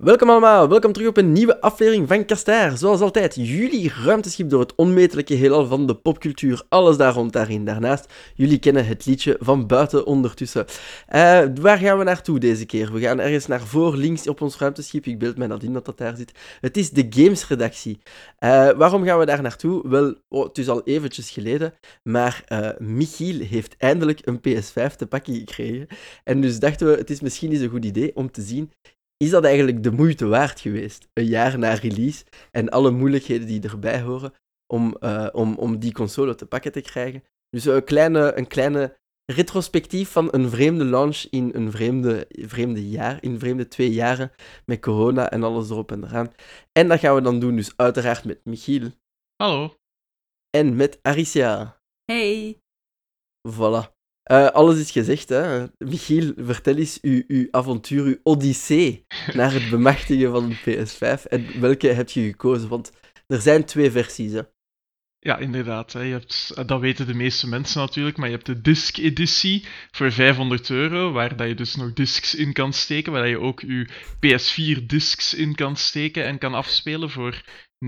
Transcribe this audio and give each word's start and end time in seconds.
Welkom 0.00 0.30
allemaal, 0.30 0.68
welkom 0.68 0.92
terug 0.92 1.08
op 1.08 1.16
een 1.16 1.32
nieuwe 1.32 1.60
aflevering 1.60 2.08
van 2.08 2.24
Kastaar. 2.24 2.76
Zoals 2.76 3.00
altijd, 3.00 3.34
jullie 3.34 3.92
ruimteschip 4.04 4.50
door 4.50 4.60
het 4.60 4.74
onmetelijke 4.74 5.34
heelal 5.34 5.66
van 5.66 5.86
de 5.86 5.94
popcultuur, 5.94 6.62
alles 6.68 6.96
daar 6.96 7.12
rond 7.12 7.32
daarin. 7.32 7.64
Daarnaast, 7.64 8.12
jullie 8.34 8.58
kennen 8.58 8.86
het 8.86 9.06
liedje 9.06 9.36
van 9.40 9.66
buiten 9.66 10.06
ondertussen. 10.06 10.64
Uh, 10.68 11.42
waar 11.60 11.78
gaan 11.78 11.98
we 11.98 12.04
naartoe 12.04 12.38
deze 12.38 12.66
keer? 12.66 12.92
We 12.92 13.00
gaan 13.00 13.20
ergens 13.20 13.46
naar 13.46 13.60
voor, 13.60 13.96
links 13.96 14.28
op 14.28 14.40
ons 14.40 14.58
ruimteschip. 14.58 15.06
Ik 15.06 15.18
beeld 15.18 15.36
mij 15.36 15.46
dat 15.46 15.62
in 15.62 15.72
dat 15.72 15.84
dat 15.84 15.98
daar 15.98 16.16
zit. 16.16 16.32
Het 16.60 16.76
is 16.76 16.90
de 16.90 17.06
Games-redactie. 17.10 17.98
Uh, 18.38 18.70
waarom 18.70 19.04
gaan 19.04 19.18
we 19.18 19.26
daar 19.26 19.42
naartoe? 19.42 19.88
Wel, 19.88 20.14
oh, 20.28 20.44
het 20.44 20.58
is 20.58 20.68
al 20.68 20.82
eventjes 20.84 21.30
geleden, 21.30 21.74
maar 22.02 22.44
uh, 22.48 22.68
Michiel 22.78 23.40
heeft 23.40 23.74
eindelijk 23.78 24.20
een 24.26 24.38
PS5 24.38 24.96
te 24.96 25.06
pakken 25.08 25.34
gekregen. 25.34 25.86
En 26.24 26.40
dus 26.40 26.58
dachten 26.58 26.86
we, 26.86 26.96
het 26.96 27.10
is 27.10 27.20
misschien 27.20 27.50
eens 27.50 27.60
een 27.60 27.68
goed 27.68 27.84
idee 27.84 28.16
om 28.16 28.30
te 28.30 28.42
zien 28.42 28.72
is 29.24 29.30
dat 29.30 29.44
eigenlijk 29.44 29.82
de 29.82 29.90
moeite 29.90 30.26
waard 30.26 30.60
geweest? 30.60 31.08
Een 31.12 31.24
jaar 31.24 31.58
na 31.58 31.72
release 31.72 32.24
en 32.50 32.68
alle 32.68 32.90
moeilijkheden 32.90 33.46
die 33.46 33.62
erbij 33.62 34.00
horen 34.00 34.32
om, 34.66 34.96
uh, 35.00 35.28
om, 35.32 35.56
om 35.56 35.78
die 35.78 35.92
console 35.92 36.34
te 36.34 36.46
pakken 36.46 36.72
te 36.72 36.80
krijgen. 36.80 37.24
Dus 37.50 37.64
een 37.64 37.84
kleine, 37.84 38.36
een 38.36 38.46
kleine 38.46 38.98
retrospectief 39.32 40.10
van 40.10 40.28
een 40.30 40.50
vreemde 40.50 40.84
launch 40.84 41.24
in 41.30 41.50
een 41.54 41.70
vreemde, 41.70 42.26
vreemde 42.30 42.88
jaar, 42.88 43.22
in 43.22 43.38
vreemde 43.38 43.68
twee 43.68 43.92
jaren 43.92 44.32
met 44.66 44.80
corona 44.80 45.30
en 45.30 45.42
alles 45.42 45.70
erop 45.70 45.92
en 45.92 46.04
eraan. 46.04 46.32
En 46.72 46.88
dat 46.88 46.98
gaan 46.98 47.14
we 47.14 47.20
dan 47.20 47.40
doen, 47.40 47.56
dus 47.56 47.76
uiteraard 47.76 48.24
met 48.24 48.44
Michiel. 48.44 48.90
Hallo. 49.36 49.74
En 50.50 50.76
met 50.76 50.98
Aricia. 51.02 51.80
Hey. 52.04 52.60
Voilà. 53.48 53.99
Uh, 54.30 54.46
alles 54.46 54.78
is 54.78 54.90
gezegd, 54.90 55.28
hè. 55.28 55.66
Michiel, 55.78 56.32
vertel 56.36 56.76
eens 56.76 56.98
uw, 57.00 57.22
uw 57.26 57.48
avontuur, 57.50 58.04
uw 58.04 58.18
odyssee 58.22 59.06
naar 59.32 59.52
het 59.52 59.70
bemachtigen 59.70 60.30
van 60.30 60.44
een 60.44 60.56
PS5. 60.56 61.22
En 61.28 61.60
welke 61.60 61.88
heb 61.88 62.08
je 62.08 62.22
gekozen? 62.22 62.68
Want 62.68 62.92
er 63.26 63.40
zijn 63.40 63.64
twee 63.64 63.90
versies, 63.90 64.32
hè. 64.32 64.40
Ja, 65.18 65.38
inderdaad. 65.38 65.92
Je 65.92 65.98
hebt, 65.98 66.52
eh, 66.54 66.66
dat 66.66 66.80
weten 66.80 67.06
de 67.06 67.14
meeste 67.14 67.48
mensen 67.48 67.80
natuurlijk, 67.80 68.16
maar 68.16 68.28
je 68.28 68.34
hebt 68.34 68.46
de 68.46 68.60
disc-editie 68.60 69.66
voor 69.90 70.12
500 70.12 70.70
euro, 70.70 71.12
waar 71.12 71.36
dat 71.36 71.48
je 71.48 71.54
dus 71.54 71.76
nog 71.76 71.92
discs 71.92 72.34
in 72.34 72.52
kan 72.52 72.72
steken, 72.72 73.12
waar 73.12 73.28
je 73.28 73.38
ook 73.38 73.60
je 73.60 73.88
PS4-discs 74.20 75.34
in 75.34 75.54
kan 75.54 75.76
steken 75.76 76.24
en 76.24 76.38
kan 76.38 76.54
afspelen 76.54 77.10
voor 77.10 77.42
99% 77.80 77.82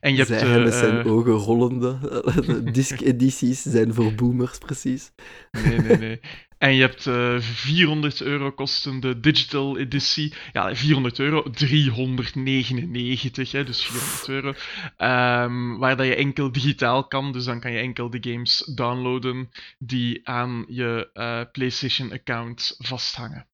En 0.00 0.14
je 0.14 0.24
Zij 0.24 0.38
hebt, 0.38 0.42
uh, 0.42 0.64
met 0.64 0.74
zijn 0.74 1.04
ogen 1.04 1.32
rollende. 1.32 1.98
Disc-edities 2.72 3.62
zijn 3.62 3.94
voor 3.94 4.14
boomers, 4.14 4.58
precies. 4.58 5.12
Nee, 5.50 5.78
nee, 5.78 5.96
nee. 5.96 6.20
En 6.58 6.74
je 6.74 6.80
hebt 6.80 7.06
uh, 7.06 7.40
400 7.40 8.20
euro 8.20 8.52
kostende 8.52 9.20
digital 9.20 9.78
editie. 9.78 10.32
Ja, 10.52 10.76
400 10.76 11.18
euro, 11.18 11.50
399, 11.50 13.52
hè, 13.52 13.64
dus 13.64 13.84
400 13.84 14.28
euro. 14.28 14.48
Um, 14.48 15.78
waar 15.78 15.96
dat 15.96 16.06
je 16.06 16.14
enkel 16.14 16.52
digitaal 16.52 17.06
kan, 17.06 17.32
dus 17.32 17.44
dan 17.44 17.60
kan 17.60 17.72
je 17.72 17.78
enkel 17.78 18.10
de 18.10 18.18
games 18.20 18.70
downloaden 18.74 19.50
die 19.78 20.28
aan 20.28 20.64
je 20.68 21.10
uh, 21.14 21.40
PlayStation-account 21.52 22.74
vasthangen. 22.78 23.46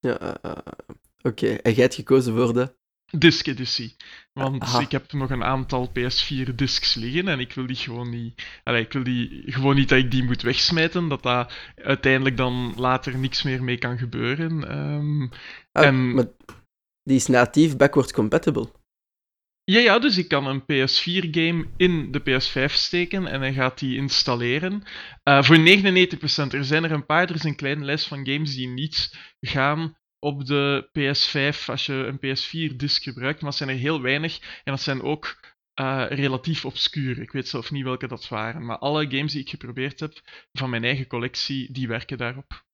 Ja, 0.00 0.38
oké. 0.42 0.62
Okay. 1.22 1.56
En 1.56 1.72
jij 1.72 1.82
hebt 1.82 1.94
gekozen 1.94 2.36
voor 2.36 2.54
de 2.54 2.74
disc-editie. 3.20 3.96
Want 4.32 4.62
Aha. 4.62 4.80
ik 4.80 4.90
heb 4.90 5.12
nog 5.12 5.30
een 5.30 5.44
aantal 5.44 5.88
PS4-discs 5.88 6.94
liggen 6.94 7.28
en 7.28 7.40
ik 7.40 7.52
wil 7.52 7.66
die 7.66 7.76
gewoon 7.76 8.10
niet. 8.10 8.42
Allee, 8.64 8.82
ik 8.82 8.92
wil 8.92 9.04
die 9.04 9.42
gewoon 9.46 9.76
niet 9.76 9.88
dat 9.88 9.98
ik 9.98 10.10
die 10.10 10.24
moet 10.24 10.42
wegsmijten, 10.42 11.08
dat 11.08 11.22
daar 11.22 11.72
uiteindelijk 11.76 12.36
dan 12.36 12.74
later 12.76 13.18
niks 13.18 13.42
meer 13.42 13.62
mee 13.62 13.78
kan 13.78 13.98
gebeuren. 13.98 14.78
Um, 14.78 15.30
ah, 15.72 15.86
en... 15.86 16.14
Maar 16.14 16.26
die 17.02 17.16
is 17.16 17.26
natief 17.26 17.76
backwards 17.76 18.12
compatible. 18.12 18.70
Ja, 19.64 19.80
ja, 19.80 19.98
dus 19.98 20.18
ik 20.18 20.28
kan 20.28 20.46
een 20.46 20.62
PS4-game 20.62 21.66
in 21.76 22.12
de 22.12 22.20
PS5 22.20 22.72
steken 22.72 23.26
en 23.26 23.40
hij 23.40 23.52
gaat 23.52 23.78
die 23.78 23.96
installeren. 23.96 24.82
Uh, 25.24 25.42
voor 25.42 25.58
99%, 25.58 25.60
er 26.50 26.64
zijn 26.64 26.84
er 26.84 26.92
een 26.92 27.06
paar, 27.06 27.28
er 27.28 27.34
is 27.34 27.44
een 27.44 27.56
kleine 27.56 27.84
lijst 27.84 28.06
van 28.06 28.26
games 28.26 28.54
die 28.54 28.68
niet 28.68 29.18
gaan 29.40 29.96
op 30.24 30.46
de 30.46 30.88
PS5 30.88 31.64
als 31.66 31.86
je 31.86 31.92
een 31.92 32.18
PS4-disc 32.18 33.02
gebruikt, 33.02 33.40
maar 33.40 33.50
dat 33.50 33.58
zijn 33.58 33.70
er 33.70 33.76
heel 33.76 34.00
weinig 34.00 34.60
en 34.64 34.72
dat 34.72 34.80
zijn 34.80 35.02
ook 35.02 35.36
uh, 35.80 36.04
relatief 36.08 36.64
obscuur. 36.64 37.20
Ik 37.20 37.32
weet 37.32 37.48
zelf 37.48 37.70
niet 37.70 37.84
welke 37.84 38.06
dat 38.06 38.28
waren, 38.28 38.64
maar 38.64 38.78
alle 38.78 39.10
games 39.10 39.32
die 39.32 39.40
ik 39.40 39.48
geprobeerd 39.48 40.00
heb 40.00 40.12
van 40.52 40.70
mijn 40.70 40.84
eigen 40.84 41.06
collectie, 41.06 41.72
die 41.72 41.88
werken 41.88 42.18
daarop. 42.18 42.64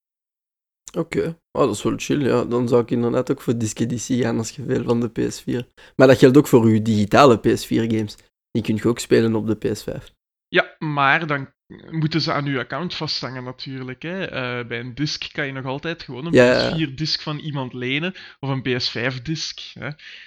Oké, 0.99 1.19
okay. 1.19 1.39
oh, 1.51 1.63
dat 1.63 1.77
is 1.77 1.83
wel 1.83 1.95
chill. 1.97 2.25
Ja. 2.25 2.45
Dan 2.45 2.69
zou 2.69 2.83
ik 2.83 2.91
inderdaad 2.91 3.31
ook 3.31 3.41
voor 3.41 3.59
disc-editie 3.59 4.23
gaan 4.23 4.39
als 4.39 4.51
je 4.51 4.65
veel 4.65 4.85
van 4.85 5.01
de 5.01 5.11
PS4. 5.11 5.75
Maar 5.97 6.07
dat 6.07 6.19
geldt 6.19 6.37
ook 6.37 6.47
voor 6.47 6.65
uw 6.65 6.83
digitale 6.83 7.39
PS4-games. 7.39 8.17
Die 8.51 8.63
kun 8.63 8.77
je 8.77 8.89
ook 8.89 8.99
spelen 8.99 9.35
op 9.35 9.47
de 9.47 9.57
PS5. 9.57 10.05
Ja, 10.49 10.77
maar 10.79 11.27
dan 11.27 11.49
moeten 11.91 12.21
ze 12.21 12.33
aan 12.33 12.47
uw 12.47 12.59
account 12.59 12.95
vasthangen 12.95 13.45
natuurlijk. 13.45 14.03
Hè. 14.03 14.23
Uh, 14.23 14.67
bij 14.67 14.81
een 14.81 14.95
disc 14.95 15.33
kan 15.33 15.47
je 15.47 15.53
nog 15.53 15.65
altijd 15.65 16.03
gewoon 16.03 16.27
een 16.27 16.33
ja, 16.33 16.73
PS4-disc 16.73 17.23
van 17.23 17.39
iemand 17.39 17.73
lenen, 17.73 18.15
of 18.41 18.49
een 18.49 18.67
PS5-disc. 18.69 19.61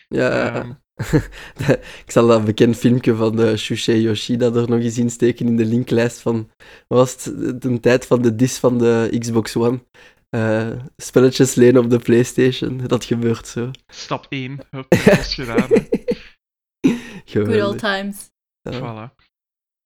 Ja, 0.08 0.56
um, 0.56 0.82
ik 2.06 2.12
zal 2.12 2.28
dat 2.28 2.46
bekend 2.46 2.78
filmpje 2.78 3.16
van 3.16 3.36
de 3.36 3.58
Shushei 3.58 4.02
Yoshida 4.02 4.46
er 4.46 4.70
nog 4.70 4.80
eens 4.80 4.98
insteken 4.98 5.48
in 5.48 5.58
de 5.58 5.66
linklijst 5.66 6.20
van... 6.20 6.52
was 6.88 7.12
het 7.12 7.62
de 7.62 7.80
tijd 7.80 8.06
van 8.06 8.22
de 8.22 8.36
disc 8.36 8.60
van 8.60 8.78
de 8.78 9.16
Xbox 9.20 9.56
One? 9.56 9.84
Uh, 10.36 10.72
spelletjes 10.98 11.56
lenen 11.56 11.84
op 11.84 11.90
de 11.90 12.00
PlayStation, 12.00 12.78
dat 12.88 13.06
gebeurt 13.06 13.48
zo. 13.48 13.72
Stap 13.88 14.26
1, 14.30 14.60
hup, 14.70 14.90
dat 15.06 15.20
is 15.20 15.34
gedaan. 15.34 15.68
Good 17.26 17.62
old 17.62 17.80
times. 17.80 18.32
Ja. 18.62 18.80
Voilà. 18.80 19.33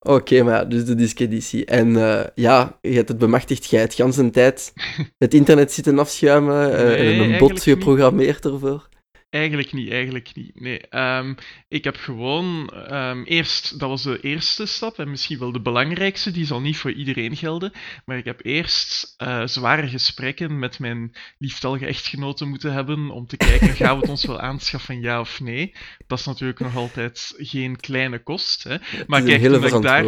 Oké, 0.00 0.12
okay, 0.12 0.40
maar 0.40 0.68
dus 0.68 0.84
de 0.84 0.94
disc-editie. 0.94 1.64
En 1.64 1.88
uh, 1.88 2.20
ja, 2.34 2.78
je 2.80 2.94
hebt 2.94 3.08
het 3.08 3.18
bemachtigd, 3.18 3.70
jij 3.70 3.80
het 3.80 3.94
ganse 3.94 4.30
tijd 4.30 4.72
het 5.18 5.34
internet 5.34 5.72
zitten 5.72 5.98
afschuimen 5.98 6.70
uh, 6.70 6.76
nee, 6.76 7.22
en 7.22 7.32
een 7.32 7.38
bot 7.38 7.62
geprogrammeerd 7.62 8.44
ervoor. 8.44 8.88
Eigenlijk 9.30 9.72
niet, 9.72 9.90
eigenlijk 9.90 10.34
niet. 10.34 10.60
Nee, 10.60 10.80
um, 10.90 11.34
ik 11.68 11.84
heb 11.84 11.96
gewoon 11.96 12.72
um, 12.92 13.24
eerst, 13.24 13.78
dat 13.78 13.88
was 13.88 14.02
de 14.02 14.20
eerste 14.20 14.66
stap 14.66 14.98
en 14.98 15.10
misschien 15.10 15.38
wel 15.38 15.52
de 15.52 15.60
belangrijkste, 15.60 16.30
die 16.30 16.46
zal 16.46 16.60
niet 16.60 16.76
voor 16.76 16.92
iedereen 16.92 17.36
gelden, 17.36 17.72
maar 18.04 18.16
ik 18.16 18.24
heb 18.24 18.44
eerst 18.44 19.14
uh, 19.22 19.46
zware 19.46 19.88
gesprekken 19.88 20.58
met 20.58 20.78
mijn 20.78 21.16
lieftallige 21.38 21.86
echtgenoten 21.86 22.48
moeten 22.48 22.72
hebben 22.72 23.10
om 23.10 23.26
te 23.26 23.36
kijken, 23.36 23.68
gaan 23.76 23.94
we 23.94 24.00
het 24.00 24.10
ons 24.10 24.24
wel 24.24 24.40
aanschaffen, 24.40 25.00
ja 25.00 25.20
of 25.20 25.40
nee? 25.40 25.74
Dat 26.06 26.18
is 26.18 26.26
natuurlijk 26.26 26.60
nog 26.60 26.76
altijd 26.76 27.34
geen 27.36 27.76
kleine 27.76 28.22
kost. 28.22 28.62
Hè? 28.62 28.76
Maar 29.06 29.22
kijk, 29.22 29.42
toen 29.42 29.64
ik 29.64 29.82
daar, 29.82 30.04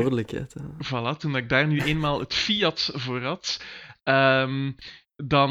voilà, 0.87 1.17
toen 1.19 1.37
ik 1.37 1.49
daar 1.49 1.67
nu 1.67 1.81
eenmaal 1.81 2.21
het 2.21 2.35
fiat 2.35 2.91
voor 2.95 3.23
had, 3.23 3.65
um, 4.05 4.75
dan 5.17 5.51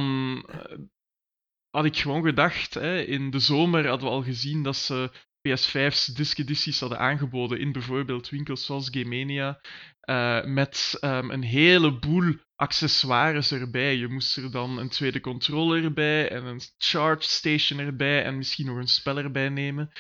had 1.70 1.86
ik 1.86 1.98
gewoon 1.98 2.24
gedacht, 2.24 2.74
hè, 2.74 3.02
in 3.02 3.30
de 3.30 3.40
zomer 3.40 3.88
hadden 3.88 4.08
we 4.08 4.14
al 4.14 4.24
gezien 4.24 4.64
dat 4.64 4.76
ze 4.76 5.12
PS5's 5.48 6.06
disc-edities 6.06 6.80
hadden 6.80 7.00
aangeboden 7.00 7.60
in 7.60 7.72
bijvoorbeeld 7.72 8.30
winkels 8.30 8.66
zoals 8.66 8.90
Gamania, 8.92 9.62
uh, 10.10 10.44
met 10.44 10.98
um, 11.02 11.32
een 11.32 11.44
heleboel 11.44 12.36
accessoires 12.56 13.52
erbij. 13.52 13.96
Je 13.96 14.08
moest 14.08 14.38
er 14.38 14.52
dan 14.52 14.78
een 14.78 14.90
tweede 14.90 15.20
controller 15.20 15.94
bij 15.94 16.30
en 16.30 16.46
een 16.46 16.62
charge 16.78 17.30
station 17.30 17.80
erbij 17.80 18.24
en 18.24 18.38
misschien 18.38 18.66
nog 18.66 18.78
een 18.78 18.88
spel 18.88 19.18
erbij 19.18 19.50
nemen. 19.50 19.92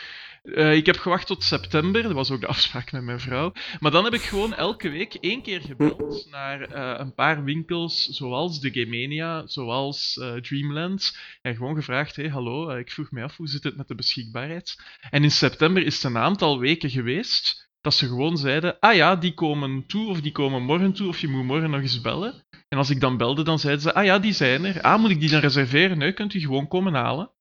Uh, 0.43 0.75
ik 0.75 0.85
heb 0.85 0.97
gewacht 0.97 1.27
tot 1.27 1.43
september, 1.43 2.03
dat 2.03 2.11
was 2.11 2.31
ook 2.31 2.41
de 2.41 2.47
afspraak 2.47 2.91
met 2.91 3.03
mijn 3.03 3.19
vrouw. 3.19 3.51
Maar 3.79 3.91
dan 3.91 4.03
heb 4.03 4.13
ik 4.13 4.21
gewoon 4.21 4.53
elke 4.53 4.89
week 4.89 5.13
één 5.13 5.41
keer 5.41 5.61
gebeld 5.61 6.27
naar 6.31 6.75
uh, 6.75 6.99
een 6.99 7.13
paar 7.13 7.43
winkels, 7.43 8.05
zoals 8.05 8.59
de 8.59 8.71
Gamania, 8.73 9.47
zoals 9.47 10.17
uh, 10.21 10.33
Dreamland. 10.33 11.17
En 11.41 11.55
gewoon 11.55 11.75
gevraagd: 11.75 12.15
hey, 12.15 12.29
hallo, 12.29 12.69
ik 12.69 12.91
vroeg 12.91 13.11
me 13.11 13.23
af 13.23 13.37
hoe 13.37 13.47
zit 13.47 13.63
het 13.63 13.77
met 13.77 13.87
de 13.87 13.95
beschikbaarheid. 13.95 14.81
En 15.09 15.23
in 15.23 15.31
september 15.31 15.85
is 15.85 15.95
het 15.95 16.03
een 16.03 16.17
aantal 16.17 16.59
weken 16.59 16.89
geweest 16.89 17.69
dat 17.81 17.93
ze 17.93 18.07
gewoon 18.07 18.37
zeiden: 18.37 18.79
ah 18.79 18.95
ja, 18.95 19.15
die 19.15 19.33
komen 19.33 19.85
toe 19.85 20.07
of 20.07 20.21
die 20.21 20.31
komen 20.31 20.63
morgen 20.63 20.93
toe 20.93 21.07
of 21.07 21.19
je 21.19 21.27
moet 21.27 21.45
morgen 21.45 21.69
nog 21.69 21.81
eens 21.81 22.01
bellen. 22.01 22.43
En 22.67 22.77
als 22.77 22.89
ik 22.89 22.99
dan 22.99 23.17
belde, 23.17 23.43
dan 23.43 23.59
zeiden 23.59 23.81
ze: 23.81 23.93
ah 23.93 24.05
ja, 24.05 24.19
die 24.19 24.33
zijn 24.33 24.65
er. 24.65 24.81
Ah, 24.81 24.99
moet 24.99 25.09
ik 25.09 25.19
die 25.19 25.29
dan 25.29 25.39
reserveren? 25.39 25.97
Nee, 25.97 26.13
kunt 26.13 26.33
u 26.33 26.39
gewoon 26.39 26.67
komen 26.67 26.93
halen. 26.93 27.31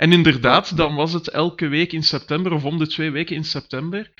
En 0.00 0.12
inderdaad, 0.12 0.76
dan 0.76 0.94
was 0.94 1.12
het 1.12 1.28
elke 1.28 1.68
week 1.68 1.92
in 1.92 2.02
september 2.02 2.52
of 2.52 2.64
om 2.64 2.78
de 2.78 2.86
twee 2.86 3.10
weken 3.10 3.36
in 3.36 3.44
september 3.44 4.12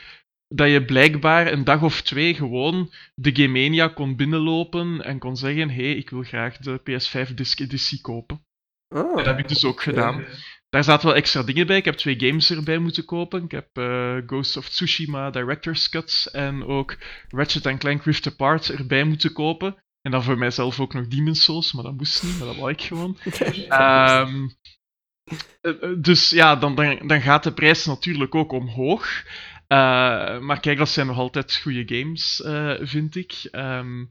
dat 0.49 0.71
je 0.71 0.85
blijkbaar 0.85 1.53
een 1.53 1.65
dag 1.65 1.82
of 1.82 2.03
twee 2.03 2.35
gewoon 2.35 2.93
de 3.15 3.37
Gamania 3.37 3.88
kon 3.88 4.17
binnenlopen 4.17 5.05
en 5.05 5.19
kon 5.19 5.37
zeggen: 5.37 5.71
hé, 5.71 5.85
hey, 5.85 5.97
ik 5.97 6.11
wil 6.11 6.23
graag 6.23 6.56
de 6.56 6.81
PS5 6.81 7.35
disc 7.35 7.61
editie 7.61 8.00
kopen. 8.00 8.44
Oh, 8.88 9.17
dat 9.17 9.27
heb 9.27 9.38
ik 9.38 9.49
dus 9.49 9.65
ook 9.65 9.82
gedaan. 9.82 10.25
Daar 10.69 10.85
zaten 10.85 11.06
wel 11.06 11.17
extra 11.17 11.43
dingen 11.43 11.67
bij. 11.67 11.77
Ik 11.77 11.85
heb 11.85 11.94
twee 11.94 12.21
games 12.21 12.50
erbij 12.50 12.79
moeten 12.79 13.05
kopen. 13.05 13.44
Ik 13.44 13.50
heb 13.50 13.79
uh, 13.79 14.17
Ghost 14.27 14.56
of 14.56 14.69
Tsushima 14.69 15.31
Director's 15.31 15.88
Cuts 15.88 16.31
en 16.31 16.65
ook 16.65 16.97
Ratchet 17.29 17.79
Clank 17.79 18.05
Rift 18.05 18.27
Apart 18.27 18.69
erbij 18.69 19.05
moeten 19.05 19.32
kopen. 19.32 19.77
En 20.03 20.11
dan 20.11 20.23
voor 20.23 20.38
mijzelf 20.38 20.81
ook 20.81 20.94
nog 20.94 21.06
Demon's 21.06 21.44
Souls, 21.44 21.73
maar 21.73 21.85
dat 21.85 21.97
moest 21.97 22.23
niet, 22.23 22.38
maar 22.38 22.47
dat 22.47 22.56
wou 22.56 22.71
ik 22.71 22.82
gewoon. 22.82 23.19
um, 23.71 24.50
dus 25.99 26.31
ja, 26.31 26.56
dan, 26.56 26.75
dan, 26.75 27.06
dan 27.06 27.21
gaat 27.21 27.43
de 27.43 27.53
prijs 27.53 27.87
natuurlijk 27.87 28.35
ook 28.35 28.53
omhoog. 28.53 29.25
maar 30.41 30.61
kijk, 30.61 30.79
dat 30.79 30.88
zijn 30.88 31.06
nog 31.06 31.19
altijd 31.19 31.56
goede 31.56 31.97
games, 31.97 32.43
vind 32.81 33.17
ik. 33.17 33.49
Ehm, 33.50 34.05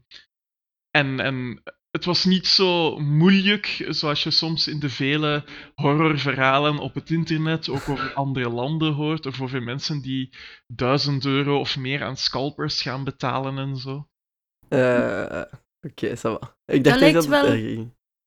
en, 0.90 1.20
en 1.20 1.62
het 1.90 2.04
was 2.04 2.24
niet 2.24 2.46
zo 2.46 2.98
moeilijk 2.98 3.86
zoals 3.88 4.22
je 4.22 4.30
soms 4.30 4.68
in 4.68 4.80
de 4.80 4.88
vele 4.88 5.44
horrorverhalen 5.74 6.78
op 6.78 6.94
het 6.94 7.10
internet 7.10 7.68
ook 7.68 7.88
over 7.88 8.12
andere 8.14 8.48
landen 8.48 8.92
hoort, 8.92 9.26
of 9.26 9.40
over 9.40 9.62
mensen 9.62 10.00
die 10.00 10.34
duizend 10.66 11.24
euro 11.24 11.58
of 11.58 11.76
meer 11.76 12.02
aan 12.02 12.16
scalpers 12.16 12.82
gaan 12.82 13.04
betalen 13.04 13.58
en 13.58 13.76
zo. 13.76 14.08
Uh, 14.68 15.42
Oké, 15.80 16.14
okay, 16.14 16.38
Ik 16.64 16.84
dacht 16.84 17.00
dat, 17.00 17.12
dat 17.12 17.26
wel... 17.26 17.46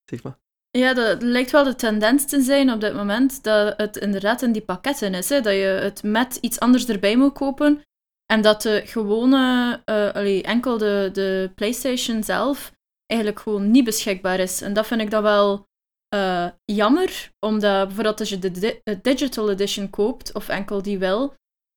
Zeg 0.05 0.23
maar. 0.23 0.39
Ja, 0.77 0.93
dat 0.93 1.21
lijkt 1.21 1.51
wel 1.51 1.63
de 1.63 1.75
tendens 1.75 2.25
te 2.25 2.41
zijn 2.41 2.71
op 2.71 2.81
dit 2.81 2.93
moment, 2.93 3.43
dat 3.43 3.77
het 3.77 3.97
inderdaad 3.97 4.41
in 4.41 4.51
die 4.51 4.61
pakketten 4.61 5.13
is, 5.13 5.29
hè, 5.29 5.41
dat 5.41 5.53
je 5.53 5.59
het 5.59 6.03
met 6.03 6.35
iets 6.35 6.59
anders 6.59 6.87
erbij 6.87 7.17
moet 7.17 7.33
kopen, 7.33 7.81
en 8.25 8.41
dat 8.41 8.61
de 8.61 8.81
gewone, 8.85 9.81
uh, 9.85 10.47
enkel 10.47 10.77
de, 10.77 11.09
de 11.13 11.51
PlayStation 11.55 12.23
zelf 12.23 12.73
eigenlijk 13.05 13.41
gewoon 13.41 13.71
niet 13.71 13.83
beschikbaar 13.83 14.39
is. 14.39 14.61
En 14.61 14.73
dat 14.73 14.87
vind 14.87 15.01
ik 15.01 15.09
dan 15.09 15.23
wel 15.23 15.67
uh, 16.15 16.47
jammer, 16.65 17.31
omdat 17.39 17.85
bijvoorbeeld 17.85 18.19
als 18.19 18.29
je 18.29 18.39
de, 18.39 18.51
de 18.51 18.99
Digital 19.01 19.49
Edition 19.51 19.89
koopt, 19.89 20.33
of 20.33 20.49
enkel 20.49 20.81
die 20.81 20.97
wel, 20.97 21.33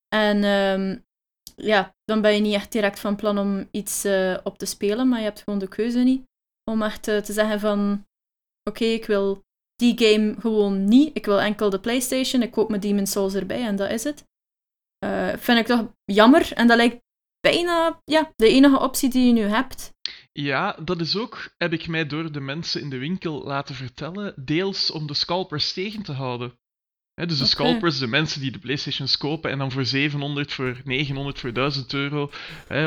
en 0.08 0.44
um, 0.44 1.04
ja, 1.56 1.94
dan 2.04 2.20
ben 2.20 2.34
je 2.34 2.40
niet 2.40 2.54
echt 2.54 2.72
direct 2.72 3.00
van 3.00 3.16
plan 3.16 3.38
om 3.38 3.68
iets 3.70 4.06
op 4.42 4.58
te 4.58 4.66
spelen, 4.66 5.08
maar 5.08 5.18
je 5.18 5.24
hebt 5.24 5.42
gewoon 5.42 5.58
de 5.58 5.68
keuze 5.68 5.98
niet 5.98 6.24
om 6.70 6.82
echt 6.82 7.02
te 7.02 7.32
zeggen 7.32 7.60
van 7.60 8.04
oké, 8.68 8.84
ik 8.84 9.06
wil 9.06 9.44
die 9.74 9.98
game 9.98 10.34
gewoon 10.38 10.84
niet, 10.84 11.16
ik 11.16 11.24
wil 11.24 11.40
enkel 11.40 11.70
de 11.70 11.80
PlayStation, 11.80 12.42
ik 12.42 12.50
koop 12.50 12.68
mijn 12.68 12.80
Demon's 12.80 13.10
Souls 13.10 13.34
erbij 13.34 13.66
en 13.66 13.76
dat 13.76 13.90
is 13.90 14.04
het. 14.04 14.24
Uh, 15.04 15.32
vind 15.36 15.58
ik 15.58 15.66
toch 15.66 15.92
jammer 16.04 16.52
en 16.52 16.66
dat 16.66 16.76
lijkt 16.76 17.04
bijna 17.40 18.00
ja, 18.04 18.32
de 18.36 18.48
enige 18.48 18.78
optie 18.78 19.10
die 19.10 19.26
je 19.26 19.32
nu 19.32 19.40
hebt. 19.40 19.92
Ja, 20.32 20.72
dat 20.72 21.00
is 21.00 21.16
ook, 21.16 21.54
heb 21.56 21.72
ik 21.72 21.88
mij 21.88 22.06
door 22.06 22.32
de 22.32 22.40
mensen 22.40 22.80
in 22.80 22.90
de 22.90 22.98
winkel 22.98 23.44
laten 23.44 23.74
vertellen, 23.74 24.34
deels 24.44 24.90
om 24.90 25.06
de 25.06 25.14
scalpers 25.14 25.72
tegen 25.72 26.02
te 26.02 26.12
houden. 26.12 26.58
Dus 27.24 27.38
de 27.38 27.46
scalpers, 27.46 27.98
de 27.98 28.06
mensen 28.06 28.40
die 28.40 28.50
de 28.50 28.58
PlayStations 28.58 29.16
kopen 29.16 29.50
en 29.50 29.58
dan 29.58 29.70
voor 29.70 29.84
700, 29.84 30.52
voor 30.52 30.80
900, 30.84 31.40
voor 31.40 31.52
1000 31.52 31.92
euro 31.92 32.30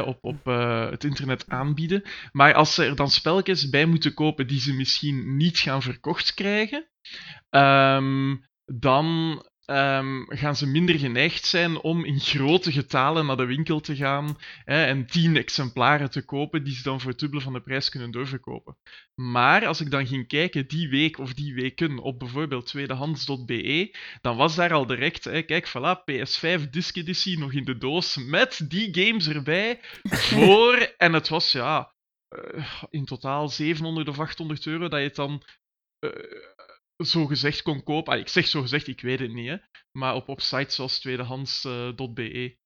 op, 0.06 0.18
op 0.22 0.48
uh, 0.48 0.90
het 0.90 1.04
internet 1.04 1.46
aanbieden. 1.48 2.04
Maar 2.31 2.54
als 2.54 2.74
ze 2.74 2.86
er 2.86 2.96
dan 2.96 3.10
spelletjes 3.10 3.70
bij 3.70 3.86
moeten 3.86 4.14
kopen 4.14 4.48
die 4.48 4.60
ze 4.60 4.74
misschien 4.74 5.38
niet 5.38 5.58
gaan 5.58 5.81
verkocht 5.81 6.34
krijgen, 6.34 6.88
um, 7.50 8.46
dan 8.66 9.38
um, 9.69 10.25
gaan 10.27 10.56
ze 10.56 10.68
minder 10.68 11.00
geneigd 11.00 11.45
zijn 11.45 11.81
om 11.81 12.06
in 12.06 12.19
grote 12.19 12.71
getalen 12.71 13.25
naar 13.25 13.38
de 13.38 13.45
winkel 13.45 13.80
te 13.80 13.95
gaan 13.95 14.38
hè, 14.63 14.86
en 14.86 15.06
tien 15.06 15.38
exemplaren 15.38 16.10
te 16.10 16.25
kopen 16.25 16.63
die 16.63 16.75
ze 16.75 16.83
dan 16.83 17.00
voor 17.01 17.10
het 17.10 17.19
dubbele 17.19 17.42
van 17.42 17.54
de 17.54 17.62
prijs 17.62 17.89
kunnen 17.89 18.12
doorverkopen. 18.12 18.77
Maar 19.16 19.66
als 19.66 19.81
ik 19.81 19.92
dan 19.92 20.07
ging 20.07 20.27
kijken 20.27 20.68
die 20.68 20.89
week 20.89 21.18
of 21.18 21.33
die 21.33 21.54
weken 21.54 21.98
op 21.98 22.19
bijvoorbeeld 22.19 22.66
tweedehands.be, 22.66 23.95
dan 24.21 24.38
was 24.38 24.56
daar 24.56 24.74
al 24.74 24.86
direct, 24.86 25.24
hè, 25.24 25.42
kijk, 25.42 25.68
voilà, 25.68 26.04
PS5 26.12 26.69
disc 26.69 26.95
editie 26.95 27.39
nog 27.39 27.54
in 27.54 27.66
de 27.66 27.77
doos 27.77 28.18
met 28.18 28.62
die 28.69 29.04
games 29.04 29.27
erbij 29.27 29.80
voor. 30.01 30.75
en 30.98 31.13
het 31.13 31.27
was 31.27 31.51
ja, 31.51 31.94
uh, 32.30 32.83
in 32.89 33.06
totaal 33.06 33.50
700 33.50 34.07
of 34.07 34.19
800 34.19 34.66
euro 34.66 34.88
dat 34.88 35.00
je 35.00 35.06
het 35.06 35.16
dan 35.16 35.44
uh, 36.00 36.12
zo 37.06 37.25
gezegd 37.25 37.62
kon 37.62 37.84
kopen. 37.84 38.13
Ah, 38.13 38.19
ik 38.19 38.28
zeg 38.28 38.48
zo 38.48 38.62
gezegd, 38.62 38.88
ik 38.88 39.01
weet 39.01 39.19
het 39.19 39.34
niet, 39.34 39.48
hè. 39.48 39.57
Maar 39.92 40.16
op, 40.16 40.30
op 40.30 40.42
sites 40.42 40.75
zoals 40.75 41.00
tweedehands.be. 41.00 42.57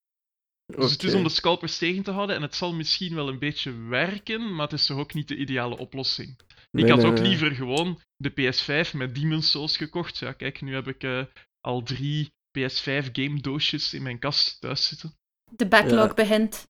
Uh, 0.68 0.80
dus 0.80 0.92
het 0.92 1.04
is 1.04 1.14
om 1.14 1.24
de 1.24 1.30
scalpers 1.30 1.78
tegen 1.78 2.04
te 2.04 2.12
houden 2.12 2.36
en 2.36 2.42
het 2.42 2.56
zal 2.56 2.74
misschien 2.74 3.16
wel 3.16 3.28
een 3.28 3.40
beetje 3.40 3.72
werken, 3.72 4.56
maar 4.56 4.68
het 4.68 4.80
is 4.80 4.86
toch 4.86 4.98
ook 4.98 5.14
niet 5.14 5.28
de 5.28 5.36
ideale 5.36 5.78
oplossing. 5.78 6.40
ik 6.72 6.90
had 6.90 7.04
ook 7.04 7.20
liever 7.20 7.52
gewoon 7.52 8.02
de 8.16 8.32
PS5 8.32 8.96
met 8.98 9.16
Demon's 9.16 9.52
Souls 9.52 9.78
gekocht. 9.78 10.18
Ja, 10.18 10.32
kijk, 10.32 10.62
nu 10.62 10.74
heb 10.74 10.88
ik 10.88 11.04
uh, 11.04 11.26
al 11.62 11.84
drie 11.84 12.32
PS5 12.60 13.12
game 13.12 13.42
doosjes 13.42 13.94
in 13.94 14.04
mijn 14.04 14.20
kast 14.20 14.62
thuis 14.62 14.88
zitten. 14.88 15.14
De 15.52 15.68
backlog 15.68 16.14
begint. 16.14 16.68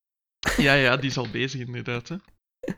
Ja, 0.58 0.74
ja, 0.74 0.98
die 0.98 1.10
is 1.10 1.18
al 1.18 1.30
bezig 1.30 1.62
inderdaad. 1.62 2.10
Hè. 2.10 2.18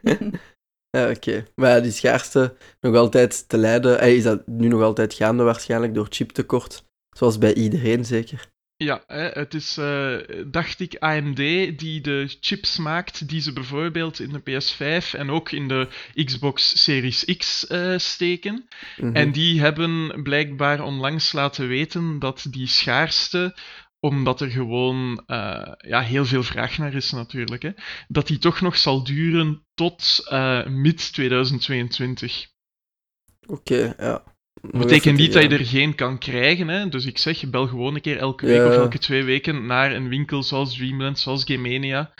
Ja, 0.96 1.10
oké. 1.10 1.46
Maar 1.56 1.70
ja, 1.70 1.80
die 1.80 1.92
schaarste 1.92 2.56
nog 2.82 2.96
altijd 2.96 3.50
te 3.50 3.58
leiden. 3.58 4.00
Is 4.00 4.24
dat 4.24 4.48
nu 4.48 4.68
nog 4.68 4.82
altijd 4.82 5.14
gaande 5.14 5.44
waarschijnlijk 5.44 5.94
door 5.94 6.08
chiptekort? 6.10 6.84
Zoals 7.10 7.38
bij 7.38 7.54
iedereen 7.54 8.06
zeker. 8.06 8.54
Ja, 8.78 9.04
hè, 9.08 9.28
het 9.30 9.54
is, 9.54 9.78
uh, 9.78 10.18
dacht 10.48 10.80
ik, 10.80 10.96
AMD 11.00 11.36
die 11.80 12.02
de 12.02 12.36
chips 12.40 12.78
maakt 12.78 13.30
die 13.30 13.42
ze 13.42 13.54
bijvoorbeeld 13.54 14.20
in 14.20 14.32
de 14.32 14.40
PS5 14.40 15.14
en 15.14 15.30
ook 15.30 15.52
in 15.52 15.68
de 15.68 15.88
Xbox 16.26 16.84
Series 16.84 17.26
X 17.38 17.66
uh, 17.70 17.98
steken. 17.98 18.68
Mhm. 18.98 19.16
En 19.16 19.32
die 19.32 19.60
hebben 19.60 20.22
blijkbaar 20.24 20.84
onlangs 20.84 21.32
laten 21.32 21.68
weten 21.68 22.20
dat 22.20 22.46
die 22.50 22.68
schaarste 22.68 23.56
omdat 24.06 24.42
er 24.42 24.50
gewoon 24.50 25.24
uh, 25.28 25.72
ja, 25.78 26.02
heel 26.02 26.26
veel 26.26 26.44
vraag 26.44 26.78
naar 26.78 26.94
is 26.94 27.12
natuurlijk, 27.12 27.62
hè, 27.62 27.72
dat 28.08 28.28
die 28.28 28.38
toch 28.38 28.62
nog 28.62 28.78
zal 28.78 29.04
duren 29.04 29.66
tot 29.74 30.28
uh, 30.32 30.66
mid 30.66 31.14
2022. 31.14 32.48
Oké, 33.48 33.96
ja. 33.98 34.24
Dat 34.62 34.82
betekent 34.82 35.18
niet 35.18 35.34
dat 35.34 35.44
je 35.44 35.50
er 35.50 35.66
geen 35.66 35.96
kan 35.96 36.18
krijgen. 36.18 36.68
Hè? 36.68 36.90
Dus 36.90 37.06
ik 37.06 37.18
zeg, 37.18 37.50
bel 37.50 37.68
gewoon 37.68 37.96
een 37.96 38.02
keer 38.02 38.18
elke 38.18 38.46
week 38.46 38.66
of 38.66 38.76
elke 38.76 38.98
twee 38.98 39.24
weken 39.24 39.66
naar 39.66 39.92
een 39.92 40.10
winkel 40.10 40.44
zoals 40.44 40.76
Dreamland, 40.76 41.20
zoals 41.20 41.44
Gamania. 41.44 42.14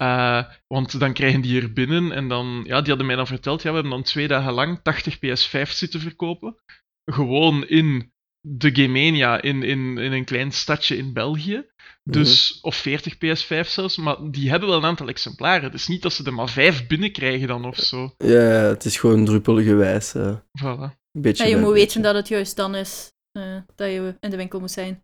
Uh, 0.00 0.44
want 0.66 1.00
dan 1.00 1.12
krijgen 1.12 1.40
die 1.40 1.60
er 1.60 1.72
binnen 1.72 2.12
en 2.12 2.28
dan, 2.28 2.62
ja, 2.66 2.78
die 2.78 2.88
hadden 2.88 3.06
mij 3.06 3.16
dan 3.16 3.26
verteld, 3.26 3.62
ja, 3.62 3.68
we 3.68 3.74
hebben 3.74 3.92
dan 3.92 4.02
twee 4.02 4.28
dagen 4.28 4.52
lang 4.52 4.80
80 4.82 5.16
PS5 5.16 5.70
zitten 5.70 6.00
verkopen. 6.00 6.56
Gewoon 7.04 7.66
in 7.66 8.12
de 8.40 8.70
Gamania 8.72 9.42
in, 9.42 9.62
in, 9.62 9.98
in 9.98 10.12
een 10.12 10.24
klein 10.24 10.52
stadje 10.52 10.96
in 10.96 11.12
België. 11.12 11.66
Dus, 12.02 12.52
mhm. 12.52 12.66
Of 12.66 12.76
40 12.76 13.14
PS5 13.14 13.68
zelfs, 13.68 13.96
maar 13.96 14.16
die 14.30 14.50
hebben 14.50 14.68
wel 14.68 14.78
een 14.78 14.84
aantal 14.84 15.08
exemplaren. 15.08 15.62
Het 15.62 15.74
is 15.74 15.86
niet 15.86 16.02
dat 16.02 16.12
ze 16.12 16.24
er 16.24 16.34
maar 16.34 16.48
vijf 16.48 16.86
binnenkrijgen 16.86 17.48
dan 17.48 17.64
of 17.64 17.76
zo. 17.76 18.14
Ja, 18.18 18.68
het 18.68 18.84
is 18.84 18.96
gewoon 18.98 19.24
druppelgewijs. 19.24 20.14
Uh, 20.14 20.36
voilà. 20.36 20.96
Beetje 21.12 21.44
ja, 21.44 21.50
je 21.50 21.56
moet 21.56 21.72
weten 21.72 22.02
dat 22.02 22.14
het 22.14 22.28
juist 22.28 22.56
dan 22.56 22.74
is 22.74 23.12
uh, 23.38 23.56
dat 23.74 23.90
je 23.90 24.16
in 24.20 24.30
de 24.30 24.36
winkel 24.36 24.60
moet 24.60 24.70
zijn. 24.70 25.02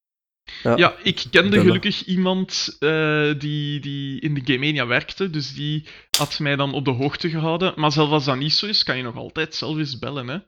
Ja, 0.62 0.76
ja 0.76 0.96
ik 1.02 1.24
kende 1.30 1.60
gelukkig 1.60 2.04
iemand 2.04 2.76
uh, 2.80 3.34
die, 3.38 3.80
die 3.80 4.20
in 4.20 4.34
de 4.34 4.40
Gamania 4.44 4.86
werkte, 4.86 5.30
dus 5.30 5.54
die 5.54 5.86
had 6.18 6.38
mij 6.38 6.56
dan 6.56 6.74
op 6.74 6.84
de 6.84 6.90
hoogte 6.90 7.30
gehouden. 7.30 7.72
Maar 7.76 7.92
zelfs 7.92 8.12
als 8.12 8.24
dat 8.24 8.36
niet 8.36 8.52
zo 8.52 8.66
is, 8.66 8.82
kan 8.82 8.96
je 8.96 9.02
nog 9.02 9.16
altijd 9.16 9.54
zelf 9.54 9.76
eens 9.76 9.98
bellen. 9.98 10.28
Hè? 10.28 10.38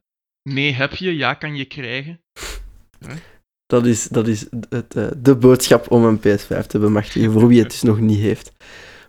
Nee, 0.43 0.73
heb 0.73 0.95
je, 0.95 1.17
ja, 1.17 1.35
kan 1.35 1.57
je 1.57 1.65
krijgen. 1.65 2.21
Dat 3.67 3.87
is, 3.87 4.05
dat 4.05 4.27
is 4.27 4.47
het, 4.69 4.97
uh, 4.97 5.07
de 5.17 5.37
boodschap 5.37 5.91
om 5.91 6.05
een 6.05 6.19
PS5 6.19 6.67
te 6.67 6.79
bemachtigen, 6.79 7.33
voor 7.33 7.49
wie 7.49 7.61
het 7.61 7.71
dus 7.71 7.83
nog 7.83 8.01
niet 8.01 8.19
heeft. 8.19 8.53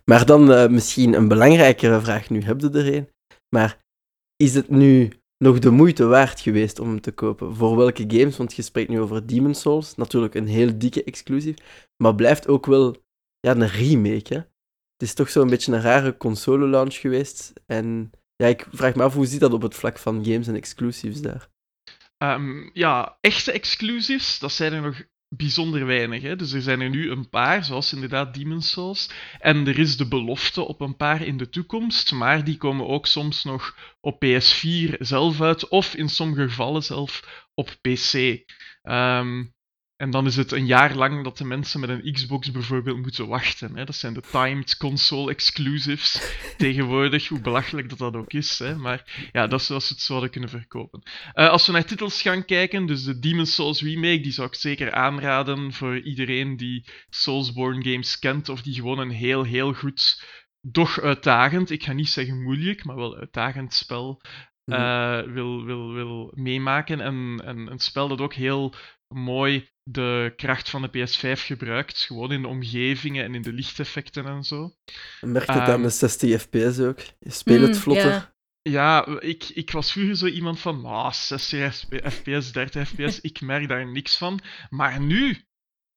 Maar 0.05 0.25
dan 0.25 0.51
uh, 0.51 0.67
misschien 0.67 1.13
een 1.13 1.27
belangrijkere 1.27 2.01
vraag, 2.01 2.29
nu 2.29 2.41
heb 2.41 2.61
je 2.61 2.69
er 2.69 2.93
een. 2.93 3.09
Maar 3.55 3.77
is 4.35 4.53
het 4.53 4.69
nu 4.69 5.11
nog 5.37 5.59
de 5.59 5.69
moeite 5.69 6.05
waard 6.05 6.39
geweest 6.39 6.79
om 6.79 6.87
hem 6.87 7.01
te 7.01 7.11
kopen? 7.11 7.55
Voor 7.55 7.77
welke 7.77 8.03
games? 8.07 8.37
Want 8.37 8.53
je 8.53 8.61
spreekt 8.61 8.89
nu 8.89 8.99
over 8.99 9.27
Demon's 9.27 9.59
Souls, 9.59 9.95
natuurlijk 9.95 10.35
een 10.35 10.47
heel 10.47 10.77
dikke 10.77 11.03
exclusief, 11.03 11.55
maar 12.03 12.15
blijft 12.15 12.47
ook 12.47 12.65
wel 12.65 12.95
ja, 13.39 13.55
een 13.55 13.67
remake. 13.67 14.35
Het 14.93 15.07
is 15.07 15.13
toch 15.13 15.29
zo'n 15.29 15.49
beetje 15.49 15.73
een 15.73 15.81
rare 15.81 16.17
console 16.17 16.67
launch 16.67 16.95
geweest. 16.95 17.53
En 17.65 18.11
ja, 18.35 18.47
ik 18.47 18.67
vraag 18.71 18.95
me 18.95 19.03
af 19.03 19.13
hoe 19.13 19.25
zit 19.25 19.39
dat 19.39 19.53
op 19.53 19.61
het 19.61 19.75
vlak 19.75 19.97
van 19.97 20.25
games 20.25 20.47
en 20.47 20.55
exclusives 20.55 21.21
daar? 21.21 21.49
Um, 22.17 22.69
ja, 22.73 23.17
echte 23.21 23.51
exclusives, 23.51 24.39
dat 24.39 24.51
zijn 24.51 24.73
er 24.73 24.81
nog 24.81 25.03
bijzonder 25.29 25.85
weinig. 25.85 26.21
Hè? 26.21 26.35
Dus 26.35 26.51
er 26.51 26.61
zijn 26.61 26.81
er 26.81 26.89
nu 26.89 27.11
een 27.11 27.29
paar, 27.29 27.63
zoals 27.63 27.93
inderdaad 27.93 28.33
Demon's 28.33 28.69
Souls. 28.69 29.09
En 29.39 29.67
er 29.67 29.79
is 29.79 29.97
de 29.97 30.07
belofte 30.07 30.61
op 30.61 30.81
een 30.81 30.95
paar 30.95 31.21
in 31.21 31.37
de 31.37 31.49
toekomst, 31.49 32.11
maar 32.11 32.43
die 32.43 32.57
komen 32.57 32.87
ook 32.87 33.05
soms 33.05 33.43
nog 33.43 33.77
op 34.01 34.25
PS4 34.25 34.97
zelf 34.99 35.41
uit, 35.41 35.67
of 35.67 35.95
in 35.95 36.09
sommige 36.09 36.47
gevallen 36.47 36.83
zelf 36.83 37.45
op 37.53 37.75
PC. 37.81 38.13
Um, 38.13 38.43
ehm, 38.81 39.43
en 39.97 40.09
dan 40.09 40.25
is 40.25 40.35
het 40.35 40.51
een 40.51 40.65
jaar 40.65 40.95
lang 40.95 41.23
dat 41.23 41.37
de 41.37 41.45
mensen 41.45 41.79
met 41.79 41.89
een 41.89 42.13
Xbox 42.13 42.51
bijvoorbeeld 42.51 43.01
moeten 43.01 43.27
wachten. 43.27 43.75
Hè. 43.75 43.85
Dat 43.85 43.95
zijn 43.95 44.13
de 44.13 44.21
timed 44.31 44.77
console 44.77 45.31
exclusives 45.31 46.35
tegenwoordig, 46.57 47.27
hoe 47.27 47.41
belachelijk 47.41 47.89
dat 47.89 47.97
dat 47.97 48.15
ook 48.15 48.33
is. 48.33 48.59
Hè. 48.59 48.75
Maar 48.75 49.29
ja, 49.31 49.47
dat 49.47 49.59
is 49.59 49.65
zoals 49.65 49.87
ze 49.87 49.93
het 49.93 50.01
zouden 50.01 50.29
kunnen 50.29 50.49
verkopen. 50.49 51.01
Uh, 51.33 51.49
als 51.49 51.65
we 51.65 51.71
naar 51.71 51.85
titels 51.85 52.21
gaan 52.21 52.45
kijken, 52.45 52.85
dus 52.85 53.03
de 53.03 53.19
Demon's 53.19 53.55
Souls 53.55 53.81
remake, 53.81 54.19
die 54.19 54.31
zou 54.31 54.47
ik 54.47 54.55
zeker 54.55 54.91
aanraden 54.91 55.73
voor 55.73 55.99
iedereen 55.99 56.57
die 56.57 56.89
Soulsborne 57.09 57.83
games 57.91 58.19
kent 58.19 58.49
of 58.49 58.61
die 58.61 58.73
gewoon 58.73 58.99
een 58.99 59.11
heel, 59.11 59.43
heel 59.43 59.73
goed, 59.73 60.23
doch 60.61 60.99
uitdagend, 60.99 61.69
ik 61.69 61.83
ga 61.83 61.93
niet 61.93 62.09
zeggen 62.09 62.43
moeilijk, 62.43 62.83
maar 62.83 62.95
wel 62.95 63.17
uitdagend 63.17 63.73
spel 63.73 64.21
Mhm. 64.71 64.79
eh, 64.79 65.33
wil, 65.33 65.63
wil, 65.65 65.93
wil 65.93 66.31
meemaken. 66.35 67.01
En, 67.01 67.41
en 67.45 67.71
een 67.71 67.79
spel 67.79 68.07
dat 68.07 68.21
ook 68.21 68.33
heel 68.33 68.73
mooi 69.07 69.69
de 69.89 70.33
kracht 70.35 70.69
van 70.69 70.81
de 70.81 70.87
PS5 70.89 71.41
gebruikt. 71.45 71.97
Gewoon 71.99 72.31
in 72.31 72.41
de 72.41 72.47
omgevingen 72.47 73.23
en 73.23 73.35
in 73.35 73.41
de 73.41 73.53
lichteffecten 73.53 74.25
en 74.25 74.43
zo. 74.43 74.73
Je 75.21 75.27
merkt 75.27 75.47
het 75.47 75.67
Ehm, 75.67 75.81
de 75.81 75.89
60 75.89 76.41
fps 76.41 76.79
ook. 76.79 76.99
Je 77.19 77.31
speelt 77.31 77.61
het 77.61 77.75
Mm, 77.75 77.81
vlotter. 77.81 78.09
ja. 78.11 78.35
Ja, 78.61 79.05
ik, 79.19 79.43
ik 79.43 79.71
was 79.71 79.91
vroeger 79.91 80.15
zo 80.15 80.25
iemand 80.25 80.59
van 80.59 80.85
ah, 80.85 81.11
60 81.11 81.85
fps, 82.13 82.51
30 82.51 82.87
fps, 82.89 83.21
ik 83.21 83.41
merk 83.41 83.67
daar 83.67 83.91
niks 83.91 84.17
van. 84.17 84.39
Maar 84.69 84.99
nu, 85.01 85.45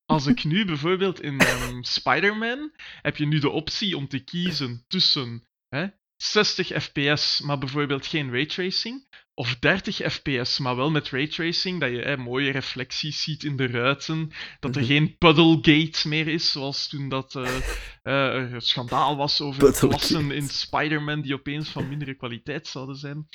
als 0.05 0.25
ik 0.25 0.43
nu 0.43 0.65
bijvoorbeeld 0.65 1.21
in 1.21 1.39
ehm, 1.39 1.81
Spider-Man, 1.83 2.71
heb 3.01 3.17
je 3.17 3.25
nu 3.25 3.39
de 3.39 3.49
optie 3.49 3.97
om 3.97 4.07
te 4.07 4.19
kiezen 4.19 4.83
tussen 4.87 5.47
hè, 5.69 5.87
60 6.15 6.67
fps, 6.83 7.41
maar 7.41 7.57
bijvoorbeeld 7.57 8.05
geen 8.05 8.31
raytracing, 8.31 9.07
of 9.41 9.55
30 9.59 9.95
fps, 10.13 10.59
maar 10.59 10.75
wel 10.75 10.91
met 10.91 11.09
raytracing, 11.09 11.79
dat 11.79 11.89
je 11.89 12.15
mooie 12.17 12.51
reflecties 12.51 13.23
ziet 13.23 13.43
in 13.43 13.55
de 13.55 13.67
ruiten, 13.67 14.31
dat 14.59 14.75
er 14.75 14.81
Mhm. 14.81 14.91
geen 14.91 15.17
puddlegate 15.17 16.07
meer 16.07 16.27
is, 16.27 16.51
zoals 16.51 16.87
toen 16.87 17.09
dat 17.09 17.35
eh, 17.35 17.55
eh, 18.03 18.35
er 18.35 18.53
een 18.53 18.61
schandaal 18.61 19.15
was 19.17 19.41
over 19.41 19.73
klassen 19.79 20.31
in 20.31 20.47
Spider-Man 20.49 21.21
die 21.21 21.33
opeens 21.33 21.69
van 21.69 21.87
mindere 21.89 22.15
kwaliteit 22.15 22.67
zouden 22.67 22.95
zijn. 22.95 23.27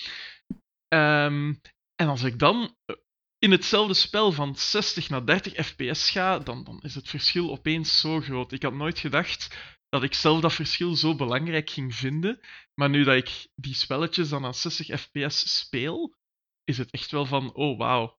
Ehm, 0.89 1.55
en 1.95 2.09
als 2.09 2.23
ik 2.23 2.39
dan 2.39 2.77
eh, 2.85 2.97
in 3.39 3.51
hetzelfde 3.51 3.95
spel 3.95 4.33
van 4.33 4.57
60 4.57 5.09
naar 5.09 5.27
30 5.27 5.67
fps 5.67 6.11
ga, 6.11 6.39
dan, 6.39 6.65
dan 6.65 6.81
is 6.83 6.95
het 6.95 7.09
verschil 7.09 7.51
opeens 7.51 8.01
zo 8.01 8.21
groot. 8.21 8.53
Ik 8.53 8.63
had 8.63 8.75
nooit 8.75 8.99
gedacht 8.99 9.57
dat 10.01 10.11
ik 10.11 10.15
zelf 10.15 10.41
dat 10.41 10.55
verschil 10.55 10.95
zo 10.95 11.17
belangrijk 11.17 11.71
ging 11.71 11.95
vinden. 11.95 12.41
Maar 12.75 12.91
nu 12.91 13.05
dat 13.05 13.17
ik 13.17 13.47
die 13.55 13.75
spelletjes 13.75 14.29
dan 14.29 14.45
aan 14.45 14.55
60 14.55 15.01
fps 15.01 15.59
speel, 15.59 16.17
is 16.65 16.79
het 16.79 16.91
echt 16.91 17.11
wel 17.11 17.27
van, 17.27 17.55
oh 17.55 17.79
wauw. 17.79 18.19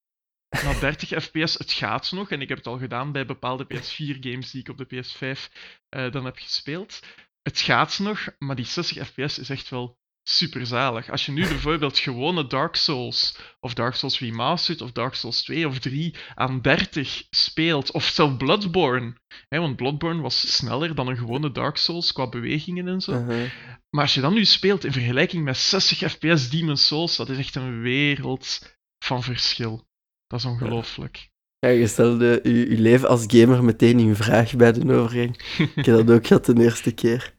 Na 0.63 0.79
30 0.79 1.23
fps, 1.23 1.53
het 1.53 1.71
gaat 1.71 2.11
nog. 2.11 2.31
En 2.31 2.41
ik 2.41 2.49
heb 2.49 2.57
het 2.57 2.67
al 2.67 2.77
gedaan 2.77 3.11
bij 3.11 3.25
bepaalde 3.25 3.65
PS4-games 3.65 4.51
die 4.51 4.61
ik 4.61 4.69
op 4.69 4.77
de 4.77 4.85
PS5 4.85 5.53
eh, 5.89 6.11
dan 6.11 6.25
heb 6.25 6.37
gespeeld. 6.37 6.99
Het 7.41 7.59
gaat 7.59 7.99
nog, 7.99 8.27
maar 8.37 8.55
die 8.55 8.65
60 8.65 9.07
fps 9.07 9.39
is 9.39 9.49
echt 9.49 9.69
wel 9.69 9.99
super 10.29 10.65
zalig. 10.65 11.09
Als 11.09 11.25
je 11.25 11.31
nu 11.31 11.47
bijvoorbeeld 11.47 11.97
gewone 11.97 12.47
Dark 12.47 12.75
Souls, 12.75 13.37
of 13.59 13.73
Dark 13.73 13.95
Souls 13.95 14.19
Remastered, 14.19 14.81
of 14.81 14.91
Dark 14.91 15.13
Souls 15.13 15.43
2 15.43 15.67
of 15.67 15.79
3 15.79 16.15
aan 16.35 16.61
30 16.61 17.27
speelt, 17.29 17.91
of 17.91 18.03
zelfs 18.03 18.37
Bloodborne, 18.37 19.13
hè, 19.47 19.59
want 19.59 19.75
Bloodborne 19.75 20.21
was 20.21 20.55
sneller 20.55 20.95
dan 20.95 21.07
een 21.07 21.17
gewone 21.17 21.51
Dark 21.51 21.77
Souls 21.77 22.13
qua 22.13 22.29
bewegingen 22.29 22.87
en 22.87 23.01
zo. 23.01 23.11
Uh-huh. 23.11 23.51
Maar 23.89 24.03
als 24.03 24.13
je 24.13 24.21
dan 24.21 24.33
nu 24.33 24.45
speelt 24.45 24.83
in 24.83 24.91
vergelijking 24.91 25.43
met 25.43 25.57
60 25.57 26.11
fps 26.11 26.49
Demon's 26.49 26.87
Souls, 26.87 27.15
dat 27.15 27.29
is 27.29 27.37
echt 27.37 27.55
een 27.55 27.81
wereld 27.81 28.75
van 29.05 29.23
verschil. 29.23 29.85
Dat 30.27 30.39
is 30.39 30.45
ongelooflijk. 30.45 31.29
Ja, 31.59 31.69
je 31.69 31.87
stelde 31.87 32.39
je, 32.43 32.69
je 32.69 32.79
leven 32.79 33.09
als 33.09 33.23
gamer 33.27 33.63
meteen 33.63 33.99
in 33.99 34.15
vraag 34.15 34.55
bij 34.55 34.71
de 34.71 34.93
overgang. 34.93 35.41
Ik 35.75 35.85
heb 35.85 35.95
dat 35.95 36.11
ook 36.11 36.27
gehad 36.27 36.45
de 36.45 36.63
eerste 36.63 36.91
keer. 36.91 37.36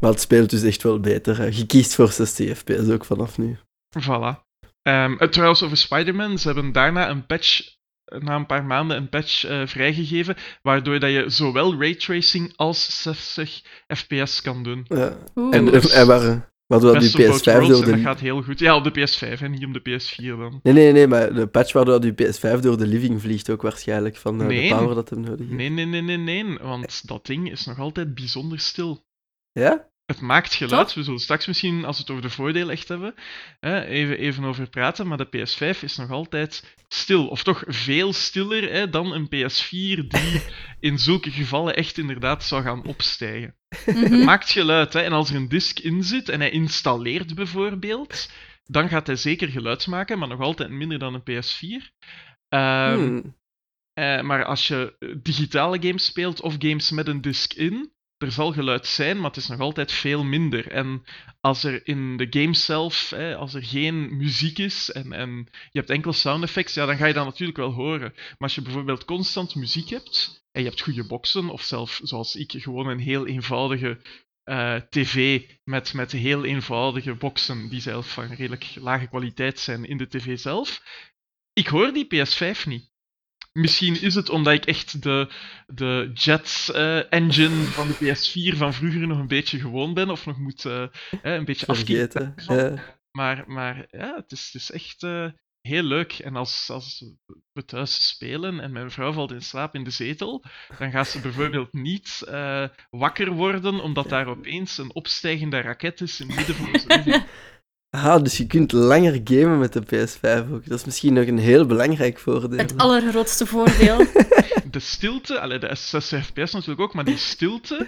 Maar 0.00 0.10
het 0.10 0.20
speelt 0.20 0.50
dus 0.50 0.62
echt 0.62 0.82
wel 0.82 1.00
beter. 1.00 1.38
hè. 1.38 1.44
Je 1.44 1.66
kiest 1.66 1.94
voor 1.94 2.12
60 2.12 2.58
fps 2.58 2.88
ook 2.90 3.04
vanaf 3.04 3.38
nu. 3.38 3.56
Voilà. 4.00 4.42
Ehm, 4.82 5.12
eh, 5.18 5.28
trouwens, 5.28 5.62
over 5.62 5.76
Spider-Man, 5.76 6.38
ze 6.38 6.46
hebben 6.46 6.72
daarna 6.72 7.10
een 7.10 7.26
patch, 7.26 7.76
eh, 8.04 8.20
na 8.20 8.34
een 8.34 8.46
paar 8.46 8.64
maanden 8.64 8.96
een 8.96 9.08
patch 9.08 9.44
eh, 9.44 9.66
vrijgegeven, 9.66 10.36
waardoor 10.62 10.98
dat 11.00 11.10
je 11.10 11.24
zowel 11.26 11.80
raytracing 11.80 12.52
als 12.56 13.02
60 13.02 13.62
fps 13.94 14.40
kan 14.42 14.62
doen. 14.62 14.84
Ja. 14.88 15.16
En, 15.50 15.64
dus- 15.64 15.90
en 15.90 16.06
waar, 16.06 16.52
waardoor 16.66 16.98
die 16.98 17.16
Best 17.16 17.16
of 17.16 17.24
both 17.28 17.40
PS5 17.40 17.44
worlds, 17.52 17.68
door 17.68 17.82
en 17.82 17.88
dat 17.90 17.96
de... 17.98 18.02
gaat 18.04 18.20
heel 18.20 18.42
goed. 18.42 18.58
Ja, 18.58 18.76
op 18.76 18.84
de 18.84 18.90
PS5 18.90 19.40
en 19.40 19.50
niet 19.50 19.64
op 19.64 19.74
de 19.74 19.80
PS4 19.80 20.24
dan. 20.38 20.60
Nee, 20.62 20.74
nee, 20.74 20.92
nee, 20.92 21.06
maar 21.06 21.34
de 21.34 21.46
patch 21.46 21.72
waardoor 21.72 22.00
die 22.00 22.12
PS5 22.12 22.60
door 22.60 22.78
de 22.78 22.86
living 22.86 23.20
vliegt 23.20 23.50
ook 23.50 23.62
waarschijnlijk 23.62 24.16
van 24.16 24.40
eh, 24.40 24.46
Nee. 24.46 24.68
de 24.68 24.74
power 24.74 24.94
dat 24.94 25.10
hem 25.10 25.20
nodig 25.20 25.38
heeft. 25.38 25.50
Nee, 25.50 25.68
nee, 25.68 25.84
nee, 25.86 26.02
nee, 26.02 26.16
nee, 26.16 26.58
want 26.62 27.08
dat 27.08 27.26
ding 27.26 27.50
is 27.50 27.64
nog 27.66 27.78
altijd 27.78 28.14
bijzonder 28.14 28.58
stil. 28.60 29.04
Ja? 29.54 29.92
Het 30.06 30.20
maakt 30.20 30.54
geluid. 30.54 30.94
We 30.94 31.02
zullen 31.02 31.20
straks 31.20 31.46
misschien, 31.46 31.84
als 31.84 31.96
we 31.96 32.02
het 32.02 32.10
over 32.10 32.22
de 32.22 32.30
voordelen 32.30 32.70
echt 32.70 32.88
hebben, 32.88 33.14
hè, 33.60 33.84
even, 33.84 34.18
even 34.18 34.44
over 34.44 34.68
praten. 34.68 35.06
Maar 35.06 35.16
de 35.18 35.26
PS5 35.26 35.80
is 35.82 35.96
nog 35.96 36.10
altijd 36.10 36.76
stil. 36.88 37.28
Of 37.28 37.42
toch 37.42 37.62
veel 37.66 38.12
stiller 38.12 38.72
hè, 38.72 38.90
dan 38.90 39.12
een 39.12 39.26
PS4 39.26 40.06
die 40.08 40.42
in 40.90 40.98
zulke 40.98 41.30
gevallen 41.30 41.76
echt 41.76 41.98
inderdaad 41.98 42.44
zou 42.44 42.62
gaan 42.62 42.84
opstijgen. 42.86 43.56
Het 43.84 43.94
Mhm. 44.10 44.24
maakt 44.24 44.50
geluid. 44.50 44.92
Hè, 44.92 45.00
en 45.00 45.12
als 45.12 45.30
er 45.30 45.36
een 45.36 45.48
disk 45.48 45.78
in 45.78 46.02
zit 46.02 46.28
en 46.28 46.40
hij 46.40 46.50
installeert 46.50 47.34
bijvoorbeeld, 47.34 48.30
dan 48.64 48.88
gaat 48.88 49.06
hij 49.06 49.16
zeker 49.16 49.48
geluid 49.48 49.86
maken, 49.86 50.18
maar 50.18 50.28
nog 50.28 50.40
altijd 50.40 50.70
minder 50.70 50.98
dan 50.98 51.14
een 51.14 51.22
PS4. 51.22 51.90
Ehm, 52.48 52.94
Hmm. 52.98 53.36
eh, 53.92 54.20
maar 54.20 54.44
als 54.44 54.68
je 54.68 54.96
digitale 55.22 55.82
games 55.82 56.04
speelt 56.04 56.40
of 56.40 56.54
games 56.58 56.90
met 56.90 57.08
een 57.08 57.20
disk 57.20 57.52
in, 57.52 57.92
er 58.24 58.32
zal 58.32 58.52
geluid 58.52 58.86
zijn, 58.86 59.16
maar 59.16 59.30
het 59.30 59.36
is 59.36 59.48
nog 59.48 59.60
altijd 59.60 59.92
veel 59.92 60.24
minder. 60.24 60.70
En 60.70 61.04
als 61.40 61.64
er 61.64 61.86
in 61.86 62.16
de 62.16 62.26
game 62.30 62.54
zelf, 62.54 63.10
hè, 63.10 63.36
als 63.36 63.54
er 63.54 63.64
geen 63.64 64.16
muziek 64.16 64.58
is 64.58 64.90
en, 64.90 65.12
en 65.12 65.48
je 65.50 65.78
hebt 65.78 65.90
enkel 65.90 66.12
sound 66.12 66.42
effects, 66.42 66.74
ja, 66.74 66.86
dan 66.86 66.96
ga 66.96 67.06
je 67.06 67.12
dat 67.12 67.24
natuurlijk 67.24 67.58
wel 67.58 67.72
horen. 67.72 68.12
Maar 68.14 68.36
als 68.38 68.54
je 68.54 68.62
bijvoorbeeld 68.62 69.04
constant 69.04 69.54
muziek 69.54 69.88
hebt 69.88 70.44
en 70.52 70.62
je 70.62 70.68
hebt 70.68 70.80
goede 70.80 71.06
boxen, 71.06 71.48
of 71.48 71.62
zelf 71.62 72.00
zoals 72.02 72.36
ik, 72.36 72.52
gewoon 72.56 72.86
een 72.86 72.98
heel 72.98 73.26
eenvoudige 73.26 74.00
eh, 74.44 74.76
tv 74.76 75.42
met, 75.64 75.92
met 75.92 76.12
heel 76.12 76.44
eenvoudige 76.44 77.14
boxen 77.14 77.68
die 77.68 77.80
zelf 77.80 78.12
van 78.12 78.26
redelijk 78.26 78.74
lage 78.74 79.06
kwaliteit 79.06 79.58
zijn 79.58 79.84
in 79.84 79.96
de 79.96 80.08
tv 80.08 80.38
zelf. 80.38 80.82
Ik 81.52 81.66
hoor 81.66 81.92
die 81.92 82.06
PS5 82.06 82.64
niet. 82.64 82.92
Misschien 83.54 84.00
is 84.00 84.14
het 84.14 84.28
omdat 84.28 84.52
ik 84.52 84.64
echt 84.64 85.02
de, 85.02 85.28
de 85.66 86.10
jet 86.14 86.70
eh, 86.72 87.12
engine 87.12 87.64
van 87.64 87.88
de 87.88 87.94
PS4 87.94 88.56
van 88.56 88.74
vroeger 88.74 89.06
nog 89.06 89.18
een 89.18 89.26
beetje 89.26 89.58
gewoon 89.58 89.94
ben, 89.94 90.10
of 90.10 90.26
nog 90.26 90.38
moet 90.38 90.64
eh, 90.64 90.86
een 91.22 91.44
beetje. 91.44 91.66
Ja. 92.36 92.96
Maar, 93.10 93.44
maar 93.46 93.86
ja, 93.90 94.14
het 94.16 94.32
is, 94.32 94.50
het 94.52 94.62
is 94.62 94.70
echt 94.70 95.02
eh, 95.02 95.26
heel 95.60 95.82
leuk. 95.82 96.12
En 96.12 96.36
als, 96.36 96.70
als 96.70 97.04
we 97.52 97.64
thuis 97.64 98.08
spelen 98.08 98.60
en 98.60 98.72
mijn 98.72 98.90
vrouw 98.90 99.12
valt 99.12 99.32
in 99.32 99.42
slaap 99.42 99.74
in 99.74 99.84
de 99.84 99.90
zetel, 99.90 100.44
dan 100.78 100.90
gaat 100.90 101.08
ze 101.08 101.20
bijvoorbeeld 101.20 101.72
niet 101.72 102.22
wakker 102.90 103.30
worden 103.30 103.80
omdat 103.80 104.08
daar 104.08 104.26
opeens 104.26 104.78
een 104.78 104.94
opstijgende 104.94 105.60
raket 105.60 106.00
is 106.00 106.20
in 106.20 106.26
het 106.26 106.36
midden 106.36 106.54
van 106.54 106.66
onze. 106.66 107.26
Ah, 107.94 108.22
dus 108.22 108.36
je 108.36 108.46
kunt 108.46 108.72
langer 108.72 109.20
gamen 109.24 109.58
met 109.58 109.72
de 109.72 109.82
PS5 109.82 110.52
ook. 110.52 110.68
Dat 110.68 110.78
is 110.78 110.84
misschien 110.84 111.12
nog 111.12 111.26
een 111.26 111.38
heel 111.38 111.66
belangrijk 111.66 112.18
voordeel. 112.18 112.58
Het 112.58 112.78
allergrootste 112.78 113.46
voordeel. 113.46 113.96
de 114.70 114.78
stilte, 114.78 115.40
allee, 115.40 115.58
de 115.58 115.74
60 115.74 116.26
fps 116.26 116.52
natuurlijk 116.52 116.80
ook, 116.80 116.94
maar 116.94 117.04
die 117.04 117.16
stilte, 117.16 117.86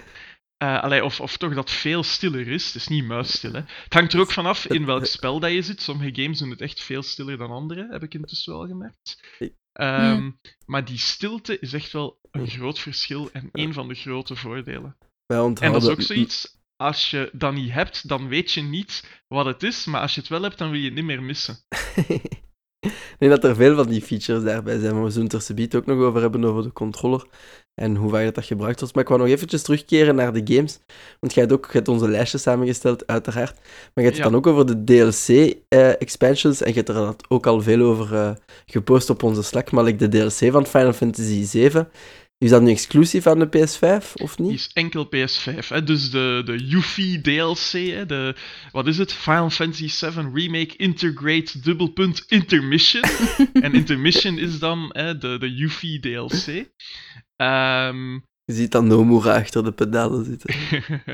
eh, 0.56 0.82
allee, 0.82 1.04
of, 1.04 1.20
of 1.20 1.36
toch 1.36 1.54
dat 1.54 1.70
veel 1.70 2.02
stiller 2.02 2.48
is, 2.48 2.66
het 2.66 2.74
is 2.74 2.88
niet 2.88 3.04
muisstil. 3.04 3.52
Hè. 3.52 3.60
Het 3.84 3.94
hangt 3.94 4.12
er 4.12 4.20
ook 4.20 4.32
vanaf 4.32 4.66
in 4.66 4.84
welk 4.84 5.06
spel 5.16 5.40
dat 5.40 5.52
je 5.52 5.62
zit. 5.62 5.82
Sommige 5.82 6.22
games 6.22 6.38
doen 6.38 6.50
het 6.50 6.60
echt 6.60 6.82
veel 6.82 7.02
stiller 7.02 7.36
dan 7.36 7.50
andere, 7.50 7.86
heb 7.90 8.02
ik 8.02 8.14
intussen 8.14 8.52
wel 8.52 8.66
gemerkt. 8.66 9.20
Ehm, 9.72 10.30
Maar 10.66 10.84
die 10.84 10.98
stilte 10.98 11.58
is 11.58 11.72
echt 11.72 11.92
wel 11.92 12.18
een 12.30 12.48
groot 12.48 12.78
verschil 12.78 13.28
en 13.32 13.48
een 13.52 13.72
van 13.72 13.88
de 13.88 13.94
grote 13.94 14.36
voordelen. 14.36 14.96
En 15.26 15.72
dat 15.72 15.82
is 15.82 15.88
ook 15.88 16.02
zoiets, 16.02 16.55
als 16.76 17.10
je 17.10 17.30
dat 17.32 17.52
niet 17.52 17.72
hebt, 17.72 18.08
dan 18.08 18.28
weet 18.28 18.52
je 18.52 18.62
niet 18.62 19.22
wat 19.28 19.46
het 19.46 19.62
is, 19.62 19.84
maar 19.84 20.00
als 20.00 20.14
je 20.14 20.20
het 20.20 20.30
wel 20.30 20.42
hebt, 20.42 20.58
dan 20.58 20.70
wil 20.70 20.78
je 20.78 20.84
het 20.84 20.94
niet 20.94 21.04
meer 21.04 21.22
missen. 21.22 21.56
Ik 22.86 23.16
denk 23.18 23.32
dat 23.32 23.44
er 23.44 23.56
veel 23.56 23.74
van 23.76 23.88
die 23.88 24.02
features 24.02 24.44
daarbij 24.44 24.78
zijn, 24.78 24.94
maar 24.94 25.04
we 25.04 25.10
zullen 25.10 25.30
het 25.32 25.72
er 25.72 25.78
ook 25.78 25.86
nog 25.86 25.98
over 25.98 26.20
hebben, 26.20 26.44
over 26.44 26.62
de 26.62 26.72
controller 26.72 27.26
en 27.74 27.96
hoe 27.96 28.10
vaak 28.10 28.34
dat 28.34 28.44
gebruikt 28.44 28.78
wordt. 28.80 28.94
Maar 28.94 29.02
ik 29.02 29.08
wou 29.08 29.20
nog 29.20 29.30
eventjes 29.30 29.62
terugkeren 29.62 30.14
naar 30.14 30.32
de 30.32 30.54
games, 30.54 30.78
want 31.20 31.34
jij 31.34 31.42
hebt 31.42 31.54
ook 31.54 31.72
hebt 31.72 31.88
onze 31.88 32.08
lijstjes 32.08 32.42
samengesteld, 32.42 33.06
uiteraard. 33.06 33.54
Maar 33.54 34.04
je 34.04 34.10
hebt 34.10 34.14
het 34.14 34.24
dan 34.24 34.34
ook 34.34 34.46
over 34.46 34.66
de 34.66 34.84
DLC-expansions 34.84 36.62
en 36.62 36.68
je 36.68 36.74
hebt 36.74 36.88
er 36.88 36.94
dan 36.94 37.16
ook 37.28 37.46
al 37.46 37.62
veel 37.62 37.80
over 37.80 38.14
eh, 38.14 38.30
gepost 38.66 39.10
op 39.10 39.22
onze 39.22 39.42
Slack, 39.42 39.70
maar 39.70 39.84
like 39.84 40.08
de 40.08 40.18
DLC 40.18 40.52
van 40.52 40.66
Final 40.66 40.92
Fantasy 40.92 41.46
VII, 41.46 41.84
is 42.38 42.50
dat 42.50 42.62
nu 42.62 42.70
exclusief 42.70 43.26
aan 43.26 43.38
de 43.38 43.46
PS5, 43.46 44.12
of 44.12 44.38
niet? 44.38 44.52
is 44.52 44.70
enkel 44.72 45.06
PS5. 45.06 45.68
Hè? 45.68 45.82
Dus 45.84 46.10
de, 46.10 46.42
de 46.44 46.56
Yuffie 46.66 47.20
DLC, 47.20 47.70
hè? 47.72 48.06
De, 48.06 48.34
wat 48.72 48.86
is 48.86 48.98
het? 48.98 49.12
Final 49.12 49.50
Fantasy 49.50 49.88
VII 49.88 50.28
Remake 50.32 50.76
Integrate 50.76 51.60
dubbelpunt 51.60 52.24
Intermission. 52.28 53.02
en 53.52 53.74
Intermission 53.74 54.38
is 54.38 54.58
dan 54.58 54.88
hè, 54.92 55.18
de, 55.18 55.38
de 55.38 55.54
Yuffie 55.54 56.00
DLC. 56.00 56.68
Ehm, 57.36 58.12
Je 58.44 58.52
ziet 58.54 58.72
dan 58.72 58.86
Nomura 58.86 59.36
achter 59.36 59.64
de 59.64 59.72
pedalen 59.72 60.24
zitten. 60.24 60.54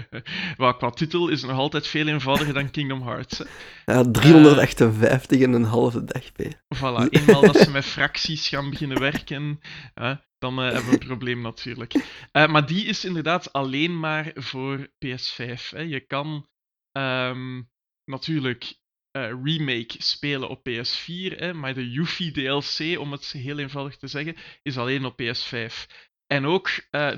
wat 0.56 0.76
qua 0.76 0.90
titel 0.90 1.28
is 1.28 1.42
nog 1.42 1.56
altijd 1.56 1.86
veel 1.86 2.06
eenvoudiger 2.06 2.54
dan 2.54 2.70
Kingdom 2.70 3.02
Hearts. 3.02 3.38
Hè? 3.38 3.44
Ja, 3.92 4.10
358 4.10 5.40
en 5.40 5.52
een 5.52 5.64
halve 5.64 6.04
dag, 6.04 6.32
P. 6.32 6.42
Voilà, 6.76 7.08
eenmaal 7.10 7.40
dat 7.40 7.56
ze 7.56 7.70
met 7.70 7.84
fracties 7.84 8.48
gaan 8.48 8.70
beginnen 8.70 8.98
werken, 9.00 9.60
hè, 9.94 10.14
dan 10.42 10.58
eh, 10.58 10.72
hebben 10.72 10.90
we 10.90 11.00
een 11.00 11.06
probleem 11.06 11.40
natuurlijk. 11.50 11.92
Eh, 12.32 12.48
maar 12.48 12.66
die 12.66 12.84
is 12.84 13.04
inderdaad 13.04 13.52
alleen 13.52 13.98
maar 13.98 14.30
voor 14.34 14.88
PS5. 14.88 15.70
Hè. 15.70 15.80
Je 15.80 16.00
kan 16.00 16.48
ehm, 16.92 17.62
natuurlijk 18.04 18.74
eh, 19.10 19.28
remake 19.42 19.94
spelen 20.02 20.48
op 20.48 20.68
PS4, 20.68 21.36
hè, 21.36 21.54
maar 21.54 21.74
de 21.74 21.90
Yuffie 21.90 22.32
DLC, 22.32 22.98
om 22.98 23.12
het 23.12 23.32
heel 23.32 23.58
eenvoudig 23.58 23.96
te 23.96 24.06
zeggen, 24.06 24.36
is 24.62 24.78
alleen 24.78 25.04
op 25.04 25.22
PS5. 25.22 25.86
En 26.26 26.46
ook 26.46 26.70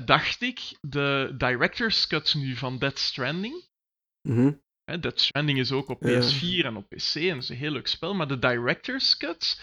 dacht 0.05 0.41
ik, 0.41 0.77
de 0.81 1.33
director's 1.37 2.07
cut 2.07 2.33
nu 2.35 2.55
van 2.55 2.77
Dead 2.77 2.99
Stranding. 2.99 3.67
Mhm. 4.27 4.53
Hè, 4.83 4.99
Dead 4.99 5.19
Stranding 5.19 5.59
is 5.59 5.71
ook 5.71 5.89
op 5.89 6.03
Ja. 6.03 6.21
PS4 6.21 6.65
en 6.65 6.75
op 6.75 6.89
PC 6.89 7.15
en 7.15 7.37
is 7.37 7.49
een 7.49 7.55
heel 7.55 7.71
leuk 7.71 7.87
spel, 7.87 8.13
maar 8.13 8.27
de 8.27 8.39
director's 8.39 9.17
cut 9.17 9.61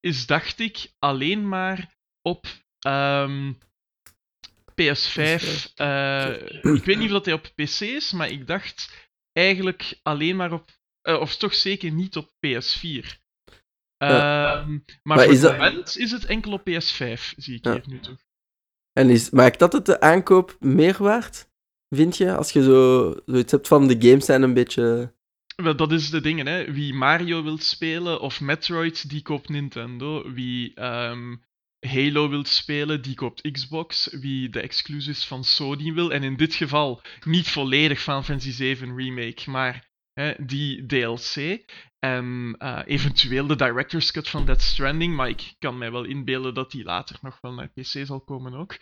is, 0.00 0.26
dacht 0.26 0.58
ik, 0.58 0.92
alleen 0.98 1.48
maar 1.48 1.96
op 2.22 2.46
ehm, 2.78 3.52
PS5. 4.80 5.72
eh, 5.74 6.34
ik 6.62 6.84
weet 6.84 6.98
niet 6.98 7.06
of 7.06 7.12
dat 7.12 7.24
hij 7.24 7.34
op 7.34 7.52
PC 7.54 7.80
is, 7.80 8.12
maar 8.12 8.30
ik 8.30 8.46
dacht 8.46 9.08
eigenlijk 9.32 9.98
alleen 10.02 10.36
maar 10.36 10.52
op. 10.52 10.76
eh, 11.00 11.20
of 11.20 11.36
toch 11.36 11.54
zeker 11.54 11.90
niet 11.90 12.16
op 12.16 12.32
PS4. 12.46 13.20
Ja. 13.96 14.60
Ehm, 14.60 14.70
maar, 14.70 14.82
Maar 15.02 15.18
voor 15.22 15.32
is 15.32 15.42
het 15.42 15.50
dat- 15.50 15.58
moment 15.58 15.96
is 15.96 16.10
het 16.10 16.24
enkel 16.24 16.52
op 16.52 16.60
PS5, 16.64 17.34
zie 17.36 17.56
ik 17.56 17.64
Ja. 17.64 17.72
hier 17.72 17.82
nu 17.86 18.00
toch. 18.00 18.26
En 18.92 19.10
is, 19.10 19.30
maakt 19.30 19.58
dat 19.58 19.72
het 19.72 19.86
de 19.86 20.00
aankoop 20.00 20.56
meer 20.60 20.96
waard? 21.02 21.50
Vind 21.94 22.16
je? 22.16 22.36
Als 22.36 22.52
je 22.52 22.62
zo, 22.62 23.14
zoiets 23.26 23.52
hebt 23.52 23.68
van 23.68 23.86
de 23.88 23.96
games 24.08 24.24
zijn 24.24 24.42
een 24.42 24.54
beetje. 24.54 25.14
Dat 25.62 25.92
is 25.92 26.10
de 26.10 26.20
dingen, 26.20 26.46
hè. 26.46 26.72
Wie 26.72 26.94
Mario 26.94 27.42
wil 27.42 27.58
spelen 27.58 28.20
of 28.20 28.40
Metroid, 28.40 29.08
die 29.10 29.22
koopt 29.22 29.48
Nintendo. 29.48 30.32
Wie 30.32 30.74
ehm, 30.74 31.36
Halo 31.86 32.28
wil 32.28 32.44
spelen, 32.44 33.02
die 33.02 33.14
koopt 33.14 33.50
Xbox. 33.50 34.08
Wie 34.20 34.48
de 34.48 34.60
exclusives 34.60 35.26
van 35.26 35.44
Sony 35.44 35.92
wil, 35.92 36.12
en 36.12 36.22
in 36.22 36.36
dit 36.36 36.54
geval 36.54 37.02
niet 37.24 37.48
volledig 37.48 38.00
Final 38.00 38.22
Fantasy 38.22 38.50
7 38.50 38.96
Remake, 38.96 39.50
maar 39.50 39.90
hè, 40.12 40.34
die 40.38 40.86
DLC. 40.86 41.64
En 41.98 42.54
eh, 42.58 42.80
eventueel 42.84 43.46
de 43.46 43.56
Director's 43.56 44.10
Cut 44.10 44.28
van 44.28 44.44
Death 44.44 44.62
Stranding, 44.62 45.14
maar 45.14 45.28
ik 45.28 45.54
kan 45.58 45.78
mij 45.78 45.92
wel 45.92 46.04
inbeelden 46.04 46.54
dat 46.54 46.70
die 46.70 46.84
later 46.84 47.18
nog 47.22 47.38
wel 47.40 47.52
naar 47.52 47.68
PC 47.68 48.06
zal 48.06 48.20
komen 48.20 48.54
ook. 48.54 48.78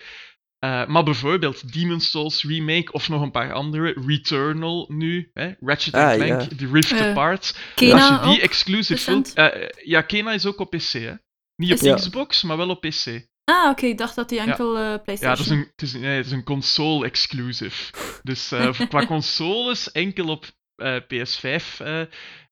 Eh, 0.66 0.86
maar 0.86 1.02
bijvoorbeeld 1.02 1.72
Demon's 1.72 2.10
Souls 2.10 2.42
Remake 2.42 2.92
of 2.92 3.08
nog 3.08 3.22
een 3.22 3.30
paar 3.30 3.52
andere. 3.52 3.94
Returnal 4.06 4.86
nu, 4.88 5.30
hè? 5.34 5.52
Ratchet 5.60 5.94
Ah, 5.94 6.14
Clank, 6.14 6.40
ja. 6.50 6.56
The 6.56 6.68
Rift 6.72 6.92
Eh, 6.92 7.00
Apart. 7.00 7.58
Kena 7.74 8.08
Als 8.18 8.24
je 8.24 8.30
die 8.30 8.40
exclusive 8.40 9.10
wilt... 9.10 9.34
eh, 9.34 9.68
ja, 9.84 10.00
Kena 10.00 10.32
is 10.32 10.46
ook 10.46 10.58
op 10.58 10.70
PC, 10.70 10.92
hè? 10.92 11.12
Niet 11.56 11.72
op 11.72 11.78
Is 11.78 11.94
Xbox, 11.94 12.42
maar 12.42 12.56
wel 12.56 12.68
op 12.68 12.80
PC. 12.80 13.26
Ah, 13.44 13.70
oké, 13.70 13.86
ik 13.86 13.98
dacht 13.98 14.14
dat 14.14 14.28
die 14.28 14.40
enkel 14.40 14.76
eh, 14.76 14.82
Ja, 14.82 14.98
PlayStation... 14.98 15.36
het 15.38 15.46
is 15.46 15.50
een, 15.50 15.68
het 15.70 15.82
is 15.82 15.92
een, 15.92 16.00
nee, 16.00 16.16
het 16.16 16.26
is 16.26 16.32
een 16.32 16.44
console 16.44 17.04
exclusive. 17.06 17.92
Dus 18.22 18.52
eh, 18.52 18.72
voor- 18.72 18.86
qua 18.94 19.06
consoles 19.06 19.92
enkel 19.92 20.28
op 20.28 20.46
eh, 20.76 20.96
PS5 20.96 21.64
eh 21.78 22.00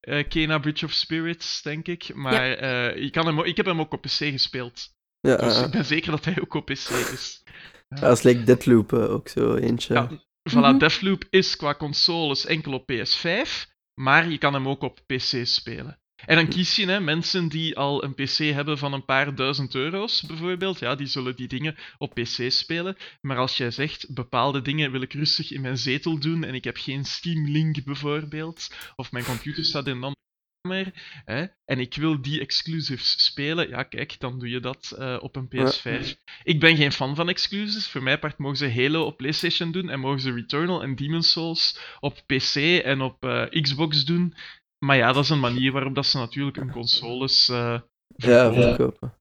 eh, 0.00 0.28
Kena 0.28 0.58
Bridge 0.58 0.84
of 0.84 0.92
Spirits, 0.92 1.62
denk 1.62 1.86
ik. 1.86 2.14
Maar 2.14 2.52
eh, 2.52 3.02
je 3.02 3.10
kan 3.10 3.26
hem, 3.26 3.44
ik 3.44 3.56
heb 3.56 3.66
hem 3.66 3.80
ook 3.80 3.92
op 3.92 4.02
PC 4.02 4.08
gespeeld. 4.10 4.92
Ja, 5.20 5.36
Dus 5.36 5.58
uh, 5.58 5.64
ik 5.64 5.70
ben 5.70 5.84
zeker 5.84 6.10
dat 6.10 6.24
hij 6.24 6.40
ook 6.40 6.54
op 6.54 6.64
PC 6.64 6.88
is. 7.12 7.42
Als 8.00 8.22
like 8.22 8.42
Deadloop 8.44 8.92
eh, 8.92 9.10
ook 9.10 9.28
zo 9.28 9.54
eentje. 9.54 9.94
Ja, 9.94 10.08
Voilà, 10.50 10.52
Mhm. 10.52 10.78
Deathloop 10.78 11.24
is 11.30 11.56
qua 11.56 11.74
consoles 11.74 12.46
enkel 12.46 12.72
op 12.72 12.86
PS5, 12.92 13.66
maar 13.94 14.30
je 14.30 14.38
kan 14.38 14.54
hem 14.54 14.68
ook 14.68 14.82
op 14.82 15.00
PC 15.06 15.46
spelen. 15.46 15.98
En 16.26 16.36
dan 16.36 16.48
kies 16.48 16.76
je 16.76 16.86
hè, 16.86 17.00
mensen 17.00 17.48
die 17.48 17.76
al 17.76 18.04
een 18.04 18.14
PC 18.14 18.36
hebben 18.36 18.78
van 18.78 18.92
een 18.92 19.04
paar 19.04 19.34
duizend 19.34 19.74
euro's, 19.74 20.22
bijvoorbeeld. 20.22 20.78
Ja, 20.78 20.94
die 20.94 21.06
zullen 21.06 21.36
die 21.36 21.48
dingen 21.48 21.76
op 21.98 22.14
PC 22.14 22.50
spelen. 22.52 22.96
Maar 23.20 23.36
als 23.36 23.56
jij 23.56 23.70
zegt, 23.70 24.14
bepaalde 24.14 24.62
dingen 24.62 24.90
wil 24.90 25.00
ik 25.02 25.12
rustig 25.12 25.52
in 25.52 25.60
mijn 25.60 25.78
zetel 25.78 26.18
doen 26.18 26.44
en 26.44 26.54
ik 26.54 26.64
heb 26.64 26.76
geen 26.76 27.04
Steam 27.04 27.48
Link 27.48 27.84
bijvoorbeeld, 27.84 28.68
of 28.96 29.12
mijn 29.12 29.24
computer 29.24 29.64
staat 29.64 29.86
in 29.86 30.02
een 30.02 30.14
kamer, 30.64 30.92
hè, 31.24 31.44
en 31.64 31.78
ik 31.78 31.94
wil 31.94 32.22
die 32.22 32.40
exclusives 32.40 33.24
spelen, 33.24 33.68
ja 33.68 33.82
kijk, 33.82 34.20
dan 34.20 34.38
doe 34.38 34.48
je 34.48 34.60
dat 34.60 34.94
eh, 34.98 35.16
op 35.20 35.36
een 35.36 35.48
PS5. 35.48 36.14
Ik 36.42 36.60
ben 36.60 36.76
geen 36.76 36.92
fan 36.92 37.14
van 37.16 37.28
exclusives. 37.28 37.88
Voor 37.88 38.02
mij 38.02 38.18
part 38.18 38.38
mogen 38.38 38.56
ze 38.56 38.72
Halo 38.72 39.04
op 39.04 39.16
PlayStation 39.16 39.72
doen 39.72 39.88
en 39.88 40.00
mogen 40.00 40.20
ze 40.20 40.32
Returnal 40.32 40.82
en 40.82 40.94
Demon's 40.94 41.30
Souls 41.32 41.78
op 42.00 42.22
PC 42.26 42.54
en 42.84 43.00
op 43.00 43.24
eh, 43.24 43.62
Xbox 43.62 44.04
doen. 44.04 44.34
Maar 44.78 44.96
ja, 44.96 45.12
dat 45.12 45.24
is 45.24 45.30
een 45.30 45.40
manier 45.40 45.72
waarop 45.72 45.94
dat 45.94 46.06
ze 46.06 46.18
natuurlijk 46.18 46.56
hun 46.56 46.70
consoles 46.70 47.48
eh 47.48 47.80
Ja, 48.16 48.52
verkopen. 48.52 49.14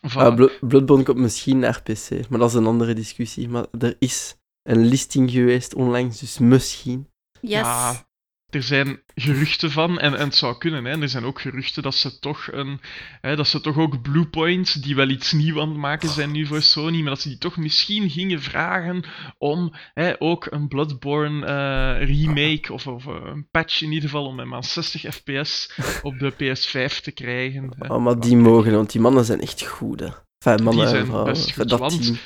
Ah, 0.00 0.34
Blo- 0.34 0.50
Bloodborne 0.60 1.04
komt 1.04 1.18
misschien 1.18 1.58
naar 1.58 1.82
PC, 1.82 2.28
maar 2.28 2.38
dat 2.38 2.48
is 2.48 2.54
een 2.54 2.66
andere 2.66 2.94
discussie. 2.94 3.48
Maar 3.48 3.66
er 3.78 3.96
is 3.98 4.36
een 4.62 4.86
listing 4.86 5.30
geweest 5.30 5.74
onlangs, 5.74 6.20
dus 6.20 6.38
misschien. 6.38 7.08
Yes. 7.40 7.50
Ja, 7.50 8.07
er 8.50 8.62
zijn 8.62 9.00
geruchten 9.14 9.70
van, 9.70 9.98
en, 9.98 10.14
en 10.14 10.24
het 10.24 10.34
zou 10.34 10.58
kunnen, 10.58 10.84
hè. 10.84 11.00
er 11.00 11.08
zijn 11.08 11.24
ook 11.24 11.40
geruchten 11.40 11.82
dat 11.82 11.94
ze 11.94 12.18
toch 12.18 12.48
een, 12.52 12.80
hè, 13.20 13.36
dat 13.36 13.48
ze 13.48 13.60
toch 13.60 13.76
ook 13.76 14.02
Bluepoint, 14.02 14.82
die 14.82 14.94
wel 14.94 15.08
iets 15.08 15.32
nieuw 15.32 15.60
aan 15.60 15.68
het 15.68 15.78
maken 15.78 16.08
zijn 16.08 16.30
nu 16.30 16.46
voor 16.46 16.62
Sony, 16.62 17.00
maar 17.00 17.10
dat 17.10 17.20
ze 17.20 17.28
die 17.28 17.38
toch 17.38 17.56
misschien 17.56 18.10
gingen 18.10 18.42
vragen 18.42 19.04
om 19.38 19.74
hè, 19.94 20.20
ook 20.20 20.46
een 20.50 20.68
Bloodborne 20.68 21.46
eh, 21.46 22.06
remake, 22.06 22.72
of, 22.72 22.86
of 22.86 23.06
eh, 23.06 23.14
een 23.24 23.48
patch 23.50 23.82
in 23.82 23.92
ieder 23.92 24.08
geval, 24.08 24.26
om 24.26 24.38
hem 24.38 24.54
aan 24.54 24.64
60 24.64 25.14
fps 25.14 25.72
op 26.02 26.18
de 26.18 26.32
PS5 26.32 27.00
te 27.02 27.12
krijgen. 27.12 27.72
hè. 27.78 27.94
Oh, 27.94 28.02
maar 28.02 28.20
die 28.20 28.36
mogen, 28.36 28.72
want 28.72 28.92
die 28.92 29.00
mannen 29.00 29.24
zijn 29.24 29.40
echt 29.40 29.66
goed. 29.66 30.00
Hè. 30.00 30.08
Enfin, 30.38 30.64
mannen 30.64 30.84
en 30.84 30.90
zijn 30.90 31.06
vrouwen. 31.06 31.32
best 31.32 31.52
goed, 31.52 31.68
dat 31.68 31.78
want 31.78 32.02
team. 32.02 32.18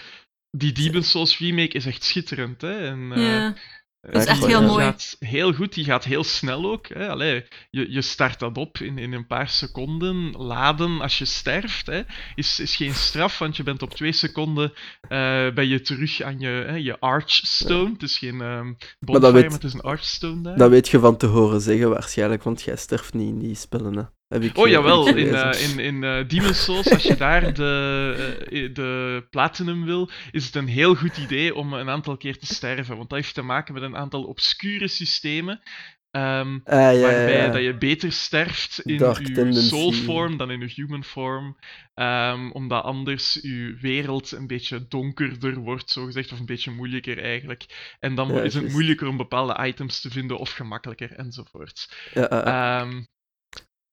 Die 0.56 0.72
Demon's 0.72 1.10
Souls 1.10 1.38
remake 1.38 1.76
is 1.76 1.86
echt 1.86 2.04
schitterend, 2.04 2.60
hè. 2.60 2.86
En, 2.86 3.12
eh, 3.12 3.22
ja. 3.22 3.46
Eh, 3.46 3.60
Dat 4.10 4.22
is 4.22 4.24
echt 4.28 4.38
die 4.40 4.48
heel 4.48 4.62
mooi. 4.62 4.84
gaat 4.84 5.16
heel 5.18 5.52
goed, 5.52 5.74
die 5.74 5.84
gaat 5.84 6.04
heel 6.04 6.24
snel 6.24 6.70
ook. 6.72 6.88
Hè. 6.88 7.08
Allee, 7.08 7.44
je, 7.70 7.92
je 7.92 8.02
start 8.02 8.38
dat 8.38 8.58
op 8.58 8.78
in, 8.78 8.98
in 8.98 9.12
een 9.12 9.26
paar 9.26 9.48
seconden. 9.48 10.30
Laden 10.30 11.00
als 11.00 11.18
je 11.18 11.24
sterft 11.24 11.86
hè, 11.86 12.02
is, 12.34 12.60
is 12.60 12.76
geen 12.76 12.94
straf, 12.94 13.38
want 13.38 13.56
je 13.56 13.62
bent 13.62 13.82
op 13.82 13.94
twee 13.94 14.12
seconden 14.12 14.72
eh, 15.00 15.50
ben 15.54 15.68
je 15.68 15.80
terug 15.80 16.22
aan 16.22 16.38
je, 16.38 16.48
hè, 16.48 16.74
je 16.74 16.98
Archstone. 16.98 17.92
Het 17.92 18.02
is 18.02 18.18
geen 18.18 18.40
ehm 18.40 18.72
bonfire, 19.00 19.32
maar, 19.32 19.42
weet- 19.42 19.52
het 19.52 19.64
is 19.64 19.74
een 19.74 19.80
Archstone 19.80 20.42
daar. 20.42 20.56
Dat 20.56 20.70
weet 20.70 20.88
je 20.88 20.98
van 20.98 21.16
te 21.16 21.26
horen 21.26 21.60
zeggen 21.60 21.90
waarschijnlijk, 21.90 22.42
want 22.42 22.62
jij 22.62 22.76
sterft 22.76 23.14
niet 23.14 23.28
in 23.28 23.38
die 23.38 23.54
spellen. 23.54 23.96
Hè. 23.96 24.02
Heb 24.32 24.42
ik, 24.42 24.58
Oh 24.58 24.66
eh, 24.66 24.72
jawel, 24.72 25.06
in, 25.06 25.34
eh, 25.34 25.70
in, 25.70 25.78
in 25.78 26.04
eh, 26.04 26.28
Demon's 26.28 26.64
Souls, 26.64 26.90
als 26.90 27.02
je 27.02 27.16
daar 27.16 27.54
de, 27.54 28.44
eh, 28.50 28.74
de 28.74 29.24
Platinum 29.30 29.84
wil, 29.84 30.10
is 30.30 30.46
het 30.46 30.54
een 30.54 30.66
heel 30.66 30.94
goed 30.94 31.16
idee 31.16 31.54
om 31.54 31.72
een 31.72 31.88
aantal 31.88 32.16
keer 32.16 32.38
te 32.38 32.46
sterven. 32.46 32.96
Want 32.96 33.08
dat 33.10 33.18
heeft 33.18 33.34
te 33.34 33.42
maken 33.42 33.74
met 33.74 33.82
een 33.82 33.96
aantal 33.96 34.22
obscure 34.22 34.88
systemen. 34.88 35.60
Ah, 36.10 36.22
ja, 36.64 37.00
waarbij 37.00 37.36
ja. 37.36 37.48
dat 37.48 37.62
je 37.62 37.78
beter 37.78 38.12
sterft 38.12 38.80
in 38.80 38.96
Dark 38.96 39.26
je 39.26 39.32
tendency. 39.32 39.68
soul 39.68 39.92
form 39.92 40.36
dan 40.36 40.50
in 40.50 40.60
je 40.60 40.72
human 40.74 41.04
form. 41.04 41.56
ehm, 41.94 42.50
omdat 42.50 42.84
anders 42.84 43.38
je 43.42 43.76
wereld 43.80 44.32
een 44.32 44.46
beetje 44.46 44.86
donkerder 44.88 45.54
wordt, 45.54 45.90
zogezegd, 45.90 46.32
of 46.32 46.38
een 46.38 46.46
beetje 46.46 46.70
moeilijker 46.70 47.22
eigenlijk. 47.22 47.94
En 47.98 48.14
dan 48.14 48.32
is 48.32 48.54
het 48.54 48.72
moeilijker 48.72 49.08
om 49.08 49.16
bepaalde 49.16 49.66
items 49.66 50.00
te 50.00 50.10
vinden 50.10 50.38
of 50.38 50.50
gemakkelijker 50.50 51.12
enzovoort. 51.12 51.92
Ja. 52.14 52.28
Ehm, 52.28 53.02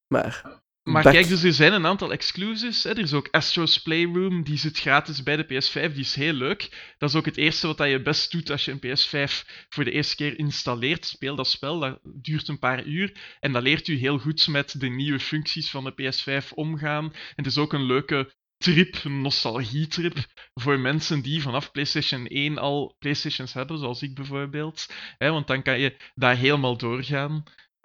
maar 0.10 0.60
maar 0.90 1.04
kijk, 1.04 1.28
dus 1.28 1.44
er 1.44 1.54
zijn 1.54 1.74
een 1.74 1.86
aantal 1.86 2.12
exclusives. 2.12 2.84
Hè. 2.84 2.90
Er 2.90 2.98
is 2.98 3.14
ook 3.14 3.28
Astro's 3.32 3.82
Playroom, 3.82 4.44
die 4.44 4.58
zit 4.58 4.80
gratis 4.80 5.24
bij 5.24 5.36
de 5.36 5.44
PS5. 5.44 5.94
Die 5.94 6.02
is 6.02 6.16
heel 6.16 6.34
leuk. 6.34 6.94
Dat 6.98 7.10
is 7.10 7.16
ook 7.16 7.26
het 7.26 7.38
eerste 7.38 7.68
wat 7.68 7.90
je 7.90 8.02
best 8.02 8.32
doet 8.32 8.50
als 8.50 8.66
je 8.66 8.72
een 8.72 8.80
PS5 8.80 9.48
voor 9.70 9.84
de 9.84 9.92
eerste 9.92 10.16
keer 10.16 10.40
installeert. 10.40 11.06
Speel 11.06 11.36
dat 11.36 11.48
spel, 11.48 11.80
dat 11.80 12.00
duurt 12.04 12.48
een 12.48 12.60
paar 12.60 12.86
uur. 12.86 13.38
En 13.40 13.52
dat 13.52 13.64
leert 13.64 13.88
u 13.88 13.96
heel 13.96 14.20
goed 14.20 14.48
met 14.48 14.80
de 14.80 14.88
nieuwe 14.88 15.20
functies 15.20 15.70
van 15.70 15.84
de 15.84 15.94
PS5 15.94 16.54
omgaan. 16.54 17.06
En 17.14 17.36
het 17.36 17.46
is 17.46 17.58
ook 17.58 17.74
een 17.74 17.86
leuke 17.86 18.34
trip, 18.58 19.04
een 19.04 19.22
nostalgietrip, 19.22 20.18
voor 20.54 20.80
mensen 20.80 21.22
die 21.22 21.42
vanaf 21.42 21.72
PlayStation 21.72 22.28
1 22.28 22.58
al 22.58 22.96
PlayStations 23.00 23.54
hebben, 23.54 23.78
zoals 23.78 24.02
ik 24.02 24.16
bijvoorbeeld. 24.16 24.88
Hè, 25.18 25.32
want 25.32 25.48
dan 25.48 25.62
kan 25.62 25.80
je 25.80 25.98
daar 26.16 26.36
helemaal 26.36 26.78
doorgaan. 26.78 27.44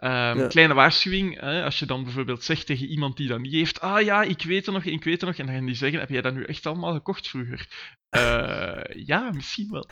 Ja. 0.08 0.46
Kleine 0.46 0.74
waarschuwing, 0.74 1.40
hè, 1.40 1.64
als 1.64 1.78
je 1.78 1.86
dan 1.86 2.04
bijvoorbeeld 2.04 2.44
zegt 2.44 2.66
tegen 2.66 2.86
iemand 2.86 3.16
die 3.16 3.28
dat 3.28 3.40
niet 3.40 3.52
heeft, 3.52 3.80
ah 3.80 4.02
ja, 4.02 4.22
ik 4.22 4.42
weet 4.42 4.66
het 4.66 4.74
nog, 4.74 4.84
ik 4.84 5.04
weet 5.04 5.20
het 5.20 5.28
nog, 5.30 5.38
en 5.38 5.46
dan 5.46 5.54
gaan 5.54 5.64
die 5.66 5.74
zeggen, 5.74 6.00
heb 6.00 6.08
jij 6.08 6.20
dat 6.20 6.34
nu 6.34 6.44
echt 6.44 6.66
allemaal 6.66 6.92
gekocht 6.92 7.28
vroeger? 7.28 7.66
Eh, 8.10 8.80
ja, 9.10 9.30
misschien 9.32 9.70
wel. 9.70 9.88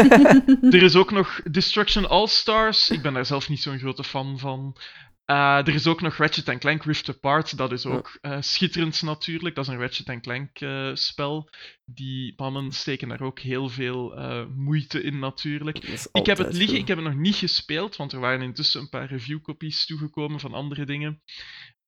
er 0.74 0.82
is 0.82 0.96
ook 0.96 1.10
nog 1.10 1.40
Destruction 1.50 2.08
All-Stars, 2.08 2.90
ik 2.90 3.02
ben 3.02 3.14
daar 3.14 3.26
zelf 3.26 3.48
niet 3.48 3.62
zo'n 3.62 3.78
grote 3.78 4.04
fan 4.04 4.38
van. 4.38 4.76
Eh, 5.24 5.66
er 5.66 5.74
is 5.74 5.86
ook 5.86 6.00
nog 6.00 6.16
Ratchet 6.16 6.58
Clank 6.58 6.84
Rift 6.84 7.08
Apart, 7.08 7.56
dat 7.56 7.72
is 7.72 7.82
Ja. 7.82 7.90
ook 7.90 8.18
eh, 8.20 8.36
schitterend 8.40 9.02
natuurlijk. 9.02 9.54
Dat 9.54 9.66
is 9.66 9.72
een 9.72 9.80
Ratchet 9.80 10.20
Clank 10.20 10.60
eh, 10.60 10.90
spel. 10.94 11.50
Die 11.84 12.32
mannen 12.36 12.72
steken 12.72 13.08
daar 13.08 13.20
ook 13.20 13.38
heel 13.38 13.68
veel 13.68 14.14
moeite 14.54 15.02
in 15.02 15.18
natuurlijk. 15.18 15.78
Ik 16.12 16.26
heb 16.26 16.38
het 16.38 16.52
liggen, 16.52 16.78
ik 16.78 16.88
heb 16.88 16.96
het 16.96 17.06
nog 17.06 17.16
niet 17.16 17.34
gespeeld, 17.36 17.96
want 17.96 18.12
er 18.12 18.20
waren 18.20 18.42
intussen 18.42 18.80
een 18.80 18.88
paar 18.88 19.06
reviewcopies 19.06 19.86
toegekomen 19.86 20.40
van 20.40 20.54
andere 20.54 20.84
dingen. 20.84 21.22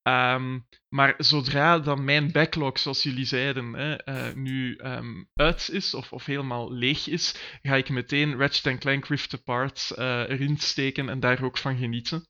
Ehm, 0.03 0.59
maar 0.88 1.14
zodra 1.18 1.79
dan 1.79 2.05
mijn 2.05 2.33
backlog, 2.33 2.79
zoals 2.79 3.03
jullie 3.03 3.25
zeiden, 3.25 3.72
hè, 3.72 4.35
nu 4.35 4.77
ehm, 4.77 5.25
uit 5.35 5.68
is 5.72 5.94
of, 5.94 6.12
of 6.12 6.25
helemaal 6.25 6.72
leeg 6.72 7.09
is, 7.09 7.59
ga 7.62 7.77
ik 7.77 7.88
meteen 7.88 8.37
Ratchet 8.38 8.79
Clank 8.79 9.07
Rift 9.07 9.35
Apart 9.35 9.90
eh, 9.90 10.20
erin 10.29 10.57
steken 10.59 11.09
en 11.09 11.20
daar 11.20 11.42
ook 11.42 11.59
van 11.59 11.77
genieten. 11.77 12.27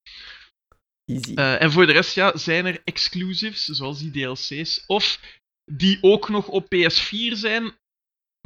Easy. 1.07 1.35
Eh, 1.35 1.63
en 1.63 1.73
voor 1.73 1.87
de 1.87 1.93
rest 1.93 2.15
ja, 2.15 2.37
zijn 2.37 2.67
er 2.67 2.81
exclusives, 2.85 3.65
zoals 3.65 3.99
die 3.99 4.11
DLC's, 4.11 4.85
of 4.87 5.21
die 5.65 5.99
ook 6.01 6.29
nog 6.29 6.49
op 6.49 6.65
PS4 6.65 7.33
zijn. 7.33 7.75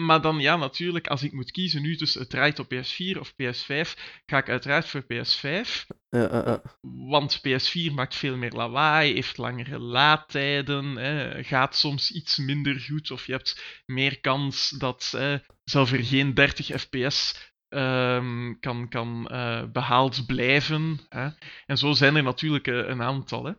Maar 0.00 0.20
dan 0.20 0.38
ja, 0.38 0.56
natuurlijk, 0.56 1.06
als 1.06 1.22
ik 1.22 1.32
moet 1.32 1.50
kiezen 1.50 1.82
nu 1.82 1.96
tussen 1.96 2.20
het 2.20 2.30
draait 2.30 2.58
op 2.58 2.74
PS4 2.74 3.18
of 3.18 3.32
PS5, 3.32 3.94
ga 4.26 4.38
ik 4.38 4.48
uiteraard 4.48 4.86
voor 4.86 5.02
PS5. 5.02 5.86
Ja, 6.08 6.20
ja, 6.20 6.42
ja. 6.46 6.62
Want 6.80 7.38
PS4 7.38 7.92
maakt 7.92 8.16
veel 8.16 8.36
meer 8.36 8.52
lawaai, 8.52 9.12
heeft 9.12 9.36
langere 9.36 9.78
laadtijden, 9.78 10.96
hè, 10.96 11.44
gaat 11.44 11.76
soms 11.76 12.10
iets 12.10 12.36
minder 12.36 12.80
goed, 12.80 13.10
of 13.10 13.26
je 13.26 13.32
hebt 13.32 13.82
meer 13.86 14.20
kans 14.20 14.68
dat 14.68 15.12
eh, 15.14 15.34
zelfs 15.64 15.92
er 15.92 16.04
geen 16.04 16.34
30 16.34 16.80
fps 16.80 17.49
ehm, 17.70 18.54
kan, 18.60 18.88
kan 18.88 19.28
eh, 19.28 19.64
behaald 19.72 20.26
blijven. 20.26 21.00
Hè. 21.08 21.28
En 21.66 21.78
zo 21.78 21.92
zijn 21.92 22.16
er 22.16 22.22
natuurlijk 22.22 22.66
eh, 22.66 22.76
een 22.76 23.02
aantal. 23.02 23.44
Hè. 23.44 23.52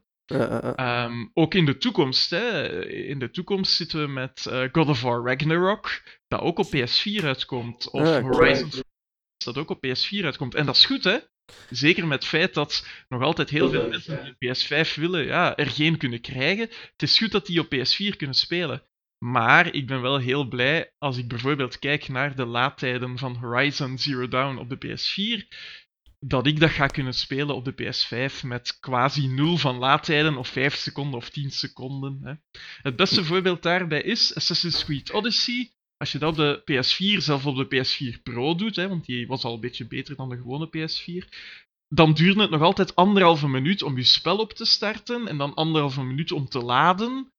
Ehm, 0.76 1.26
ook 1.34 1.54
in 1.54 1.66
de 1.66 1.78
toekomst. 1.78 2.30
Hè. 2.30 2.80
In 2.86 3.20
de 3.20 3.32
toekomst 3.32 3.74
zitten 3.74 4.02
we 4.02 4.08
met 4.08 4.46
eh, 4.46 4.64
God 4.72 4.88
of 4.88 5.02
War 5.02 5.26
Ragnarok, 5.26 6.02
dat 6.28 6.40
ook 6.40 6.60
op 6.60 6.76
PS4 6.76 7.24
uitkomt. 7.24 7.90
Of 7.90 8.04
cool. 8.04 8.22
Horizon 8.22 8.70
dat 9.44 9.58
ook 9.58 9.70
op 9.70 9.86
PS4 9.88 10.24
uitkomt. 10.24 10.56
En 10.56 10.66
dat 10.66 10.76
is 10.76 10.86
goed, 10.86 11.04
hè? 11.04 11.18
Zeker 11.70 12.08
met 12.08 12.20
het 12.20 12.28
feit 12.28 12.54
dat 12.54 12.88
nog 13.10 13.22
altijd 13.22 13.50
heel 13.50 13.70
veel 13.70 13.88
mensen 13.88 14.36
die 14.38 14.50
een 14.50 14.56
PS5 14.56 14.94
willen, 14.96 15.26
ja, 15.26 15.56
er 15.56 15.70
geen 15.70 15.98
kunnen 15.98 16.22
krijgen. 16.22 16.70
Het 16.92 17.02
is 17.02 17.18
goed 17.18 17.32
dat 17.32 17.46
die 17.46 17.60
op 17.60 17.76
PS4 17.76 18.16
kunnen 18.18 18.36
spelen. 18.36 18.84
Maar 19.24 19.74
ik 19.74 19.88
ben 19.88 20.02
wel 20.02 20.18
heel 20.18 20.48
blij 20.48 20.94
als 20.98 21.18
ik 21.18 21.28
bijvoorbeeld 21.28 21.80
kijk 21.80 22.08
naar 22.08 22.36
de 22.36 22.46
laadtijden 22.46 23.18
van 23.18 23.36
Horizon 23.36 23.98
Zero 23.98 24.28
Dawn 24.28 24.58
op 24.58 24.70
de 24.70 24.78
PS4, 24.78 25.48
dat 26.20 26.48
ik 26.48 26.60
dat 26.60 26.70
ga 26.70 26.88
kunnen 26.88 27.14
spelen 27.14 27.56
op 27.56 27.66
de 27.66 27.74
PS5 27.74 28.46
met 28.46 28.80
quasi 28.80 29.28
nul 29.28 29.58
van 29.58 29.78
laadtijden, 29.78 30.38
of 30.38 30.48
5 30.48 30.76
seconden 30.76 31.20
of 31.20 31.30
10 31.30 31.52
seconden. 31.52 32.20
Hè. 32.24 32.60
Het 32.82 32.96
beste 32.96 33.24
voorbeeld 33.24 33.64
daarbij 33.64 34.02
is 34.02 34.36
Assassin's 34.36 34.84
Creed 34.84 35.12
Odyssey. 35.12 35.72
Als 35.98 36.12
je 36.12 36.18
dat 36.18 36.30
op 36.30 36.36
de 36.36 36.62
PS4, 36.72 37.24
zelfs 37.24 37.46
op 37.46 37.56
de 37.56 37.66
PS4 37.66 38.22
Pro 38.22 38.56
doet, 38.56 38.76
hè, 38.76 38.88
want 38.88 39.06
die 39.06 39.28
was 39.28 39.44
al 39.44 39.54
een 39.54 39.60
beetje 39.60 39.88
beter 39.88 40.16
dan 40.16 40.30
de 40.30 40.38
gewone 40.38 40.68
PS4, 40.68 41.30
dan 41.88 42.14
duurde 42.14 42.42
het 42.42 42.50
nog 42.50 42.62
altijd 42.62 42.96
anderhalve 42.96 43.48
minuut 43.48 43.84
om 43.84 43.98
je 43.98 44.04
spel 44.04 44.38
op 44.38 44.54
te 44.54 44.66
starten 44.66 45.28
en 45.28 45.38
dan 45.38 45.54
anderhalve 45.54 46.04
minuut 46.04 46.32
om 46.32 46.48
te 46.48 46.60
laden. 46.60 47.31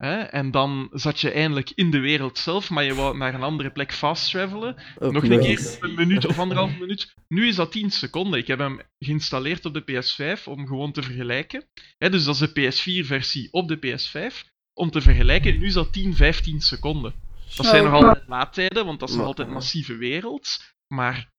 Hè, 0.00 0.20
en 0.20 0.50
dan 0.50 0.88
zat 0.92 1.20
je 1.20 1.30
eindelijk 1.30 1.70
in 1.74 1.90
de 1.90 1.98
wereld 1.98 2.38
zelf, 2.38 2.70
maar 2.70 2.84
je 2.84 2.94
wou 2.94 3.16
naar 3.16 3.34
een 3.34 3.42
andere 3.42 3.70
plek 3.70 3.92
fast 3.92 4.30
travelen. 4.30 4.76
Nog 4.98 5.22
een 5.24 5.40
keer 5.40 5.76
een 5.80 5.94
minuut 5.94 6.26
of 6.26 6.38
anderhalve 6.38 6.78
minuut. 6.78 7.14
Nu 7.28 7.46
is 7.46 7.54
dat 7.54 7.72
10 7.72 7.90
seconden. 7.90 8.38
Ik 8.40 8.46
heb 8.46 8.58
hem 8.58 8.80
geïnstalleerd 8.98 9.64
op 9.64 9.74
de 9.74 9.82
PS5 9.82 10.44
om 10.44 10.66
gewoon 10.66 10.92
te 10.92 11.02
vergelijken. 11.02 11.64
Hè, 11.98 12.10
dus 12.10 12.24
dat 12.24 12.34
is 12.34 12.40
de 12.40 12.50
PS4-versie 12.50 13.48
op 13.50 13.68
de 13.68 13.76
PS5. 13.76 14.48
Om 14.74 14.90
te 14.90 15.00
vergelijken, 15.00 15.58
nu 15.58 15.66
is 15.66 15.72
dat 15.72 15.92
10, 15.92 16.14
15 16.14 16.60
seconden. 16.60 17.14
Dat 17.56 17.66
zijn 17.66 17.84
nog 17.84 17.92
altijd 17.92 18.28
laadtijden, 18.28 18.86
want 18.86 19.00
dat 19.00 19.08
is 19.08 19.14
nog 19.14 19.26
altijd 19.26 19.48
een 19.48 19.54
massieve 19.54 19.96
wereld. 19.96 20.58
Maar 20.94 21.30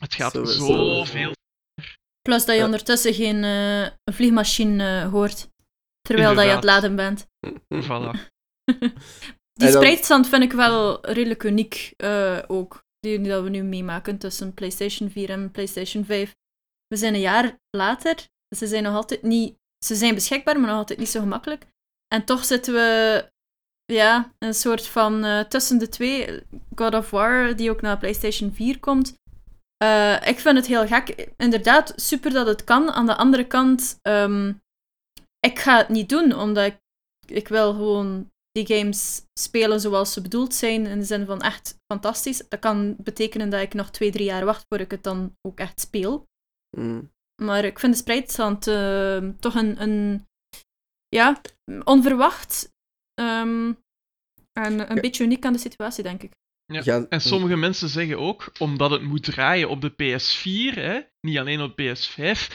het 0.00 0.14
gaat 0.14 0.32
Zo 0.32 0.42
is 0.42 0.48
het. 0.48 0.58
zoveel. 0.58 1.32
Plus 2.20 2.44
dat 2.44 2.56
je 2.56 2.64
ondertussen 2.64 3.14
geen 3.14 3.44
eh, 3.44 4.14
vliegmachine 4.14 5.00
eh, 5.00 5.10
hoort. 5.10 5.48
Terwijl 6.08 6.34
dat 6.34 6.44
je 6.44 6.50
aan 6.50 6.56
het 6.56 6.64
laden 6.64 6.96
bent. 6.96 7.26
Voilà. 7.86 8.10
Die 9.58 9.70
dan- 9.70 9.82
spreidstand 9.82 10.28
vind 10.28 10.42
ik 10.42 10.52
wel 10.52 11.06
redelijk 11.06 11.42
uniek 11.42 11.92
eh, 11.96 12.38
ook. 12.46 12.84
Die, 13.00 13.20
die 13.20 13.28
dat 13.28 13.42
we 13.42 13.48
nu 13.48 13.62
meemaken 13.62 14.18
tussen 14.18 14.54
PlayStation 14.54 15.10
4 15.10 15.30
en 15.30 15.50
PlayStation 15.50 16.04
5. 16.04 16.34
We 16.86 16.96
zijn 16.96 17.14
een 17.14 17.20
jaar 17.20 17.58
later. 17.70 18.26
Ze 18.56 18.66
zijn 18.66 18.82
nog 18.82 18.94
altijd 18.94 19.22
niet... 19.22 19.56
Ze 19.84 19.94
zijn 19.94 20.14
beschikbaar, 20.14 20.58
maar 20.60 20.68
nog 20.68 20.78
altijd 20.78 20.98
niet 20.98 21.08
zo 21.08 21.20
gemakkelijk. 21.20 21.66
En 22.14 22.24
toch 22.24 22.44
zitten 22.44 22.74
we... 22.74 23.24
Ja, 23.84 24.32
een 24.38 24.54
soort 24.54 24.86
van 24.86 25.24
eh, 25.24 25.40
tussen 25.40 25.78
de 25.78 25.88
twee. 25.88 26.42
God 26.74 26.94
of 26.94 27.10
War, 27.10 27.56
die 27.56 27.70
ook 27.70 27.80
naar 27.80 27.98
PlayStation 27.98 28.52
4 28.52 28.80
komt. 28.80 29.14
Eh, 29.76 30.26
ik 30.26 30.38
vind 30.38 30.56
het 30.56 30.66
heel 30.66 30.86
gek. 30.86 31.28
Inderdaad, 31.36 31.92
super 31.96 32.32
dat 32.32 32.46
het 32.46 32.64
kan. 32.64 32.90
Aan 32.90 33.06
de 33.06 33.16
andere 33.16 33.46
kant, 33.46 33.98
ehm, 34.02 34.52
ik 35.40 35.58
ga 35.58 35.76
het 35.78 35.88
niet 35.88 36.08
doen, 36.08 36.32
omdat 36.34 36.66
ik, 36.66 36.78
ik 37.26 37.48
wil 37.48 37.72
gewoon 37.72 38.30
die 38.50 38.66
games 38.76 39.22
spelen 39.40 39.80
zoals 39.80 40.12
ze 40.12 40.22
bedoeld 40.22 40.54
zijn, 40.54 40.86
in 40.86 40.98
de 40.98 41.04
zin 41.04 41.26
van 41.26 41.40
echt 41.40 41.74
fantastisch. 41.92 42.48
Dat 42.48 42.60
kan 42.60 42.96
betekenen 42.98 43.50
dat 43.50 43.60
ik 43.60 43.74
nog 43.74 43.90
twee, 43.90 44.10
drie 44.10 44.24
jaar 44.24 44.44
wacht 44.44 44.64
voor 44.68 44.80
ik 44.80 44.90
het 44.90 45.02
dan 45.02 45.36
ook 45.48 45.58
echt 45.58 45.80
speel. 45.80 46.24
Mm. 46.76 47.10
Maar 47.42 47.64
ik 47.64 47.78
vind 47.78 47.92
de 47.92 47.98
spreidstand 47.98 48.66
eh, 48.66 49.28
toch 49.40 49.54
een, 49.54 49.82
een... 49.82 50.26
Ja, 51.08 51.40
onverwacht. 51.84 52.70
ehm, 53.14 53.72
en 54.52 54.72
een 54.90 54.94
Ja. 54.94 55.00
beetje 55.00 55.24
uniek 55.24 55.44
aan 55.44 55.52
de 55.52 55.58
situatie, 55.58 56.02
denk 56.02 56.22
ik. 56.22 56.32
Ja. 56.72 56.82
Gaan- 56.82 57.08
En 57.08 57.20
sommige 57.20 57.56
mensen 57.56 57.88
zeggen 57.88 58.18
ook, 58.18 58.52
omdat 58.58 58.90
het 58.90 59.02
moet 59.02 59.22
draaien 59.22 59.68
op 59.68 59.80
de 59.80 59.90
PS4, 59.90 60.74
hè, 60.74 61.00
niet 61.20 61.38
alleen 61.38 61.60
op 61.60 61.70
PS5, 61.80 62.48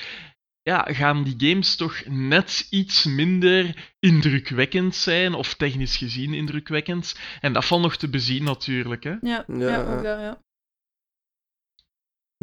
ja, 0.63 0.87
gaan 0.93 1.23
die 1.23 1.49
games 1.49 1.75
toch 1.75 2.05
net 2.05 2.67
iets 2.69 3.05
minder 3.05 3.93
indrukwekkend 3.99 4.95
zijn, 4.95 5.33
of 5.33 5.53
technisch 5.53 5.97
gezien 5.97 6.33
indrukwekkend. 6.33 7.19
En 7.41 7.53
dat 7.53 7.65
valt 7.65 7.81
nog 7.81 7.95
te 7.95 8.09
bezien 8.09 8.43
natuurlijk. 8.43 9.03
Hè. 9.03 9.15
Ja, 9.21 9.43
Ja, 9.47 9.67
ja, 9.67 9.95
ook 9.95 10.03
ja. 10.03 10.41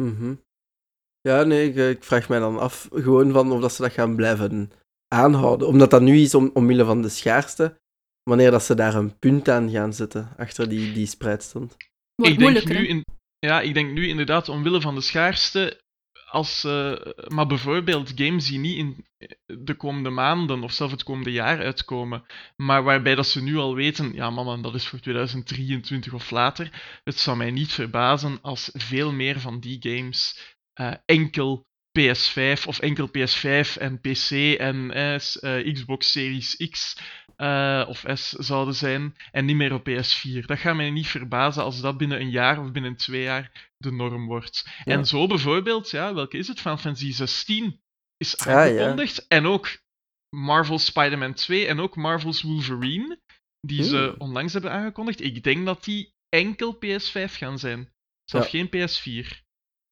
Mhm. 0.03 0.35
Ja, 1.21 1.43
nee, 1.43 1.69
ik, 1.69 1.75
ik 1.75 2.03
vraag 2.03 2.29
mij 2.29 2.39
dan 2.39 2.59
af 2.59 2.87
gewoon 2.91 3.31
van 3.31 3.51
of 3.51 3.61
dat 3.61 3.73
ze 3.73 3.81
dat 3.81 3.91
gaan 3.91 4.15
blijven 4.15 4.71
aanhouden. 5.07 5.67
Omdat 5.67 5.89
dat 5.89 6.01
nu 6.01 6.17
is 6.17 6.35
om, 6.35 6.51
omwille 6.53 6.85
van 6.85 7.01
de 7.01 7.09
schaarste, 7.09 7.79
wanneer 8.23 8.51
dat 8.51 8.63
ze 8.63 8.75
daar 8.75 8.95
een 8.95 9.19
punt 9.19 9.49
aan 9.49 9.69
gaan 9.69 9.93
zetten, 9.93 10.33
achter 10.37 10.69
die, 10.69 10.93
die 10.93 11.05
spreidstand. 11.05 11.77
Wordt 12.15 12.33
ik 12.33 12.39
denk 12.39 12.67
nu 12.67 12.87
in, 12.87 13.05
ja, 13.39 13.61
ik 13.61 13.73
denk 13.73 13.91
nu 13.91 14.07
inderdaad 14.07 14.49
omwille 14.49 14.81
van 14.81 14.95
de 14.95 15.01
schaarste. 15.01 15.81
Als, 16.31 16.63
eh, 16.63 16.93
maar 17.27 17.47
bijvoorbeeld 17.47 18.11
games 18.15 18.47
die 18.47 18.59
niet 18.59 18.77
in 18.77 19.05
de 19.45 19.75
komende 19.75 20.09
maanden 20.09 20.63
of 20.63 20.71
zelfs 20.71 20.91
het 20.93 21.03
komende 21.03 21.31
jaar 21.31 21.59
uitkomen, 21.59 22.25
maar 22.55 22.83
waarbij 22.83 23.15
dat 23.15 23.27
ze 23.27 23.43
nu 23.43 23.57
al 23.57 23.75
weten, 23.75 24.13
ja 24.13 24.29
mama, 24.29 24.57
dat 24.57 24.75
is 24.75 24.87
voor 24.87 24.99
2023 24.99 26.13
of 26.13 26.29
later. 26.29 26.99
Het 27.03 27.19
zou 27.19 27.37
mij 27.37 27.51
niet 27.51 27.71
verbazen 27.71 28.39
als 28.41 28.69
veel 28.73 29.11
meer 29.11 29.39
van 29.39 29.59
die 29.59 29.77
games 29.79 30.39
eh, 30.73 30.93
enkel 31.05 31.65
PS5 31.99 32.65
of 32.65 32.79
enkel 32.79 33.07
PS5 33.07 33.77
en 33.77 33.99
PC 34.01 34.31
en 34.59 34.91
eh, 34.91 35.73
Xbox 35.73 36.11
Series 36.11 36.55
X 36.69 36.97
eh, 37.35 37.85
of 37.87 38.03
S 38.13 38.29
zouden 38.29 38.75
zijn 38.75 39.15
en 39.31 39.45
niet 39.45 39.55
meer 39.55 39.73
op 39.73 39.89
PS4. 39.89 40.45
Dat 40.45 40.59
gaat 40.59 40.75
mij 40.75 40.89
niet 40.91 41.07
verbazen 41.07 41.63
als 41.63 41.81
dat 41.81 41.97
binnen 41.97 42.19
een 42.21 42.29
jaar 42.29 42.59
of 42.59 42.71
binnen 42.71 42.95
twee 42.95 43.21
jaar 43.21 43.71
de 43.77 43.91
norm 43.91 44.25
wordt. 44.25 44.63
Ja. 44.83 44.93
En 44.93 45.05
zo 45.05 45.27
bijvoorbeeld, 45.27 45.89
ja, 45.89 46.13
welke 46.13 46.37
is 46.37 46.47
het? 46.47 46.59
Final 46.59 46.77
Fantasy 46.77 47.11
16 47.11 47.81
is 48.17 48.37
Ah, 48.37 48.45
ja. 48.47 48.53
aangekondigd. 48.61 49.27
En 49.27 49.45
ook 49.45 49.77
Marvel's 50.35 50.85
Spider-Man 50.85 51.33
2 51.33 51.67
en 51.67 51.79
ook 51.79 51.95
Marvel's 51.95 52.41
Wolverine, 52.41 53.19
die 53.59 53.83
ze 53.83 53.97
Hmm. 53.97 54.15
onlangs 54.17 54.53
hebben 54.53 54.71
aangekondigd. 54.71 55.21
Ik 55.21 55.43
denk 55.43 55.65
dat 55.65 55.83
die 55.83 56.13
enkel 56.29 56.73
PS5 56.77 57.33
gaan 57.37 57.59
zijn. 57.59 57.93
Zelfs 58.25 58.49
geen 58.49 58.67
PS4. 58.69 59.41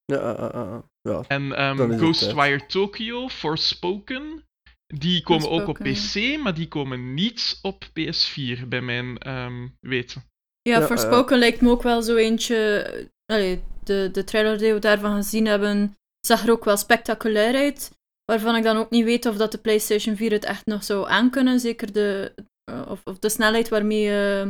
Ja, 0.10 0.18
ah, 0.18 0.54
ah, 0.54 0.74
ah, 0.74 0.84
ja. 1.02 1.24
En 1.28 1.56
ehm, 1.56 1.98
Ghostwire 1.98 2.66
Tokyo, 2.66 3.28
Forspoken, 3.28 4.44
die 4.88 5.24
komen 5.24 5.50
ook 5.50 5.68
op 5.68 5.78
PC, 5.78 6.38
maar 6.40 6.54
die 6.54 6.68
komen 6.68 7.14
niet 7.14 7.60
op 7.62 7.86
PS4, 7.86 8.68
bij 8.68 8.82
mijn 8.82 9.18
ehm, 9.18 9.68
weten. 9.80 10.24
Ja, 10.62 10.80
Ja, 10.80 10.86
Forspoken 10.86 11.38
lijkt 11.38 11.62
me 11.62 11.70
ook 11.70 11.84
wel 11.84 12.02
zo 12.02 12.16
eentje. 12.16 12.56
eh, 12.56 13.06
Allee, 13.26 13.62
de, 13.84 14.10
de 14.12 14.24
trailer 14.24 14.58
die 14.58 14.74
we 14.74 14.80
daarvan 14.80 15.16
gezien 15.16 15.46
hebben, 15.46 15.98
zag 16.20 16.44
er 16.44 16.52
ook 16.52 16.66
wel 16.66 16.78
spectaculair 16.78 17.56
uit. 17.56 17.92
Waarvan 18.26 18.56
ik 18.56 18.64
dan 18.64 18.78
ook 18.78 18.90
niet 18.90 19.06
weet 19.06 19.26
of 19.26 19.36
dat 19.36 19.52
de 19.52 19.58
PlayStation 19.58 20.16
4 20.16 20.32
het 20.32 20.46
echt 20.46 20.66
nog 20.66 20.84
zou 20.84 21.10
aankunnen. 21.10 21.60
Zeker 21.60 21.94
de, 21.94 22.34
eh, 22.72 22.86
of, 22.90 23.02
of 23.04 23.20
de 23.20 23.30
snelheid 23.30 23.70
waarmee 23.70 24.10
eh, 24.12 24.50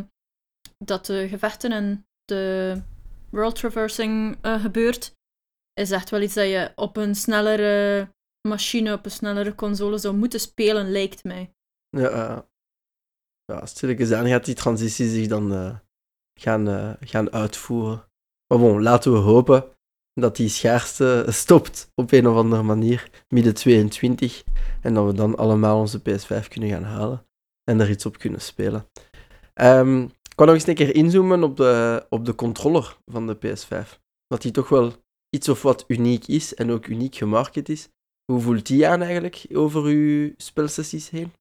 dat 0.78 1.06
de 1.06 1.28
gevechten 1.28 1.72
en 1.72 2.06
de 2.26 2.76
world 3.30 3.56
traversing 3.56 4.38
eh, 4.42 4.62
gebeurt. 4.62 5.18
Is 5.80 5.92
echt 5.92 6.10
wel 6.10 6.22
iets 6.22 6.34
dat 6.34 6.46
je 6.46 6.72
op 6.76 6.98
een 6.98 7.16
snellere 7.16 8.08
machine, 8.48 8.94
op 8.94 9.06
een 9.06 9.12
snellere 9.12 9.56
console 9.56 9.98
zou 9.98 10.16
moeten 10.16 10.40
spelen, 10.40 10.92
lijkt 10.92 11.24
mij. 11.24 11.54
Ja, 11.90 12.08
ah. 12.08 12.40
ja, 13.46 13.66
stilletjes 13.66 14.12
aan 14.12 14.28
gaat 14.28 14.46
die 14.46 14.56
transitie 14.56 15.10
zich 15.10 15.28
dan 15.28 15.54
eh, 15.54 15.76
gaan, 16.40 16.68
eh, 16.68 16.94
gaan 17.00 17.32
uitvoeren. 17.32 18.08
Maar 18.48 18.60
bon, 18.60 18.82
laten 18.82 19.12
we 19.12 19.18
hopen 19.18 19.66
dat 20.14 20.36
die 20.36 20.50
schaarste 20.50 21.26
stopt 21.28 21.92
op 21.96 22.12
een 22.12 22.28
of 22.28 22.36
andere 22.36 22.64
manier, 22.64 23.10
midden 23.28 23.54
22, 23.54 24.44
en 24.82 24.94
dat 24.94 25.06
we 25.06 25.14
dan 25.14 25.38
allemaal 25.38 25.80
onze 25.80 26.00
PS5 26.00 26.48
kunnen 26.48 26.70
gaan 26.70 26.84
halen 26.84 27.28
en 27.64 27.80
er 27.80 27.90
iets 27.90 28.06
op 28.06 28.18
kunnen 28.18 28.42
spelen. 28.42 28.90
Ehm, 29.54 30.02
ik 30.04 30.36
wou 30.36 30.50
nog 30.50 30.54
eens 30.54 30.68
een 30.68 30.76
keer 30.76 30.96
inzoomen 30.96 31.44
op 31.44 31.58
de, 31.58 32.06
op 32.10 32.26
de 32.26 32.36
controller 32.36 32.98
van 33.06 33.28
de 33.28 33.36
PS5. 33.36 34.00
Dat 34.28 34.42
die 34.42 34.52
toch 34.52 34.70
wel 34.70 34.94
iets 35.30 35.50
of 35.50 35.62
wat 35.62 35.84
uniek 35.88 36.28
is 36.28 36.54
en 36.54 36.72
ook 36.72 36.88
uniek 36.88 37.16
gemarket 37.16 37.70
is. 37.70 37.90
Hoe 38.26 38.42
voelt 38.42 38.68
die 38.68 38.88
aan 38.88 39.02
eigenlijk 39.02 39.46
over 39.54 39.84
uw 39.84 40.34
spelsessies 40.38 41.10
heen? 41.10 41.32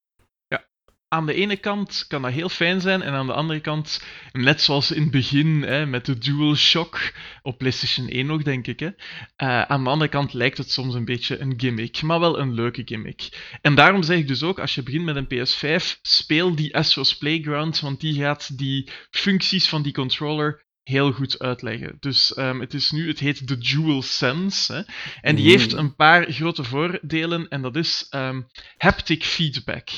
aan 1.09 1.27
de 1.27 1.35
ene 1.35 1.57
kant 1.57 2.05
kan 2.09 2.23
dat 2.23 2.33
heel 2.33 2.49
fijn 2.49 2.81
zijn, 2.81 3.03
en 3.03 3.13
aan 3.13 3.27
de 3.27 3.33
andere 3.33 3.61
kant, 3.61 4.05
net 4.33 4.61
zoals 4.61 4.91
in 4.91 5.03
het 5.03 5.11
begin 5.11 5.63
hè, 5.63 5.87
met 5.87 6.07
de 6.07 6.19
DualShock, 6.19 7.13
op 7.43 7.59
PlayStation 7.59 8.09
1 8.09 8.27
nog, 8.27 8.43
denk 8.43 8.67
ik. 8.67 8.81
Hè, 8.81 8.87
uh, 8.87 9.63
aan 9.63 9.85
de 9.85 9.91
andere 9.91 10.11
kant 10.11 10.33
lijkt 10.33 10.59
het 10.59 10.71
soms 10.71 10.95
een 10.95 11.05
beetje 11.05 11.39
een 11.39 11.55
gimmick, 11.57 12.03
maar 12.03 12.21
wel 12.21 12.39
een 12.39 12.53
leuke 12.53 12.83
gimmick. 12.85 13.29
En 13.61 13.75
daarom 13.75 14.03
zeg 14.03 14.19
ik 14.19 14.29
dus 14.29 14.43
ook, 14.43 14.59
als 14.59 14.75
je 14.75 14.83
begint 14.83 15.05
met 15.05 15.17
een 15.17 15.47
PS5, 15.47 16.01
speel 16.03 16.55
die 16.55 16.77
Astro's 16.77 17.17
Playground, 17.17 17.81
want 17.81 18.01
die 18.01 18.15
gaat 18.15 18.59
die 18.59 18.89
functies 19.11 19.69
van 19.69 19.83
die 19.83 19.93
controller 19.93 20.67
heel 20.89 21.13
goed 21.13 21.39
uitleggen. 21.39 21.97
Dus 22.01 22.37
um, 22.37 22.61
het 22.61 22.75
is 22.75 22.91
nu, 22.91 23.09
het 23.09 23.19
heet 23.19 23.49
de 23.49 23.59
Dual 23.59 24.03
Sense. 24.03 24.73
Hè, 24.73 24.83
en 25.21 25.37
die 25.37 25.51
heeft 25.51 25.73
een 25.73 25.95
paar 25.95 26.33
grote 26.33 26.65
voordelen, 26.65 27.49
en 27.49 27.63
dat 27.63 27.77
is 27.77 28.07
um, 28.11 28.47
haptic 28.77 29.25
feedback. 29.25 29.89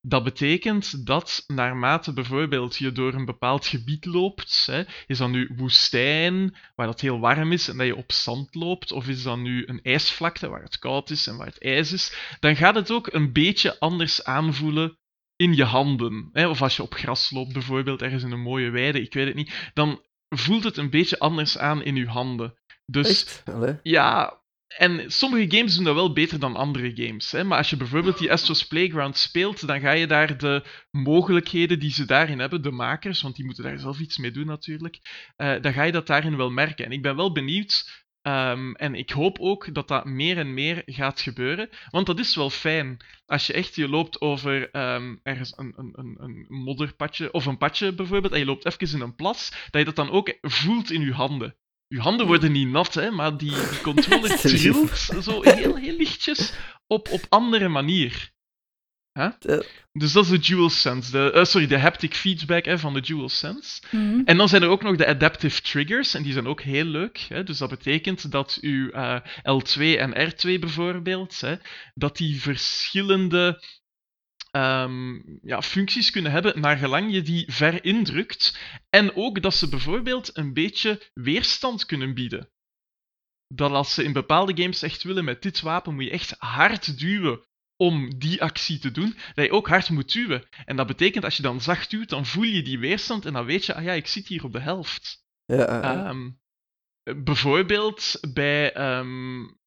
Dat 0.00 0.24
betekent 0.24 1.06
dat 1.06 1.44
naarmate 1.46 2.12
bijvoorbeeld 2.12 2.76
je 2.76 2.92
door 2.92 3.14
een 3.14 3.24
bepaald 3.24 3.66
gebied 3.66 4.04
loopt, 4.04 4.66
hè, 4.66 4.82
is 5.06 5.18
dat 5.18 5.30
nu 5.30 5.50
woestijn, 5.56 6.56
waar 6.74 6.88
het 6.88 7.00
heel 7.00 7.20
warm 7.20 7.52
is 7.52 7.68
en 7.68 7.76
dat 7.76 7.86
je 7.86 7.96
op 7.96 8.12
zand 8.12 8.54
loopt, 8.54 8.92
of 8.92 9.08
is 9.08 9.22
dat 9.22 9.38
nu 9.38 9.62
een 9.66 9.82
ijsvlakte 9.82 10.48
waar 10.48 10.62
het 10.62 10.78
koud 10.78 11.10
is 11.10 11.26
en 11.26 11.36
waar 11.36 11.46
het 11.46 11.62
ijs 11.62 11.92
is, 11.92 12.36
dan 12.40 12.56
gaat 12.56 12.74
het 12.74 12.90
ook 12.90 13.12
een 13.12 13.32
beetje 13.32 13.78
anders 13.78 14.24
aanvoelen 14.24 14.98
in 15.36 15.54
je 15.54 15.64
handen. 15.64 16.28
Hè. 16.32 16.48
Of 16.48 16.62
als 16.62 16.76
je 16.76 16.82
op 16.82 16.94
gras 16.94 17.30
loopt 17.30 17.52
bijvoorbeeld, 17.52 18.02
ergens 18.02 18.22
in 18.22 18.32
een 18.32 18.40
mooie 18.40 18.70
weide, 18.70 19.00
ik 19.00 19.14
weet 19.14 19.26
het 19.26 19.34
niet, 19.34 19.70
dan 19.74 20.00
voelt 20.32 20.64
het 20.64 20.76
een 20.76 20.90
beetje 20.90 21.18
anders 21.18 21.58
aan 21.58 21.82
in 21.82 21.96
je 21.96 22.06
handen. 22.06 22.54
Dus 22.86 23.08
Echt? 23.08 23.42
Ja, 23.82 24.42
en 24.76 25.12
sommige 25.12 25.56
games 25.56 25.74
doen 25.74 25.84
dat 25.84 25.94
wel 25.94 26.12
beter 26.12 26.38
dan 26.38 26.56
andere 26.56 26.92
games. 26.94 27.30
Hè? 27.30 27.44
Maar 27.44 27.58
als 27.58 27.70
je 27.70 27.76
bijvoorbeeld 27.76 28.18
die 28.18 28.32
Astro's 28.32 28.66
Playground 28.66 29.16
speelt, 29.16 29.66
dan 29.66 29.80
ga 29.80 29.90
je 29.90 30.06
daar 30.06 30.38
de 30.38 30.64
mogelijkheden 30.90 31.78
die 31.78 31.92
ze 31.92 32.04
daarin 32.04 32.38
hebben, 32.38 32.62
de 32.62 32.70
makers, 32.70 33.22
want 33.22 33.36
die 33.36 33.44
moeten 33.44 33.64
daar 33.64 33.78
zelf 33.78 33.98
iets 33.98 34.18
mee 34.18 34.30
doen 34.30 34.46
natuurlijk, 34.46 34.98
uh, 35.36 35.54
dan 35.60 35.72
ga 35.72 35.82
je 35.82 35.92
dat 35.92 36.06
daarin 36.06 36.36
wel 36.36 36.50
merken. 36.50 36.84
En 36.84 36.92
ik 36.92 37.02
ben 37.02 37.16
wel 37.16 37.32
benieuwd, 37.32 38.01
um, 38.22 38.74
en 38.74 38.94
ik 38.94 39.10
hoop 39.10 39.38
ook 39.38 39.74
dat 39.74 39.88
dat 39.88 40.04
meer 40.04 40.38
en 40.38 40.54
meer 40.54 40.82
gaat 40.86 41.20
gebeuren, 41.20 41.68
want 41.90 42.06
dat 42.06 42.18
is 42.18 42.36
wel 42.36 42.50
fijn. 42.50 42.96
Als 43.26 43.46
je 43.46 43.52
echt, 43.52 43.74
je 43.74 43.88
loopt 43.88 44.20
over 44.20 44.76
um, 44.76 45.20
ergens 45.22 45.52
een, 45.56 45.72
een, 45.76 45.92
een, 45.92 46.16
een 46.20 46.46
modderpadje, 46.48 47.32
of 47.32 47.46
een 47.46 47.58
padje 47.58 47.94
bijvoorbeeld, 47.94 48.32
en 48.32 48.38
je 48.38 48.44
loopt 48.44 48.66
even 48.66 48.98
in 48.98 49.04
een 49.04 49.14
plas, 49.14 49.50
dat 49.70 49.80
je 49.80 49.84
dat 49.84 49.96
dan 49.96 50.10
ook 50.10 50.38
voelt 50.40 50.90
in 50.90 51.00
je 51.00 51.12
handen. 51.12 51.56
Je 51.86 52.00
handen 52.00 52.26
worden 52.26 52.52
niet 52.52 52.68
nat, 52.68 52.94
hè, 52.94 53.10
maar 53.10 53.36
die, 53.36 53.68
die 53.68 53.80
controller 53.80 54.36
trilt 54.40 54.90
zo 55.22 55.42
heel, 55.42 55.76
heel 55.76 55.96
lichtjes 55.96 56.52
op, 56.86 57.08
op 57.10 57.26
andere 57.28 57.68
manier. 57.68 58.32
Uh. 59.12 59.60
Dus 59.92 60.12
dat 60.12 60.24
is 60.24 60.30
de 60.30 60.38
dual 60.38 60.70
sense, 60.70 61.10
de, 61.10 61.32
uh, 61.34 61.44
sorry, 61.44 61.66
de 61.66 61.78
haptic 61.78 62.14
feedback 62.14 62.64
hè, 62.64 62.78
van 62.78 62.94
de 62.94 63.00
dual 63.00 63.28
sense. 63.28 63.82
Mm 63.90 64.10
-hmm. 64.10 64.22
En 64.24 64.36
dan 64.36 64.48
zijn 64.48 64.62
er 64.62 64.68
ook 64.68 64.82
nog 64.82 64.96
de 64.96 65.06
adaptive 65.06 65.62
triggers, 65.62 66.14
en 66.14 66.22
die 66.22 66.32
zijn 66.32 66.46
ook 66.46 66.60
heel 66.60 66.84
leuk. 66.84 67.18
Hè. 67.18 67.44
Dus 67.44 67.58
dat 67.58 67.68
betekent 67.68 68.30
dat 68.30 68.58
uw 68.60 68.88
uh, 68.88 69.20
L2 69.38 69.80
en 69.80 70.30
R2 70.30 70.58
bijvoorbeeld, 70.60 71.40
hè, 71.40 71.56
dat 71.94 72.16
die 72.16 72.40
verschillende 72.40 73.62
um, 74.56 75.38
ja, 75.42 75.62
functies 75.62 76.10
kunnen 76.10 76.32
hebben 76.32 76.60
naar 76.60 76.76
gelang 76.76 77.12
je 77.12 77.22
die 77.22 77.52
ver 77.52 77.84
indrukt. 77.84 78.58
En 78.90 79.16
ook 79.16 79.42
dat 79.42 79.54
ze 79.54 79.68
bijvoorbeeld 79.68 80.36
een 80.36 80.52
beetje 80.52 81.10
weerstand 81.14 81.86
kunnen 81.86 82.14
bieden. 82.14 82.50
Dat 83.46 83.70
als 83.70 83.94
ze 83.94 84.04
in 84.04 84.12
bepaalde 84.12 84.62
games 84.62 84.82
echt 84.82 85.02
willen 85.02 85.24
met 85.24 85.42
dit 85.42 85.60
wapen, 85.60 85.94
moet 85.94 86.04
je 86.04 86.10
echt 86.10 86.34
hard 86.38 86.98
duwen 86.98 87.40
om 87.76 88.18
die 88.18 88.42
actie 88.42 88.78
te 88.78 88.90
doen, 88.90 89.16
dat 89.34 89.44
je 89.44 89.52
ook 89.52 89.68
hard 89.68 89.90
moet 89.90 90.12
duwen. 90.12 90.44
En 90.64 90.76
dat 90.76 90.86
betekent 90.86 91.24
als 91.24 91.36
je 91.36 91.42
dan 91.42 91.60
zacht 91.60 91.90
duwt, 91.90 92.08
dan 92.08 92.26
voel 92.26 92.44
je 92.44 92.62
die 92.62 92.78
weerstand 92.78 93.26
en 93.26 93.32
dan 93.32 93.44
weet 93.44 93.66
je, 93.66 93.74
ah 93.74 93.84
ja, 93.84 93.92
ik 93.92 94.06
zit 94.06 94.26
hier 94.26 94.44
op 94.44 94.52
de 94.52 94.60
helft. 94.60 95.24
Ja, 95.44 96.08
um, 96.08 96.40
bijvoorbeeld 97.02 98.18
bij 98.32 98.76
um, 98.98 99.60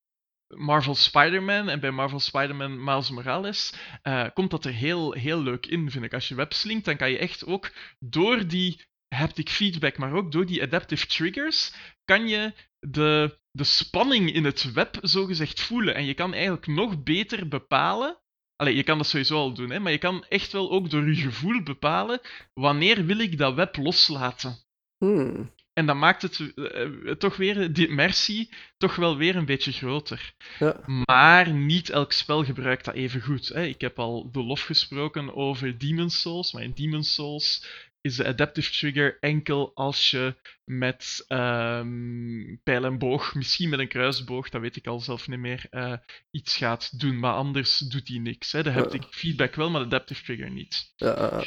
Marvel 0.47 0.95
Spider-Man 0.95 1.69
en 1.69 1.79
bij 1.79 1.91
Marvel 1.91 2.19
Spider-Man 2.19 2.83
Miles 2.83 3.09
Morales 3.09 3.73
uh, 4.03 4.27
komt 4.33 4.51
dat 4.51 4.65
er 4.65 4.73
heel, 4.73 5.11
heel 5.11 5.41
leuk 5.41 5.65
in, 5.65 5.91
vind 5.91 6.05
ik. 6.05 6.13
Als 6.13 6.27
je 6.27 6.35
webslinkt, 6.35 6.85
dan 6.85 6.97
kan 6.97 7.11
je 7.11 7.17
echt 7.17 7.45
ook 7.45 7.71
door 7.99 8.47
die 8.47 8.85
haptic 9.07 9.49
feedback, 9.49 9.97
maar 9.97 10.13
ook 10.13 10.31
door 10.31 10.45
die 10.45 10.61
adaptive 10.61 11.07
triggers, 11.07 11.73
kan 12.05 12.27
je 12.27 12.53
de, 12.79 13.39
de 13.55 13.63
spanning 13.63 14.33
in 14.33 14.45
het 14.45 14.71
web 14.73 14.97
zogezegd 15.01 15.61
voelen. 15.61 15.95
En 15.95 16.05
je 16.05 16.13
kan 16.13 16.33
eigenlijk 16.33 16.67
nog 16.67 17.03
beter 17.03 17.47
bepalen. 17.47 18.17
Allee, 18.55 18.75
je 18.75 18.83
kan 18.83 18.97
dat 18.97 19.07
sowieso 19.07 19.37
al 19.37 19.53
doen, 19.53 19.69
hè, 19.69 19.79
maar 19.79 19.91
je 19.91 19.97
kan 19.97 20.25
echt 20.29 20.51
wel 20.51 20.71
ook 20.71 20.89
door 20.89 21.07
je 21.07 21.15
gevoel 21.15 21.63
bepalen 21.63 22.21
wanneer 22.53 23.05
wil 23.05 23.19
ik 23.19 23.37
dat 23.37 23.53
web 23.53 23.77
loslaten. 23.77 24.57
Hmm. 24.97 25.53
En 25.73 25.85
dat 25.85 25.95
maakt 25.95 26.21
het 26.21 26.39
uh, 26.39 27.11
toch 27.11 27.37
weer, 27.37 27.73
die 27.73 27.87
immersie, 27.87 28.49
toch 28.77 28.95
wel 28.95 29.17
weer 29.17 29.35
een 29.35 29.45
beetje 29.45 29.71
groter. 29.71 30.33
Ja. 30.59 30.81
Maar 31.05 31.51
niet 31.51 31.89
elk 31.89 32.11
spel 32.11 32.43
gebruikt 32.43 32.85
dat 32.85 32.93
even 32.93 33.21
goed. 33.21 33.47
Hè. 33.47 33.63
Ik 33.63 33.81
heb 33.81 33.99
al 33.99 34.31
de 34.31 34.43
lof 34.43 34.61
gesproken 34.61 35.35
over 35.35 35.77
Demon's 35.77 36.21
Souls, 36.21 36.51
maar 36.51 36.63
in 36.63 36.73
Demon's 36.73 37.13
Souls 37.13 37.65
is 38.05 38.15
de 38.15 38.25
adaptive 38.25 38.71
trigger 38.71 39.17
enkel 39.19 39.71
als 39.73 40.09
je 40.09 40.35
met 40.63 41.25
um, 41.27 42.59
pijl 42.63 42.85
en 42.85 42.97
boog, 42.97 43.35
misschien 43.35 43.69
met 43.69 43.79
een 43.79 43.87
kruisboog, 43.87 44.49
dat 44.49 44.61
weet 44.61 44.75
ik 44.75 44.87
al 44.87 44.99
zelf 44.99 45.27
niet 45.27 45.39
meer, 45.39 45.67
uh, 45.71 45.93
iets 46.31 46.57
gaat 46.57 46.99
doen. 46.99 47.19
Maar 47.19 47.33
anders 47.33 47.77
doet 47.77 48.07
hij 48.07 48.17
niks. 48.17 48.51
Hè. 48.51 48.63
De 48.63 48.71
haptic 48.71 49.01
ja. 49.01 49.07
feedback 49.11 49.55
wel, 49.55 49.69
maar 49.69 49.79
de 49.79 49.85
adaptive 49.85 50.23
trigger 50.23 50.51
niet. 50.51 50.93
Ja, 50.95 51.43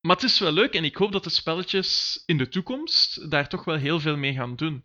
maar 0.00 0.16
het 0.16 0.24
is 0.24 0.38
wel 0.38 0.52
leuk 0.52 0.74
en 0.74 0.84
ik 0.84 0.96
hoop 0.96 1.12
dat 1.12 1.24
de 1.24 1.30
spelletjes 1.30 2.22
in 2.26 2.38
de 2.38 2.48
toekomst 2.48 3.30
daar 3.30 3.48
toch 3.48 3.64
wel 3.64 3.76
heel 3.76 4.00
veel 4.00 4.16
mee 4.16 4.32
gaan 4.32 4.56
doen. 4.56 4.84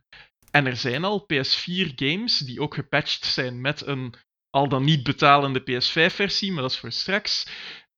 En 0.52 0.66
er 0.66 0.78
zijn 0.78 1.04
al 1.04 1.26
PS4-games 1.34 2.38
die 2.38 2.62
ook 2.62 2.74
gepatcht 2.74 3.26
zijn 3.26 3.62
met 3.62 3.86
een 3.86 4.14
al 4.50 4.70
dan 4.70 4.84
niet 4.84 5.04
betalende 5.04 5.62
PS5-versie, 5.62 6.52
maar 6.52 6.62
dat 6.62 6.72
is 6.72 6.78
voor 6.78 6.92
straks. 6.92 7.48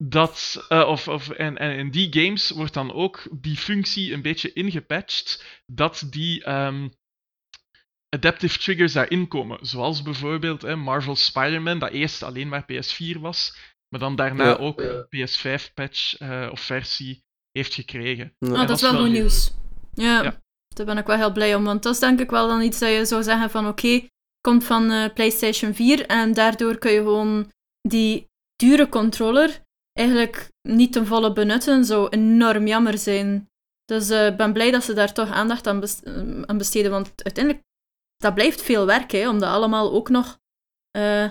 Dat, 0.03 0.65
uh, 0.69 0.87
of, 0.87 1.07
of, 1.07 1.29
en, 1.29 1.57
en 1.57 1.77
in 1.77 1.91
die 1.91 2.13
games 2.13 2.49
wordt 2.49 2.73
dan 2.73 2.93
ook 2.93 3.27
die 3.31 3.57
functie 3.57 4.13
een 4.13 4.21
beetje 4.21 4.53
ingepatcht, 4.53 5.43
dat 5.65 6.07
die 6.09 6.49
um, 6.49 6.91
adaptive 8.15 8.59
triggers 8.59 8.93
daarin 8.93 9.27
komen. 9.27 9.57
Zoals 9.61 10.01
bijvoorbeeld 10.01 10.63
eh, 10.63 10.75
Marvel 10.75 11.15
Spider-Man, 11.15 11.79
dat 11.79 11.91
eerst 11.91 12.23
alleen 12.23 12.47
maar 12.47 12.63
PS4 12.71 13.19
was, 13.19 13.57
maar 13.89 13.99
dan 13.99 14.15
daarna 14.15 14.43
Ja. 14.47 14.55
ook 14.55 14.81
een 14.81 15.05
PS5-patch 15.05 16.19
uh, 16.21 16.47
of 16.51 16.59
versie 16.61 17.23
heeft 17.51 17.73
gekregen. 17.73 18.33
Ja. 18.37 18.47
Oh, 18.51 18.59
En 18.61 18.67
dat 18.67 18.75
is 18.75 18.81
wel 18.81 18.99
goed 19.01 19.11
nieuws. 19.11 19.51
Ja, 19.93 20.23
Ja. 20.23 20.41
daar 20.75 20.85
ben 20.85 20.97
ik 20.97 21.05
wel 21.05 21.17
heel 21.17 21.31
blij 21.31 21.55
om. 21.55 21.63
Want 21.63 21.83
dat 21.83 21.93
is 21.93 21.99
denk 21.99 22.19
ik 22.19 22.29
wel 22.29 22.47
dan 22.47 22.61
iets 22.61 22.79
dat 22.79 22.89
je 22.89 23.05
zou 23.05 23.23
zeggen 23.23 23.49
van 23.49 23.67
oké, 23.67 24.07
komt 24.41 24.63
van 24.63 24.91
eh, 24.91 25.13
PlayStation 25.13 25.73
4 25.73 26.05
en 26.05 26.33
daardoor 26.33 26.77
kun 26.77 26.91
je 26.91 26.97
gewoon 26.97 27.51
die 27.81 28.27
dure 28.55 28.89
controller 28.89 29.61
eigenlijk 29.99 30.49
niet 30.61 30.91
ten 30.93 31.05
volle 31.05 31.33
benutten. 31.33 31.85
Zou 31.85 32.07
enorm 32.09 32.67
jammer 32.67 32.97
zijn. 32.97 33.49
Dus 33.85 34.09
eh, 34.09 34.25
ik 34.27 34.37
ben 34.37 34.53
blij 34.53 34.71
dat 34.71 34.83
ze 34.83 34.93
daar 34.93 35.13
toch 35.13 35.29
aandacht 35.31 35.67
aan, 35.67 35.79
best- 35.79 36.01
eh, 36.03 36.41
aan 36.41 36.57
besteden. 36.57 36.91
Want 36.91 37.23
uiteindelijk, 37.23 37.65
dat 38.17 38.33
blijft 38.33 38.61
veel 38.61 38.85
werk 38.85 39.11
hè, 39.11 39.29
om 39.29 39.39
dat 39.39 39.49
allemaal 39.49 39.91
ook 39.91 40.09
nog 40.09 40.39
eh, 40.91 41.29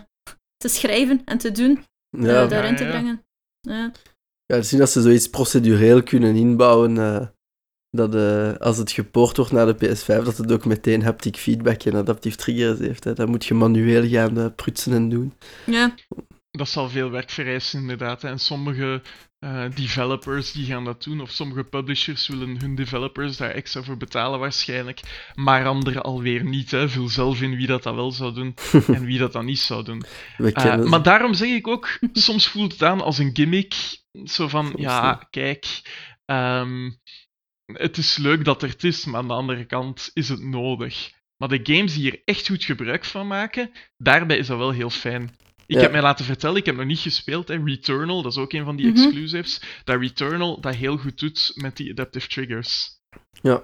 te 0.56 0.68
schrijven 0.68 1.22
en 1.24 1.38
te 1.38 1.50
doen, 1.52 1.84
daarin 2.10 2.70
Ja, 2.70 2.76
te 2.76 2.84
ja. 2.84 2.90
brengen. 2.90 3.24
Ja. 3.60 3.92
ja, 4.46 4.62
zien 4.62 4.78
dat 4.78 4.90
ze 4.90 5.02
zoiets 5.02 5.28
procedureel 5.30 6.02
kunnen 6.02 6.36
inbouwen. 6.36 6.98
eh, 6.98 7.26
dat 7.90 8.14
als 8.60 8.76
het 8.78 8.90
gepoord 8.90 9.36
wordt 9.36 9.52
naar 9.52 9.66
de 9.66 9.74
PS5, 9.74 10.24
dat 10.24 10.36
het 10.36 10.52
ook 10.52 10.64
meteen 10.64 11.02
haptic 11.02 11.36
feedback 11.36 11.82
en 11.82 11.94
adaptive 11.94 12.36
triggers 12.36 12.78
heeft. 12.78 13.04
Hè. 13.04 13.12
Dat 13.12 13.28
moet 13.28 13.44
je 13.46 13.54
manueel 13.54 14.08
gaan 14.08 14.38
eh, 14.38 14.46
prutsen 14.56 14.92
en 14.92 15.08
doen. 15.08 15.32
ja. 15.66 15.94
Dat 16.50 16.68
zal 16.68 16.88
veel 16.88 17.10
werk 17.10 17.30
vereisen, 17.30 17.80
inderdaad. 17.80 18.24
En 18.24 18.38
sommige 18.38 19.02
eh, 19.38 19.64
developers 19.74 20.52
die 20.52 20.66
gaan 20.66 20.84
dat 20.84 21.02
doen, 21.02 21.20
of 21.20 21.30
sommige 21.30 21.64
publishers 21.64 22.28
willen 22.28 22.60
hun 22.60 22.74
developers 22.74 23.36
daar 23.36 23.50
extra 23.50 23.82
voor 23.82 23.96
betalen 23.96 24.38
waarschijnlijk, 24.38 25.00
maar 25.34 25.66
anderen 25.66 26.02
alweer 26.02 26.44
niet. 26.44 26.70
Hè. 26.70 26.88
Vul 26.88 27.08
zelf 27.08 27.40
in 27.40 27.56
wie 27.56 27.66
dat, 27.66 27.82
dat 27.82 27.94
wel 27.94 28.12
zou 28.12 28.34
doen 28.34 28.54
en 28.96 29.04
wie 29.04 29.18
dat 29.18 29.32
dan 29.32 29.44
niet 29.44 29.58
zou 29.58 29.84
doen. 29.84 30.02
Eh, 30.38 30.84
maar 30.84 31.02
daarom 31.02 31.34
zeg 31.34 31.48
ik 31.48 31.68
ook, 31.68 31.98
soms 32.12 32.48
voelt 32.48 32.72
het 32.72 32.82
aan 32.82 33.00
als 33.00 33.18
een 33.18 33.30
gimmick. 33.32 33.74
Zo 34.24 34.48
van, 34.48 34.66
Soms 34.66 34.82
ja, 34.82 35.26
kijk, 35.30 35.66
ehm, 36.24 36.90
het 37.72 37.96
is 37.96 38.16
leuk 38.16 38.44
dat 38.44 38.62
er 38.62 38.68
het 38.68 38.84
is, 38.84 39.04
maar 39.04 39.20
aan 39.20 39.28
de 39.28 39.34
andere 39.34 39.64
kant 39.64 40.10
is 40.14 40.28
het 40.28 40.42
nodig. 40.42 41.10
Maar 41.36 41.48
de 41.48 41.60
games 41.62 41.94
die 41.94 42.02
hier 42.02 42.22
echt 42.24 42.48
goed 42.48 42.64
gebruik 42.64 43.04
van 43.04 43.26
maken, 43.26 43.70
daarbij 43.96 44.38
is 44.38 44.46
dat 44.46 44.58
wel 44.58 44.70
heel 44.70 44.90
fijn. 44.90 45.36
Ik 45.68 45.74
Ja. 45.76 45.80
heb 45.82 45.92
mij 45.92 46.02
laten 46.02 46.24
vertellen, 46.24 46.56
ik 46.56 46.66
heb 46.66 46.76
nog 46.76 46.84
niet 46.86 46.98
gespeeld, 46.98 47.48
hè, 47.48 47.56
Returnal, 47.64 48.22
dat 48.22 48.32
is 48.32 48.38
ook 48.38 48.52
een 48.52 48.64
van 48.64 48.76
die 48.76 48.86
Mhm. 48.86 48.96
exclusives, 48.96 49.62
dat 49.84 50.00
Returnal 50.00 50.60
dat 50.60 50.74
heel 50.74 50.96
goed 50.96 51.18
doet 51.18 51.52
met 51.54 51.76
die 51.76 51.90
adaptive 51.90 52.28
triggers. 52.28 52.98
Ja. 53.42 53.62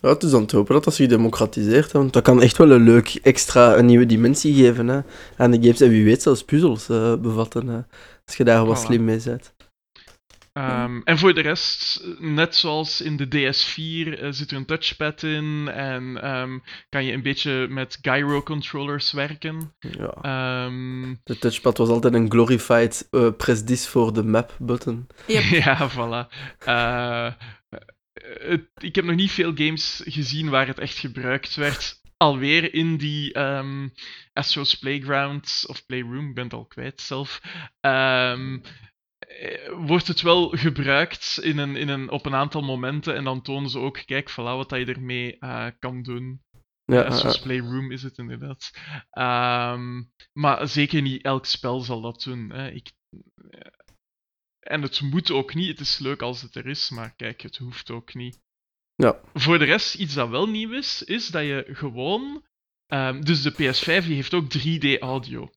Ja, 0.00 0.08
het 0.08 0.22
is 0.22 0.32
aan 0.34 0.40
het 0.40 0.50
hopen 0.52 0.74
dat 0.74 0.84
dat 0.84 0.94
zich 0.94 1.08
democratiseert. 1.08 1.92
hè, 1.92 1.98
Want 1.98 2.12
dat 2.12 2.22
kan 2.22 2.42
echt 2.42 2.56
wel 2.56 2.70
een 2.70 2.82
leuk 2.82 3.14
extra, 3.22 3.76
een 3.76 3.86
nieuwe 3.86 4.06
dimensie 4.06 4.54
geven 4.54 4.88
hè, 4.88 5.00
aan 5.36 5.50
de 5.50 5.56
games. 5.60 5.80
En 5.80 5.88
wie 5.88 6.04
weet 6.04 6.22
zelfs 6.22 6.44
puzzels 6.44 6.88
eh, 6.88 7.16
bevatten, 7.16 7.66
hè, 7.66 7.80
als 8.24 8.36
je 8.36 8.44
daar 8.44 8.64
wat 8.66 8.78
Voilà. 8.82 8.86
slim 8.86 9.04
mee 9.04 9.20
bent. 9.24 9.54
Ehm, 10.54 11.00
en 11.04 11.18
voor 11.18 11.34
de 11.34 11.40
rest, 11.40 12.04
net 12.18 12.56
zoals 12.56 13.00
in 13.00 13.16
de 13.16 13.26
DS4, 13.28 14.18
eh, 14.18 14.28
zit 14.32 14.50
er 14.50 14.56
een 14.56 14.64
touchpad 14.66 15.22
in 15.22 15.68
en 15.68 16.22
ehm, 16.22 16.58
kan 16.88 17.04
je 17.04 17.12
een 17.12 17.22
beetje 17.22 17.66
met 17.70 17.98
gyro-controllers 18.02 19.12
werken. 19.12 19.74
Ja. 19.78 20.14
Ehm, 20.22 21.14
De 21.24 21.38
touchpad 21.38 21.78
was 21.78 21.88
altijd 21.88 22.14
een 22.14 22.30
glorified 22.30 23.08
eh 23.10 23.28
press 23.36 23.64
this 23.64 23.88
voor 23.88 24.12
de 24.12 24.22
map 24.24 24.56
button. 24.58 25.06
Yep. 25.26 25.42
ja, 25.64 25.90
voilà. 25.90 26.32
Eh, 26.58 27.32
het- 28.48 28.70
ik 28.74 28.94
heb 28.94 29.04
nog 29.04 29.16
niet 29.16 29.30
veel 29.32 29.52
games 29.54 30.02
gezien 30.04 30.48
waar 30.48 30.66
het 30.66 30.78
echt 30.78 30.98
gebruikt 30.98 31.54
werd. 31.54 32.02
Alweer 32.16 32.74
in 32.74 32.96
die 32.96 33.32
ehm, 33.32 33.88
Astro's 34.32 34.74
Playground 34.74 35.64
of 35.66 35.86
Playroom, 35.86 36.28
ik 36.28 36.34
ben 36.34 36.44
het 36.44 36.52
al 36.52 36.66
kwijt 36.66 37.00
zelf. 37.00 37.40
Eh, 39.38 39.72
wordt 39.86 40.06
het 40.06 40.20
wel 40.20 40.48
gebruikt 40.48 41.38
in 41.42 41.58
een, 41.58 41.76
in 41.76 41.88
een, 41.88 42.10
op 42.10 42.26
een 42.26 42.34
aantal 42.34 42.62
momenten 42.62 43.14
en 43.14 43.24
dan 43.24 43.42
tonen 43.42 43.70
ze 43.70 43.78
ook, 43.78 44.02
kijk, 44.04 44.30
voilà 44.30 44.34
wat 44.34 44.70
je 44.70 44.84
ermee 44.84 45.38
eh, 45.38 45.66
kan 45.78 46.02
doen. 46.02 46.42
Ja, 46.84 47.04
eh, 47.04 47.42
Playroom 47.42 47.90
is 47.90 48.02
het 48.02 48.18
inderdaad. 48.18 48.70
Ehm, 49.10 50.02
maar 50.32 50.68
zeker 50.68 51.02
niet 51.02 51.22
elk 51.22 51.46
spel 51.46 51.80
zal 51.80 52.00
dat 52.00 52.22
doen. 52.22 52.50
Hè. 52.50 52.70
Ik, 52.70 52.92
en 54.60 54.82
het 54.82 55.00
moet 55.00 55.30
ook 55.30 55.54
niet. 55.54 55.68
Het 55.68 55.80
is 55.80 55.98
leuk 55.98 56.22
als 56.22 56.42
het 56.42 56.54
er 56.54 56.66
is, 56.66 56.90
maar 56.90 57.14
kijk, 57.16 57.40
het 57.40 57.56
hoeft 57.56 57.90
ook 57.90 58.14
niet. 58.14 58.40
Ja. 58.94 59.20
Voor 59.34 59.58
de 59.58 59.64
rest, 59.64 59.94
iets 59.94 60.14
dat 60.14 60.28
wel 60.28 60.48
nieuw 60.48 60.72
is, 60.72 61.02
is 61.02 61.28
dat 61.28 61.42
je 61.42 61.64
gewoon. 61.72 62.44
ehm, 62.86 63.20
dus 63.20 63.42
de 63.42 63.52
PS5 63.52 64.06
die 64.06 64.14
heeft 64.14 64.34
ook 64.34 64.48
3D 64.48 64.98
audio. 64.98 65.50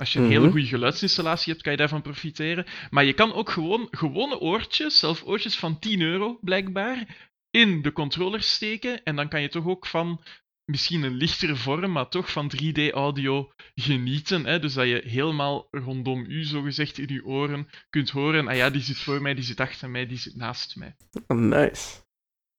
Als 0.00 0.12
je 0.12 0.18
een 0.18 0.28
hele 0.28 0.40
Mhm. 0.40 0.50
goede 0.50 0.66
geluidsinstallatie 0.66 1.50
hebt, 1.52 1.62
kan 1.62 1.72
je 1.72 1.78
daarvan 1.78 2.02
profiteren. 2.02 2.66
Maar 2.90 3.04
je 3.04 3.12
kan 3.12 3.32
ook 3.32 3.50
gewoon 3.50 3.88
gewone 3.90 4.38
oortjes, 4.38 4.98
zelf 4.98 5.22
oortjes 5.24 5.56
van 5.56 5.78
10 5.78 6.00
euro 6.00 6.38
blijkbaar, 6.40 7.28
in 7.50 7.82
de 7.82 7.92
controller 7.92 8.42
steken. 8.42 9.02
En 9.02 9.16
dan 9.16 9.28
kan 9.28 9.40
je 9.42 9.48
toch 9.48 9.66
ook 9.66 9.86
van 9.86 10.24
misschien 10.64 11.02
een 11.02 11.14
lichtere 11.14 11.56
vorm, 11.56 11.92
maar 11.92 12.08
toch 12.08 12.32
van 12.32 12.48
3D-audio 12.56 13.52
genieten. 13.74 14.46
Hè? 14.46 14.58
Dus 14.58 14.74
dat 14.74 14.86
je 14.86 15.02
helemaal 15.06 15.68
rondom 15.70 16.24
u, 16.28 16.44
zogezegd, 16.44 16.98
in 16.98 17.14
je 17.14 17.24
oren 17.24 17.68
kunt 17.90 18.10
horen. 18.10 18.48
Ah 18.48 18.56
ja, 18.56 18.70
die 18.70 18.82
zit 18.82 18.98
voor 18.98 19.22
mij, 19.22 19.34
die 19.34 19.44
zit 19.44 19.60
achter 19.60 19.90
mij, 19.90 20.06
die 20.06 20.18
zit 20.18 20.36
naast 20.36 20.76
mij. 20.76 20.96
nice. 21.26 22.02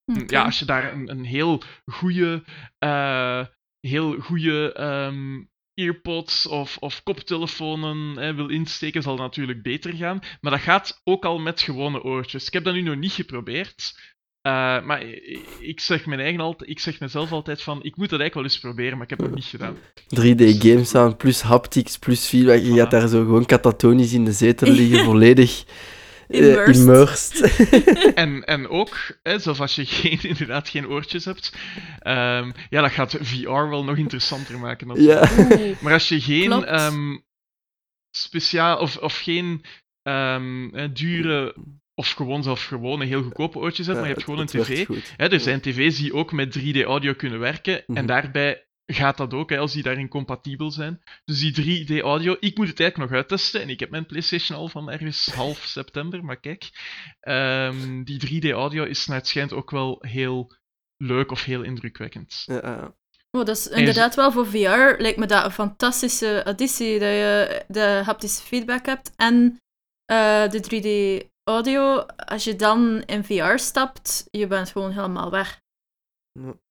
Oké. 0.05 0.23
Ja, 0.27 0.43
als 0.43 0.59
je 0.59 0.65
daar 0.65 0.93
een, 0.93 1.09
een 1.09 1.23
heel 1.25 1.63
goede, 1.85 2.43
eh, 2.77 3.45
heel 3.79 4.19
goede 4.19 4.73
ehm, 4.73 5.43
earpods 5.85 6.47
of, 6.47 6.77
of 6.79 7.03
koptelefonen 7.03 8.17
hè, 8.17 8.33
wil 8.35 8.49
insteken, 8.49 9.01
zal 9.01 9.13
het 9.13 9.21
natuurlijk 9.21 9.61
beter 9.63 9.93
gaan. 9.93 10.19
Maar 10.41 10.51
dat 10.51 10.61
gaat 10.61 11.01
ook 11.03 11.25
al 11.25 11.39
met 11.39 11.61
gewone 11.61 12.03
oortjes. 12.03 12.47
Ik 12.47 12.53
heb 12.53 12.63
dat 12.63 12.73
nu 12.73 12.81
nog 12.81 12.95
niet 12.95 13.11
geprobeerd. 13.11 13.99
eh, 14.41 14.81
maar 14.83 15.03
ik 15.59 15.79
zeg, 15.79 16.05
mijn 16.05 16.19
eigen 16.19 16.39
altijd, 16.39 16.69
ik 16.69 16.79
zeg 16.79 16.99
mezelf 16.99 17.31
altijd 17.31 17.61
van, 17.61 17.77
ik 17.83 17.95
moet 17.95 18.09
dat 18.09 18.19
eigenlijk 18.19 18.33
wel 18.33 18.43
eens 18.43 18.59
proberen, 18.59 18.93
maar 18.97 19.03
ik 19.03 19.09
heb 19.09 19.19
het 19.19 19.35
niet 19.35 19.45
gedaan. 19.45 19.75
3D 20.15 20.57
games 20.59 20.95
aan, 20.95 21.17
plus 21.17 21.41
haptics, 21.41 21.97
plus 21.99 22.25
feedback. 22.25 22.61
Je 22.61 22.73
gaat 22.73 22.91
daar 22.91 23.07
zo 23.07 23.23
gewoon 23.23 23.45
katatonisch 23.45 24.13
in 24.13 24.25
de 24.25 24.31
zetel 24.31 24.67
liggen, 24.71 25.05
volledig 25.11 25.63
eh, 26.31 26.39
Immersed. 26.39 26.75
immersed. 26.77 28.13
En, 28.15 28.43
en 28.45 28.67
ook, 28.69 29.17
hè, 29.23 29.39
zelfs 29.39 29.59
als 29.59 29.75
je 29.75 29.85
geen, 29.85 30.19
inderdaad 30.31 30.69
geen 30.69 30.87
oortjes 30.87 31.25
hebt, 31.25 31.53
ehm, 31.99 32.51
ja, 32.69 32.81
dat 32.81 32.91
gaat 32.91 33.17
VR 33.21 33.49
wel 33.49 33.83
nog 33.83 33.97
interessanter 33.97 34.59
maken. 34.59 35.01
ja. 35.01 35.29
Oeh. 35.37 35.81
Maar 35.81 35.93
als 35.93 36.09
je 36.09 36.21
geen 36.21 36.65
ehm, 36.65 37.17
speciaal 38.17 38.77
of, 38.79 38.97
of 38.97 39.17
geen 39.19 39.63
ehm, 40.03 40.75
eh, 40.75 40.89
dure 40.93 41.55
of 41.95 42.09
gewoon 42.11 42.43
zelf 42.43 42.65
gewone 42.65 43.05
heel 43.05 43.23
goedkope 43.23 43.57
oortjes 43.57 43.85
hebt, 43.85 43.97
maar 43.99 44.07
je 44.07 44.13
hebt 44.13 44.25
gewoon 44.25 44.39
een 44.39 44.45
Het 44.51 44.67
werkt 44.67 44.85
tv. 44.87 45.13
Hè, 45.17 45.27
er 45.29 45.39
zijn 45.39 45.61
tv's 45.61 45.97
die 45.97 46.13
ook 46.13 46.31
met 46.31 46.51
3D 46.59 46.83
audio 46.83 47.13
kunnen 47.13 47.39
werken 47.39 47.83
Mhm. 47.87 47.97
en 47.97 48.05
daarbij 48.05 48.65
gaat 48.93 49.17
dat 49.17 49.33
ook, 49.33 49.49
hè, 49.49 49.57
als 49.57 49.73
die 49.73 49.83
daarin 49.83 50.07
compatibel 50.07 50.71
zijn. 50.71 51.01
Dus 51.25 51.39
die 51.39 51.85
3D 51.85 52.03
audio, 52.03 52.35
ik 52.39 52.57
moet 52.57 52.67
het 52.67 52.79
eigenlijk 52.79 53.09
nog 53.09 53.19
uittesten 53.19 53.61
en 53.61 53.69
ik 53.69 53.79
heb 53.79 53.89
mijn 53.89 54.05
PlayStation 54.05 54.57
al 54.57 54.67
van 54.67 54.91
ergens 54.91 55.25
half 55.25 55.57
september, 55.57 56.25
maar 56.25 56.39
kijk, 56.39 56.69
ehm, 57.19 58.03
die 58.03 58.19
3D 58.19 58.51
audio 58.51 58.83
is 58.83 59.05
naar 59.05 59.17
het 59.17 59.27
schijnt 59.27 59.53
ook 59.53 59.71
wel 59.71 59.97
heel 60.07 60.55
leuk 60.97 61.31
of 61.31 61.43
heel 61.43 61.61
indrukwekkend. 61.61 62.43
Ja, 62.45 62.59
ja. 62.63 62.95
Oh, 63.31 63.45
dat 63.45 63.57
is 63.57 63.67
inderdaad 63.67 64.15
wel 64.15 64.31
voor 64.31 64.47
VR 64.47 65.01
lijkt 65.01 65.17
me 65.17 65.25
dat 65.25 65.45
een 65.45 65.51
fantastische 65.51 66.41
additie 66.45 66.99
dat 66.99 67.09
je 67.09 67.63
de 67.67 68.01
haptische 68.05 68.43
feedback 68.43 68.85
hebt 68.85 69.11
en 69.15 69.57
eh, 70.05 70.49
de 70.49 70.59
3D 70.59 71.29
audio. 71.43 71.97
Als 72.05 72.43
je 72.43 72.55
dan 72.55 73.03
in 73.05 73.23
VR 73.23 73.57
stapt, 73.57 74.23
je 74.31 74.47
bent 74.47 74.69
gewoon 74.69 74.91
helemaal 74.91 75.31
weg. 75.31 75.60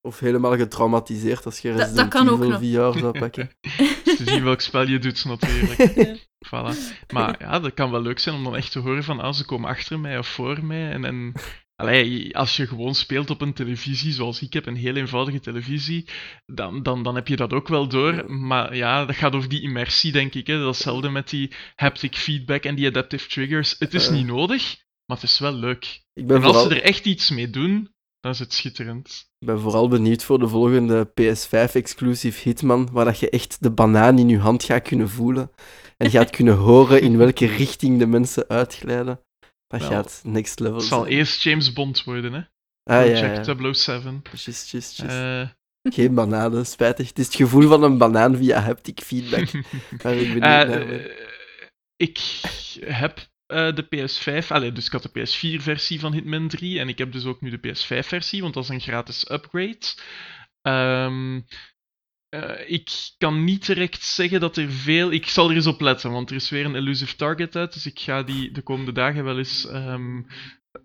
Of 0.00 0.18
helemaal 0.18 0.56
getraumatiseerd 0.56 1.44
als 1.44 1.58
je 1.58 1.70
dat 1.70 1.80
Resident 1.80 2.08
kan 2.08 2.28
ook 2.28 2.38
nog. 2.38 2.58
VR 2.58 2.98
zou 2.98 3.18
pakken. 3.18 3.50
Te 4.16 4.22
zien 4.24 4.44
welk 4.44 4.60
spel 4.60 4.86
je 4.86 4.98
doet, 4.98 5.24
natuurlijk. 5.24 5.94
Ja. 5.94 6.16
Voilà. 6.46 6.76
Maar 7.12 7.36
ja, 7.38 7.58
dat 7.58 7.74
kan 7.74 7.90
wel 7.90 8.02
leuk 8.02 8.18
zijn 8.18 8.34
om 8.34 8.44
dan 8.44 8.56
echt 8.56 8.72
te 8.72 8.78
horen 8.78 9.04
van, 9.04 9.20
ah, 9.20 9.32
ze 9.32 9.44
komen 9.44 9.68
achter 9.68 10.00
mij 10.00 10.18
of 10.18 10.28
voor 10.28 10.64
mij. 10.64 10.90
En, 10.90 11.04
en 11.04 11.32
allee, 11.76 12.36
als 12.36 12.56
je 12.56 12.66
gewoon 12.66 12.94
speelt 12.94 13.30
op 13.30 13.40
een 13.40 13.52
televisie, 13.52 14.12
zoals 14.12 14.42
ik 14.42 14.52
heb, 14.52 14.66
een 14.66 14.76
heel 14.76 14.94
eenvoudige 14.94 15.40
televisie, 15.40 16.08
dan, 16.46 16.82
dan, 16.82 17.02
dan 17.02 17.14
heb 17.14 17.28
je 17.28 17.36
dat 17.36 17.52
ook 17.52 17.68
wel 17.68 17.88
door. 17.88 18.32
Maar 18.32 18.76
ja, 18.76 19.04
dat 19.04 19.16
gaat 19.16 19.34
over 19.34 19.48
die 19.48 19.62
immersie, 19.62 20.12
denk 20.12 20.34
ik. 20.34 20.46
Hè. 20.46 20.58
Dat 20.58 20.68
is 20.68 20.76
hetzelfde 20.76 21.10
met 21.10 21.28
die 21.28 21.52
haptic 21.74 22.14
feedback 22.14 22.64
en 22.64 22.74
die 22.74 22.86
adaptive 22.86 23.28
triggers. 23.28 23.76
Het 23.78 23.94
is 23.94 24.10
niet 24.10 24.26
nodig, 24.26 24.76
maar 25.06 25.16
het 25.16 25.30
is 25.30 25.38
wel 25.38 25.52
leuk. 25.52 26.02
Ik 26.12 26.26
ben 26.26 26.36
En 26.36 26.42
als 26.42 26.52
vooral, 26.52 26.70
ze 26.70 26.76
er 26.76 26.82
echt 26.82 27.04
iets 27.04 27.30
mee 27.30 27.50
doen, 27.50 27.94
dan 28.20 28.32
is 28.32 28.38
het 28.38 28.52
schitterend. 28.52 29.29
Ik 29.40 29.46
ben 29.46 29.60
vooral 29.60 29.88
benieuwd 29.88 30.24
voor 30.24 30.38
de 30.38 30.48
volgende 30.48 31.10
PS5-exclusive 31.20 32.42
Hitman, 32.42 32.88
waar 32.92 33.04
dat 33.04 33.18
je 33.18 33.30
echt 33.30 33.62
de 33.62 33.70
banaan 33.70 34.18
in 34.18 34.28
je 34.28 34.38
hand 34.38 34.64
gaat 34.64 34.82
kunnen 34.82 35.08
voelen. 35.08 35.50
En 35.96 36.10
gaat 36.10 36.30
kunnen 36.36 36.56
horen 36.56 37.02
in 37.02 37.16
welke 37.16 37.46
richting 37.46 37.98
de 37.98 38.06
mensen 38.06 38.48
uitglijden. 38.48 39.20
Dat 39.66 39.82
gaat 39.82 40.20
next 40.24 40.60
level 40.60 40.76
Het 40.76 40.84
zal 40.84 41.06
eerst 41.06 41.42
James 41.42 41.72
Bond 41.72 42.04
worden, 42.04 42.32
hè? 42.32 42.40
Ah, 42.82 43.06
ja, 43.06 43.20
Project 43.20 43.46
ja. 43.46 43.72
007. 43.72 44.22
Just, 44.32 44.70
just, 44.70 44.96
just. 44.96 45.02
Eh, 45.02 45.48
Geen 45.82 46.14
bananen, 46.14 46.66
spijtig. 46.66 47.08
Het 47.08 47.18
is 47.18 47.26
het 47.26 47.34
gevoel 47.34 47.68
van 47.68 47.82
een 47.82 47.98
banaan 47.98 48.36
via 48.36 48.60
haptic 48.60 49.00
feedback. 49.00 49.50
Waar 50.02 50.14
ik 50.14 50.42
eh, 50.42 51.04
ik 51.96 52.20
heb 52.80 53.29
eh, 53.50 53.74
de 53.74 53.84
PS5, 53.84 54.46
allee, 54.48 54.72
dus 54.72 54.86
ik 54.86 54.92
had 54.92 55.02
de 55.02 55.20
PS4-versie 55.20 56.00
van 56.00 56.12
Hitman 56.12 56.48
3 56.48 56.78
en 56.78 56.88
ik 56.88 56.98
heb 56.98 57.12
dus 57.12 57.24
ook 57.24 57.40
nu 57.40 57.50
de 57.50 57.68
PS5-versie, 57.68 58.42
want 58.42 58.54
dat 58.54 58.62
is 58.62 58.68
een 58.68 58.80
gratis 58.80 59.30
upgrade. 59.30 59.86
Ehm, 60.62 61.40
eh, 62.28 62.70
ik 62.70 63.14
kan 63.18 63.44
niet 63.44 63.66
direct 63.66 64.02
zeggen 64.02 64.40
dat 64.40 64.56
er 64.56 64.70
veel. 64.70 65.10
Ik 65.10 65.26
zal 65.26 65.50
er 65.50 65.56
eens 65.56 65.66
op 65.66 65.80
letten, 65.80 66.10
want 66.10 66.30
er 66.30 66.36
is 66.36 66.50
weer 66.50 66.64
een 66.64 66.74
elusive 66.74 67.16
target 67.16 67.56
uit, 67.56 67.72
dus 67.72 67.86
ik 67.86 67.98
ga 67.98 68.22
die 68.22 68.50
de 68.52 68.62
komende 68.62 68.92
dagen 68.92 69.24
wel 69.24 69.38
eens 69.38 69.66
ehm, 69.66 70.22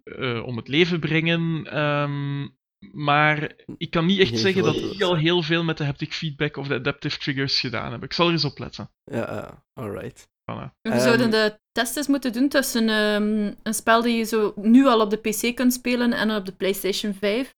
eh, 0.03 0.45
om 0.45 0.57
het 0.57 0.67
leven 0.67 0.99
brengen. 0.99 1.65
Ehm, 1.65 2.47
maar 2.91 3.55
ik 3.77 3.91
kan 3.91 4.05
niet 4.05 4.19
echt 4.19 4.29
Geen 4.29 4.37
zeggen 4.37 4.63
dat 4.63 4.73
die 4.73 5.05
al 5.05 5.15
heel 5.15 5.41
veel 5.41 5.63
met 5.63 5.77
de 5.77 5.83
haptic 5.83 6.13
feedback 6.13 6.57
of 6.57 6.67
de 6.67 6.73
adaptive 6.73 7.19
triggers 7.19 7.59
gedaan 7.59 7.89
hebben. 7.89 8.09
Ik 8.09 8.15
zal 8.15 8.25
er 8.25 8.31
eens 8.31 8.45
op 8.45 8.59
letten. 8.59 8.89
Ja, 9.03 9.17
ja, 9.17 9.63
alright. 9.73 10.33
Voilà. 10.51 10.73
We 10.81 10.89
Ehm, 10.89 10.99
zouden 10.99 11.31
de 11.31 11.59
test 11.71 11.97
eens 11.97 12.07
moeten 12.07 12.33
doen 12.33 12.49
tussen 12.49 12.89
ehm, 12.89 13.53
een 13.63 13.73
spel 13.73 14.01
die 14.01 14.17
je 14.17 14.23
zo 14.23 14.53
nu 14.55 14.85
al 14.85 15.01
op 15.01 15.09
de 15.09 15.17
PC 15.17 15.55
kunt 15.55 15.73
spelen 15.73 16.13
en 16.13 16.35
op 16.35 16.45
de 16.45 16.51
PlayStation 16.55 17.13
5. 17.13 17.53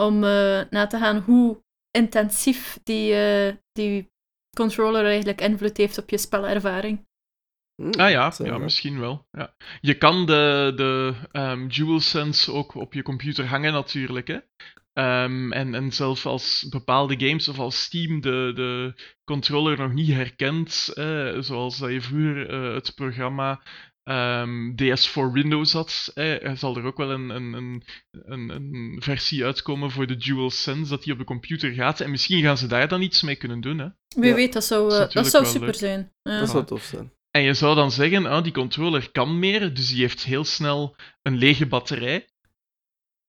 Om 0.00 0.24
eh, 0.24 0.60
na 0.70 0.86
te 0.86 0.98
gaan 0.98 1.18
hoe 1.18 1.62
intensief 1.90 2.78
die, 2.82 3.14
eh, 3.14 3.54
die 3.72 4.12
controller 4.56 5.04
eigenlijk 5.04 5.40
invloed 5.40 5.76
heeft 5.76 5.98
op 5.98 6.10
je 6.10 6.18
spelervaring. 6.18 7.06
Hm, 7.82 8.00
Ah 8.00 8.10
ja, 8.10 8.32
ja 8.38 8.58
misschien 8.58 9.00
wel. 9.00 9.26
Ja. 9.30 9.54
Je 9.80 9.98
kan 9.98 10.26
de, 10.26 10.72
de 10.76 11.14
ehm, 11.32 11.68
DualSense 11.68 12.52
ook 12.52 12.74
op 12.74 12.92
je 12.94 13.02
computer 13.02 13.46
hangen 13.46 13.72
natuurlijk. 13.72 14.26
Hè? 14.28 14.38
Ehm, 14.94 15.52
en, 15.52 15.74
en 15.74 15.92
zelfs 15.92 16.24
als 16.26 16.66
bepaalde 16.70 17.26
games 17.26 17.48
of 17.48 17.58
als 17.58 17.82
Steam 17.82 18.20
de, 18.20 18.52
de 18.54 18.94
controller 19.24 19.78
nog 19.78 19.92
niet 19.92 20.10
herkent, 20.12 20.90
eh, 20.94 21.36
zoals 21.40 21.78
dat 21.78 21.90
je 21.90 22.00
vroeger 22.00 22.48
eh, 22.50 22.74
het 22.74 22.94
programma 22.94 23.60
ehm, 24.02 24.74
DS 24.74 25.08
voor 25.08 25.32
Windows 25.32 25.72
had, 25.72 26.10
eh, 26.14 26.42
er 26.44 26.56
zal 26.56 26.76
er 26.76 26.84
ook 26.84 26.96
wel 26.96 27.10
een, 27.10 27.28
een, 27.30 27.52
een, 27.52 27.82
een, 28.12 28.50
een 28.50 28.96
versie 29.02 29.44
uitkomen 29.44 29.90
voor 29.90 30.06
de 30.06 30.16
DualSense 30.16 30.90
dat 30.90 31.02
die 31.02 31.12
op 31.12 31.18
de 31.18 31.24
computer 31.24 31.72
gaat. 31.72 32.00
En 32.00 32.10
misschien 32.10 32.42
gaan 32.42 32.58
ze 32.58 32.66
daar 32.66 32.88
dan 32.88 33.02
iets 33.02 33.22
mee 33.22 33.36
kunnen 33.36 33.60
doen. 33.60 33.78
Hè? 33.78 33.88
Wie 34.16 34.28
Ja. 34.28 34.34
weet, 34.34 34.52
dat 34.52 34.64
zou, 34.64 34.88
Dat 34.90 35.08
eh, 35.08 35.14
dat 35.14 35.26
zou 35.26 35.46
super 35.46 35.66
leuk. 35.66 35.74
zijn. 35.76 36.12
Ja. 36.22 36.38
Dat 36.38 36.48
zou 36.50 36.64
tof 36.64 36.82
zijn. 36.82 37.12
En 37.30 37.42
je 37.42 37.54
zou 37.54 37.74
dan 37.74 37.90
zeggen, 37.90 38.26
ah, 38.26 38.42
die 38.42 38.52
controller 38.52 39.10
kan 39.12 39.38
meer, 39.38 39.74
dus 39.74 39.88
die 39.88 40.00
heeft 40.00 40.24
heel 40.24 40.44
snel 40.44 40.96
een 41.22 41.36
lege 41.36 41.66
batterij. 41.66 42.26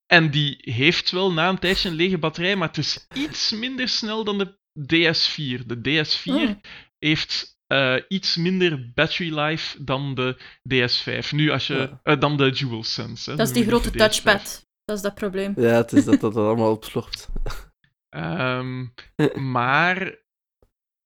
En 0.06 0.32
die 0.32 0.58
heeft 0.62 1.12
wel 1.12 1.34
na 1.34 1.50
een 1.50 1.60
tijdje 1.60 1.90
een 1.90 1.96
lege 1.96 2.18
batterij, 2.18 2.56
maar 2.56 2.68
het 2.68 2.78
is 2.78 3.08
iets 3.14 3.52
minder 3.52 3.88
snel 3.88 4.24
dan 4.24 4.38
de 4.38 4.58
DS4. 4.80 5.66
De 5.66 5.78
DS4 5.82 6.34
Oh. 6.34 6.50
heeft 7.00 7.54
eh, 7.68 7.96
iets 8.08 8.36
minder 8.36 8.92
battery 8.94 9.40
life 9.40 9.84
dan 9.84 10.16
de 10.16 10.38
DS5. 10.74 11.32
Nu, 11.32 11.50
als 11.52 11.68
je, 11.68 11.74
Ja. 11.76 12.00
eh, 12.04 12.20
dan 12.20 12.38
de 12.38 12.52
DualSense. 12.52 13.30
hè, 13.32 13.36
Dat 13.38 13.48
is 13.48 13.54
die 13.54 13.66
grote 13.66 13.92
de 13.92 13.98
DS5. 13.98 13.98
touchpad. 13.98 14.66
Dat 14.86 14.96
is 14.98 15.02
dat 15.04 15.16
probleem. 15.16 15.54
Ja, 15.56 15.68
het 15.76 15.94
is 15.94 16.06
dat 16.06 16.20
dat 16.20 16.36
allemaal 16.36 16.72
opslorpt. 16.72 17.28
Ehm, 18.10 18.86
maar 19.52 20.16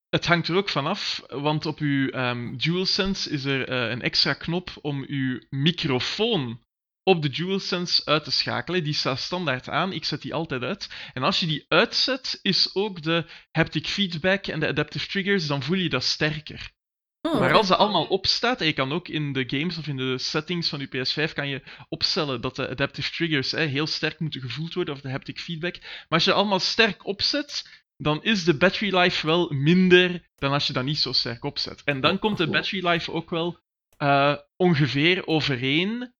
het 0.09 0.25
hangt 0.25 0.47
er 0.47 0.55
ook 0.55 0.69
vanaf, 0.69 1.23
want 1.27 1.65
op 1.65 1.79
uw 1.79 2.09
ehm, 2.09 2.57
DualSense 2.57 3.29
is 3.29 3.43
er 3.45 3.67
eh, 3.67 3.89
een 3.89 4.01
extra 4.01 4.33
knop 4.33 4.69
om 4.81 5.05
uw 5.07 5.39
microfoon 5.49 6.59
op 7.09 7.21
de 7.21 7.29
DualSense 7.29 8.05
uit 8.05 8.23
te 8.23 8.31
schakelen. 8.31 8.83
Die 8.83 8.93
staat 8.93 9.19
standaard 9.19 9.69
aan, 9.69 9.93
ik 9.93 10.05
zet 10.05 10.21
die 10.21 10.33
altijd 10.33 10.63
uit. 10.63 10.89
En 11.13 11.23
als 11.23 11.39
je 11.39 11.45
die 11.45 11.65
uitzet, 11.67 12.39
is 12.41 12.75
ook 12.75 13.01
de 13.01 13.25
haptic 13.51 13.87
feedback 13.87 14.47
en 14.47 14.59
de 14.59 14.67
adaptive 14.67 15.07
triggers, 15.07 15.47
dan 15.47 15.63
voel 15.63 15.77
je 15.77 15.89
dat 15.89 16.03
sterker. 16.03 16.71
Oh, 17.21 17.39
Maar 17.39 17.53
als 17.53 17.67
dat 17.67 17.77
allemaal 17.77 18.05
opstaat, 18.05 18.61
en 18.61 18.65
je 18.65 18.73
kan 18.73 18.91
ook 18.91 19.07
in 19.07 19.33
de 19.33 19.43
games 19.47 19.77
of 19.77 19.87
in 19.87 19.97
de 19.97 20.17
settings 20.17 20.69
van 20.69 20.79
je 20.79 20.87
PS5 20.87 21.33
kan 21.33 21.47
je 21.47 21.63
opstellen 21.87 22.41
dat 22.41 22.55
de 22.55 22.69
adaptive 22.69 23.11
triggers 23.11 23.51
hè, 23.51 23.63
heel 23.63 23.87
sterk 23.87 24.19
moeten 24.19 24.41
gevoeld 24.41 24.73
worden, 24.73 24.93
of 24.93 25.01
de 25.01 25.09
haptic 25.09 25.39
feedback. 25.39 25.77
Maar 25.81 26.05
als 26.09 26.23
je 26.23 26.29
dat 26.29 26.39
allemaal 26.39 26.59
sterk 26.59 27.05
opzet, 27.05 27.83
dan 27.97 28.23
is 28.23 28.43
de 28.43 28.57
battery 28.57 28.97
life 28.97 29.25
wel 29.25 29.53
minder 29.53 30.29
dan 30.35 30.51
als 30.51 30.67
je 30.67 30.73
dat 30.73 30.83
niet 30.83 30.99
zo 30.99 31.11
sterk 31.11 31.43
opzet. 31.43 31.81
En 31.83 32.01
dan 32.01 32.19
komt 32.19 32.37
de 32.37 32.47
battery 32.49 32.87
life 32.87 33.11
ook 33.11 33.29
wel 33.29 33.59
eh, 33.97 34.35
ongeveer 34.55 35.27
overeen. 35.27 36.17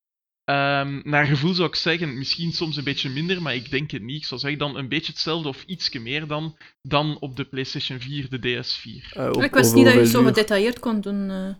Ehm, 0.49 1.01
naar 1.03 1.25
gevoel 1.25 1.53
zou 1.53 1.67
ik 1.67 1.75
zeggen, 1.75 2.17
misschien 2.17 2.51
soms 2.51 2.77
een 2.77 2.83
beetje 2.83 3.09
minder, 3.09 3.41
maar 3.41 3.55
ik 3.55 3.69
denk 3.71 3.91
het 3.91 4.01
niet. 4.01 4.17
Ik 4.17 4.25
zou 4.25 4.39
zeggen 4.39 4.59
dan 4.59 4.75
een 4.77 4.87
beetje 4.87 5.11
hetzelfde 5.11 5.47
of 5.49 5.63
ietsje 5.63 5.99
meer 5.99 6.27
dan, 6.27 6.57
dan 6.81 7.17
op 7.19 7.35
de 7.35 7.45
PlayStation 7.45 7.99
4, 7.99 8.29
de 8.29 8.39
DS4. 8.39 9.13
Eh, 9.13 9.29
op- 9.29 9.43
ik 9.43 9.53
wist 9.53 9.73
niet 9.73 9.85
dat 9.85 9.93
je 9.93 10.05
zo 10.07 10.23
gedetailleerd 10.23 10.79
kon 10.79 11.01
doen. 11.01 11.29
eh. 11.29 11.55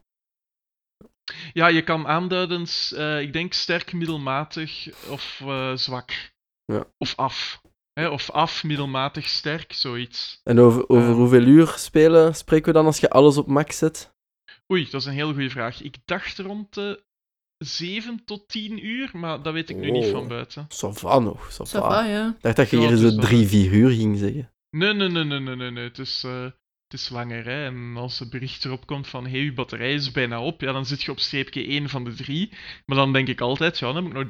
Ja, 1.54 1.68
je 1.68 1.82
kan 1.84 2.08
aanduiden, 2.08 2.68
s- 2.68 2.94
eh, 2.94 3.22
ik 3.22 3.34
denk 3.34 3.54
sterk, 3.54 3.94
middelmatig 3.94 4.88
of 5.10 5.42
eh, 5.46 5.76
zwak. 5.76 6.32
Ja. 6.66 6.86
Of 6.98 7.16
af. 7.16 7.62
Hè, 7.94 8.08
of 8.08 8.30
af, 8.32 8.64
middelmatig, 8.64 9.28
sterk, 9.28 9.74
zoiets. 9.74 10.40
En 10.44 10.60
over, 10.60 10.90
over 10.90 11.08
Ehm. 11.10 11.16
hoeveel 11.18 11.44
uur 11.46 11.68
spelen 11.78 12.36
spreken 12.36 12.66
we 12.66 12.74
dan 12.74 12.86
als 12.86 13.00
je 13.00 13.10
alles 13.10 13.38
op 13.38 13.48
max 13.48 13.78
zet? 13.78 14.14
Oei, 14.72 14.84
dat 14.90 15.02
is 15.02 15.08
een 15.08 15.14
hele 15.14 15.34
goede 15.34 15.50
vraag. 15.50 15.82
Ik 15.82 15.96
dacht 16.06 16.38
rond 16.40 16.74
de 16.74 17.04
7 17.60 18.22
tot 18.26 18.48
10 18.48 18.86
uur, 18.86 19.10
maar 19.14 19.42
dat 19.42 19.54
weet 19.54 19.70
ik 19.70 19.76
nu 19.78 19.92
niet 19.92 20.06
van 20.12 20.28
buiten. 20.28 20.68
Ça 20.70 20.90
va 21.00 21.20
nog, 21.20 21.52
ça 21.52 21.66
Ça 21.68 21.80
va. 21.80 21.90
va, 21.90 22.06
ja. 22.06 22.28
Ik 22.28 22.42
dacht 22.42 22.56
dat 22.56 22.70
je 22.70 22.78
hier 22.78 22.90
het 22.90 23.00
zo 23.00 23.06
is 23.08 23.16
wel- 23.16 23.24
drie, 23.24 23.48
vier 23.48 23.72
uur 23.72 23.90
ging 23.92 24.18
zeggen. 24.18 24.52
Nee, 24.70 24.94
nee, 24.94 25.10
nee, 25.10 25.24
nee, 25.24 25.40
nee, 25.40 25.56
nee, 25.56 25.72
nee. 25.72 25.84
Het 25.84 25.98
is, 25.98 26.24
eh, 26.26 26.46
het 26.92 27.00
is 27.00 27.10
langer, 27.10 27.46
hè. 27.46 27.66
En 27.66 27.94
als 27.96 28.20
het 28.20 28.30
bericht 28.30 28.66
erop 28.66 28.86
komt 28.86 29.08
van, 29.08 29.24
hé, 29.24 29.30
hey, 29.32 29.40
uw 29.40 29.54
batterij 29.54 29.94
is 29.94 30.12
bijna 30.12 30.42
op, 30.42 30.62
ja, 30.62 30.72
dan 30.72 30.86
zit 30.86 31.04
je 31.04 31.12
op 31.12 31.20
streepje 31.20 31.64
1 31.68 31.90
van 31.90 32.04
de 32.04 32.14
3. 32.14 32.50
Maar 32.86 32.98
dan 32.98 33.14
denk 33.14 33.28
ik 33.28 33.42
altijd, 33.42 33.80
ja, 33.80 33.86
dan 33.94 33.96
heb 33.96 34.06
ik 34.06 34.14
nog 34.14 34.28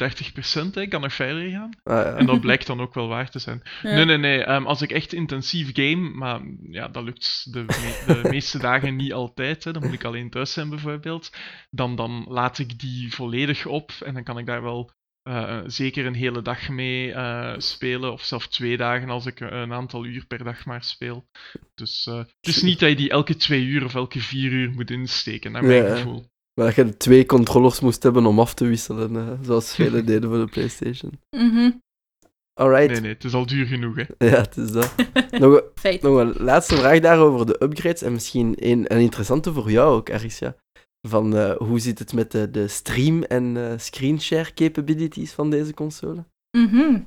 30%, 0.70 0.74
hè. 0.74 0.82
Ik 0.82 0.90
kan 0.90 1.02
nog 1.02 1.14
verder 1.14 1.50
gaan. 1.50 1.70
Ah, 1.84 1.96
ja. 1.96 2.16
En 2.16 2.26
dat 2.26 2.42
blijkt 2.42 2.68
dan 2.68 2.82
ook 2.82 2.94
wel 2.94 3.08
waar 3.08 3.30
te 3.30 3.40
zijn. 3.40 3.62
Ja. 3.84 3.94
Nee, 3.94 4.06
nee, 4.06 4.18
nee. 4.18 4.44
ehm, 4.44 4.66
als 4.66 4.82
ik 4.82 4.92
echt 4.92 5.14
intensief 5.14 5.70
game, 5.74 6.10
maar 6.10 6.42
ja, 6.70 6.88
dat 6.88 7.04
lukt 7.04 7.54
de, 7.54 7.64
me- 7.68 8.04
de 8.22 8.30
meeste 8.30 8.58
dagen 8.58 8.96
niet 8.96 9.14
altijd. 9.14 9.64
Hè, 9.64 9.72
dan 9.74 9.84
moet 9.84 9.94
ik 9.94 10.04
alleen 10.04 10.30
thuis 10.30 10.54
zijn 10.54 10.70
bijvoorbeeld. 10.70 11.32
Dan, 11.70 11.96
dan 11.96 12.26
laat 12.28 12.60
ik 12.60 12.80
die 12.80 13.14
volledig 13.14 13.66
op 13.66 13.92
en 14.06 14.14
dan 14.14 14.24
kan 14.24 14.38
ik 14.38 14.46
daar 14.46 14.62
wel 14.64 14.92
eh, 15.30 15.60
zeker 15.66 16.06
een 16.06 16.14
hele 16.14 16.42
dag 16.42 16.70
mee 16.70 17.12
eh, 17.14 17.54
spelen. 17.58 18.12
Of 18.12 18.24
zelfs 18.24 18.48
twee 18.48 18.78
dagen 18.78 19.10
als 19.10 19.26
ik 19.26 19.40
een 19.40 19.74
aantal 19.74 20.06
uur 20.06 20.26
per 20.28 20.44
dag 20.44 20.66
maar 20.66 20.84
speel. 20.84 21.26
Dus 21.76 22.06
eh, 22.08 22.18
het 22.18 22.56
is 22.56 22.62
niet 22.62 22.80
dat 22.80 22.90
je 22.90 22.96
die 22.96 23.10
elke 23.10 23.36
twee 23.36 23.64
uur 23.66 23.86
of 23.86 23.96
elke 23.96 24.20
vier 24.20 24.52
uur 24.52 24.72
moet 24.72 24.92
insteken, 24.92 25.52
naar 25.52 25.64
mijn 25.64 25.84
Ja. 25.86 25.96
gevoel. 25.96 26.26
Maar 26.54 26.66
dat 26.66 26.76
je 26.76 26.98
twee 26.98 27.26
controllers 27.26 27.80
moest 27.80 28.04
hebben 28.04 28.26
om 28.26 28.40
af 28.40 28.54
te 28.54 28.66
wisselen, 28.66 29.16
eh, 29.16 29.34
zoals 29.42 29.76
velen 29.76 30.06
deden 30.06 30.30
voor 30.30 30.40
de 30.40 30.52
PlayStation. 30.52 31.20
Mhm. 31.30 31.72
Alright, 32.54 32.92
Nee, 32.92 33.02
nee, 33.02 33.14
het 33.14 33.24
is 33.24 33.34
al 33.34 33.46
duur 33.46 33.66
genoeg, 33.66 33.96
hè. 33.96 34.04
ja, 34.30 34.42
het 34.42 34.58
is 34.58 34.72
dat. 34.72 34.96
nog, 35.40 35.62
nog 36.02 36.18
een 36.18 36.34
laatste 36.38 36.76
vraag 36.76 37.00
daarover 37.00 37.46
de 37.46 37.64
upgrades 37.64 38.02
en 38.02 38.12
misschien 38.12 38.54
een, 38.56 38.94
een 38.94 39.00
interessante 39.00 39.54
voor 39.54 39.72
jou 39.72 39.96
ook, 39.96 40.12
Arisha. 40.12 40.56
Van 41.08 41.36
eh, 41.36 41.56
hoe 41.58 41.80
zit 41.80 42.00
het 42.00 42.14
met 42.14 42.32
de, 42.32 42.52
de 42.52 42.68
stream- 42.68 43.24
en 43.24 43.58
eh 43.58 43.78
screenshare 43.78 44.54
capabilities 44.54 45.32
van 45.34 45.50
deze 45.50 45.74
console? 45.74 46.26
Mhm. 46.58 47.02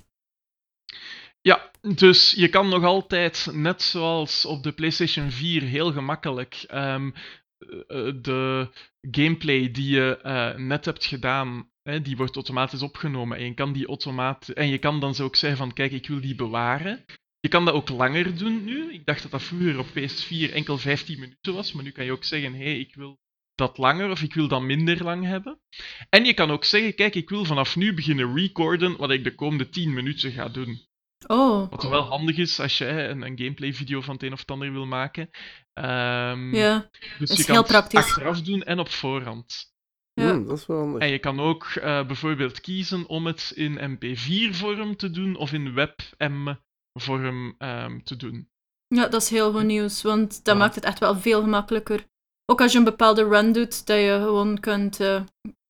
Ja, 1.40 1.70
dus 1.80 2.32
je 2.32 2.48
kan 2.48 2.68
nog 2.68 2.84
altijd, 2.84 3.48
net 3.52 3.82
zoals 3.82 4.44
op 4.44 4.62
de 4.62 4.72
PlayStation 4.72 5.30
4, 5.30 5.62
heel 5.62 5.92
gemakkelijk 5.92 6.64
ehm, 6.68 7.10
eh, 7.58 8.12
de 8.22 8.68
gameplay 9.00 9.70
die 9.70 9.94
je 9.94 10.18
eh, 10.22 10.54
net 10.56 10.84
hebt 10.84 11.04
gedaan, 11.04 11.70
hè, 11.82 12.02
die 12.02 12.16
wordt 12.16 12.34
automatisch 12.34 12.82
opgenomen. 12.82 13.38
En 13.38 13.44
je 13.44 13.54
kan 13.54 13.72
die 13.72 13.86
automaat 13.86 14.48
en 14.48 14.68
je 14.68 14.78
kan 14.78 15.00
dan 15.00 15.14
zo 15.14 15.24
ook 15.24 15.36
zeggen 15.36 15.58
van, 15.58 15.72
kijk, 15.72 15.92
ik 15.92 16.08
wil 16.08 16.20
die 16.20 16.34
bewaren. 16.34 17.04
Je 17.40 17.48
kan 17.48 17.64
dat 17.64 17.74
ook 17.74 17.88
langer 17.88 18.38
doen 18.38 18.64
nu. 18.64 18.92
Ik 18.92 19.06
dacht 19.06 19.22
dat 19.22 19.30
dat 19.30 19.42
vroeger 19.42 19.78
op 19.78 19.86
PS4 19.86 20.52
enkel 20.52 20.78
15 20.78 21.20
minuten 21.20 21.54
was, 21.54 21.72
maar 21.72 21.84
nu 21.84 21.90
kan 21.90 22.04
je 22.04 22.12
ook 22.12 22.24
zeggen, 22.24 22.52
hé, 22.52 22.64
hey, 22.64 22.78
ik 22.78 22.94
wil 22.94 23.20
dat 23.66 23.78
langer 23.78 24.10
of 24.10 24.22
ik 24.22 24.34
wil 24.34 24.48
dat 24.48 24.62
minder 24.62 25.02
lang 25.04 25.24
hebben. 25.24 25.60
En 26.08 26.24
je 26.24 26.34
kan 26.34 26.50
ook 26.50 26.64
zeggen, 26.64 26.94
kijk, 26.94 27.14
ik 27.14 27.28
wil 27.28 27.44
vanaf 27.44 27.76
nu 27.76 27.94
beginnen 27.94 28.34
recorden 28.34 28.96
wat 28.96 29.10
ik 29.10 29.24
de 29.24 29.34
komende 29.34 29.68
10 29.68 29.92
minuten 29.94 30.32
ga 30.32 30.48
doen. 30.48 30.80
Oh, 31.26 31.70
Wat 31.70 31.82
wel 31.82 32.02
handig 32.02 32.36
is 32.36 32.60
als 32.60 32.78
je 32.78 32.84
hè, 32.84 33.08
een, 33.08 33.22
een 33.22 33.38
gameplay-video 33.38 34.00
van 34.00 34.14
het 34.14 34.22
een 34.22 34.32
of 34.32 34.40
het 34.40 34.50
ander 34.50 34.72
wil 34.72 34.86
maken. 34.86 35.30
Ehm, 35.72 36.54
ja. 36.54 36.90
dus 37.18 37.30
is 37.30 37.36
je 37.36 37.44
kan 37.44 37.52
heel 37.54 37.62
het 37.62 37.70
praktisch. 37.72 37.98
achteraf 37.98 38.42
doen 38.42 38.62
en 38.62 38.78
op 38.78 38.88
voorhand. 38.88 39.70
Ja. 40.14 40.30
Hmm, 40.30 40.46
dat 40.46 40.58
is 40.58 40.66
wel 40.66 40.78
handig. 40.78 41.02
En 41.02 41.08
je 41.08 41.18
kan 41.18 41.40
ook 41.40 41.64
eh, 41.64 42.06
bijvoorbeeld 42.06 42.60
kiezen 42.60 43.06
om 43.08 43.26
het 43.26 43.52
in 43.54 43.78
MP4-vorm 43.98 44.96
te 44.96 45.10
doen 45.10 45.36
of 45.36 45.52
in 45.52 45.74
WebM-vorm 45.74 47.54
ehm, 47.58 48.00
te 48.02 48.16
doen. 48.16 48.50
Ja, 48.86 49.08
dat 49.08 49.22
is 49.22 49.30
heel 49.30 49.52
goed 49.52 49.64
nieuws, 49.64 50.02
want 50.02 50.30
dat 50.44 50.54
Ja. 50.54 50.60
maakt 50.60 50.74
het 50.74 50.84
echt 50.84 50.98
wel 50.98 51.16
veel 51.16 51.40
gemakkelijker. 51.42 52.04
Ook 52.46 52.60
als 52.60 52.72
je 52.72 52.78
een 52.78 52.84
bepaalde 52.84 53.28
run 53.28 53.52
doet, 53.52 53.86
dat 53.86 53.96
je 53.96 54.18
gewoon 54.20 54.60
kunt, 54.60 55.00
eh 55.00 55.22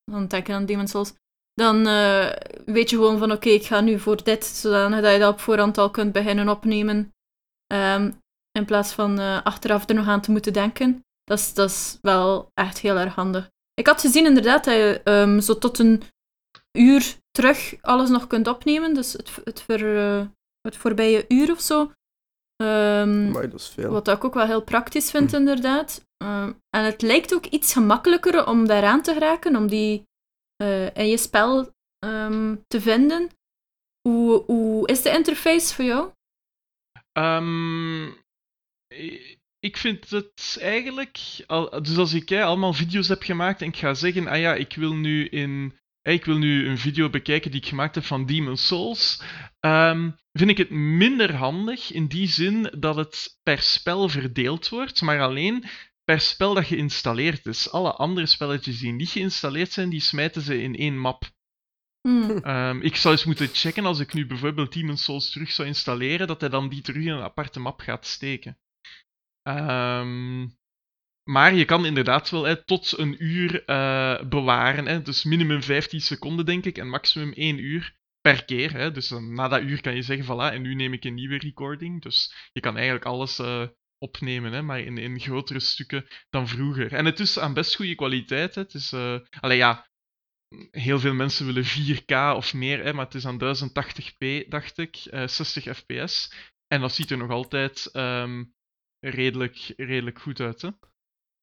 dan 0.05 0.27
denken 0.27 0.55
aan 0.55 0.67
Demon's 0.67 0.91
Souls, 0.91 1.15
dan 1.55 1.87
eh, 1.87 2.33
weet 2.67 2.91
je 2.91 2.97
gewoon 2.97 3.19
van 3.19 3.33
oké, 3.33 3.49
ik 3.49 3.65
ga 3.65 3.81
nu 3.81 3.99
voor 3.99 4.23
dit, 4.23 4.45
zodanig 4.45 5.01
dat 5.01 5.13
je 5.13 5.19
dat 5.19 5.33
op 5.33 5.41
voorhand 5.41 5.79
al 5.79 5.91
kunt 5.91 6.13
beginnen 6.13 6.49
opnemen, 6.49 7.13
Ehm, 7.73 8.13
in 8.59 8.65
plaats 8.65 8.93
van 8.93 9.19
eh, 9.19 9.43
achteraf 9.43 9.89
er 9.89 9.95
nog 9.95 10.07
aan 10.07 10.21
te 10.21 10.31
moeten 10.31 10.53
denken. 10.53 11.05
Dat 11.25 11.39
is, 11.39 11.55
dat 11.55 11.71
is 11.71 11.99
wel 12.03 12.51
echt 12.55 12.79
heel 12.79 12.97
erg 12.97 13.15
handig. 13.15 13.51
Ik 13.75 13.87
had 13.87 14.01
gezien 14.01 14.27
inderdaad 14.27 14.65
dat 14.65 14.75
je 14.75 15.01
ehm, 15.05 15.41
zo 15.41 15.59
tot 15.59 15.79
een 15.79 16.03
uur 16.79 17.17
terug 17.31 17.75
alles 17.81 18.11
nog 18.11 18.27
kunt 18.27 18.47
opnemen, 18.47 18.95
dus 18.95 19.13
het, 19.13 19.31
het, 19.45 19.65
eh, 19.67 20.27
het 20.61 20.77
voorbije 20.77 21.25
uur 21.29 21.51
of 21.51 21.61
zo. 21.61 21.93
Ehm, 22.63 23.31
Maar 23.31 23.51
dat 23.51 23.61
is 23.61 23.69
veel. 23.69 23.91
wat 23.91 24.09
ik 24.09 24.25
ook 24.25 24.35
wel 24.35 24.47
heel 24.47 24.63
praktisch 24.63 25.11
vind, 25.11 25.33
inderdaad. 25.33 26.05
Ehm, 26.17 26.53
en 26.77 26.85
het 26.85 27.03
lijkt 27.03 27.35
ook 27.35 27.47
iets 27.47 27.73
gemakkelijker 27.73 28.47
om 28.47 28.67
daaraan 28.67 29.03
te 29.03 29.13
geraken, 29.13 29.57
om 29.57 29.67
die 29.69 30.03
eh, 30.57 30.95
in 30.97 31.09
je 31.09 31.17
spel 31.17 31.71
ehm, 31.99 32.57
te 32.69 32.81
vinden. 32.81 33.29
Hoe, 34.09 34.43
hoe 34.47 34.89
is 34.89 35.03
de 35.03 35.11
interface 35.11 35.75
voor 35.75 35.85
jou? 35.85 36.11
Ehm, 37.13 38.07
ik 39.59 39.77
vind 39.77 40.11
het 40.11 40.59
eigenlijk, 40.61 41.19
al, 41.47 41.83
dus 41.83 41.97
als 41.97 42.13
ik 42.13 42.29
hè, 42.29 42.43
allemaal 42.43 42.73
video's 42.73 43.09
heb 43.09 43.23
gemaakt 43.23 43.61
en 43.63 43.69
ik 43.69 43.77
ga 43.77 43.95
zeggen, 43.95 44.27
ah 44.27 44.39
ja, 44.39 44.55
ik 44.55 44.75
wil 44.75 44.95
nu 44.95 45.27
in, 45.27 45.79
ik 46.03 46.25
wil 46.25 46.39
nu 46.39 46.69
een 46.69 46.79
video 46.79 47.11
bekijken 47.11 47.51
die 47.51 47.61
ik 47.61 47.67
gemaakt 47.67 47.95
heb 47.95 48.05
van 48.05 48.27
Demon's 48.27 48.67
Souls, 48.67 49.23
ehm, 49.61 50.11
vind 50.33 50.51
ik 50.51 50.59
het 50.59 50.71
minder 50.71 51.35
handig 51.35 51.93
in 51.93 52.07
die 52.07 52.29
zin 52.29 52.75
dat 52.79 52.97
het 52.97 53.39
per 53.43 53.59
spel 53.59 54.09
verdeeld 54.09 54.69
wordt, 54.69 55.03
maar 55.03 55.21
alleen 55.21 55.65
per 56.05 56.21
spel 56.21 56.55
dat 56.55 56.67
geïnstalleerd 56.67 57.47
is. 57.47 57.71
Alle 57.71 57.93
andere 57.93 58.27
spelletjes 58.27 58.79
die 58.79 58.93
niet 58.93 59.09
geïnstalleerd 59.09 59.73
zijn, 59.73 59.89
die 59.89 60.01
smijten 60.01 60.43
ze 60.43 60.63
in 60.63 60.77
één 60.77 60.99
map. 60.99 61.31
Hmm. 62.01 62.31
Ehm, 62.43 62.81
ik 62.81 62.97
zou 62.97 63.15
eens 63.15 63.25
moeten 63.25 63.49
checken 63.53 63.87
als 63.87 63.99
ik 63.99 64.13
nu 64.13 64.27
bijvoorbeeld 64.27 64.73
Demon's 64.73 65.05
Souls 65.05 65.31
terug 65.31 65.51
zou 65.51 65.69
installeren, 65.69 66.27
dat 66.27 66.41
hij 66.41 66.51
dan 66.51 66.69
die 66.69 66.83
terug 66.83 67.03
in 67.03 67.13
een 67.13 67.23
aparte 67.23 67.61
map 67.61 67.81
gaat 67.81 68.07
steken. 68.07 68.59
Ehm, 69.43 70.47
maar 71.25 71.55
je 71.55 71.65
kan 71.65 71.87
inderdaad 71.87 72.31
wel 72.31 72.45
hè, 72.45 72.65
tot 72.65 72.99
een 72.99 73.25
uur 73.25 73.65
eh, 73.65 74.23
bewaren. 74.29 74.87
Hè, 74.87 75.03
dus 75.03 75.25
minimum 75.25 75.63
15 75.63 76.01
seconden, 76.01 76.47
denk 76.47 76.65
ik, 76.65 76.79
en 76.79 76.89
maximum 76.89 77.33
1 77.33 77.59
uur 77.59 77.97
per 78.21 78.45
keer. 78.45 78.73
Hè. 78.73 78.91
Dus 78.91 79.11
na 79.11 79.49
dat 79.49 79.63
uur 79.63 79.81
kan 79.81 79.95
je 79.95 80.03
zeggen, 80.03 80.25
voilà, 80.27 80.55
en 80.55 80.63
nu 80.63 80.75
neem 80.75 80.93
ik 80.93 81.05
een 81.05 81.15
nieuwe 81.15 81.39
recording. 81.39 82.03
Dus 82.03 82.49
je 82.53 82.61
kan 82.61 82.75
eigenlijk 82.75 83.05
alles 83.05 83.39
eh, 83.39 83.67
opnemen, 83.99 84.53
hè, 84.53 84.63
maar 84.63 84.81
in, 84.81 84.99
in 84.99 85.21
grotere 85.21 85.61
stukken 85.61 86.07
dan 86.31 86.49
vroeger. 86.49 86.93
En 86.93 87.05
het 87.05 87.21
is 87.21 87.39
aan 87.39 87.55
best 87.55 87.77
goede 87.77 87.95
kwaliteit. 87.95 88.55
Hè. 88.55 88.63
Het 88.63 88.75
is, 88.75 88.93
eh 88.93 89.19
ja, 89.41 89.91
heel 90.71 91.01
veel 91.01 91.15
mensen 91.15 91.47
willen 91.47 91.65
4K 91.65 92.37
of 92.37 92.55
meer, 92.55 92.85
hè, 92.85 92.93
maar 92.93 93.05
het 93.05 93.15
is 93.15 93.27
aan 93.27 93.39
1080p, 93.39 94.49
dacht 94.49 94.79
ik, 94.79 94.97
eh 94.97 95.27
60 95.27 95.77
fps. 95.77 96.33
En 96.67 96.81
dat 96.81 96.95
ziet 96.95 97.11
er 97.11 97.17
nog 97.17 97.31
altijd 97.31 97.87
ehm, 97.87 98.45
redelijk, 99.01 99.73
redelijk 99.77 100.21
goed 100.21 100.41
uit. 100.41 100.63
Hè? 100.63 100.69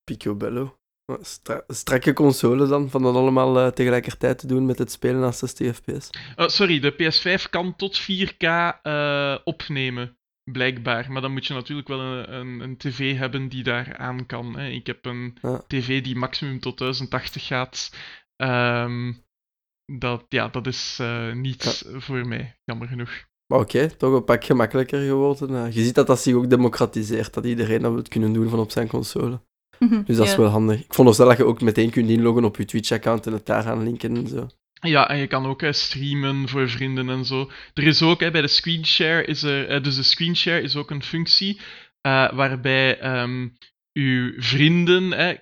Picobello. 0.09 0.77
Stra 1.21 1.63
strakke 1.67 2.13
console 2.13 2.67
dan, 2.67 2.89
van 2.89 3.03
dat 3.03 3.15
allemaal 3.15 3.59
eh, 3.59 3.67
tegelijkertijd 3.67 4.37
te 4.39 4.47
doen 4.47 4.65
met 4.65 4.77
het 4.77 4.91
spelen 4.91 5.23
aan 5.23 5.33
60 5.33 5.75
fps. 5.75 6.09
Sorry, 6.35 6.79
de 6.79 6.93
PS5 6.93 7.49
kan 7.49 7.75
tot 7.75 8.01
4K 8.01 8.43
eh, 8.81 9.37
opnemen, 9.43 10.17
blijkbaar. 10.51 11.11
Maar 11.11 11.21
dan 11.21 11.31
moet 11.31 11.45
je 11.45 11.53
natuurlijk 11.53 11.87
wel 11.87 11.99
een, 11.99 12.33
een, 12.33 12.59
een 12.59 12.77
tv 12.77 13.17
hebben 13.17 13.49
die 13.49 13.63
daar 13.63 13.97
aan 13.97 14.25
kan. 14.25 14.57
Hè. 14.57 14.67
Ik 14.67 14.87
heb 14.87 15.05
een 15.05 15.37
Ja. 15.41 15.63
tv 15.67 16.03
die 16.03 16.15
maximum 16.15 16.59
tot 16.59 16.77
1080 16.77 17.45
gaat. 17.45 17.95
Ehm, 18.35 19.13
dat, 19.99 20.25
ja, 20.29 20.47
dat 20.47 20.67
is 20.67 20.97
eh, 21.01 21.33
niet 21.33 21.85
voor 21.97 22.27
mij, 22.27 22.59
jammer 22.63 22.87
genoeg. 22.87 23.27
Maar 23.47 23.59
oké, 23.59 23.89
toch 23.89 24.13
een 24.13 24.23
pak 24.23 24.43
gemakkelijker 24.43 25.01
geworden. 25.07 25.73
Je 25.73 25.83
ziet 25.83 25.95
dat 25.95 26.07
dat 26.07 26.19
zich 26.19 26.35
ook 26.35 26.49
democratiseert, 26.49 27.33
dat 27.33 27.45
iedereen 27.45 27.81
dat 27.81 27.93
wil 27.93 28.03
kunnen 28.09 28.33
doen 28.33 28.49
van 28.49 28.59
op 28.59 28.71
zijn 28.71 28.87
console. 28.87 29.41
Dus 30.05 30.17
dat 30.17 30.27
is 30.27 30.35
wel 30.35 30.47
handig. 30.47 30.79
Ik 30.79 30.93
vond 30.93 31.07
het 31.07 31.17
wel 31.17 31.27
dat 31.27 31.37
je 31.37 31.45
ook 31.45 31.61
meteen 31.61 31.89
kunt 31.89 32.09
inloggen 32.09 32.43
op 32.43 32.57
je 32.57 32.65
Twitch-account 32.65 33.25
en 33.27 33.33
het 33.33 33.45
daar 33.45 33.67
aan 33.67 33.83
linken 33.83 34.17
en 34.17 34.27
zo. 34.27 34.47
Ja, 34.81 35.09
en 35.09 35.17
je 35.17 35.27
kan 35.27 35.45
ook 35.45 35.61
eh, 35.61 35.71
streamen 35.71 36.49
voor 36.49 36.69
vrienden 36.69 37.09
en 37.09 37.25
zo. 37.25 37.51
Er 37.73 37.83
is 37.83 38.01
ook 38.01 38.19
hè, 38.19 38.31
bij 38.31 38.41
de 38.41 38.47
screenshare, 38.47 39.25
is 39.25 39.43
er, 39.43 39.67
eh, 39.67 39.83
dus 39.83 39.95
de 39.95 40.03
screenshare 40.03 40.61
is 40.61 40.75
ook 40.75 40.91
een 40.91 41.03
functie 41.03 41.59
eh, 42.01 42.31
waarbij 42.33 42.99
ehm, 42.99 43.47
uw 43.93 44.41
vrienden 44.41 45.11
hè, 45.11 45.35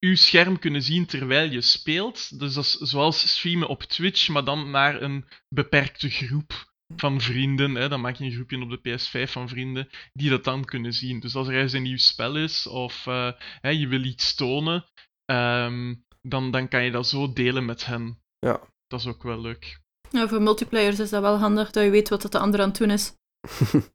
uw 0.00 0.14
scherm 0.14 0.58
kunnen 0.58 0.82
zien 0.82 1.06
terwijl 1.06 1.50
je 1.50 1.60
speelt. 1.60 2.38
Dus 2.38 2.54
dat 2.54 2.64
is 2.64 2.72
zoals 2.72 3.28
streamen 3.28 3.68
op 3.68 3.82
Twitch, 3.82 4.28
maar 4.28 4.44
dan 4.44 4.70
naar 4.70 5.02
een 5.02 5.24
beperkte 5.48 6.10
groep 6.10 6.73
van 6.96 7.20
vrienden. 7.20 7.74
Hè. 7.74 7.88
Dan 7.88 8.00
maak 8.00 8.16
je 8.16 8.24
een 8.24 8.32
groepje 8.32 8.60
op 8.60 8.70
de 8.70 8.98
PS5 8.98 9.30
van 9.30 9.48
vrienden 9.48 9.88
die 10.12 10.30
dat 10.30 10.44
dan 10.44 10.64
kunnen 10.64 10.92
zien. 10.92 11.20
Dus 11.20 11.34
als 11.34 11.48
er 11.48 11.54
eens 11.54 11.72
een 11.72 11.82
nieuw 11.82 11.96
spel 11.96 12.36
is 12.36 12.66
of 12.66 13.06
eh, 13.06 13.32
hè, 13.60 13.68
je 13.68 13.88
wil 13.88 14.04
iets 14.04 14.34
tonen, 14.34 14.84
ehm, 15.24 15.94
dan, 16.22 16.50
dan 16.50 16.68
kan 16.68 16.84
je 16.84 16.90
dat 16.90 17.08
zo 17.08 17.32
delen 17.32 17.64
met 17.64 17.86
hen. 17.86 18.22
Ja. 18.38 18.60
Dat 18.86 19.00
is 19.00 19.06
ook 19.06 19.22
wel 19.22 19.40
leuk. 19.40 19.80
Ja, 20.10 20.28
voor 20.28 20.42
multiplayers 20.42 20.98
is 20.98 21.10
dat 21.10 21.22
wel 21.22 21.38
handig, 21.38 21.70
dat 21.70 21.84
je 21.84 21.90
weet 21.90 22.08
wat 22.08 22.22
dat 22.22 22.32
de 22.32 22.38
ander 22.38 22.60
aan 22.60 22.68
het 22.68 22.78
doen 22.78 22.90
is. 22.90 23.12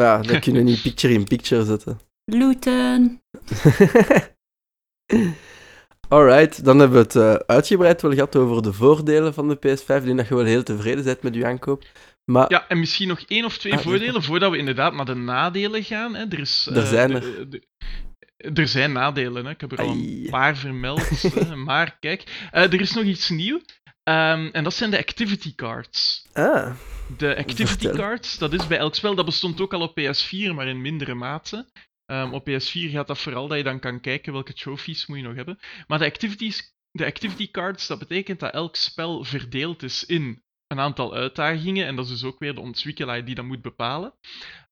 Maar 0.00 0.06
ja, 0.06 0.22
dat 0.22 0.40
kunnen 0.40 0.64
we 0.64 0.70
niet 0.70 0.82
picture-in-picture 0.82 1.64
zetten. 1.64 2.00
Looten. 2.24 3.22
Alright, 6.08 6.64
dan 6.64 6.78
hebben 6.78 6.96
we 6.98 7.02
het 7.04 7.16
eh, 7.16 7.34
uitgebreid 7.54 8.02
wel 8.02 8.12
gehad 8.12 8.36
over 8.36 8.62
de 8.62 8.72
voordelen 8.72 9.34
van 9.34 9.48
de 9.48 9.56
PS5. 9.56 9.96
Ik 9.96 10.04
denk 10.04 10.16
dat 10.16 10.28
je 10.28 10.34
wel 10.34 10.44
heel 10.44 10.62
tevreden 10.62 11.04
bent 11.04 11.22
met 11.22 11.34
je 11.34 11.46
aankoop. 11.46 11.84
Maar 12.24 12.44
Ja, 12.50 12.68
en 12.68 12.78
misschien 12.78 13.08
nog 13.08 13.20
één 13.20 13.44
of 13.44 13.58
twee 13.58 13.72
Ah, 13.72 13.78
voordelen 13.78 14.22
voordat 14.22 14.50
we 14.50 14.56
inderdaad 14.58 14.94
naar 14.94 15.04
de 15.04 15.14
nadelen 15.14 15.84
gaan. 15.84 16.14
Hè. 16.14 16.24
Er, 16.28 16.38
is, 16.38 16.66
Er 16.70 16.76
eh, 16.76 16.88
zijn 16.88 17.10
de- 17.10 17.16
er. 17.38 17.50
de- 17.50 17.62
er 18.54 18.68
zijn 18.68 18.92
nadelen, 18.92 19.44
hè. 19.44 19.50
ik 19.50 19.60
heb 19.60 19.72
er 19.72 19.78
al 19.78 19.90
een 19.90 20.26
paar 20.30 20.56
vermeld. 20.56 21.22
Maar 21.64 21.96
kijk, 22.00 22.48
eh, 22.50 22.62
er 22.62 22.80
is 22.80 22.92
nog 22.92 23.04
iets 23.04 23.28
nieuw. 23.30 23.60
Ehm, 24.02 24.48
en 24.52 24.64
dat 24.64 24.74
zijn 24.74 24.90
de 24.90 24.98
activity 24.98 25.54
cards. 25.54 26.26
ah, 26.32 26.70
De 27.16 27.36
activity 27.36 27.66
Vertel. 27.82 27.94
cards, 27.96 28.38
dat 28.38 28.52
is 28.52 28.66
bij 28.66 28.78
elk 28.78 28.94
spel, 28.94 29.14
dat 29.14 29.24
bestond 29.24 29.60
ook 29.60 29.72
al 29.72 29.80
op 29.80 30.00
PS4, 30.00 30.54
maar 30.54 30.66
in 30.68 30.80
mindere 30.80 31.14
mate. 31.14 31.66
Ehm, 32.06 32.32
op 32.32 32.48
PS4 32.48 32.90
gaat 32.90 33.06
dat 33.06 33.20
vooral 33.20 33.48
dat 33.48 33.56
je 33.58 33.64
dan 33.64 33.80
kan 33.80 34.00
kijken 34.00 34.32
welke 34.32 34.52
trophies 34.52 35.06
moet 35.06 35.18
je 35.18 35.22
nog 35.22 35.34
hebben. 35.34 35.58
Maar 35.86 35.98
de, 35.98 36.04
activities, 36.04 36.74
de 36.90 37.04
activity 37.04 37.50
cards, 37.50 37.86
dat 37.86 37.98
betekent 37.98 38.40
dat 38.40 38.52
elk 38.52 38.76
spel 38.76 39.24
verdeeld 39.24 39.82
is 39.82 40.04
in 40.04 40.42
een 40.66 40.80
aantal 40.80 41.14
uitdagingen. 41.14 41.86
En 41.86 41.96
dat 41.96 42.04
is 42.04 42.10
dus 42.10 42.24
ook 42.24 42.38
weer 42.38 42.54
de 42.54 42.60
ontwikkelaar 42.60 43.24
die 43.24 43.34
dat 43.34 43.44
moet 43.44 43.62
bepalen. 43.62 44.14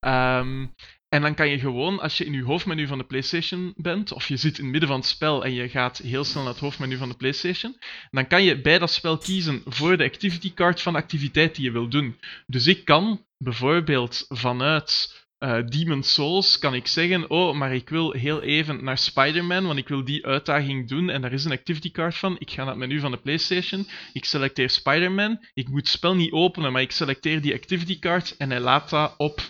Ehm, 0.01 0.67
en 1.09 1.23
dan 1.23 1.35
kan 1.35 1.49
je 1.49 1.59
gewoon, 1.59 2.01
als 2.01 2.19
je 2.19 2.25
in 2.25 2.33
je 2.33 2.43
hoofdmenu 2.43 2.87
van 2.87 2.99
de 2.99 3.05
PlayStation 3.05 3.73
bent, 3.77 4.13
of 4.13 4.29
je 4.29 4.37
zit 4.37 4.59
in 4.59 4.63
het 4.63 4.73
midden 4.73 4.89
van 4.89 4.99
het 4.99 5.09
spel 5.09 5.45
en 5.45 5.53
je 5.53 5.69
gaat 5.69 5.99
heel 5.99 6.25
snel 6.25 6.43
naar 6.43 6.53
het 6.53 6.61
hoofdmenu 6.61 6.97
van 6.97 7.09
de 7.09 7.17
PlayStation, 7.17 7.77
dan 8.11 8.27
kan 8.27 8.43
je 8.43 8.61
bij 8.61 8.79
dat 8.79 8.91
spel 8.91 9.19
kiezen 9.19 9.63
voor 9.65 9.97
de 9.97 10.05
activity 10.05 10.55
card 10.55 10.81
van 10.81 10.93
de 10.93 10.99
activiteit 10.99 11.55
die 11.55 11.65
je 11.65 11.71
wil 11.71 11.89
doen. 11.89 12.19
Dus 12.47 12.67
ik 12.67 12.85
kan 12.85 13.27
bijvoorbeeld 13.39 14.27
vanuit 14.29 15.22
eh 15.43 15.59
Demon's 15.67 16.13
Souls 16.13 16.59
kan 16.59 16.75
ik 16.75 16.87
zeggen, 16.87 17.31
oh, 17.31 17.55
maar 17.55 17.75
ik 17.75 17.89
wil 17.89 18.13
heel 18.13 18.43
even 18.43 18.85
naar 18.85 18.99
Spider-Man, 18.99 19.67
want 19.67 19.79
ik 19.79 19.89
wil 19.89 20.05
die 20.05 20.27
uitdaging 20.27 20.89
doen 20.89 21.11
en 21.11 21.23
daar 21.23 21.33
is 21.33 21.45
een 21.45 21.53
activity 21.53 21.91
card 21.91 22.17
van. 22.17 22.37
Ik 22.39 22.51
ga 22.51 22.57
naar 22.57 22.67
het 22.67 22.79
menu 22.79 23.01
van 23.01 23.11
de 23.11 23.17
PlayStation, 23.17 23.87
ik 24.13 24.25
selecteer 24.25 24.71
Spider-Man, 24.71 25.45
ik 25.55 25.69
moet 25.69 25.81
het 25.81 25.89
spel 25.89 26.15
niet 26.15 26.33
openen, 26.33 26.73
maar 26.73 26.83
ik 26.83 26.93
selecteer 26.93 27.41
die 27.41 27.55
activity 27.55 27.99
card 27.99 28.37
en 28.37 28.51
hij 28.51 28.61
laat 28.61 28.91
dat 28.91 29.15
op 29.17 29.41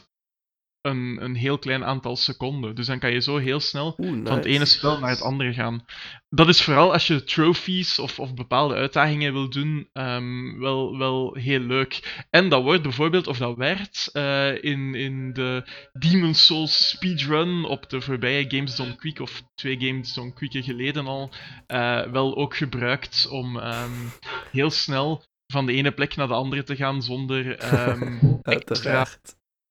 een, 0.83 1.19
een 1.21 1.35
heel 1.35 1.59
klein 1.59 1.85
aantal 1.85 2.17
seconden. 2.17 2.75
Dus 2.75 2.87
dan 2.87 2.99
kan 2.99 3.13
je 3.13 3.21
zo 3.21 3.37
heel 3.37 3.61
snel 3.61 3.95
oeh, 3.99 4.11
nice. 4.11 4.27
van 4.27 4.37
het 4.37 4.45
ene 4.45 4.65
spel 4.65 4.99
naar 4.99 5.11
het 5.11 5.23
andere 5.23 5.53
gaan. 5.53 5.85
Dat 6.29 6.49
is 6.49 6.63
vooral 6.63 6.93
als 6.93 7.07
je 7.07 7.25
trophies 7.25 7.99
of, 7.99 8.19
of 8.19 8.35
bepaalde 8.35 8.75
uitdagingen 8.75 9.33
wil 9.33 9.51
doen, 9.51 9.89
ehm, 9.93 10.59
wel, 10.59 10.99
wel 10.99 11.35
heel 11.35 11.61
leuk. 11.61 12.25
En 12.31 12.49
dat 12.49 12.63
wordt 12.63 12.83
bijvoorbeeld, 12.83 13.27
of 13.27 13.39
dat 13.39 13.57
werd, 13.57 14.09
eh, 14.13 14.65
in, 14.65 14.95
in 14.95 15.33
de 15.33 15.65
Demon's 15.93 16.47
Souls 16.47 16.89
speedrun 16.89 17.65
op 17.65 17.91
de 17.91 18.01
voorbije 18.01 18.45
Games 18.49 18.77
Done 18.77 18.97
Quick, 18.97 19.21
of 19.21 19.43
twee 19.55 19.81
Games 19.81 20.15
Done 20.15 20.33
Quicken 20.33 20.63
geleden 20.63 21.07
al, 21.07 21.31
eh, 21.67 22.03
wel 22.03 22.37
ook 22.37 22.57
gebruikt 22.57 23.29
om 23.31 23.59
ehm, 23.59 24.09
heel 24.51 24.71
snel 24.71 25.25
van 25.47 25.67
de 25.67 25.73
ene 25.73 25.93
plek 25.93 26.17
naar 26.17 26.29
de 26.29 26.35
andere 26.35 26.63
te 26.63 26.77
gaan 26.77 27.03
zonder 27.03 27.59
ehm, 27.59 28.19
extra. 28.43 29.07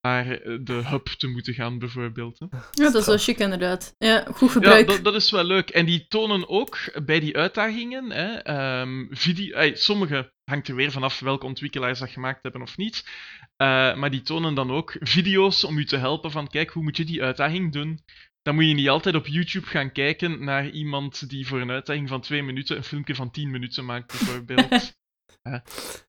Naar 0.02 0.32
eh, 0.32 0.58
de 0.62 0.74
hub 0.74 1.08
te 1.08 1.28
moeten 1.28 1.54
gaan, 1.54 1.80
bijvoorbeeld. 1.80 2.40
Hè. 2.40 2.46
Ja, 2.72 2.92
dat 2.92 2.96
is 2.96 3.06
wel 3.06 3.18
chic 3.18 3.38
inderdaad. 3.38 3.96
Ja, 3.98 4.24
goed 4.34 4.48
Ja, 4.48 4.54
gebruik. 4.54 4.88
dat, 4.88 5.04
dat 5.04 5.16
is 5.16 5.32
wel 5.32 5.44
leuk. 5.44 5.70
En 5.70 5.86
die 5.86 6.06
tonen 6.08 6.50
ook 6.50 6.78
bij 7.06 7.20
die 7.20 7.38
uitdagingen. 7.38 8.12
Hè, 8.12 8.34
ehm, 8.34 9.06
video, 9.10 9.72
sommige 9.76 10.34
hangt 10.44 10.68
er 10.68 10.76
weer 10.76 10.92
vanaf 10.92 11.20
welke 11.20 11.46
ontwikkelaars 11.46 12.00
dat 12.00 12.10
gemaakt 12.10 12.44
hebben 12.44 12.62
of 12.62 12.78
niet. 12.78 13.04
Eh, 13.56 13.96
maar 13.96 14.12
die 14.12 14.22
tonen 14.22 14.54
dan 14.54 14.72
ook 14.72 14.96
video's 15.00 15.64
om 15.64 15.78
u 15.78 15.86
te 15.86 15.98
helpen 15.98 16.32
van 16.32 16.48
kijk, 16.48 16.70
hoe 16.70 16.84
moet 16.84 16.98
je 16.98 17.06
die 17.06 17.24
uitdaging 17.24 17.74
doen? 17.74 18.00
Dan 18.42 18.56
moet 18.56 18.68
je 18.68 18.74
niet 18.74 18.90
altijd 18.90 19.16
op 19.16 19.28
YouTube 19.28 19.66
gaan 19.66 19.92
kijken 19.92 20.44
naar 20.44 20.70
iemand 20.70 21.30
die 21.30 21.48
voor 21.48 21.62
een 21.62 21.72
uitdaging 21.72 22.10
van 22.10 22.22
twee 22.22 22.44
minuten 22.44 22.78
een 22.78 22.84
filmpje 22.84 23.16
van 23.16 23.32
10 23.32 23.52
minuten 23.52 23.86
maakt, 23.86 24.08
bijvoorbeeld. 24.08 24.94
Hè. 25.42 25.58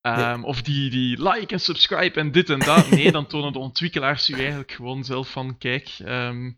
Ehm, 0.01 0.45
Of 0.45 0.63
die, 0.63 0.91
die 0.91 1.23
like 1.29 1.53
en 1.53 1.61
subscribe 1.61 2.21
en 2.21 2.33
dit 2.33 2.51
en 2.51 2.59
dat. 2.59 2.91
Nee, 2.91 3.13
dan 3.13 3.27
tonen 3.27 3.53
de 3.53 3.59
ontwikkelaars 3.59 4.29
u 4.29 4.35
eigenlijk 4.35 4.73
gewoon 4.73 5.05
zelf 5.05 5.31
van 5.31 5.59
kijk, 5.59 5.97
ehm, 6.05 6.51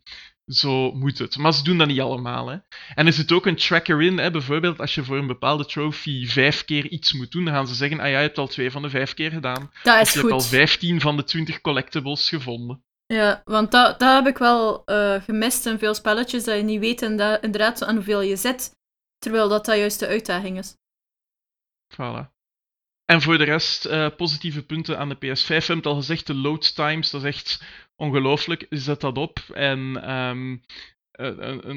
zo 0.46 0.92
moet 0.92 1.18
het. 1.18 1.36
Maar 1.36 1.54
ze 1.54 1.64
doen 1.64 1.78
dat 1.78 1.86
niet 1.86 2.00
allemaal. 2.00 2.48
Hè. 2.48 2.56
En 2.94 3.06
er 3.06 3.12
zit 3.12 3.32
ook 3.32 3.46
een 3.46 3.56
tracker 3.56 4.02
in. 4.02 4.18
Hè. 4.18 4.30
Bijvoorbeeld 4.30 4.80
als 4.80 4.94
je 4.94 5.04
voor 5.04 5.16
een 5.16 5.26
bepaalde 5.26 5.66
trophy 5.66 6.26
vijf 6.26 6.64
keer 6.64 6.86
iets 6.88 7.12
moet 7.12 7.32
doen, 7.32 7.44
dan 7.44 7.54
gaan 7.54 7.66
ze 7.68 7.74
zeggen, 7.74 8.00
ah 8.00 8.08
ja, 8.08 8.16
je 8.18 8.26
hebt 8.26 8.38
al 8.38 8.46
twee 8.46 8.70
van 8.70 8.82
de 8.82 8.90
vijf 8.90 9.14
keer 9.14 9.30
gedaan. 9.30 9.70
dat 9.82 9.94
Of 9.94 10.00
is 10.00 10.12
je 10.12 10.20
hebt 10.20 10.32
al. 10.32 10.40
15 10.40 11.00
van 11.00 11.16
de 11.16 11.24
20 11.24 11.60
collectibles 11.60 12.28
gevonden. 12.28 12.84
Ja, 13.06 13.42
want 13.44 13.70
dat, 13.70 13.98
dat 13.98 14.14
heb 14.14 14.26
ik 14.26 14.38
wel 14.38 14.84
eh, 14.84 15.22
gemist 15.22 15.66
in 15.66 15.78
veel 15.78 15.94
spelletjes, 15.94 16.44
dat 16.44 16.56
je 16.56 16.62
niet 16.62 16.80
weet 16.80 17.02
inderdaad 17.02 17.84
aan 17.84 17.94
hoeveel 17.94 18.20
je 18.20 18.36
zit, 18.36 18.76
terwijl 19.18 19.48
dat 19.48 19.64
dat 19.64 19.76
juist 19.76 19.98
de 19.98 20.06
uitdaging 20.06 20.58
is. 20.58 20.76
Voilà. 21.94 22.33
En 23.04 23.22
voor 23.22 23.38
de 23.38 23.44
rest, 23.44 23.84
eh, 23.84 24.08
positieve 24.16 24.62
punten 24.62 24.98
aan 24.98 25.08
de 25.08 25.14
PS5. 25.16 25.46
We 25.46 25.54
hebben 25.54 25.76
het 25.76 25.86
al 25.86 25.94
gezegd, 25.94 26.26
de 26.26 26.34
load 26.34 26.74
times, 26.74 27.10
dat 27.10 27.24
is 27.24 27.28
echt 27.34 27.62
ongelooflijk. 27.96 28.66
Zet 28.70 29.00
dat 29.00 29.18
op 29.18 29.38
en 29.54 30.02
ehm, 30.02 30.56
eh, 31.10 31.26
een, 31.36 31.68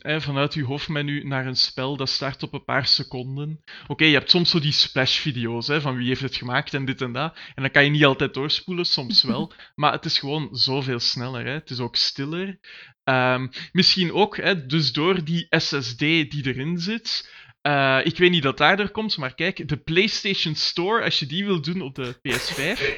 een- 0.00 0.20
vanuit 0.20 0.54
je 0.54 0.64
hoofdmenu 0.64 1.24
naar 1.24 1.46
een 1.46 1.56
spel, 1.56 1.96
dat 1.96 2.08
start 2.08 2.42
op 2.42 2.52
een 2.52 2.64
paar 2.64 2.86
seconden. 2.86 3.60
Oké, 3.86 4.04
je 4.04 4.12
hebt 4.12 4.30
soms 4.30 4.50
zo 4.50 4.60
die 4.60 4.72
splash-video's 4.72 5.66
hè, 5.66 5.80
van 5.80 5.96
wie 5.96 6.08
heeft 6.08 6.20
het 6.20 6.36
gemaakt 6.36 6.74
en 6.74 6.84
dit 6.84 7.00
en 7.00 7.12
dat. 7.12 7.36
En 7.54 7.62
dan 7.62 7.70
kan 7.70 7.84
je 7.84 7.90
niet 7.90 8.04
altijd 8.04 8.34
doorspoelen, 8.34 8.84
soms 8.84 9.22
wel. 9.32 9.52
maar 9.74 9.92
het 9.92 10.04
is 10.04 10.18
gewoon 10.18 10.48
zoveel 10.52 11.00
sneller. 11.00 11.44
Hè. 11.46 11.52
Het 11.52 11.70
is 11.70 11.78
ook 11.80 11.96
stiller. 11.96 12.58
Ehm, 13.04 13.48
misschien 13.72 14.12
ook, 14.12 14.36
hè, 14.36 14.66
dus 14.66 14.92
door 14.92 15.24
die 15.24 15.46
SSD 15.50 15.98
die 15.98 16.42
erin 16.46 16.78
zit. 16.78 17.30
Eh, 17.62 18.00
ik 18.04 18.18
weet 18.18 18.30
niet 18.30 18.42
dat 18.42 18.58
daardoor 18.58 18.90
komt, 18.90 19.16
maar 19.16 19.34
kijk, 19.34 19.68
de 19.68 19.76
PlayStation 19.76 20.54
Store, 20.54 21.04
als 21.04 21.18
je 21.18 21.26
die 21.26 21.44
wil 21.44 21.60
doen 21.60 21.80
op 21.80 21.94
de 21.94 22.14
PS5, 22.28 22.96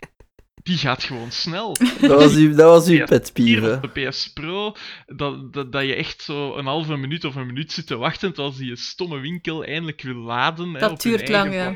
die 0.62 0.77
gaat 0.79 1.03
gewoon 1.03 1.31
snel. 1.31 1.77
Dat 2.01 2.21
was 2.21 2.35
uw, 2.35 2.55
dat 2.55 2.71
was 2.71 2.89
uw 2.89 3.05
pet 3.05 3.33
hè. 3.35 3.75
op 3.75 3.95
de 3.95 4.09
PS 4.09 4.33
Pro, 4.33 4.77
dat, 5.07 5.53
dat, 5.53 5.73
dat 5.73 5.85
je 5.85 5.95
echt 5.95 6.23
zo 6.23 6.57
een 6.57 6.67
halve 6.67 6.97
minuut 6.97 7.25
of 7.25 7.35
een 7.35 7.47
minuut 7.47 7.73
zit 7.73 7.87
te 7.87 7.97
wachten 7.97 8.33
terwijl 8.35 8.57
die 8.57 8.77
stomme 8.77 9.19
winkel 9.19 9.65
eindelijk 9.65 10.03
wil 10.03 10.15
laden. 10.15 10.75
hè, 10.75 10.81
Dat 10.81 10.91
op 10.91 11.03
hun 11.03 11.12
duurt 11.17 11.29
lang, 11.29 11.55
ja. 11.55 11.75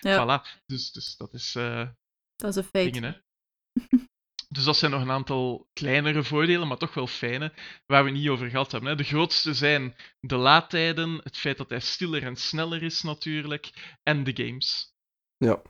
Ja, 0.00 0.40
Voilà, 0.40 0.62
dus, 0.66 0.92
dus 0.92 1.16
dat 1.16 1.34
is 1.34 1.54
eh, 1.54 1.88
dat 2.36 2.50
is 2.50 2.56
een 2.56 2.64
feit. 2.64 2.94
dingen, 2.94 3.10
hè. 3.12 3.18
Dus 4.54 4.64
dat 4.64 4.76
zijn 4.76 4.90
nog 4.90 5.00
een 5.00 5.10
aantal 5.10 5.68
kleinere 5.72 6.22
voordelen, 6.22 6.68
maar 6.68 6.76
toch 6.76 6.94
wel 6.94 7.06
fijne, 7.06 7.52
waar 7.86 8.04
we 8.04 8.10
niet 8.10 8.28
over 8.28 8.50
gehad 8.50 8.72
hebben. 8.72 8.90
Hè. 8.90 8.96
De 8.96 9.04
grootste 9.04 9.54
zijn 9.54 9.94
de 10.20 10.36
laadtijden, 10.36 11.20
het 11.22 11.36
feit 11.36 11.56
dat 11.56 11.70
hij 11.70 11.80
stiller 11.80 12.22
en 12.22 12.36
sneller 12.36 12.82
is 12.82 13.02
natuurlijk, 13.02 13.96
en 14.02 14.24
de 14.24 14.44
games. 14.44 14.94
Ja. 15.36 15.62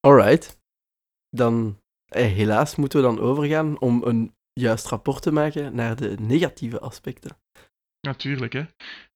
Alright. 0.00 0.60
Dan, 1.30 1.80
eh, 2.06 2.26
helaas 2.26 2.76
moeten 2.76 3.00
we 3.00 3.06
dan 3.06 3.20
overgaan 3.20 3.80
om 3.80 4.02
een 4.04 4.34
juist 4.52 4.86
rapport 4.86 5.22
te 5.22 5.32
maken 5.32 5.74
naar 5.74 5.96
de 5.96 6.16
negatieve 6.20 6.80
aspecten. 6.80 7.38
Natuurlijk, 8.00 8.52
hè. 8.52 8.64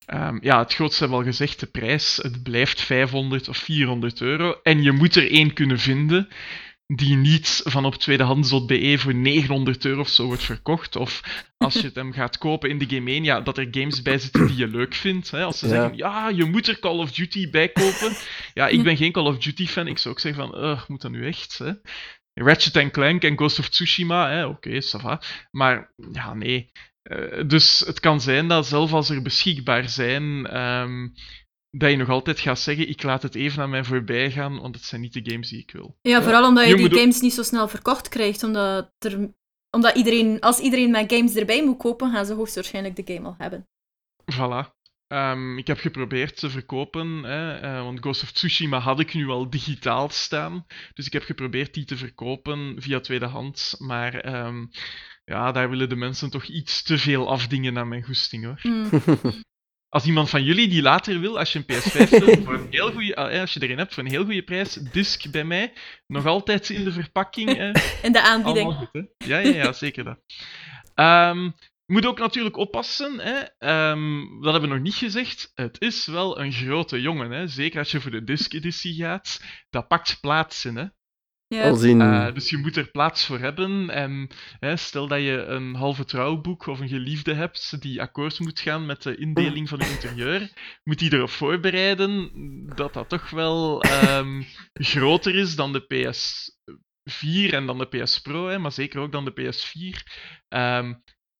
Ehm, 0.05 0.37
ja, 0.41 0.59
het 0.59 0.73
grootste 0.73 0.99
hebben 0.99 1.17
we 1.17 1.25
al 1.25 1.31
gezegd, 1.31 1.59
de 1.59 1.67
prijs. 1.67 2.17
Het 2.17 2.43
blijft 2.43 2.81
500 2.81 3.47
of 3.47 3.57
400 3.57 4.21
euro. 4.21 4.59
En 4.63 4.81
je 4.81 4.91
moet 4.91 5.15
er 5.15 5.31
één 5.31 5.53
kunnen 5.53 5.79
vinden 5.79 6.29
die 6.95 7.15
niet 7.15 7.61
van 7.63 7.85
op 7.85 7.95
tweedehands.be 7.95 8.95
voor 8.97 9.13
900 9.15 9.85
euro 9.85 9.99
of 10.01 10.07
zo 10.09 10.25
wordt 10.25 10.43
verkocht. 10.43 10.95
Of 10.95 11.21
als 11.57 11.73
je 11.73 11.81
het 11.81 11.95
hem 11.95 12.13
gaat 12.13 12.37
kopen 12.37 12.69
in 12.69 12.77
de 12.77 12.85
Game 12.87 13.11
Mania, 13.13 13.41
dat 13.41 13.57
er 13.57 13.67
games 13.71 14.01
bij 14.01 14.17
zitten 14.17 14.47
die 14.47 14.57
je 14.57 14.67
leuk 14.67 14.93
vindt. 14.93 15.31
Hè? 15.31 15.43
Als 15.43 15.59
ze 15.59 15.67
Ja. 15.67 15.71
zeggen, 15.73 15.97
ja, 15.97 16.29
je 16.29 16.45
moet 16.45 16.67
er 16.67 16.79
Call 16.79 16.97
of 16.97 17.11
Duty 17.11 17.49
bij 17.49 17.69
kopen. 17.69 18.11
Ja, 18.53 18.67
ik 18.67 18.83
ben 18.83 18.97
geen 18.97 19.11
Call 19.11 19.25
of 19.25 19.37
Duty 19.37 19.67
fan. 19.67 19.87
Ik 19.87 19.97
zou 19.97 20.13
ook 20.13 20.19
zeggen 20.19 20.47
van, 20.47 20.63
"Ugh, 20.63 20.87
moet 20.87 21.01
dat 21.01 21.11
nu 21.11 21.27
echt? 21.27 21.57
Hè? 21.57 21.71
Ratchet 22.33 22.91
Clank 22.91 23.23
en 23.23 23.37
Ghost 23.37 23.59
of 23.59 23.69
Tsushima, 23.69 24.47
oké, 24.47 24.81
ça 24.83 25.01
va. 25.01 25.21
Maar 25.51 25.93
ja, 26.11 26.33
nee. 26.33 26.71
Eh, 27.01 27.43
dus 27.47 27.79
het 27.79 27.99
kan 27.99 28.21
zijn 28.21 28.47
dat 28.47 28.67
zelfs 28.67 28.91
als 28.91 29.09
er 29.09 29.21
beschikbaar 29.21 29.89
zijn, 29.89 30.47
ehm, 30.47 31.07
dat 31.71 31.89
je 31.89 31.97
nog 31.97 32.09
altijd 32.09 32.39
gaat 32.39 32.59
zeggen, 32.59 32.89
ik 32.89 33.03
laat 33.03 33.23
het 33.23 33.35
even 33.35 33.63
aan 33.63 33.69
mij 33.69 33.83
voorbij 33.83 34.31
gaan, 34.31 34.59
want 34.59 34.75
het 34.75 34.83
zijn 34.83 35.01
niet 35.01 35.13
de 35.13 35.31
games 35.31 35.49
die 35.49 35.59
ik 35.61 35.71
wil. 35.71 35.97
Ja, 36.01 36.21
vooral 36.21 36.47
omdat 36.47 36.63
je, 36.63 36.69
Je 36.69 36.75
die 36.75 36.85
ook- 36.85 36.97
games 36.99 37.21
niet 37.21 37.33
zo 37.33 37.43
snel 37.43 37.67
verkocht 37.67 38.09
krijgt. 38.09 38.43
Omdat, 38.43 38.91
er, 38.97 39.29
omdat 39.69 39.95
iedereen, 39.95 40.39
als 40.39 40.59
iedereen 40.59 40.91
met 40.91 41.13
games 41.13 41.35
erbij 41.35 41.63
moet 41.65 41.77
kopen, 41.77 42.11
gaan 42.11 42.25
ze 42.25 42.33
hoogstwaarschijnlijk 42.33 42.95
de 42.95 43.13
game 43.13 43.27
al 43.27 43.35
hebben. 43.37 43.67
Voilà. 44.33 44.79
Ehm, 45.07 45.57
ik 45.57 45.67
heb 45.67 45.79
geprobeerd 45.79 46.37
te 46.37 46.49
verkopen, 46.49 47.23
hè, 47.23 47.55
eh, 47.57 47.83
want 47.83 47.99
Ghost 47.99 48.23
of 48.23 48.31
Tsushima 48.31 48.79
had 48.79 48.99
ik 48.99 49.13
nu 49.13 49.27
al 49.27 49.49
digitaal 49.49 50.09
staan. 50.09 50.65
Dus 50.93 51.05
ik 51.05 51.13
heb 51.13 51.23
geprobeerd 51.23 51.73
die 51.73 51.85
te 51.85 51.97
verkopen 51.97 52.75
via 52.81 52.99
tweedehands. 52.99 53.77
Maar 53.77 54.15
ehm, 54.15 54.65
ja, 55.25 55.51
daar 55.51 55.69
willen 55.69 55.89
de 55.89 55.95
mensen 55.95 56.29
toch 56.29 56.43
iets 56.45 56.83
te 56.83 56.97
veel 56.97 57.29
afdingen 57.29 57.77
aan 57.77 57.87
mijn 57.87 58.03
goesting 58.03 58.43
hoor. 58.43 58.59
Mm. 58.63 58.89
Als 59.93 60.05
iemand 60.05 60.29
van 60.29 60.43
jullie 60.43 60.67
die 60.67 60.81
later 60.81 61.19
wil, 61.19 61.39
als 61.39 61.53
je 61.53 61.59
een 61.59 61.75
PS5 61.75 62.09
wil, 62.09 62.41
voor 62.45 62.53
een 62.53 62.67
heel 62.69 62.91
goede, 62.91 63.15
als 63.15 63.53
je 63.53 63.61
erin 63.61 63.77
hebt 63.77 63.93
voor 63.93 64.03
een 64.03 64.09
heel 64.09 64.23
goede 64.23 64.43
prijs, 64.43 64.73
disc 64.73 65.31
bij 65.31 65.43
mij, 65.43 65.73
nog 66.07 66.25
altijd 66.25 66.69
in 66.69 66.83
de 66.83 66.91
verpakking. 66.91 67.49
eh, 67.57 67.73
In 68.07 68.11
de 68.11 68.21
aanbieding. 68.21 68.73
goed? 68.73 69.05
Ja, 69.17 69.37
ja, 69.37 69.49
ja, 69.55 69.73
zeker 69.73 70.03
dat. 70.03 70.19
Je 71.85 71.97
moet 71.97 72.05
ook 72.05 72.19
natuurlijk 72.19 72.57
oppassen, 72.57 73.19
hè. 73.19 73.39
Ehm, 73.57 74.19
dat 74.41 74.51
hebben 74.51 74.69
we 74.69 74.75
nog 74.75 74.83
niet 74.83 74.95
gezegd. 74.95 75.51
Het 75.55 75.81
is 75.81 76.05
wel 76.05 76.39
een 76.39 76.51
grote 76.51 77.01
jongen, 77.01 77.31
hè. 77.31 77.47
zeker 77.47 77.79
als 77.79 77.91
je 77.91 78.01
voor 78.01 78.11
de 78.11 78.23
disc-editie 78.23 78.93
gaat. 78.95 79.41
Dat 79.69 79.87
pakt 79.87 80.17
plaats 80.21 80.65
in, 80.65 80.75
hè. 80.75 80.85
Ja. 81.51 81.69
Als 81.69 81.83
in... 81.83 82.01
Eh, 82.01 82.33
dus 82.33 82.49
je 82.49 82.57
moet 82.57 82.75
er 82.75 82.91
plaats 82.91 83.25
voor 83.25 83.39
hebben. 83.39 83.89
En 83.89 84.27
hè, 84.59 84.75
stel 84.75 85.07
dat 85.07 85.19
je 85.19 85.43
een 85.43 85.75
halve 85.75 86.05
trouwboek 86.05 86.65
of 86.67 86.79
een 86.79 86.87
geliefde 86.87 87.33
hebt 87.33 87.81
die 87.81 88.01
akkoord 88.01 88.39
moet 88.39 88.59
gaan 88.59 88.85
met 88.85 89.03
de 89.03 89.15
indeling 89.15 89.69
van 89.69 89.79
je 89.79 89.89
interieur, 89.89 90.49
moet 90.83 90.99
die 90.99 91.13
erop 91.13 91.29
voorbereiden 91.29 92.29
dat 92.75 92.93
dat 92.93 93.09
toch 93.09 93.29
wel 93.29 93.81
ehm, 93.81 94.41
groter 94.73 95.35
is 95.35 95.55
dan 95.55 95.73
de 95.73 95.83
PS4 95.83 97.53
en 97.53 97.65
dan 97.65 97.77
de 97.77 98.03
PS 98.03 98.19
Pro, 98.21 98.47
hè, 98.47 98.57
maar 98.57 98.71
zeker 98.71 98.99
ook 98.99 99.11
dan 99.11 99.25
de 99.25 99.31
PS4. 99.41 100.03
Ehm, 100.47 100.87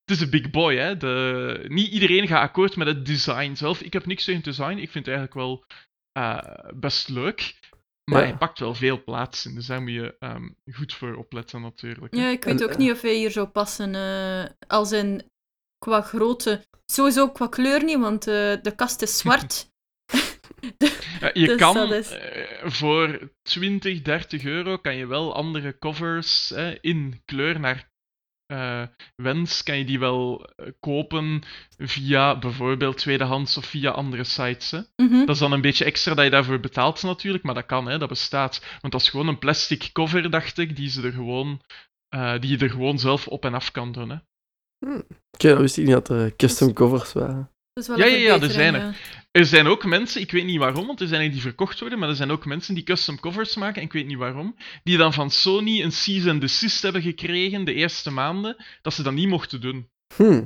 het 0.05 0.19
is 0.19 0.21
een 0.21 0.29
big 0.29 0.49
boy, 0.49 0.75
hè. 0.75 0.97
De... 0.97 1.65
Niet 1.67 1.91
iedereen 1.91 2.27
gaat 2.27 2.41
akkoord 2.41 2.75
met 2.75 2.87
het 2.87 3.05
design 3.05 3.55
zelf. 3.55 3.81
Ik 3.81 3.93
heb 3.93 4.05
niks 4.05 4.23
tegen 4.23 4.41
het 4.43 4.55
design. 4.57 4.77
Ik 4.77 4.91
vind 4.91 5.05
het 5.05 5.15
eigenlijk 5.15 5.33
wel 5.33 5.65
eh, 6.11 6.69
best 6.75 7.09
leuk. 7.09 7.59
Maar 8.11 8.21
Ja. 8.21 8.27
hij 8.27 8.37
pakt 8.37 8.59
wel 8.59 8.75
veel 8.75 9.03
plaats 9.03 9.45
in, 9.45 9.55
dus 9.55 9.65
daar 9.65 9.81
moet 9.81 9.91
je 9.91 10.15
ehm, 10.19 10.49
goed 10.71 10.93
voor 10.93 11.15
opletten 11.15 11.61
natuurlijk. 11.61 12.13
hè. 12.15 12.21
Ja, 12.21 12.29
ik 12.29 12.43
weet 12.43 12.59
En, 12.61 12.65
ook 12.67 12.71
eh, 12.71 12.77
niet 12.77 12.91
of 12.91 13.01
hij 13.01 13.15
hier 13.15 13.31
zou 13.31 13.47
passen. 13.47 13.95
eh, 13.95 14.43
als 14.67 14.91
in 14.91 15.23
qua 15.77 16.01
grootte. 16.01 16.65
Sowieso 16.85 17.29
qua 17.29 17.47
kleur 17.47 17.83
niet, 17.83 17.99
want 17.99 18.27
eh, 18.27 18.33
de 18.61 18.73
kast 18.75 19.01
is 19.01 19.17
zwart. 19.17 19.69
Ja, 21.21 21.29
je 21.33 21.45
dus 21.47 21.57
kan 21.57 21.93
is- 21.93 22.09
eh, 22.09 22.69
voor 22.71 23.31
20, 23.41 24.01
30 24.01 24.43
euro 24.43 24.77
kan 24.77 24.95
je 24.95 25.05
wel 25.07 25.35
andere 25.35 25.77
covers 25.79 26.49
hè, 26.49 26.77
in 26.81 27.21
kleur 27.25 27.59
naar 27.59 27.90
eh, 28.51 28.83
wens, 29.15 29.63
kan 29.63 29.77
je 29.77 29.85
die 29.85 29.99
wel 29.99 30.49
eh, 30.55 30.67
kopen 30.79 31.41
via 31.77 32.39
bijvoorbeeld 32.39 32.97
tweedehands 32.97 33.57
of 33.57 33.65
via 33.65 33.91
andere 33.91 34.23
sites. 34.23 34.71
Hè. 34.71 34.79
Mhm. 34.95 35.19
Dat 35.19 35.29
is 35.29 35.39
dan 35.39 35.51
een 35.51 35.61
beetje 35.61 35.85
extra 35.85 36.13
dat 36.13 36.23
je 36.23 36.31
daarvoor 36.31 36.59
betaalt 36.59 37.03
natuurlijk, 37.03 37.43
maar 37.43 37.53
dat 37.53 37.65
kan, 37.65 37.87
hè, 37.87 37.97
dat 37.97 38.09
bestaat. 38.09 38.65
Want 38.81 38.93
dat 38.93 39.01
is 39.01 39.09
gewoon 39.09 39.27
een 39.27 39.39
plastic 39.39 39.89
cover, 39.93 40.29
dacht 40.29 40.57
ik, 40.57 40.75
die, 40.75 40.89
ze 40.89 41.01
er 41.01 41.11
gewoon, 41.11 41.61
eh, 42.09 42.39
die 42.39 42.49
je 42.49 42.57
er 42.57 42.69
gewoon 42.69 42.99
zelf 42.99 43.27
op 43.27 43.45
en 43.45 43.53
af 43.53 43.71
kan 43.71 43.91
doen. 43.91 44.09
Hè. 44.09 44.17
Oké, 45.31 45.47
dat 45.47 45.59
wist 45.59 45.77
ik 45.77 45.85
niet 45.85 45.93
dat 45.93 46.09
er 46.09 46.35
custom 46.35 46.73
covers 46.73 47.13
waren. 47.13 47.50
Dat 47.73 47.83
is 47.83 47.87
wel 47.89 47.97
Ja, 47.97 48.05
ja, 48.05 48.17
ja, 48.17 48.41
er 48.41 48.49
zijn 48.49 48.73
er. 48.75 48.81
ja. 48.81 48.93
Er 49.31 49.45
zijn 49.45 49.67
ook 49.67 49.85
mensen, 49.85 50.21
ik 50.21 50.31
weet 50.31 50.45
niet 50.45 50.57
waarom, 50.59 50.87
want 50.87 51.01
er 51.01 51.07
zijn 51.07 51.21
er 51.21 51.31
die 51.31 51.41
verkocht 51.41 51.79
worden, 51.79 51.99
maar 51.99 52.09
er 52.09 52.15
zijn 52.15 52.31
ook 52.31 52.45
mensen 52.45 52.75
die 52.75 52.83
custom 52.83 53.19
covers 53.19 53.55
maken, 53.55 53.75
en 53.81 53.87
ik 53.87 53.93
weet 53.93 54.05
niet 54.07 54.17
waarom, 54.17 54.55
die 54.83 54.97
dan 54.97 55.13
van 55.13 55.31
Sony 55.31 55.81
een 55.81 55.91
cease 55.91 56.29
and 56.29 56.41
desist 56.41 56.81
hebben 56.81 57.01
gekregen 57.01 57.65
de 57.65 57.73
eerste 57.73 58.11
maanden, 58.11 58.55
dat 58.81 58.93
ze 58.93 59.03
dat 59.03 59.13
niet 59.13 59.27
mochten 59.27 59.61
doen. 59.61 59.89
Hm. 60.15 60.43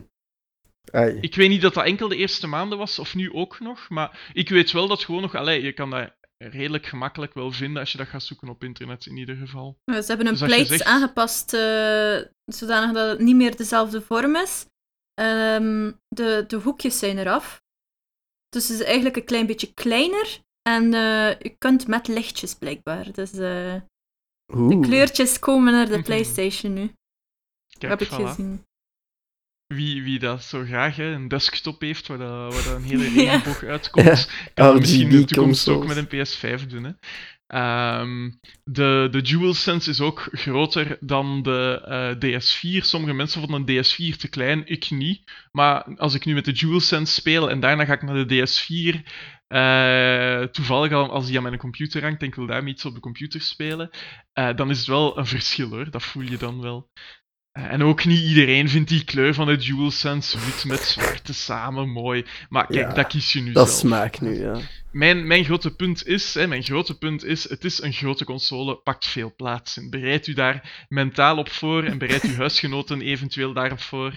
Ai. 0.92 1.18
Ik 1.22 1.36
weet 1.36 1.50
niet 1.50 1.62
dat 1.62 1.74
dat 1.74 1.86
enkel 1.86 2.08
de 2.08 2.16
eerste 2.16 2.48
maanden 2.48 2.78
was, 2.78 3.00
of 3.00 3.16
nu 3.16 3.34
ook 3.34 3.60
nog, 3.60 3.90
maar 3.90 4.30
ik 4.34 4.50
weet 4.50 4.72
wel 4.72 4.88
dat 4.88 5.04
gewoon 5.04 5.22
nog, 5.22 5.36
allee, 5.36 5.64
je 5.64 5.72
kan 5.74 5.90
dat 5.90 6.14
redelijk 6.38 6.86
gemakkelijk 6.86 7.34
wel 7.34 7.52
vinden 7.52 7.80
als 7.80 7.92
je 7.92 7.98
dat 7.98 8.08
gaat 8.08 8.24
zoeken 8.24 8.50
op 8.50 8.64
internet 8.64 9.06
in 9.06 9.18
ieder 9.18 9.36
geval. 9.36 9.78
Ze 9.86 10.04
hebben 10.08 10.28
een 10.28 10.34
Dus 10.34 10.42
plates 10.42 10.68
zegt- 10.68 10.84
aangepast 10.84 11.54
eh, 11.54 12.18
zodanig 12.46 12.94
dat 12.94 13.10
het 13.10 13.20
niet 13.20 13.36
meer 13.36 13.56
dezelfde 13.56 14.02
vorm 14.02 14.36
is. 14.36 14.66
Ehm, 15.22 15.92
de, 16.08 16.44
de 16.48 16.56
hoekjes 16.56 17.00
zijn 17.00 17.18
eraf. 17.18 17.64
Dus 18.50 18.68
het 18.68 18.80
is 18.80 18.86
eigenlijk 18.86 19.16
een 19.16 19.26
klein 19.26 19.46
beetje 19.46 19.74
kleiner. 19.74 20.40
En 20.62 20.84
eh, 20.94 21.40
je 21.40 21.56
kunt 21.58 21.88
met 21.88 22.08
lichtjes 22.08 22.56
blijkbaar. 22.56 23.12
Dus 23.12 23.32
eh, 23.32 23.76
de 24.46 24.80
kleurtjes 24.82 25.40
komen 25.40 25.74
naar 25.74 25.86
de 25.88 25.98
Mhm. 25.98 26.04
PlayStation 26.04 26.74
nu. 26.74 26.94
Kijk, 27.80 27.92
heb 27.92 28.02
ik 28.02 28.08
voilà. 28.08 28.26
gezien. 28.28 28.64
Wie, 29.74 30.04
wie 30.04 30.20
dat 30.20 30.44
zo 30.44 30.64
graag 30.64 30.96
hè, 30.96 31.04
een 31.04 31.28
desktop 31.28 31.82
heeft 31.82 32.08
waar, 32.08 32.18
dat, 32.18 32.54
waar 32.54 32.64
dat 32.64 32.76
een 32.76 32.84
hele 32.92 33.04
Ja. 33.12 33.32
regenboog 33.32 33.64
uitkomt, 33.64 34.30
kan 34.54 34.66
dat 34.66 34.80
misschien 34.80 35.10
in 35.10 35.10
de 35.10 35.26
toekomst 35.26 35.68
ook 35.68 35.86
met 35.86 35.98
een 35.98 36.08
PS5 36.08 36.68
doen. 36.68 36.84
Hè. 36.84 36.92
Ehm, 37.48 38.32
de, 38.64 39.08
de 39.12 39.22
DualSense 39.22 39.90
is 39.90 40.02
ook 40.02 40.28
groter 40.32 40.98
dan 41.00 41.42
de 41.44 41.82
eh, 41.86 42.16
DS4. 42.40 42.86
Sommige 42.86 43.14
mensen 43.14 43.42
vonden 43.42 43.64
een 43.76 43.84
DS4 43.86 44.18
te 44.18 44.28
klein, 44.30 44.68
ik 44.68 44.90
niet. 44.92 45.32
Maar 45.52 45.84
als 45.98 46.14
ik 46.14 46.26
nu 46.26 46.34
met 46.34 46.46
de 46.46 46.52
DualSense 46.52 47.14
speel 47.14 47.50
en 47.50 47.60
daarna 47.60 47.86
ga 47.86 47.94
ik 47.94 48.02
naar 48.02 48.28
de 48.28 48.48
DS4, 48.48 49.04
eh, 49.48 50.42
toevallig 50.52 50.92
al 50.92 51.12
als 51.12 51.26
die 51.28 51.38
aan 51.38 51.44
mijn 51.44 51.58
computer 51.58 52.02
hangt 52.02 52.22
en 52.22 52.28
ik 52.28 52.36
wil 52.36 52.46
daarmee 52.46 52.74
iets 52.74 52.86
op 52.86 52.94
de 52.94 53.00
computer 53.00 53.42
spelen, 53.42 53.90
eh, 54.34 54.56
dan 54.56 54.70
is 54.70 54.78
het 54.78 54.88
wel 54.88 55.18
een 55.18 55.26
verschil 55.26 55.70
hoor. 55.70 55.90
Dat 55.92 56.04
voel 56.04 56.24
je 56.24 56.38
dan 56.38 56.62
wel. 56.62 56.90
En 57.52 57.84
ook 57.84 58.06
niet 58.06 58.22
iedereen 58.24 58.70
vindt 58.70 58.90
die 58.90 59.04
kleur 59.04 59.34
van 59.34 59.48
de 59.48 59.56
DualSense 59.58 60.40
wit 60.40 60.64
met 60.66 60.80
zwarte 60.80 61.34
samen 61.34 61.90
mooi. 61.90 62.26
Maar 62.50 62.68
kijk, 62.68 62.88
Ja, 62.88 62.94
dat 62.94 63.08
kies 63.08 63.34
je 63.34 63.42
nu 63.42 63.52
Dat 63.52 63.68
zelf. 63.68 63.80
smaak 63.80 64.22
nu, 64.22 64.40
ja. 64.40 64.60
Mijn, 64.96 65.28
mijn 65.28 65.46
grote 65.46 65.76
punt 65.76 66.06
is, 66.08 66.34
hè, 66.34 66.48
mijn 66.48 66.64
grote 66.64 66.98
punt 66.98 67.24
is, 67.24 67.50
het 67.50 67.64
is 67.64 67.82
een 67.82 67.94
grote 67.94 68.26
console, 68.26 68.76
pakt 68.76 69.08
veel 69.08 69.34
plaats 69.36 69.78
in. 69.78 69.90
Bereid 69.90 70.28
u 70.28 70.34
daar 70.34 70.86
mentaal 70.90 71.38
op 71.38 71.50
voor 71.50 71.84
en 71.84 71.98
bereid 71.98 72.24
uw 72.24 72.36
huisgenoten 72.46 73.02
eventueel 73.02 73.54
daarop 73.54 73.80
voor. 73.80 74.14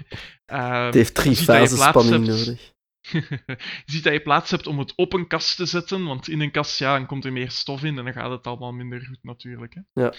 Ehm, 0.46 0.84
Het 0.84 0.94
heeft 0.94 1.14
drie 1.14 1.36
fases 1.36 1.74
plaats 1.76 1.88
spanning 1.88 2.26
hebt- 2.26 2.46
nodig. 2.46 2.72
je 3.10 3.86
ziet 3.92 4.04
dat 4.04 4.12
je 4.12 4.20
plaats 4.22 4.50
hebt 4.50 4.66
om 4.66 4.78
het 4.78 4.92
op 4.96 5.12
een 5.12 5.26
kast 5.26 5.56
te 5.56 5.66
zetten, 5.66 6.04
want 6.04 6.28
in 6.28 6.40
een 6.40 6.50
kast 6.50 6.78
ja, 6.78 6.96
dan 6.96 7.06
komt 7.06 7.24
er 7.24 7.32
meer 7.32 7.50
stof 7.50 7.82
in 7.82 7.98
en 7.98 8.04
dan 8.04 8.12
gaat 8.12 8.30
het 8.30 8.46
allemaal 8.46 8.72
minder 8.72 9.06
goed 9.06 9.22
natuurlijk. 9.22 9.74
Hè. 9.74 10.02
Ja. 10.02 10.14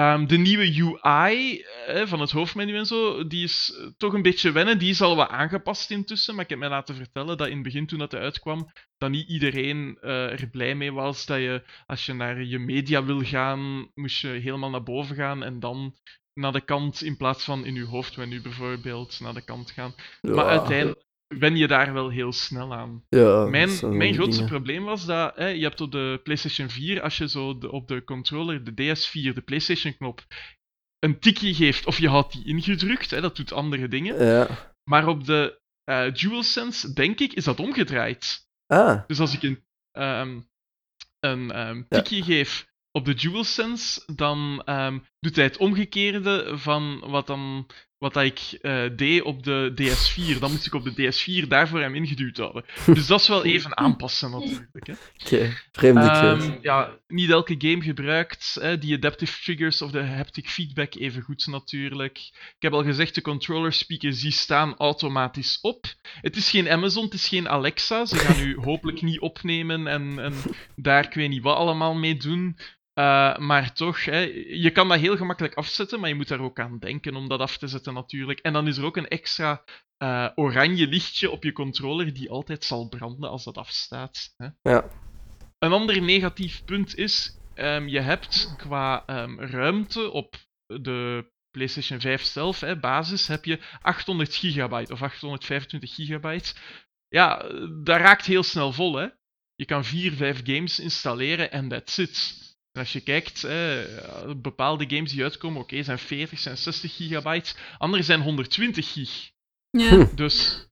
Ehm, 0.00 0.26
de 0.26 0.36
nieuwe 0.36 0.94
UI 1.02 1.60
eh, 1.60 2.06
van 2.06 2.20
het 2.20 2.30
hoofdmenu 2.30 2.76
en 2.76 2.86
zo, 2.86 3.26
die 3.26 3.44
is 3.44 3.76
eh, 3.78 3.86
toch 3.96 4.12
een 4.12 4.22
beetje 4.22 4.52
wennen. 4.52 4.78
Die 4.78 4.90
is 4.90 5.00
al 5.00 5.16
wat 5.16 5.28
aangepast 5.28 5.90
intussen, 5.90 6.34
maar 6.34 6.44
ik 6.44 6.50
heb 6.50 6.58
mij 6.58 6.68
laten 6.68 6.94
vertellen 6.94 7.36
dat 7.36 7.48
in 7.48 7.54
het 7.54 7.62
begin 7.62 7.86
toen 7.86 7.98
dat 7.98 8.12
hij 8.12 8.20
uitkwam, 8.20 8.72
dat 8.98 9.10
niet 9.10 9.28
iedereen 9.28 9.98
eh, 10.00 10.40
er 10.40 10.48
blij 10.50 10.74
mee 10.74 10.92
was. 10.92 11.26
Dat 11.26 11.38
je, 11.38 11.62
als 11.86 12.06
je 12.06 12.12
naar 12.12 12.42
je 12.42 12.58
media 12.58 13.04
wil 13.04 13.22
gaan, 13.22 13.90
moest 13.94 14.20
je 14.20 14.28
helemaal 14.28 14.70
naar 14.70 14.82
boven 14.82 15.16
gaan 15.16 15.42
en 15.42 15.60
dan 15.60 15.94
naar 16.34 16.52
de 16.52 16.64
kant 16.64 17.02
in 17.02 17.16
plaats 17.16 17.44
van 17.44 17.64
in 17.64 17.74
je 17.74 17.84
hoofdmenu 17.84 18.42
bijvoorbeeld 18.42 19.20
naar 19.20 19.34
de 19.34 19.44
kant 19.44 19.70
gaan. 19.70 19.94
Maar 20.20 20.46
uiteindelijk 20.46 21.09
wen 21.38 21.56
je 21.56 21.66
daar 21.66 21.92
wel 21.92 22.08
heel 22.08 22.32
snel 22.32 22.74
aan. 22.74 23.04
Ja, 23.08 23.44
Mijn, 23.44 23.96
mijn 23.96 24.14
grootste 24.14 24.42
dingen. 24.42 24.48
probleem 24.48 24.84
was 24.84 25.06
dat 25.06 25.36
hè, 25.36 25.46
je 25.46 25.62
hebt 25.62 25.80
op 25.80 25.92
de 25.92 26.20
PlayStation 26.22 26.68
4, 26.68 27.02
als 27.02 27.16
je 27.18 27.28
zo 27.28 27.58
de, 27.58 27.70
op 27.72 27.88
de 27.88 28.04
controller 28.04 28.64
de 28.64 28.70
DS4, 28.72 29.34
de 29.34 29.42
PlayStation-knop, 29.44 30.26
een 30.98 31.18
tikje 31.18 31.54
geeft 31.54 31.86
of 31.86 31.98
je 31.98 32.08
houdt 32.08 32.32
die 32.32 32.46
ingedrukt, 32.46 33.10
hè, 33.10 33.20
dat 33.20 33.36
doet 33.36 33.52
andere 33.52 33.88
dingen. 33.88 34.24
Ja. 34.24 34.74
Maar 34.84 35.06
op 35.06 35.24
de 35.24 35.58
eh 35.84 36.12
DualSense, 36.14 36.92
denk 36.92 37.20
ik, 37.20 37.32
is 37.32 37.44
dat 37.44 37.60
omgedraaid. 37.60 38.48
Ah, 38.66 39.02
Dus 39.06 39.20
als 39.20 39.34
ik 39.34 39.42
een, 39.42 39.64
ehm, 39.90 40.40
een 41.20 41.50
ehm, 41.50 41.82
tikje 41.88 42.22
geef 42.22 42.66
op 42.92 43.04
de 43.04 43.14
DualSense, 43.14 44.02
dan 44.14 44.62
ehm, 44.64 44.98
doet 45.20 45.36
hij 45.36 45.44
het 45.44 45.56
omgekeerde 45.56 46.58
van 46.58 47.00
wat, 47.00 47.26
dan, 47.26 47.66
wat 48.00 48.14
dat 48.14 48.24
ik 48.24 48.58
eh, 48.60 48.82
deed 48.96 49.22
op 49.22 49.42
de 49.42 49.72
DS4. 49.72 50.38
Dan 50.38 50.50
moest 50.50 50.66
ik 50.66 50.74
op 50.74 50.84
de 50.84 51.12
DS4 51.44 51.48
daarvoor 51.48 51.80
hem 51.80 51.94
ingeduwd 51.94 52.36
houden. 52.36 52.64
Dus 52.94 53.06
dat 53.06 53.20
is 53.20 53.28
wel 53.28 53.44
even 53.44 53.76
aanpassen 53.76 54.30
natuurlijk. 54.30 54.68
Oké. 54.72 55.56
Vreemde 55.72 56.00
Ehm, 56.00 56.52
ja, 56.62 56.96
niet 57.08 57.30
elke 57.30 57.54
game 57.58 57.82
gebruikt 57.82 58.56
hè, 58.60 58.78
die 58.78 58.96
adaptive 58.96 59.42
triggers 59.42 59.82
of 59.82 59.90
de 59.90 60.02
haptic 60.02 60.48
feedback 60.48 60.94
even 60.94 61.22
goed 61.22 61.46
natuurlijk. 61.46 62.18
Ik 62.56 62.62
heb 62.62 62.72
al 62.72 62.84
gezegd, 62.84 63.14
de 63.14 63.20
controller 63.20 63.72
speakers 63.72 64.20
die 64.20 64.32
staan 64.32 64.76
automatisch 64.76 65.58
op. 65.60 65.86
Het 66.20 66.36
is 66.36 66.50
geen 66.50 66.68
Amazon, 66.68 67.04
het 67.04 67.14
is 67.14 67.28
geen 67.28 67.48
Alexa. 67.48 68.04
Ze 68.04 68.16
gaan 68.16 68.40
u 68.48 68.56
hopelijk 68.56 69.02
niet 69.02 69.20
opnemen 69.20 69.86
en, 69.86 70.18
en 70.18 70.34
daar 70.76 71.04
ik 71.04 71.14
weet 71.14 71.28
niet 71.28 71.42
wat 71.42 71.56
allemaal 71.56 71.94
mee 71.94 72.16
doen. 72.16 72.56
Uh, 73.00 73.36
maar 73.36 73.72
toch, 73.72 74.04
hè, 74.04 74.18
je 74.48 74.70
kan 74.70 74.88
dat 74.88 74.98
heel 74.98 75.16
gemakkelijk 75.16 75.54
afzetten, 75.54 76.00
maar 76.00 76.08
je 76.08 76.14
moet 76.14 76.28
daar 76.28 76.40
ook 76.40 76.60
aan 76.60 76.78
denken 76.78 77.14
om 77.14 77.28
dat 77.28 77.40
af 77.40 77.56
te 77.56 77.68
zetten 77.68 77.94
natuurlijk. 77.94 78.38
En 78.38 78.52
dan 78.52 78.66
is 78.68 78.76
er 78.76 78.84
ook 78.84 78.96
een 78.96 79.08
extra 79.08 79.64
uh, 80.02 80.28
oranje 80.34 80.86
lichtje 80.86 81.30
op 81.30 81.44
je 81.44 81.52
controller 81.52 82.12
die 82.14 82.30
altijd 82.30 82.64
zal 82.64 82.88
branden 82.88 83.30
als 83.30 83.44
dat 83.44 83.58
afstaat. 83.58 84.34
Hè. 84.36 84.48
Ja. 84.62 84.84
Een 85.58 85.72
ander 85.72 86.02
negatief 86.02 86.64
punt 86.64 86.96
is, 86.96 87.38
um, 87.54 87.88
je 87.88 88.00
hebt 88.00 88.54
qua 88.56 89.04
um, 89.06 89.40
ruimte 89.40 90.10
op 90.10 90.36
de 90.66 91.30
PlayStation 91.50 92.00
5 92.00 92.22
zelf, 92.22 92.60
hè, 92.60 92.78
basis, 92.78 93.26
heb 93.26 93.44
je 93.44 93.58
800 93.82 94.34
gigabyte 94.34 94.92
of 94.92 95.02
825 95.02 95.94
gigabyte. 95.94 96.54
Ja, 97.08 97.36
dat 97.82 98.00
raakt 98.00 98.26
heel 98.26 98.42
snel 98.42 98.72
vol. 98.72 98.96
Hè. 98.96 99.08
Je 99.54 99.64
kan 99.64 99.84
4, 99.84 100.12
5 100.12 100.40
games 100.44 100.80
installeren 100.80 101.52
en 101.52 101.68
that's 101.68 101.98
it. 101.98 102.48
En 102.72 102.80
als 102.80 102.92
je 102.92 103.00
kijkt, 103.00 103.44
eh, 103.44 103.78
bepaalde 104.36 104.84
games 104.88 105.12
die 105.12 105.22
uitkomen, 105.22 105.60
oké, 105.60 105.72
okay, 105.72 105.84
zijn 105.84 105.98
40, 105.98 106.38
zijn 106.38 106.56
60 106.56 106.96
gigabyte. 106.96 107.54
Andere 107.78 108.02
zijn 108.02 108.20
120 108.20 108.92
gig. 108.92 109.30
Ja. 109.70 110.08
Dus... 110.14 110.68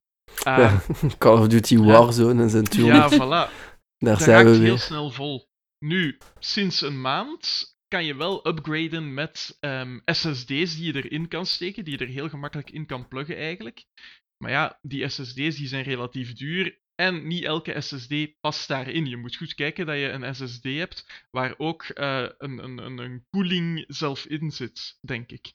Uh, 0.47 0.57
ja, 0.57 0.81
Call 1.17 1.39
of 1.39 1.47
Duty 1.47 1.77
Warzone 1.77 2.41
en 2.41 2.49
zijn 2.49 2.63
200. 2.63 3.11
Ja, 3.11 3.17
voilà. 3.17 3.51
Daar 3.97 4.13
dat 4.13 4.21
zijn 4.21 4.35
raakt 4.35 4.49
we 4.49 4.55
heel 4.55 4.61
weer. 4.61 4.79
snel 4.79 5.11
vol. 5.11 5.49
Nu, 5.85 6.17
sinds 6.39 6.81
een 6.81 7.01
maand 7.01 7.75
kan 7.87 8.05
je 8.05 8.15
wel 8.15 8.47
upgraden 8.47 9.13
met 9.13 9.57
um, 9.59 10.01
SSD's 10.05 10.75
die 10.75 10.93
je 10.93 11.03
erin 11.03 11.27
kan 11.27 11.45
steken, 11.45 11.83
die 11.83 11.97
je 11.97 12.05
er 12.05 12.11
heel 12.11 12.29
gemakkelijk 12.29 12.69
in 12.69 12.85
kan 12.85 13.07
pluggen 13.07 13.35
eigenlijk. 13.37 13.85
Maar 14.37 14.51
ja, 14.51 14.79
die 14.81 15.07
SSD's 15.07 15.55
die 15.55 15.67
zijn 15.67 15.83
relatief 15.83 16.33
duur 16.33 16.79
en 16.99 17.27
niet 17.27 17.43
elke 17.43 17.81
SSD 17.81 18.13
past 18.39 18.67
daarin. 18.67 19.05
Je 19.05 19.17
moet 19.17 19.35
goed 19.35 19.55
kijken 19.55 19.85
dat 19.85 19.95
je 19.95 20.09
een 20.09 20.35
SSD 20.35 20.63
hebt 20.63 21.25
waar 21.31 21.53
ook 21.57 21.85
uh, 21.93 22.25
een, 22.37 22.63
een, 22.63 22.97
een 22.97 23.25
koeling 23.29 23.83
zelf 23.87 24.25
in 24.25 24.51
zit, 24.51 24.97
denk 25.01 25.31
ik. 25.31 25.53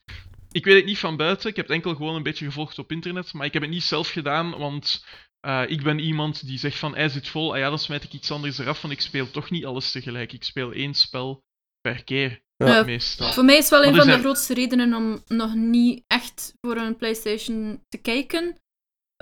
Ik 0.50 0.64
weet 0.64 0.76
het 0.76 0.84
niet 0.84 0.98
van 0.98 1.16
buiten, 1.16 1.50
ik 1.50 1.56
heb 1.56 1.66
het 1.66 1.74
enkel 1.74 1.94
gewoon 1.94 2.14
een 2.14 2.22
beetje 2.22 2.44
gevolgd 2.44 2.78
op 2.78 2.92
internet, 2.92 3.32
maar 3.32 3.46
ik 3.46 3.52
heb 3.52 3.62
het 3.62 3.70
niet 3.70 3.82
zelf 3.82 4.08
gedaan, 4.08 4.50
want 4.58 5.06
uh, 5.46 5.62
ik 5.66 5.82
ben 5.82 5.98
iemand 5.98 6.46
die 6.46 6.58
zegt 6.58 6.78
van 6.78 6.94
hij 6.94 7.08
zit 7.08 7.28
vol, 7.28 7.52
ah 7.52 7.58
ja, 7.58 7.68
dan 7.68 7.78
smijt 7.78 8.04
ik 8.04 8.12
iets 8.12 8.30
anders 8.30 8.58
eraf, 8.58 8.82
want 8.82 8.94
ik 8.94 9.00
speel 9.00 9.30
toch 9.30 9.50
niet 9.50 9.64
alles 9.64 9.90
tegelijk. 9.90 10.32
Ik 10.32 10.44
speel 10.44 10.72
één 10.72 10.94
spel 10.94 11.44
per 11.80 12.04
keer, 12.04 12.42
Ja. 12.56 12.84
meestal. 12.84 13.32
Voor 13.32 13.44
mij 13.44 13.56
is 13.56 13.70
wel 13.70 13.84
een 13.84 13.94
van 13.94 14.06
de 14.06 14.18
grootste 14.18 14.54
redenen 14.54 14.94
om 14.94 15.22
nog 15.26 15.54
niet 15.54 16.04
echt 16.06 16.54
voor 16.60 16.76
een 16.76 16.96
PlayStation 16.96 17.84
te 17.88 17.98
kijken. 17.98 18.62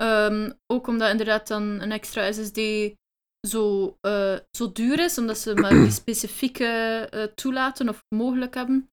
Ehm, 0.03 0.51
ook 0.67 0.87
omdat 0.87 1.11
inderdaad 1.11 1.47
dan 1.47 1.63
een 1.63 1.91
extra 1.91 2.31
SSD 2.31 2.59
zo, 3.47 3.97
eh, 4.01 4.35
zo 4.57 4.71
duur 4.71 4.99
is, 4.99 5.17
omdat 5.17 5.37
ze 5.37 5.55
maar 5.55 5.71
die 5.71 5.91
specifieke 6.03 6.65
eh, 7.09 7.23
toelaten 7.23 7.89
of 7.89 8.03
mogelijk 8.15 8.53
hebben. 8.53 8.89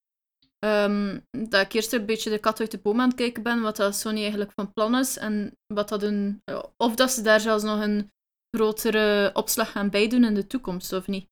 Ehm, 0.59 1.19
dat 1.31 1.65
ik 1.65 1.73
eerst 1.73 1.93
een 1.93 2.07
beetje 2.07 2.31
de 2.31 2.39
kat 2.39 2.61
uit 2.61 2.71
de 2.71 2.79
boom 2.79 3.01
aan 3.01 3.09
het 3.09 3.17
kijken 3.17 3.43
ben, 3.43 3.61
wat 3.61 3.77
dat 3.77 3.97
Sony 3.97 4.21
eigenlijk 4.21 4.53
van 4.53 4.73
plan 4.73 4.97
is. 4.97 5.19
En 5.19 5.53
wat 5.75 5.89
dat 5.89 6.03
een, 6.03 6.43
of 6.77 6.95
dat 6.95 7.11
ze 7.11 7.23
daar 7.23 7.41
zelfs 7.41 7.65
nog 7.65 7.81
een 7.81 8.11
grotere 8.57 9.31
opslag 9.35 9.73
gaan 9.73 9.91
bijdoen 9.91 10.25
in 10.25 10.35
de 10.35 10.47
toekomst, 10.47 10.93
of 10.93 11.07
niet. 11.07 11.29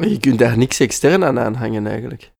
Je 0.00 0.18
kunt 0.20 0.38
daar 0.38 0.58
niks 0.58 0.80
extern 0.80 1.24
aan 1.24 1.38
aanhangen 1.38 1.86
eigenlijk. 1.86 2.32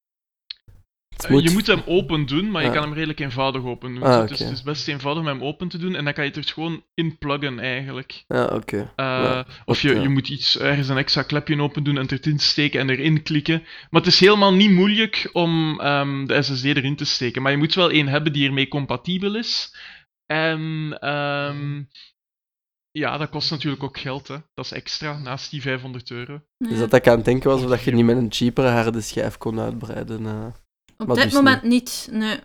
Het 1.23 1.31
Eh, 1.31 1.45
Je 1.45 1.51
moet 1.51 1.67
hem 1.67 1.83
open 1.87 2.27
doen, 2.27 2.51
maar 2.51 2.63
je 2.65 2.71
kan 2.71 2.83
hem 2.83 2.93
redelijk 2.93 3.21
eenvoudig 3.21 3.63
open 3.65 3.95
doen. 3.95 4.03
Ah, 4.03 4.29
Dus 4.29 4.39
het 4.39 4.51
is 4.51 4.63
best 4.63 4.89
eenvoudig 4.89 5.23
om 5.23 5.29
hem 5.29 5.43
open 5.43 5.69
te 5.69 5.79
doen 5.79 5.95
en 5.95 6.05
dan 6.05 6.13
kan 6.13 6.25
je 6.25 6.31
het 6.31 6.39
er 6.47 6.53
gewoon 6.53 6.85
in 6.95 7.19
pluggen 7.19 7.59
eigenlijk. 7.59 8.25
Ja, 8.29 8.45
oké. 8.45 8.77
Uh, 8.77 8.87
Ja, 8.97 9.47
of 9.65 9.81
je, 9.83 9.95
ja. 9.95 10.01
je 10.03 10.09
moet 10.09 10.29
iets, 10.29 10.59
ergens 10.59 10.89
een 10.89 10.97
extra 10.97 11.23
klepje 11.23 11.61
open 11.63 11.83
doen 11.85 11.97
en 11.99 12.07
het 12.07 12.27
erin 12.27 12.39
steken 12.39 12.81
en 12.81 12.91
erin 12.91 13.23
klikken. 13.23 13.63
Maar 13.91 14.01
het 14.03 14.13
is 14.13 14.21
helemaal 14.21 14.55
niet 14.55 14.71
moeilijk 14.71 15.29
om 15.33 15.81
ehm, 15.81 16.27
de 16.27 16.43
SSD 16.43 16.65
erin 16.65 16.97
te 16.97 17.05
steken. 17.05 17.43
Maar 17.43 17.53
je 17.53 17.59
moet 17.59 17.75
wel 17.75 17.91
één 17.91 18.09
hebben 18.09 18.33
die 18.33 18.47
ermee 18.47 18.69
compatibel 18.69 19.37
is. 19.37 19.77
En 20.27 20.97
ehm, 21.01 21.83
ja, 22.91 23.17
dat 23.19 23.29
kost 23.31 23.51
natuurlijk 23.51 23.83
ook 23.83 23.99
geld. 23.99 24.29
Hè. 24.29 24.37
Dat 24.55 24.65
is 24.65 24.73
extra, 24.73 25.19
naast 25.19 25.51
die 25.51 25.63
500 25.63 26.11
euro. 26.11 26.41
Dus 26.59 26.79
dat 26.79 26.93
ik 26.95 27.09
aan 27.09 27.17
het 27.17 27.25
denken 27.25 27.51
was 27.51 27.63
of 27.63 27.69
dat 27.71 27.83
je 27.83 27.93
niet 27.93 28.05
met 28.05 28.17
een 28.17 28.33
cheapere 28.33 28.69
harde 28.69 29.01
schijf 29.01 29.39
kon 29.39 29.61
uitbreiden. 29.61 30.27
eh. 30.27 30.47
Op 31.03 31.07
maar 31.09 31.17
dit 31.17 31.25
dus 31.25 31.35
moment 31.35 31.63
niet, 31.63 32.09
nee. 32.11 32.39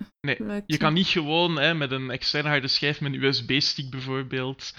Je 0.66 0.78
kan 0.78 0.94
niet 0.94 1.08
gewoon 1.08 1.60
hè, 1.60 1.74
met 1.74 1.92
een 1.92 2.10
externe 2.12 2.50
harde 2.50 2.68
schijf, 2.68 3.02
met 3.02 3.14
een 3.14 3.24
USB-stick 3.24 3.90
bijvoorbeeld, 3.90 4.74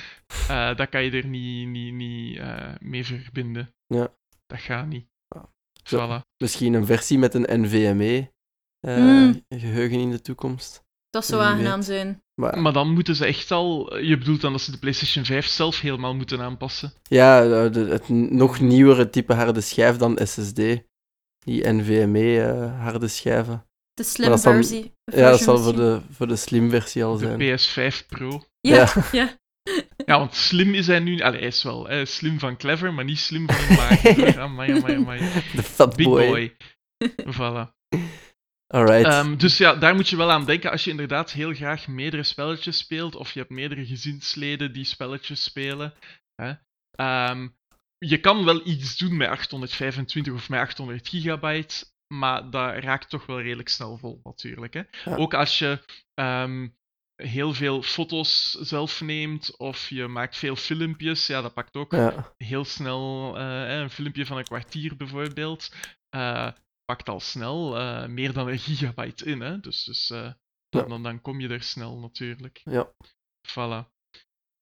eh 0.48 0.76
dat 0.76 0.88
kan 0.88 1.04
je 1.04 1.10
er 1.10 1.26
niet, 1.26 1.68
niet, 1.68 1.94
niet 1.94 2.38
eh, 2.38 2.74
mee 2.80 3.04
verbinden. 3.06 3.74
Ja. 3.86 4.12
Dat 4.46 4.60
gaat 4.60 4.86
niet. 4.86 5.06
Ah. 5.28 5.44
Zo. 5.82 6.06
Voilà. 6.06 6.22
Misschien 6.42 6.74
een 6.74 6.86
versie 6.86 7.18
met 7.18 7.34
een 7.34 7.60
NVMe 7.62 8.30
eh, 8.80 8.94
Hmm. 8.94 9.44
geheugen 9.48 9.98
in 9.98 10.10
de 10.10 10.20
toekomst. 10.20 10.86
Dat 11.10 11.26
zou 11.26 11.42
aangenaam 11.42 11.82
zijn. 11.82 12.22
Maar, 12.34 12.58
Maar 12.60 12.72
dan 12.72 12.92
moeten 12.92 13.16
ze 13.16 13.24
echt 13.26 13.50
al. 13.50 13.96
Je 13.98 14.18
bedoelt 14.18 14.40
dan 14.40 14.52
dat 14.52 14.60
ze 14.60 14.70
de 14.70 14.78
PlayStation 14.78 15.24
5 15.24 15.46
zelf 15.46 15.80
helemaal 15.80 16.14
moeten 16.14 16.40
aanpassen. 16.40 16.92
ja, 17.02 17.68
de- 17.68 17.80
het 17.80 18.08
nog 18.08 18.60
nieuwere 18.60 19.10
type 19.10 19.34
harde 19.34 19.60
schijf 19.60 19.96
dan 19.96 20.18
SSD. 20.24 20.56
Die 21.38 21.68
NVMe 21.68 22.40
eh, 22.42 22.80
harde 22.82 23.08
schijven. 23.08 23.66
De 23.98 24.04
slim 24.04 24.28
dat 24.28 24.40
zal- 24.40 24.52
versie. 24.52 24.92
Ja, 25.04 25.30
dat 25.30 25.40
zal 25.40 25.58
voor 25.58 25.76
de, 25.76 26.00
voor 26.10 26.28
de 26.28 26.36
slim 26.36 26.70
versie 26.70 27.04
al 27.04 27.18
De 27.18 27.36
zijn. 27.38 27.58
PS5 27.92 28.06
Pro. 28.06 28.44
Ja, 28.60 28.74
Ja. 28.74 29.04
ja. 29.12 29.36
Ja, 30.06 30.18
want 30.18 30.34
slim 30.34 30.74
is 30.74 30.86
hij 30.86 30.98
nu. 30.98 31.20
Allee, 31.20 31.38
hij 31.38 31.48
is 31.48 31.62
wel 31.62 31.86
hè, 31.88 32.04
slim 32.04 32.38
van 32.38 32.56
clever, 32.56 32.94
maar 32.94 33.04
niet 33.04 33.18
slim 33.18 33.46
van 33.50 33.76
maag. 33.76 34.06
amai, 34.36 34.72
amai, 34.76 34.96
amai. 34.96 35.18
De 35.54 35.62
fat 35.62 35.96
Big 35.96 36.06
boy. 36.06 36.26
boy. 36.26 36.56
Voilà. 37.34 37.76
Alright. 38.74 39.06
Ehm, 39.06 39.36
dus 39.36 39.56
ja, 39.58 39.74
daar 39.74 39.94
moet 39.94 40.08
je 40.08 40.16
wel 40.16 40.30
aan 40.30 40.44
denken 40.44 40.70
als 40.70 40.84
je 40.84 40.90
inderdaad 40.90 41.32
heel 41.32 41.54
graag 41.54 41.88
meerdere 41.88 42.22
spelletjes 42.22 42.78
speelt, 42.78 43.16
of 43.16 43.32
je 43.32 43.38
hebt 43.38 43.50
meerdere 43.52 43.86
gezinsleden 43.86 44.72
die 44.72 44.84
spelletjes 44.84 45.42
spelen. 45.42 45.94
Hè. 46.42 46.52
Ehm, 46.90 47.48
je 47.98 48.18
kan 48.20 48.44
wel 48.44 48.66
iets 48.66 48.96
doen 48.96 49.16
met 49.16 49.28
825 49.28 50.32
of 50.32 50.48
met 50.48 50.60
800 50.60 51.08
gigabyte, 51.08 51.84
maar 52.08 52.50
dat 52.50 52.76
raakt 52.82 53.08
toch 53.10 53.26
wel 53.26 53.40
redelijk 53.40 53.68
snel 53.68 53.96
vol, 53.98 54.20
natuurlijk. 54.24 54.74
Hè. 54.74 54.82
Ja. 55.04 55.16
Ook 55.16 55.34
als 55.34 55.58
je 55.58 55.78
ehm, 56.14 56.68
heel 57.22 57.54
veel 57.54 57.82
foto's 57.82 58.50
zelf 58.52 59.00
neemt, 59.00 59.56
of 59.56 59.88
je 59.88 60.06
maakt 60.06 60.36
veel 60.36 60.56
filmpjes, 60.56 61.26
ja, 61.26 61.40
dat 61.42 61.54
pakt 61.54 61.76
ook 61.76 61.92
ja. 61.92 62.32
heel 62.36 62.64
snel 62.64 63.36
eh, 63.38 63.78
een 63.78 63.90
filmpje 63.90 64.26
van 64.26 64.36
een 64.38 64.44
kwartier 64.44 64.96
bijvoorbeeld. 64.96 65.74
eh, 66.08 66.50
pakt 66.84 67.08
al 67.08 67.20
snel 67.20 67.78
eh, 67.78 68.06
meer 68.06 68.32
dan 68.32 68.48
een 68.48 68.58
gigabyte 68.68 69.24
in. 69.24 69.40
Hè? 69.40 69.60
Dus, 69.60 69.84
dus 69.84 70.08
Ja. 70.08 70.82
dan, 70.84 71.02
dan 71.02 71.20
kom 71.20 71.40
je 71.40 71.48
er 71.48 71.62
snel 71.62 71.98
natuurlijk. 71.98 72.60
Ja. 72.64 72.92
Voilà. 73.48 73.96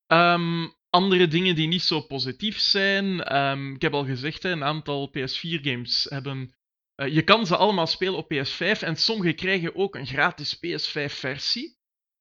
Ehm, 0.06 0.68
andere 0.90 1.28
dingen 1.28 1.54
die 1.54 1.66
niet 1.68 1.82
zo 1.82 2.00
positief 2.00 2.58
zijn. 2.58 3.22
ehm, 3.24 3.74
ik 3.74 3.82
heb 3.82 3.92
al 3.94 4.04
gezegd, 4.04 4.42
hè, 4.42 4.50
een 4.50 4.64
aantal 4.64 5.08
PS4-games 5.10 6.06
hebben. 6.10 6.54
Eh, 6.96 7.14
je 7.14 7.22
kan 7.22 7.46
ze 7.46 7.56
allemaal 7.56 7.86
spelen 7.86 8.16
op 8.16 8.32
PS5 8.34 8.80
en 8.80 8.96
sommige 8.96 9.32
krijgen 9.32 9.74
ook 9.74 9.94
een 9.94 10.06
gratis 10.06 10.56
PS5-versie. 10.56 11.76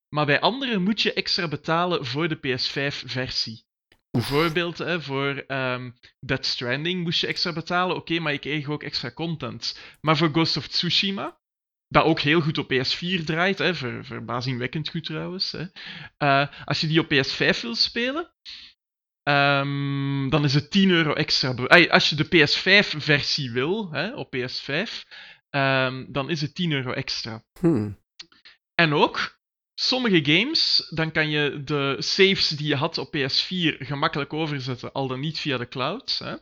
Maar 0.09 0.25
bij 0.25 0.39
andere 0.39 0.79
moet 0.79 1.01
je 1.01 1.13
extra 1.13 1.47
betalen 1.47 2.05
voor 2.05 2.27
de 2.27 2.37
PS5-versie. 2.37 3.65
Bijvoorbeeld 4.11 4.77
hè, 4.77 5.01
voor 5.01 5.43
ehm 5.47 5.91
Dead 6.19 6.45
Stranding 6.45 7.03
moest 7.03 7.21
je 7.21 7.27
extra 7.27 7.53
betalen. 7.53 7.95
Oké, 7.95 8.19
maar 8.19 8.31
je 8.31 8.39
kreeg 8.39 8.69
ook 8.69 8.83
extra 8.83 9.11
content. 9.11 9.79
Maar 10.01 10.17
voor 10.17 10.29
Ghost 10.29 10.57
of 10.57 10.67
Tsushima, 10.67 11.39
dat 11.87 12.03
ook 12.03 12.19
heel 12.19 12.41
goed 12.41 12.57
op 12.57 12.73
PS4 12.73 13.23
draait, 13.23 13.57
hè, 13.57 13.75
ver, 13.75 14.05
verbazingwekkend 14.05 14.89
goed 14.89 15.03
trouwens. 15.03 15.51
Hè. 15.51 15.65
eh, 16.17 16.65
als 16.65 16.81
je 16.81 16.87
die 16.87 16.99
op 16.99 17.13
PS5 17.13 17.61
wil 17.61 17.75
spelen, 17.75 18.33
ehm, 19.25 20.29
dan 20.29 20.43
is 20.43 20.53
het 20.53 20.71
10 20.71 20.89
euro 20.89 21.13
extra. 21.13 21.53
als 21.89 22.09
je 22.09 22.15
de 22.15 22.25
PS5-versie 22.25 23.51
wil 23.51 23.91
hè, 23.91 24.13
op 24.13 24.35
PS5, 24.35 25.03
ehm, 25.49 26.05
dan 26.07 26.29
is 26.29 26.41
het 26.41 26.55
10 26.55 26.71
euro 26.71 26.91
extra. 26.91 27.43
Hmm. 27.59 28.03
En 28.75 28.93
ook, 28.93 29.39
sommige 29.73 30.25
games, 30.25 30.87
dan 30.89 31.11
kan 31.11 31.29
je 31.29 31.63
de 31.63 31.95
saves 31.99 32.49
die 32.49 32.67
je 32.67 32.75
had 32.75 32.97
op 32.97 33.15
PS4 33.15 33.77
gemakkelijk 33.85 34.33
overzetten, 34.33 34.91
al 34.91 35.07
dan 35.07 35.19
niet 35.19 35.39
via 35.39 35.57
de 35.57 35.67
cloud. 35.67 36.17
Hè? 36.17 36.35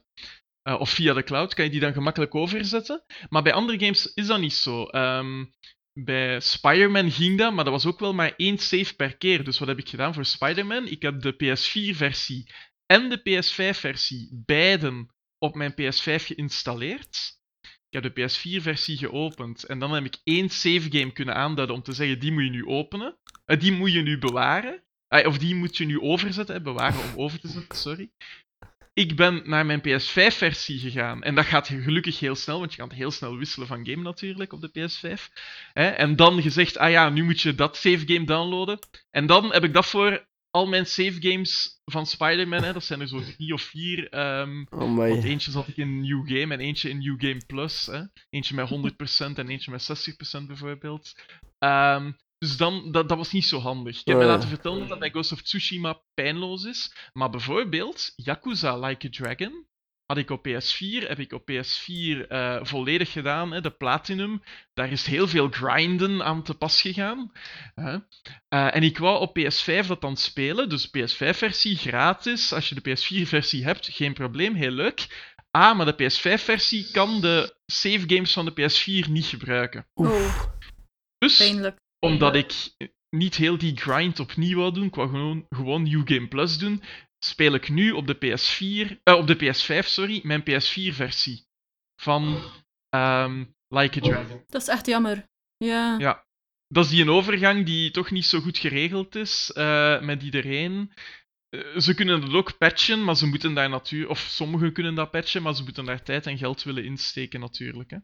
Uh, 0.69 0.79
of 0.79 0.89
via 0.89 1.13
de 1.13 1.23
cloud 1.23 1.53
kan 1.53 1.65
je 1.65 1.71
die 1.71 1.79
dan 1.79 1.93
gemakkelijk 1.93 2.35
overzetten. 2.35 3.03
Maar 3.29 3.43
bij 3.43 3.53
andere 3.53 3.79
games 3.79 4.13
is 4.13 4.27
dat 4.27 4.39
niet 4.39 4.53
zo. 4.53 4.87
Um, 4.91 5.53
bij 5.93 6.39
Spider-Man 6.39 7.11
ging 7.11 7.37
dat, 7.37 7.53
maar 7.53 7.63
dat 7.63 7.73
was 7.73 7.85
ook 7.85 7.99
wel 7.99 8.13
maar 8.13 8.33
één 8.37 8.57
save 8.57 8.95
per 8.95 9.17
keer. 9.17 9.43
Dus 9.43 9.59
wat 9.59 9.67
heb 9.67 9.79
ik 9.79 9.89
gedaan 9.89 10.13
voor 10.13 10.25
Spider-Man? 10.25 10.87
Ik 10.87 11.01
heb 11.01 11.21
de 11.21 11.33
PS4-versie 11.33 12.51
en 12.93 13.09
de 13.09 13.19
PS5-versie 13.19 14.29
beiden 14.45 15.09
op 15.37 15.55
mijn 15.55 15.71
PS5 15.71 16.25
geïnstalleerd. 16.25 17.41
Ik 17.89 18.03
heb 18.03 18.15
de 18.15 18.21
PS4-versie 18.21 18.97
geopend 18.97 19.63
en 19.63 19.79
dan 19.79 19.93
heb 19.93 20.05
ik 20.05 20.17
één 20.23 20.49
save 20.49 20.87
game 20.89 21.11
kunnen 21.11 21.35
aanduiden 21.35 21.75
om 21.75 21.81
te 21.81 21.93
zeggen: 21.93 22.19
die 22.19 22.31
moet 22.31 22.43
je 22.43 22.49
nu 22.49 22.65
openen, 22.65 23.17
uh, 23.45 23.59
die 23.59 23.71
moet 23.71 23.91
je 23.91 24.01
nu 24.01 24.19
bewaren, 24.19 24.83
uh, 25.09 25.27
of 25.27 25.37
die 25.37 25.55
moet 25.55 25.77
je 25.77 25.85
nu 25.85 25.99
overzetten, 26.01 26.63
bewaren 26.63 27.03
om 27.03 27.23
over 27.23 27.39
te 27.39 27.47
zetten, 27.47 27.77
sorry. 27.77 28.11
Ik 28.93 29.15
ben 29.15 29.41
naar 29.45 29.65
mijn 29.65 29.81
PS5-versie 29.81 30.79
gegaan 30.79 31.23
en 31.23 31.35
dat 31.35 31.45
gaat 31.45 31.67
gelukkig 31.67 32.19
heel 32.19 32.35
snel, 32.35 32.59
want 32.59 32.71
je 32.71 32.77
kan 32.77 32.91
heel 32.91 33.11
snel 33.11 33.37
wisselen 33.37 33.67
van 33.67 33.85
game 33.85 34.01
natuurlijk 34.01 34.53
op 34.53 34.61
de 34.61 34.69
PS5. 34.69 35.33
Hè? 35.73 35.87
En 35.87 36.15
dan 36.15 36.41
gezegd: 36.41 36.77
ah 36.77 36.89
ja, 36.89 37.09
nu 37.09 37.23
moet 37.23 37.41
je 37.41 37.55
dat 37.55 37.77
save 37.77 38.03
game 38.05 38.25
downloaden. 38.25 38.79
En 39.11 39.25
dan 39.25 39.53
heb 39.53 39.63
ik 39.63 39.73
dat 39.73 39.85
voor 39.85 40.25
al 40.55 40.65
mijn 40.65 40.85
save 40.85 41.15
games 41.19 41.81
van 41.85 42.05
Spider-Man, 42.05 42.73
dat 42.73 42.83
zijn 42.83 43.01
er 43.01 43.07
zo 43.07 43.19
drie 43.19 43.53
of 43.53 43.61
vier. 43.61 44.19
Um, 44.19 44.67
oh 44.69 44.95
want 44.95 45.23
eentje 45.23 45.51
zat 45.51 45.67
ik 45.67 45.77
in 45.77 46.01
New 46.01 46.27
Game 46.27 46.53
en 46.53 46.59
eentje 46.59 46.89
in 46.89 46.97
New 46.97 47.15
Game 47.17 47.41
Plus. 47.45 47.85
Hè. 47.85 48.01
Eentje 48.29 48.55
met 48.55 48.69
100% 48.69 49.37
en 49.37 49.47
eentje 49.47 49.71
met 49.71 49.89
60% 50.41 50.45
bijvoorbeeld. 50.47 51.11
Um, 51.59 52.15
dus 52.37 52.57
dan, 52.57 52.91
dat, 52.91 53.09
dat 53.09 53.17
was 53.17 53.31
niet 53.31 53.45
zo 53.45 53.59
handig. 53.59 53.99
Ik 53.99 54.07
heb 54.07 54.17
mij 54.17 54.25
laten 54.25 54.49
vertellen 54.49 54.87
dat 54.87 54.99
bij 54.99 55.09
Ghost 55.09 55.31
of 55.31 55.41
Tsushima 55.41 56.01
pijnloos 56.13 56.63
is. 56.63 56.95
Maar 57.13 57.29
bijvoorbeeld, 57.29 58.13
Yakuza 58.15 58.77
Like 58.77 59.07
a 59.07 59.09
Dragon 59.09 59.67
had 60.13 60.21
ik 60.21 60.29
op 60.29 60.47
PS4, 60.47 61.07
heb 61.07 61.19
ik 61.19 61.33
op 61.33 61.51
PS4 61.51 62.27
uh, 62.29 62.59
volledig 62.61 63.11
gedaan, 63.11 63.51
hè, 63.51 63.61
de 63.61 63.69
Platinum. 63.69 64.43
Daar 64.73 64.91
is 64.91 65.05
heel 65.05 65.27
veel 65.27 65.49
grinden 65.49 66.23
aan 66.23 66.43
te 66.43 66.53
pas 66.53 66.81
gegaan. 66.81 67.31
Hè. 67.75 67.93
Uh, 67.93 68.75
en 68.75 68.83
ik 68.83 68.97
wou 68.97 69.19
op 69.19 69.39
PS5 69.39 69.87
dat 69.87 70.01
dan 70.01 70.17
spelen, 70.17 70.69
dus 70.69 70.87
PS5-versie 70.87 71.75
gratis. 71.75 72.53
Als 72.53 72.69
je 72.69 72.75
de 72.75 72.89
PS4-versie 72.89 73.63
hebt, 73.63 73.89
geen 73.91 74.13
probleem, 74.13 74.55
heel 74.55 74.71
leuk. 74.71 75.31
Ah, 75.51 75.77
maar 75.77 75.85
de 75.85 76.03
PS5-versie 76.03 76.91
kan 76.91 77.21
de 77.21 77.55
save 77.65 78.03
games 78.07 78.33
van 78.33 78.45
de 78.45 78.51
PS4 78.51 79.09
niet 79.09 79.25
gebruiken. 79.25 79.87
Oh. 79.93 80.43
Dus, 81.17 81.37
Pijnlijk. 81.37 81.77
omdat 81.99 82.35
ik 82.35 82.53
niet 83.09 83.35
heel 83.35 83.57
die 83.57 83.77
grind 83.77 84.19
opnieuw 84.19 84.57
wou 84.57 84.73
doen, 84.73 84.85
ik 84.85 84.95
wou 84.95 85.09
gewoon, 85.09 85.45
gewoon 85.49 85.83
New 85.83 86.01
Game 86.05 86.27
Plus 86.27 86.57
doen, 86.57 86.83
speel 87.23 87.53
ik 87.53 87.69
nu 87.69 87.91
op 87.91 88.07
de 88.07 88.15
PS4, 88.15 89.01
uh, 89.03 89.15
op 89.15 89.27
de 89.27 89.35
PS5, 89.35 89.85
sorry, 89.85 90.19
mijn 90.23 90.41
PS4-versie 90.41 91.45
van 92.01 92.23
um, 92.89 93.55
Like 93.67 93.97
a 93.97 94.01
Dragon. 94.01 94.43
Dat 94.47 94.61
is 94.61 94.67
echt 94.67 94.85
jammer. 94.85 95.29
Ja. 95.57 95.97
Ja. 95.97 96.25
Dat 96.67 96.85
is 96.85 96.89
die 96.89 97.01
een 97.01 97.09
overgang 97.09 97.65
die 97.65 97.91
toch 97.91 98.11
niet 98.11 98.25
zo 98.25 98.39
goed 98.39 98.57
geregeld 98.57 99.15
is 99.15 99.51
uh, 99.57 100.01
met 100.01 100.23
iedereen. 100.23 100.93
Uh, 101.49 101.77
ze 101.77 101.93
kunnen 101.93 102.21
dat 102.21 102.33
ook 102.33 102.57
patchen, 102.57 103.03
maar 103.03 103.15
ze 103.15 103.27
moeten 103.27 103.53
daar 103.53 103.69
natuurlijk... 103.69 104.11
Of 104.11 104.19
sommigen 104.19 104.73
kunnen 104.73 104.95
dat 104.95 105.11
patchen, 105.11 105.41
maar 105.41 105.55
ze 105.55 105.63
moeten 105.63 105.85
daar 105.85 106.03
tijd 106.03 106.25
en 106.25 106.37
geld 106.37 106.63
willen 106.63 106.85
insteken 106.85 107.39
natuurlijk. 107.39 107.89
Hè. 107.89 107.97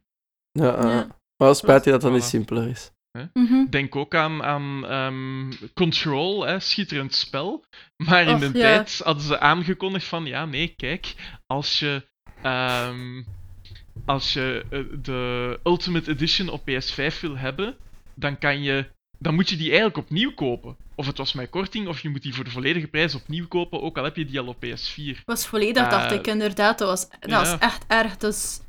Ja, 0.52 0.78
uh, 0.78 0.92
ja. 0.92 1.20
maar 1.38 1.56
spijt 1.56 1.84
je 1.84 1.92
dat 1.92 2.02
dat 2.02 2.12
niet 2.12 2.24
simpeler 2.24 2.70
is. 2.70 2.92
-hmm. 3.12 3.68
Denk 3.70 3.96
ook 3.96 4.16
aan, 4.16 4.44
aan 4.44 4.92
um, 4.92 5.50
Control, 5.74 6.46
hè, 6.46 6.60
schitterend 6.60 7.16
spel. 7.16 7.66
Maar 7.98 8.22
in 8.22 8.34
Och, 8.34 8.40
de 8.40 8.46
ja. 8.46 8.52
tijd 8.52 9.02
hadden 9.04 9.24
ze 9.24 9.40
aangekondigd 9.40 10.06
van, 10.06 10.26
ja, 10.26 10.46
nee, 10.46 10.74
kijk, 10.78 11.16
als 11.48 11.80
je, 11.80 12.08
um, 12.44 13.26
als 14.06 14.34
je 14.34 14.64
uh, 14.72 14.80
de 15.02 15.60
Ultimate 15.64 16.12
Edition 16.12 16.50
op 16.50 16.62
PS5 16.62 17.20
wil 17.22 17.38
hebben, 17.38 17.76
dan, 18.14 18.38
kan 18.38 18.62
je, 18.62 18.86
dan 19.18 19.36
moet 19.36 19.50
je 19.50 19.58
die 19.58 19.68
eigenlijk 19.68 19.98
opnieuw 19.98 20.34
kopen. 20.34 20.76
Of 20.96 21.06
het 21.06 21.18
was 21.18 21.34
met 21.34 21.50
korting, 21.50 21.88
of 21.88 22.00
je 22.00 22.10
moet 22.10 22.22
die 22.22 22.34
voor 22.34 22.44
de 22.44 22.50
volledige 22.50 22.88
prijs 22.88 23.16
opnieuw 23.16 23.48
kopen, 23.48 23.82
ook 23.82 23.98
al 23.98 24.04
heb 24.04 24.16
je 24.16 24.26
die 24.26 24.40
al 24.40 24.48
op 24.48 24.66
PS4. 24.66 25.24
was 25.26 25.48
volledig, 25.48 25.84
uh, 25.84 25.90
dacht 25.90 26.12
ik, 26.12 26.28
inderdaad. 26.28 26.78
Dat 26.78 26.88
was, 26.88 27.10
dat 27.20 27.30
ja. 27.30 27.40
was 27.40 27.58
echt 27.58 27.86
erg. 27.88 28.18
Dus... 28.18 28.60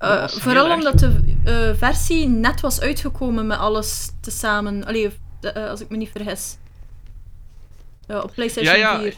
Uh, 0.00 0.28
vooral 0.28 0.70
omdat 0.70 0.98
de 0.98 1.36
uh, 1.46 1.76
versie 1.76 2.28
net 2.28 2.60
was 2.60 2.80
uitgekomen 2.80 3.46
met 3.46 3.58
alles 3.58 4.10
tezamen. 4.20 4.84
Allee, 4.84 5.10
de, 5.40 5.54
uh, 5.56 5.68
als 5.68 5.80
ik 5.80 5.88
me 5.88 5.96
niet 5.96 6.10
vergis. 6.10 6.56
op 8.08 8.32
PlayStation 8.34 8.78
ja, 8.78 8.92
ja. 8.92 9.00
4. 9.00 9.16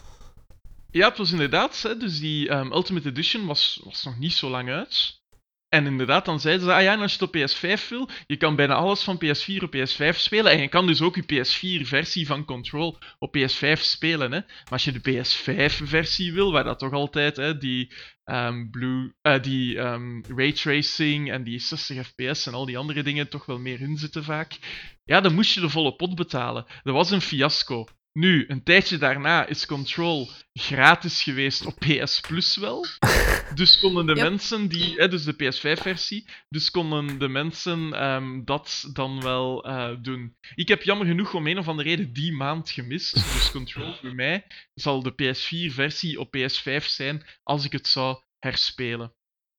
Ja, 0.91 1.09
het 1.09 1.19
was 1.19 1.33
inderdaad. 1.33 1.83
Hè, 1.83 1.97
dus 1.97 2.21
die 2.21 2.51
um, 2.51 2.73
Ultimate 2.73 3.09
Edition 3.09 3.47
was, 3.47 3.81
was 3.85 4.05
nog 4.05 4.19
niet 4.19 4.33
zo 4.33 4.51
lang 4.51 4.71
uit. 4.71 5.21
En 5.77 5.87
inderdaad, 5.87 6.25
dan 6.25 6.41
zeiden 6.41 6.65
ze, 6.65 6.73
ah 6.73 6.83
ja, 6.83 6.95
als 6.95 7.13
je 7.13 7.19
het 7.19 7.29
op 7.29 7.37
PS5 7.37 7.89
wil, 7.89 8.09
je 8.27 8.37
kan 8.37 8.57
bijna 8.57 8.75
alles 8.75 9.03
van 9.03 9.21
PS4 9.25 9.63
op 9.63 9.77
PS5 9.77 10.17
spelen. 10.17 10.53
En 10.53 10.61
je 10.61 10.69
kan 10.69 10.87
dus 10.87 11.03
ook 11.03 11.17
je 11.17 11.23
PS4-versie 11.23 12.27
van 12.27 12.45
Control 12.45 12.99
op 13.19 13.37
PS5 13.37 13.81
spelen. 13.81 14.33
Hè. 14.33 14.39
Maar 14.39 14.67
als 14.69 14.85
je 14.85 14.93
de 14.93 15.11
PS5-versie 15.11 16.33
wil, 16.33 16.53
waar 16.53 16.65
dat 16.65 16.79
toch 16.79 16.93
altijd 16.93 17.37
hè, 17.37 17.59
die, 17.59 17.95
um, 18.25 18.71
blue, 18.71 19.15
uh, 19.23 19.43
die 19.43 19.79
um, 19.79 20.25
raytracing 20.37 21.31
en 21.31 21.45
die 21.45 21.59
60 21.59 22.07
fps 22.07 22.47
en 22.47 22.55
al 22.55 22.67
die 22.67 22.79
andere 22.79 23.03
dingen 23.03 23.29
toch 23.29 23.47
wel 23.47 23.59
meer 23.59 23.81
in 23.81 23.97
zitten 23.97 24.25
vaak, 24.25 24.59
ja, 25.05 25.21
dan 25.21 25.35
moest 25.35 25.55
je 25.55 25.61
de 25.61 25.69
volle 25.69 25.97
pot 25.97 26.15
betalen. 26.15 26.67
Dat 26.83 26.95
was 26.95 27.11
een 27.11 27.21
fiasco. 27.21 27.87
Nu, 28.17 28.45
een 28.49 28.63
tijdje 28.63 28.99
daarna 28.99 29.47
is 29.47 29.67
Control 29.67 30.31
gratis 30.53 31.23
geweest 31.23 31.67
op 31.67 31.75
PS 31.79 32.21
Plus 32.21 32.57
wel. 32.57 32.87
Dus 33.55 33.79
konden 33.81 34.07
de 34.07 34.15
yep. 34.15 34.29
mensen 34.29 34.69
die, 34.69 34.95
hè, 34.97 35.09
dus 35.09 35.25
de 35.25 35.35
PS5-versie, 35.35 36.29
dus 36.49 36.71
konden 36.71 37.19
de 37.19 37.29
mensen 37.29 38.05
um, 38.05 38.45
dat 38.45 38.91
dan 38.93 39.23
wel 39.23 39.69
uh, 39.69 39.95
doen. 40.03 40.37
Ik 40.55 40.69
heb 40.69 40.83
jammer 40.83 41.07
genoeg 41.07 41.35
om 41.35 41.47
een 41.47 41.59
of 41.59 41.69
andere 41.69 41.89
reden 41.89 42.13
die 42.13 42.33
maand 42.33 42.71
gemist. 42.71 43.15
Dus 43.15 43.51
Control 43.51 43.95
voor 43.95 44.15
mij 44.15 44.47
zal 44.75 45.03
de 45.03 45.13
PS4-versie 45.13 46.19
op 46.19 46.37
PS5 46.37 46.85
zijn 46.85 47.27
als 47.43 47.65
ik 47.65 47.73
het 47.73 47.89
zou 47.89 48.23
herspelen. 48.39 49.15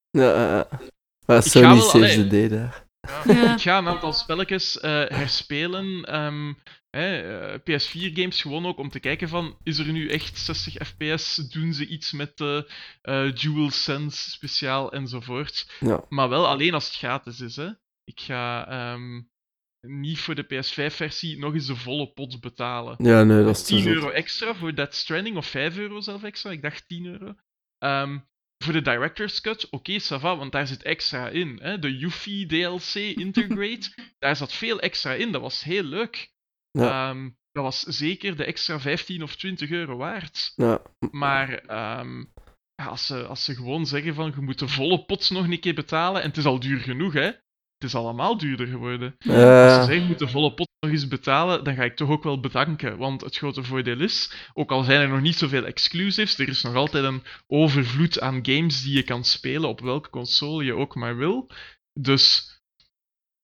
Ja, 0.10 0.60
uh, 0.60 0.80
uh, 1.28 1.41
Sony 1.41 1.80
saves 1.80 2.14
the 2.16 2.28
day 2.28 2.47
daar. 2.47 2.87
Ja, 3.08 3.34
ja. 3.34 3.53
Ik 3.53 3.62
ga 3.62 3.78
een 3.78 3.88
aantal 3.88 4.14
spelletjes 4.14 4.78
herspelen. 4.82 6.16
Um, 6.16 6.58
uh, 6.97 7.53
PS4-games 7.60 8.41
gewoon 8.41 8.66
ook 8.66 8.78
om 8.78 8.89
te 8.89 8.99
kijken 8.99 9.30
van, 9.30 9.58
is 9.64 9.78
er 9.78 9.91
nu 9.91 10.10
echt 10.10 10.38
60 10.38 10.88
fps? 10.88 11.36
Doen 11.36 11.74
ze 11.74 11.88
iets 11.88 12.12
met 12.12 12.38
de 12.38 12.72
uh, 13.03 13.34
DualSense 13.34 14.30
speciaal 14.30 14.91
enzovoort? 14.91 15.72
Ja. 15.80 16.05
Maar 16.10 16.30
wel 16.30 16.47
alleen 16.47 16.74
als 16.74 16.86
het 16.86 16.95
gratis 16.95 17.39
is. 17.39 17.55
Hè. 17.55 17.70
Ik 18.03 18.20
ga 18.20 18.93
um, 18.93 19.30
niet 19.82 20.20
voor 20.20 20.36
de 20.36 20.45
PS5-versie 20.45 21.39
nog 21.39 21.53
eens 21.53 21.68
de 21.68 21.76
volle 21.76 22.12
pot 22.14 22.39
betalen. 22.39 22.95
Ja, 22.97 23.24
nee, 23.24 23.43
dat 23.43 23.55
is 23.55 23.64
10 23.64 23.88
euro 23.88 24.10
extra 24.10 24.55
voor 24.55 24.76
Dead 24.76 24.95
Stranding, 24.95 25.38
of 25.38 25.45
5 25.45 25.78
euro 25.78 25.99
zelf 25.99 26.24
extra. 26.24 26.51
Ik 26.51 26.62
dacht 26.62 26.88
10 26.88 27.05
euro. 27.05 27.36
Um, 27.80 28.28
voor 28.64 28.74
de 28.74 28.82
Director's 28.82 29.41
Cut, 29.41 29.66
oké, 29.66 29.76
okay, 29.76 29.99
ça 29.99 30.22
va, 30.22 30.38
want 30.38 30.51
daar 30.51 30.68
zit 30.68 30.84
extra 30.84 31.30
in. 31.30 31.60
Hè. 31.62 31.80
De 31.80 31.97
Yuffie 31.97 32.45
DLC 32.45 32.95
Integrate, 32.95 33.89
daar 34.20 34.36
zat 34.36 34.53
veel 34.53 34.80
extra 34.80 35.14
in. 35.14 35.32
Dat 35.32 35.41
was 35.41 35.64
heel 35.64 35.84
leuk. 35.84 36.32
Ja. 36.72 37.10
Um, 37.10 37.38
dat 37.51 37.64
was 37.64 37.82
zeker 37.82 38.36
de 38.36 38.43
extra 38.43 38.80
15 38.80 39.24
of 39.24 39.36
20 39.36 39.70
euro 39.70 39.97
waard. 39.97 40.51
Ja. 40.55 40.82
Maar 41.12 41.49
um, 41.99 42.34
ja, 42.76 42.86
als, 42.86 43.05
ze, 43.05 43.26
als 43.26 43.43
ze 43.43 43.55
gewoon 43.55 43.86
zeggen 43.86 44.14
van 44.14 44.32
je 44.36 44.41
moet 44.41 44.60
de 44.60 44.68
volle 44.68 45.05
pot 45.05 45.30
nog 45.30 45.47
een 45.47 45.60
keer 45.60 45.74
betalen, 45.74 46.22
en 46.22 46.28
het 46.28 46.38
is 46.38 46.45
al 46.45 46.60
duur 46.60 46.80
genoeg, 46.80 47.14
hè. 47.14 47.32
Het 47.78 47.88
is 47.88 47.95
allemaal 47.95 48.38
duurder 48.38 48.67
geworden. 48.67 49.15
Uh. 49.19 49.34
Als 49.63 49.73
ze 49.73 49.80
zeggen 49.80 50.01
je 50.01 50.07
moet 50.07 50.19
de 50.19 50.28
volle 50.28 50.53
pot 50.53 50.67
nog 50.80 50.91
eens 50.91 51.07
betalen, 51.07 51.63
dan 51.63 51.75
ga 51.75 51.84
ik 51.84 51.95
toch 51.95 52.09
ook 52.09 52.23
wel 52.23 52.39
bedanken. 52.39 52.97
Want 52.97 53.21
het 53.21 53.38
grote 53.38 53.63
voordeel 53.63 54.01
is, 54.01 54.34
ook 54.53 54.71
al 54.71 54.84
zijn 54.84 55.01
er 55.01 55.09
nog 55.09 55.21
niet 55.21 55.36
zoveel 55.36 55.65
exclusives, 55.65 56.39
er 56.39 56.47
is 56.47 56.63
nog 56.63 56.75
altijd 56.75 57.03
een 57.03 57.23
overvloed 57.47 58.19
aan 58.19 58.39
games 58.41 58.84
die 58.84 58.95
je 58.95 59.03
kan 59.03 59.23
spelen 59.23 59.69
op 59.69 59.82
welke 59.82 60.09
console 60.09 60.63
je 60.63 60.73
ook 60.73 60.95
maar 60.95 61.17
wil. 61.17 61.49
Dus 61.93 62.55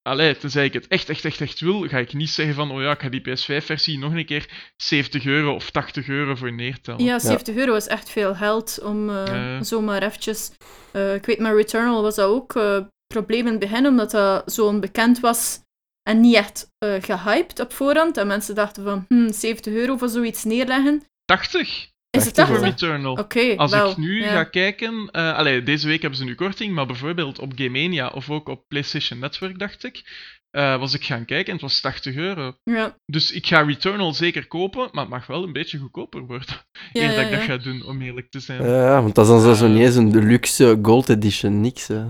Allee, 0.08 0.36
tenzij 0.36 0.64
ik 0.64 0.72
het 0.72 0.86
echt, 0.86 1.08
echt, 1.08 1.24
echt, 1.24 1.40
echt 1.40 1.60
wil, 1.60 1.88
ga 1.88 1.98
ik 1.98 2.12
niet 2.12 2.30
zeggen 2.30 2.54
van, 2.54 2.70
oh 2.70 2.80
ja, 2.80 2.90
ik 2.90 3.00
ga 3.00 3.08
die 3.08 3.20
PS5-versie 3.20 3.98
nog 3.98 4.12
een 4.12 4.26
keer 4.26 4.72
70 4.76 5.24
euro 5.24 5.54
of 5.54 5.70
80 5.70 6.08
euro 6.08 6.34
voor 6.34 6.52
neertellen. 6.52 7.04
Ja, 7.04 7.18
70 7.18 7.54
ja. 7.54 7.60
euro 7.60 7.74
is 7.74 7.86
echt 7.86 8.10
veel 8.10 8.34
geld 8.34 8.80
om 8.82 9.10
uh, 9.10 9.24
uh. 9.26 9.62
zomaar 9.62 10.02
eventjes... 10.02 10.50
Uh, 10.92 11.14
ik 11.14 11.26
weet, 11.26 11.38
met 11.38 11.52
Returnal 11.52 12.02
was 12.02 12.14
dat 12.14 12.28
ook 12.28 12.54
uh, 12.54 12.80
probleem 13.18 13.46
in 13.46 13.50
het 13.52 13.58
begin, 13.60 13.86
omdat 13.86 14.10
dat 14.10 14.52
zo 14.52 14.66
onbekend 14.66 15.20
was 15.20 15.60
en 16.02 16.20
niet 16.20 16.34
echt 16.34 16.68
gehyped 17.00 17.60
op 17.60 17.72
voorhand. 17.72 18.16
En 18.16 18.26
mensen 18.26 18.54
dachten 18.54 18.84
van, 18.84 19.04
hm, 19.08 19.32
70 19.32 19.72
euro 19.72 19.96
voor 19.96 20.08
zoiets 20.08 20.44
neerleggen. 20.44 21.02
80? 21.24 21.92
Is 22.10 22.24
het 22.24 22.34
80? 22.34 22.56
Voor 22.56 22.64
Returnal. 22.66 23.12
Okay, 23.16 23.56
Als 23.56 23.70
wel, 23.70 23.90
ik 23.90 23.96
nu 23.96 24.22
ja. 24.22 24.30
ga 24.32 24.44
kijken... 24.44 24.92
Uh, 25.12 25.36
allee, 25.36 25.62
deze 25.62 25.86
week 25.86 26.00
hebben 26.00 26.18
ze 26.18 26.24
nu 26.24 26.34
korting, 26.34 26.74
maar 26.74 26.86
bijvoorbeeld 26.86 27.38
op 27.38 27.52
Gamemania 27.56 28.08
of 28.08 28.30
ook 28.30 28.48
op 28.48 28.64
PlayStation 28.68 29.18
Network, 29.18 29.58
dacht 29.58 29.84
ik, 29.84 30.02
eh, 30.50 30.78
was 30.78 30.94
ik 30.94 31.04
gaan 31.04 31.24
kijken 31.24 31.46
en 31.46 31.52
het 31.52 31.60
was 31.62 31.80
80 31.80 32.14
euro. 32.14 32.54
Ja, 32.62 32.96
Dus 33.06 33.32
ik 33.32 33.46
ga 33.46 33.60
Returnal 33.62 34.12
zeker 34.12 34.46
kopen, 34.46 34.88
maar 34.92 35.02
het 35.04 35.12
mag 35.12 35.26
wel 35.26 35.42
een 35.42 35.52
beetje 35.52 35.78
goedkoper 35.78 36.26
worden. 36.26 36.46
ja, 36.92 37.02
Eer 37.02 37.10
ja, 37.10 37.16
dat 37.16 37.24
ik 37.24 37.30
dat 37.30 37.40
ga 37.40 37.56
doen, 37.56 37.84
om 37.86 38.02
eerlijk 38.02 38.30
te 38.30 38.40
zijn. 38.40 38.62
Ja, 38.68 39.02
want 39.02 39.14
dat 39.14 39.24
is 39.24 39.30
dan 39.30 39.42
nog 39.50 39.60
Eh. 39.60 39.68
niet 39.68 39.80
eens 39.86 39.94
een 39.96 40.12
deluxe 40.12 40.78
gold 40.82 41.08
edition, 41.08 41.60
niks. 41.60 41.86
hè. 41.88 42.04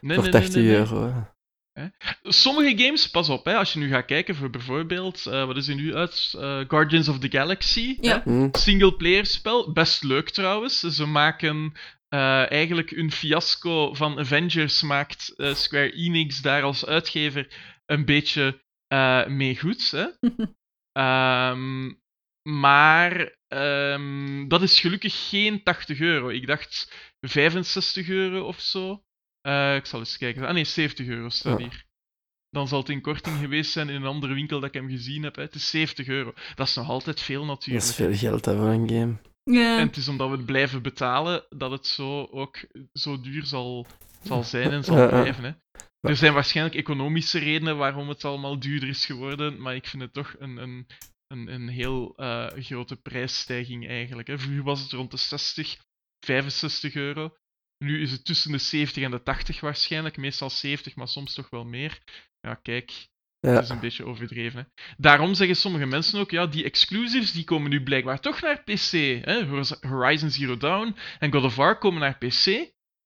Nee, 0.00 0.14
voor 0.14 0.22
nee, 0.22 0.32
80 0.32 0.54
nee, 0.54 0.64
nee, 0.64 0.72
nee. 0.72 0.80
euro. 0.80 1.28
hè. 1.72 1.86
Sommige 2.22 2.84
games, 2.84 3.10
pas 3.10 3.28
op, 3.28 3.44
hè, 3.44 3.56
als 3.56 3.72
je 3.72 3.78
nu 3.78 3.88
gaat 3.88 4.04
kijken 4.04 4.34
voor 4.34 4.50
bijvoorbeeld, 4.50 5.26
eh, 5.26 5.46
wat 5.46 5.56
is 5.56 5.68
er 5.68 5.74
nu 5.74 5.94
uit? 5.94 6.34
Eh, 6.38 6.60
Guardians 6.68 7.08
of 7.08 7.18
the 7.18 7.30
Galaxy. 7.30 7.96
Ja. 8.00 8.22
Hm. 8.22 8.48
Singleplayer 8.52 9.26
spel, 9.26 9.72
best 9.72 10.02
leuk 10.02 10.30
trouwens. 10.30 10.80
Ze 10.80 11.06
maken 11.06 11.72
eh, 12.08 12.50
eigenlijk 12.50 12.90
een 12.90 13.12
fiasco 13.12 13.94
van 13.94 14.18
Avengers, 14.18 14.82
maakt 14.82 15.34
Square 15.36 15.92
Enix 15.92 16.42
daar 16.42 16.62
als 16.62 16.86
uitgever 16.86 17.48
een 17.86 18.04
beetje 18.04 18.62
eh, 18.86 19.26
mee 19.26 19.58
goed. 19.58 19.90
Hè? 19.90 20.06
Ehm, 20.92 21.92
maar 22.42 23.36
ehm, 23.48 24.48
dat 24.48 24.62
is 24.62 24.80
gelukkig 24.80 25.28
geen 25.28 25.62
80 25.62 26.00
euro. 26.00 26.28
Ik 26.28 26.46
dacht 26.46 26.92
65 27.20 28.08
euro 28.08 28.46
of 28.46 28.60
zo. 28.60 29.04
Eh, 29.40 29.74
ik 29.74 29.86
zal 29.86 29.98
eens 29.98 30.16
kijken. 30.16 30.46
Ah 30.46 30.52
nee, 30.54 30.64
70 30.64 31.06
euro 31.06 31.28
staat 31.28 31.58
Ja. 31.58 31.64
hier. 31.64 31.84
Dan 32.50 32.68
zal 32.68 32.78
het 32.78 32.88
in 32.88 33.00
korting 33.00 33.36
geweest 33.38 33.70
zijn 33.72 33.88
in 33.88 33.94
een 33.94 34.06
andere 34.06 34.34
winkel 34.34 34.60
dat 34.60 34.68
ik 34.68 34.74
hem 34.74 34.88
gezien 34.88 35.22
heb. 35.22 35.36
Hè. 35.36 35.42
Het 35.42 35.54
is 35.54 35.70
70 35.70 36.06
euro. 36.06 36.32
Dat 36.54 36.68
is 36.68 36.74
nog 36.74 36.88
altijd 36.88 37.20
veel 37.20 37.38
Dat 37.46 37.48
natuurlijk. 37.48 37.86
is 37.86 37.94
veel 37.94 38.14
geld 38.14 38.44
hè, 38.44 38.56
voor 38.56 38.66
een 38.68 38.88
game. 38.88 39.16
Ja. 39.42 39.78
En 39.78 39.86
het 39.86 39.96
is 39.96 40.08
omdat 40.08 40.30
we 40.30 40.36
het 40.36 40.46
blijven 40.46 40.82
betalen 40.82 41.44
dat 41.48 41.70
het 41.70 41.86
zo 41.86 42.24
ook 42.24 42.66
zo 42.92 43.20
duur 43.20 43.44
zal, 43.44 43.86
zal 44.22 44.42
zijn 44.44 44.70
en 44.70 44.84
zal 44.84 45.08
blijven. 45.08 45.44
Hè. 45.44 45.50
Er 46.00 46.16
zijn 46.16 46.32
waarschijnlijk 46.32 46.76
economische 46.76 47.38
redenen 47.38 47.76
waarom 47.76 48.08
het 48.08 48.24
allemaal 48.24 48.58
duurder 48.58 48.88
is 48.88 49.06
geworden, 49.06 49.60
maar 49.60 49.74
ik 49.74 49.86
vind 49.86 50.02
het 50.02 50.12
toch 50.12 50.34
een, 50.38 50.56
een, 50.56 50.86
een, 51.26 51.52
een 51.52 51.68
heel 51.68 52.12
eh, 52.16 52.46
grote 52.56 52.96
prijsstijging 52.96 53.88
eigenlijk. 53.88 54.28
Hè. 54.28 54.38
Vroeger 54.38 54.62
was 54.64 54.80
het 54.82 54.92
rond 54.92 55.10
de 55.10 55.16
60, 55.16 55.76
65 56.26 56.94
euro. 56.94 57.34
Nu 57.84 58.02
is 58.02 58.10
het 58.12 58.24
tussen 58.24 58.52
de 58.52 58.58
70 58.58 59.02
en 59.02 59.10
de 59.10 59.22
80 59.22 59.60
waarschijnlijk, 59.60 60.16
meestal 60.16 60.50
70, 60.50 60.94
maar 60.96 61.08
soms 61.08 61.34
toch 61.34 61.50
wel 61.50 61.64
meer. 61.64 61.98
Ja, 62.40 62.54
kijk, 62.54 63.08
Ja. 63.40 63.50
het 63.50 63.62
is 63.64 63.68
een 63.68 63.80
beetje 63.80 64.04
overdreven. 64.04 64.58
Hè. 64.58 64.82
Daarom 64.96 65.34
zeggen 65.34 65.56
sommige 65.56 65.86
mensen 65.86 66.20
ook, 66.20 66.30
ja, 66.30 66.46
die 66.46 66.64
exclusives 66.64 67.32
die 67.32 67.44
komen 67.44 67.70
nu 67.70 67.82
blijkbaar 67.82 68.20
toch 68.20 68.40
naar 68.40 68.62
PC. 68.62 68.90
Hè. 69.24 69.44
Horizon 69.88 70.30
Zero 70.30 70.56
Dawn 70.56 70.96
en 71.18 71.32
God 71.32 71.44
of 71.44 71.54
War 71.56 71.78
komen 71.78 72.00
naar 72.00 72.18
PC. 72.18 72.46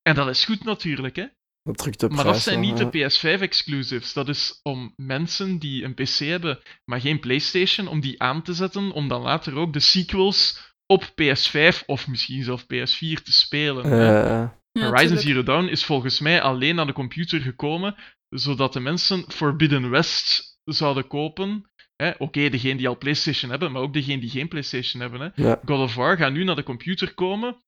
En 0.03 0.15
dat 0.15 0.29
is 0.29 0.45
goed 0.45 0.65
natuurlijk, 0.65 1.17
hè. 1.17 1.27
Dat 1.63 1.79
drukt 1.79 2.03
op 2.03 2.13
Maar 2.13 2.25
dat 2.25 2.41
zijn 2.41 2.61
niet 2.61 2.79
ja. 2.79 2.85
de 2.85 3.11
PS5 3.11 3.41
exclusives. 3.41 4.13
Dat 4.13 4.29
is 4.29 4.61
om 4.63 4.93
mensen 4.97 5.59
die 5.59 5.85
een 5.85 5.95
PC 5.95 6.19
hebben, 6.19 6.61
maar 6.85 7.01
geen 7.01 7.21
PlayStation, 7.21 7.89
om 7.89 8.01
die 8.01 8.23
aan 8.23 8.43
te 8.43 8.55
zetten, 8.55 8.93
om 8.93 9.09
dan 9.09 9.23
later 9.23 9.57
ook 9.57 9.73
de 9.73 9.81
sequels 9.81 10.73
op 10.87 11.05
PS5 11.05 11.85
of 11.87 12.09
misschien 12.09 12.43
zelfs 12.45 12.63
PS4 12.63 13.23
te 13.23 13.33
spelen. 13.33 13.85
hè. 13.87 14.49
Ja, 14.79 14.85
Horizon 14.85 15.17
tuurlijk. 15.17 15.27
Zero 15.27 15.43
Dawn 15.43 15.69
is 15.69 15.85
volgens 15.85 16.21
mij 16.21 16.43
alleen 16.43 16.75
naar 16.75 16.87
de 16.87 16.93
computer 16.93 17.41
gekomen, 17.41 17.95
zodat 18.29 18.73
de 18.73 18.81
mensen 18.81 19.25
Forbidden 19.29 19.91
West 19.91 20.53
zouden 20.65 21.07
kopen. 21.07 21.71
hè. 21.97 22.13
Oké, 22.19 22.49
degene 22.49 22.77
die 22.77 22.89
al 22.89 22.99
PlayStation 22.99 23.51
hebben, 23.51 23.73
maar 23.73 23.83
ook 23.83 23.93
degene 23.93 24.21
die 24.21 24.31
geen 24.31 24.49
PlayStation 24.49 25.03
hebben. 25.03 25.21
Hè. 25.21 25.43
ja. 25.43 25.61
God 25.65 25.79
of 25.79 25.95
War 25.95 26.17
gaat 26.17 26.33
nu 26.33 26.45
naar 26.45 26.57
de 26.57 26.63
computer 26.63 27.15
komen. 27.15 27.63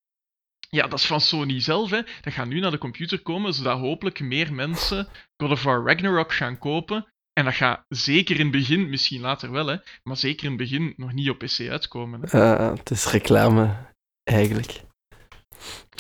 Ja, 0.71 0.87
dat 0.87 0.99
is 0.99 1.07
van 1.07 1.21
Sony 1.21 1.61
zelf. 1.61 1.91
Hè. 1.91 2.01
Dat 2.21 2.33
gaat 2.33 2.47
nu 2.47 2.61
naar 2.61 2.71
de 2.71 2.79
computer 2.79 3.23
komen, 3.23 3.55
zodat 3.55 3.79
hopelijk 3.79 4.21
meer 4.21 4.55
mensen 4.55 5.09
God 5.37 5.51
of 5.51 5.63
War 5.63 5.85
Ragnarok 5.87 6.33
gaan 6.33 6.59
kopen. 6.59 7.07
En 7.33 7.45
dat 7.45 7.55
gaat 7.55 7.85
zeker 7.89 8.37
in 8.37 8.43
het 8.43 8.51
begin, 8.51 8.89
misschien 8.91 9.21
later 9.21 9.51
wel, 9.51 9.67
hè, 9.67 9.77
maar 10.03 10.17
zeker 10.17 10.45
in 10.45 10.51
het 10.51 10.59
begin 10.59 10.95
nog 10.97 11.13
niet 11.13 11.31
op 11.31 11.39
PC 11.39 11.69
uitkomen. 11.69 12.21
Hè. 12.23 12.55
Eh, 12.55 12.75
het 12.77 12.91
is 12.91 13.07
reclame, 13.07 13.77
eigenlijk. 14.23 14.81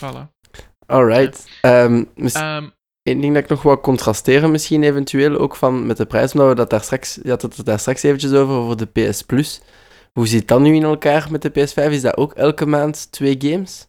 Voilà. 0.03 0.36
Alright. 0.87 1.49
Ehm, 1.61 2.05
Eén 3.03 3.20
ding 3.20 3.34
dat 3.34 3.43
ik 3.43 3.49
nog 3.49 3.62
wou 3.62 3.80
contrasteren, 3.80 4.51
misschien 4.51 4.82
eventueel 4.82 5.39
ook 5.39 5.57
van 5.57 5.87
met 5.87 5.97
de 5.97 6.07
prijs, 6.07 6.32
omdat 6.32 6.49
we 6.49 6.55
dat 6.55 6.70
daar 6.70 6.82
straks, 6.82 7.18
je 7.22 7.28
had 7.30 7.43
het 7.43 7.64
daar 7.64 7.78
straks 7.78 8.03
eventjes 8.03 8.32
over, 8.32 8.55
over 8.55 8.76
de 8.76 8.87
PS 9.11 9.22
Plus. 9.22 9.61
Hoe 10.12 10.26
zit 10.26 10.49
dat 10.49 10.61
nu 10.61 10.74
in 10.74 10.82
elkaar 10.82 11.30
met 11.30 11.43
de 11.43 11.51
PS5? 11.51 11.91
Is 11.93 12.03
dat 12.03 12.16
ook 12.16 12.32
elke 12.32 12.66
maand 12.66 13.12
twee 13.12 13.37
games? 13.39 13.87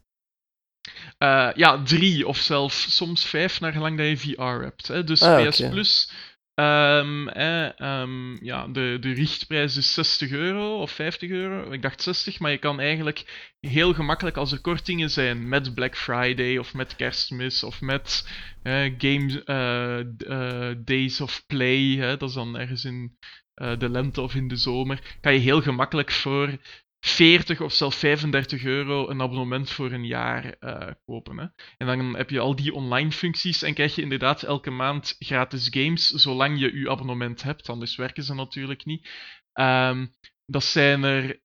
Eh, 1.18 1.50
ja, 1.56 1.84
drie 1.84 2.28
of 2.28 2.38
zelfs 2.38 2.96
soms 2.96 3.26
vijf, 3.26 3.60
naar 3.60 3.72
gelang 3.72 3.98
dat 3.98 4.08
je 4.08 4.18
VR 4.18 4.42
hebt. 4.64 4.88
Hè. 4.88 5.04
Dus 5.04 5.22
Ah, 5.22 5.48
PS. 5.48 5.62
Plus, 5.70 6.12
eh, 6.58 8.06
ja, 8.42 8.68
de, 8.68 8.98
de 9.00 9.14
richtprijs 9.14 9.78
is 9.78 9.94
60 9.94 10.32
euro 10.32 10.82
of 10.82 10.92
50 10.92 11.30
euro. 11.30 11.72
Ik 11.72 11.82
dacht 11.82 12.02
60, 12.02 12.40
maar 12.40 12.52
je 12.52 12.58
kan 12.58 12.80
eigenlijk 12.80 13.52
heel 13.60 13.94
gemakkelijk 13.94 14.38
als 14.38 14.52
er 14.52 14.62
kortingen 14.62 15.10
zijn 15.10 15.50
met 15.50 15.74
Black 15.74 15.98
Friday 15.98 16.58
of 16.58 16.74
met 16.74 16.96
Kerstmis 16.96 17.64
of 17.64 17.82
met 17.82 18.30
eh, 18.64 18.94
Game 18.98 19.44
eh, 19.44 20.76
Days 20.86 21.22
of 21.22 21.46
Play, 21.48 21.96
hè, 21.96 22.18
dat 22.18 22.30
is 22.30 22.36
dan 22.36 22.58
ergens 22.58 22.86
in 22.86 23.18
eh, 23.54 23.78
de 23.78 23.90
lente 23.90 24.22
of 24.22 24.36
in 24.36 24.48
de 24.48 24.56
zomer, 24.56 25.18
kan 25.22 25.34
je 25.34 25.40
heel 25.40 25.62
gemakkelijk 25.62 26.12
voor 26.12 26.58
40 27.08 27.62
of 27.62 27.74
zelfs 27.74 27.98
35 27.98 28.64
euro 28.64 29.10
een 29.10 29.22
abonnement 29.22 29.70
voor 29.70 29.92
een 29.92 30.06
jaar 30.06 30.54
eh, 30.60 30.92
kopen. 31.06 31.38
Hè. 31.38 31.46
En 31.78 31.88
dan 31.88 32.16
heb 32.16 32.30
je 32.30 32.40
al 32.40 32.56
die 32.56 32.74
online 32.74 33.12
functies 33.12 33.62
en 33.62 33.74
krijg 33.74 33.96
je 33.96 34.02
inderdaad 34.02 34.44
elke 34.44 34.70
maand 34.70 35.16
gratis 35.20 35.68
games, 35.70 36.08
zolang 36.08 36.60
je 36.60 36.80
je 36.80 36.90
abonnement 36.90 37.44
hebt. 37.44 37.70
Anders 37.70 37.96
werken 37.96 38.24
ze 38.24 38.34
natuurlijk 38.34 38.86
niet. 38.86 39.10
Ehm, 39.54 40.08
dat 40.46 40.64
zijn 40.64 41.04
er 41.04 41.42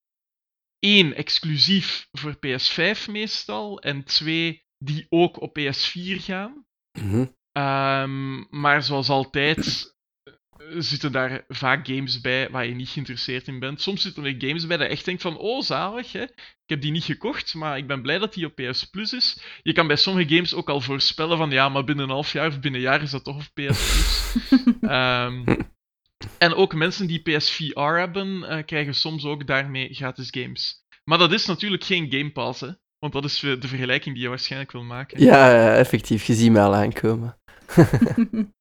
één 0.79 1.15
exclusief 1.15 2.07
voor 2.11 2.35
PS5 2.35 3.07
meestal 3.07 3.81
en 3.81 4.03
twee 4.03 4.65
die 4.77 5.05
ook 5.09 5.41
op 5.41 5.59
PS4 5.59 6.21
gaan. 6.21 6.65
Mhm. 6.99 7.25
Ehm, 7.51 8.59
maar 8.59 8.83
zoals 8.83 9.09
altijd 9.09 9.92
zitten 10.77 11.11
daar 11.11 11.43
vaak 11.47 11.87
games 11.87 12.21
bij 12.21 12.49
waar 12.49 12.65
je 12.65 12.75
niet 12.75 12.89
geïnteresseerd 12.89 13.47
in 13.47 13.59
bent. 13.59 13.81
Soms 13.81 14.01
zitten 14.01 14.25
er 14.25 14.35
games 14.37 14.67
bij 14.67 14.77
dat 14.77 14.87
je 14.87 14.93
echt 14.93 15.05
denkt 15.05 15.21
van, 15.21 15.37
oh 15.37 15.61
zalig, 15.61 16.11
hè? 16.11 16.21
ik 16.21 16.69
heb 16.69 16.81
die 16.81 16.91
niet 16.91 17.03
gekocht, 17.03 17.53
maar 17.53 17.77
ik 17.77 17.87
ben 17.87 18.01
blij 18.01 18.17
dat 18.17 18.33
die 18.33 18.45
op 18.45 18.55
PS 18.55 18.83
Plus 18.83 19.13
is. 19.13 19.41
Je 19.63 19.73
kan 19.73 19.87
bij 19.87 19.95
sommige 19.95 20.35
games 20.35 20.53
ook 20.53 20.69
al 20.69 20.81
voorspellen 20.81 21.37
van, 21.37 21.51
ja, 21.51 21.69
maar 21.69 21.83
binnen 21.83 22.05
een 22.05 22.11
half 22.11 22.31
jaar 22.31 22.47
of 22.47 22.59
binnen 22.59 22.81
een 22.81 22.87
jaar 22.87 23.01
is 23.01 23.11
dat 23.11 23.23
toch 23.23 23.35
op 23.35 23.41
PS 23.41 23.51
Plus. 23.53 24.35
Ehm, 24.81 25.55
en 26.37 26.53
ook 26.53 26.73
mensen 26.73 27.07
die 27.07 27.21
PSVR 27.21 27.79
hebben, 27.79 28.43
eh, 28.43 28.65
krijgen 28.65 28.95
soms 28.95 29.25
ook 29.25 29.47
daarmee 29.47 29.93
gratis 29.93 30.27
games. 30.31 30.83
Maar 31.03 31.17
dat 31.17 31.31
is 31.31 31.45
natuurlijk 31.45 31.83
geen 31.83 32.11
Game 32.11 32.31
Pass, 32.31 32.61
hè? 32.61 32.69
Want 32.99 33.13
dat 33.13 33.23
is 33.23 33.39
de 33.39 33.67
vergelijking 33.67 34.15
die 34.15 34.23
je 34.23 34.29
waarschijnlijk 34.29 34.71
wil 34.71 34.83
maken. 34.83 35.23
Ja, 35.23 35.51
ja, 35.51 35.75
effectief. 35.75 36.23
Je 36.25 36.33
ziet 36.33 36.51
mij 36.51 36.61
al 36.61 36.75
aankomen. 36.75 37.37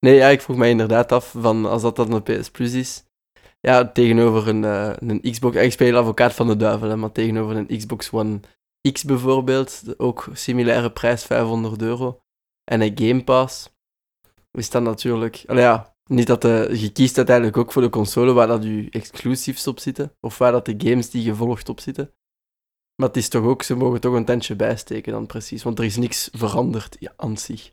Nee, 0.00 0.14
ja, 0.14 0.28
ik 0.28 0.40
vroeg 0.40 0.56
mij 0.56 0.70
inderdaad 0.70 1.12
af 1.12 1.34
van 1.38 1.66
als 1.66 1.82
dat 1.82 1.96
dan 1.96 2.12
een 2.12 2.22
PS 2.22 2.50
Plus 2.50 2.72
is. 2.72 3.04
Ja, 3.60 3.88
tegenover 3.92 4.48
een, 4.48 4.64
eh, 4.64 4.92
een 4.96 5.20
Xbox. 5.20 5.56
Ik 5.56 5.72
speel 5.72 5.96
advocaat 5.96 6.34
van 6.34 6.46
de 6.46 6.56
duivel, 6.56 6.88
hè, 6.88 6.96
maar 6.96 7.12
tegenover 7.12 7.56
een 7.56 7.78
Xbox 7.78 8.10
One 8.12 8.40
X 8.92 9.04
bijvoorbeeld, 9.04 9.98
ook 9.98 10.28
similaire 10.32 10.90
prijs 10.90 11.24
500 11.24 11.82
euro. 11.82 12.20
En 12.64 12.80
een 12.80 12.98
Game 12.98 13.24
Pass 13.24 13.76
is 14.52 14.70
dan 14.70 14.82
natuurlijk. 14.82 15.34
Ja, 15.34 15.96
niet 16.04 16.26
dat 16.26 16.42
de, 16.42 16.68
je 16.72 16.92
kiest 16.92 17.16
uiteindelijk 17.16 17.56
ook 17.56 17.72
voor 17.72 17.82
de 17.82 17.88
console 17.88 18.32
waar 18.32 18.46
dat 18.46 18.62
je 18.64 18.86
exclusives 18.90 19.66
op 19.66 19.78
zitten, 19.78 20.16
of 20.20 20.38
waar 20.38 20.52
dat 20.52 20.64
de 20.64 20.74
games 20.78 21.10
die 21.10 21.22
je 21.22 21.34
volgt 21.34 21.68
op 21.68 21.80
zitten. 21.80 22.12
Maar 22.96 23.08
het 23.08 23.16
is 23.16 23.28
toch 23.28 23.44
ook, 23.44 23.62
ze 23.62 23.74
mogen 23.74 24.00
toch 24.00 24.14
een 24.14 24.24
tandje 24.24 24.56
bijsteken 24.56 25.12
dan 25.12 25.26
precies, 25.26 25.62
want 25.62 25.78
er 25.78 25.84
is 25.84 25.96
niks 25.96 26.28
veranderd 26.32 26.96
ja, 26.98 27.12
aan 27.16 27.36
zich. 27.36 27.72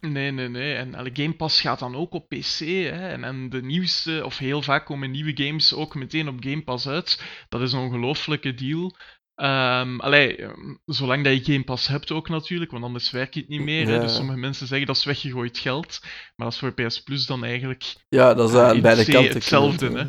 Nee, 0.00 0.30
nee, 0.30 0.48
nee. 0.48 0.74
En 0.74 0.94
alle 0.94 1.10
Game 1.12 1.32
Pass 1.34 1.60
gaat 1.60 1.78
dan 1.78 1.96
ook 1.96 2.12
op 2.12 2.28
PC. 2.28 2.58
Hè? 2.58 3.08
En, 3.08 3.24
en 3.24 3.48
de 3.48 3.62
nieuwste, 3.62 4.22
of 4.24 4.38
heel 4.38 4.62
vaak 4.62 4.86
komen 4.86 5.10
nieuwe 5.10 5.44
games 5.44 5.74
ook 5.74 5.94
meteen 5.94 6.28
op 6.28 6.36
Game 6.40 6.62
Pass 6.62 6.86
uit. 6.88 7.22
Dat 7.48 7.60
is 7.60 7.72
een 7.72 7.78
ongelofelijke 7.80 8.54
deal. 8.54 8.96
Ehm 9.34 10.00
allee, 10.00 10.36
ehm, 10.36 10.74
zolang 10.84 11.24
dat 11.24 11.46
je 11.46 11.52
Game 11.52 11.64
Pass 11.64 11.86
hebt 11.88 12.10
ook 12.10 12.28
natuurlijk, 12.28 12.70
want 12.70 12.84
anders 12.84 13.10
werkt 13.10 13.34
het 13.34 13.48
niet 13.48 13.60
meer. 13.60 13.88
Ja. 13.88 13.98
Dus 13.98 14.14
sommige 14.14 14.38
mensen 14.38 14.66
zeggen 14.66 14.86
dat 14.86 14.96
is 14.96 15.04
weggegooid 15.04 15.58
geld. 15.58 15.98
Maar 16.02 16.46
dat 16.46 16.52
is 16.52 16.58
voor 16.58 16.72
PS 16.72 17.02
Plus 17.02 17.26
dan 17.26 17.44
eigenlijk 17.44 17.94
Ja, 18.08 18.34
dat 18.34 18.48
is 18.50 18.56
aan 18.56 18.74
in 18.76 18.82
beide 18.82 19.04
kanten. 19.04 19.32
hetzelfde, 19.32 19.90
hè. 19.98 20.04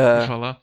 Ja, 0.00 0.26
Voilà. 0.26 0.60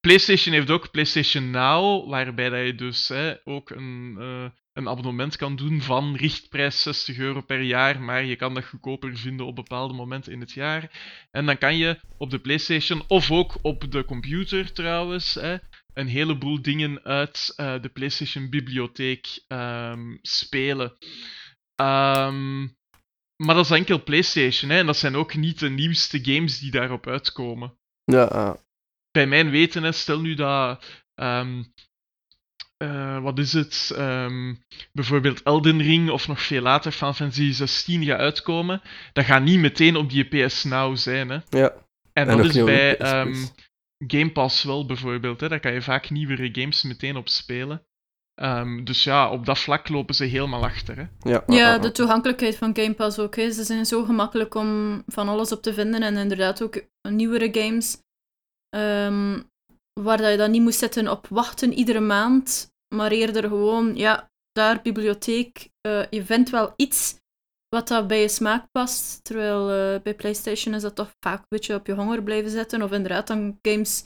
PlayStation 0.00 0.54
heeft 0.54 0.70
ook 0.70 0.90
PlayStation 0.90 1.50
Now, 1.50 2.10
waarbij 2.10 2.48
dat 2.48 2.66
je 2.66 2.74
dus 2.74 3.08
hè, 3.08 3.34
ook 3.44 3.70
een, 3.70 4.16
eh, 4.18 4.44
een 4.74 4.88
abonnement 4.88 5.36
kan 5.36 5.56
doen 5.56 5.80
van 5.80 6.16
richtprijs 6.16 6.82
60 6.82 7.18
euro 7.18 7.40
per 7.40 7.60
jaar, 7.60 8.00
maar 8.00 8.24
je 8.24 8.36
kan 8.36 8.54
dat 8.54 8.64
goedkoper 8.64 9.16
vinden 9.16 9.46
op 9.46 9.54
bepaalde 9.54 9.94
momenten 9.94 10.32
in 10.32 10.40
het 10.40 10.52
jaar. 10.52 10.90
En 11.30 11.46
dan 11.46 11.58
kan 11.58 11.76
je 11.76 12.00
op 12.16 12.30
de 12.30 12.38
PlayStation 12.38 13.02
of 13.08 13.30
ook 13.30 13.56
op 13.62 13.90
de 13.92 14.04
computer 14.04 14.72
trouwens 14.72 15.34
hè, 15.34 15.56
een 15.92 16.06
heleboel 16.06 16.62
dingen 16.62 17.02
uit 17.02 17.52
eh, 17.56 17.82
de 17.82 17.88
PlayStation 17.88 18.50
bibliotheek 18.50 19.44
ehm, 19.48 20.16
spelen. 20.22 20.96
Ehm, 21.74 22.60
maar 23.36 23.54
dat 23.54 23.64
is 23.64 23.70
enkel 23.70 24.02
PlayStation, 24.02 24.70
hè, 24.70 24.78
en 24.78 24.86
dat 24.86 24.96
zijn 24.96 25.16
ook 25.16 25.34
niet 25.34 25.58
de 25.58 25.70
nieuwste 25.70 26.24
games 26.24 26.58
die 26.58 26.70
daarop 26.70 27.06
uitkomen. 27.06 27.78
Ja. 28.04 28.56
Bij 29.10 29.26
mijn 29.26 29.50
weten, 29.50 29.82
hè, 29.82 29.92
stel 29.92 30.20
nu 30.20 30.34
dat. 30.34 31.02
ehm, 31.14 31.62
eh, 32.76 33.22
wat 33.22 33.38
is 33.38 33.52
het? 33.52 33.92
ehm, 33.96 34.54
bijvoorbeeld 34.92 35.42
Elden 35.42 35.82
Ring 35.82 36.10
of 36.10 36.28
nog 36.28 36.42
veel 36.42 36.62
later 36.62 36.92
Final 36.92 37.14
Fantasy 37.14 37.52
16 37.52 38.04
gaat 38.04 38.18
uitkomen. 38.18 38.82
Dat 39.12 39.24
gaat 39.24 39.42
niet 39.42 39.58
meteen 39.60 39.96
op 39.96 40.10
die 40.10 40.24
PS 40.24 40.64
Now 40.64 40.96
zijn. 40.96 41.28
Hè. 41.28 41.38
ja. 41.48 41.72
En, 42.12 42.28
En 42.28 42.36
dat 42.36 42.46
is 42.46 42.52
de 42.52 42.64
bij 42.64 42.96
ehm. 42.96 43.34
Game 44.06 44.30
Pass 44.32 44.64
wel 44.64 44.86
bijvoorbeeld. 44.86 45.40
Hè. 45.40 45.48
Daar 45.48 45.60
kan 45.60 45.72
je 45.72 45.82
vaak 45.82 46.10
nieuwere 46.10 46.48
games 46.52 46.82
meteen 46.82 47.16
op 47.16 47.28
spelen. 47.28 47.82
Ehm, 48.34 48.84
dus 48.84 49.04
ja, 49.04 49.30
op 49.30 49.46
dat 49.46 49.58
vlak 49.58 49.88
lopen 49.88 50.14
ze 50.14 50.24
helemaal 50.24 50.64
achter. 50.64 50.96
Hè. 50.96 51.30
Ja, 51.30 51.42
ah, 51.46 51.56
Ja, 51.56 51.74
ah, 51.74 51.82
de 51.82 51.88
ah. 51.88 51.94
toegankelijkheid 51.94 52.56
van 52.56 52.76
Game 52.76 52.94
Pass 52.94 53.18
ook. 53.18 53.36
Hè. 53.36 53.50
Ze 53.50 53.64
zijn 53.64 53.86
zo 53.86 54.04
gemakkelijk 54.04 54.54
om 54.54 55.02
van 55.06 55.28
alles 55.28 55.52
op 55.52 55.62
te 55.62 55.74
vinden 55.74 56.02
en 56.02 56.16
inderdaad 56.16 56.62
ook 56.62 56.84
nieuwere 57.08 57.48
games. 57.52 57.98
ehm, 58.68 59.40
waar 60.00 60.30
je 60.30 60.36
dan 60.36 60.50
niet 60.50 60.62
moet 60.62 60.74
zitten 60.74 61.08
op 61.08 61.26
wachten 61.28 61.72
iedere 61.72 62.00
maand, 62.00 62.72
maar 62.94 63.10
eerder 63.10 63.42
gewoon, 63.42 63.96
ja, 63.96 64.30
daar, 64.52 64.82
bibliotheek. 64.82 65.68
eh, 65.80 66.06
je 66.10 66.24
vindt 66.24 66.50
wel 66.50 66.72
iets 66.76 67.22
wat 67.68 67.88
dat 67.88 68.06
bij 68.06 68.20
je 68.20 68.28
smaak 68.28 68.70
past. 68.70 69.24
Terwijl 69.24 69.70
eh, 69.70 70.02
bij 70.02 70.14
PlayStation 70.14 70.74
is 70.74 70.82
dat 70.82 70.94
toch 70.94 71.10
vaak 71.20 71.38
een 71.38 71.46
beetje 71.48 71.74
op 71.74 71.86
je 71.86 71.92
honger 71.92 72.22
blijven 72.22 72.50
zitten. 72.50 72.82
Of 72.82 72.92
inderdaad 72.92 73.26
dan 73.26 73.58
games 73.62 74.04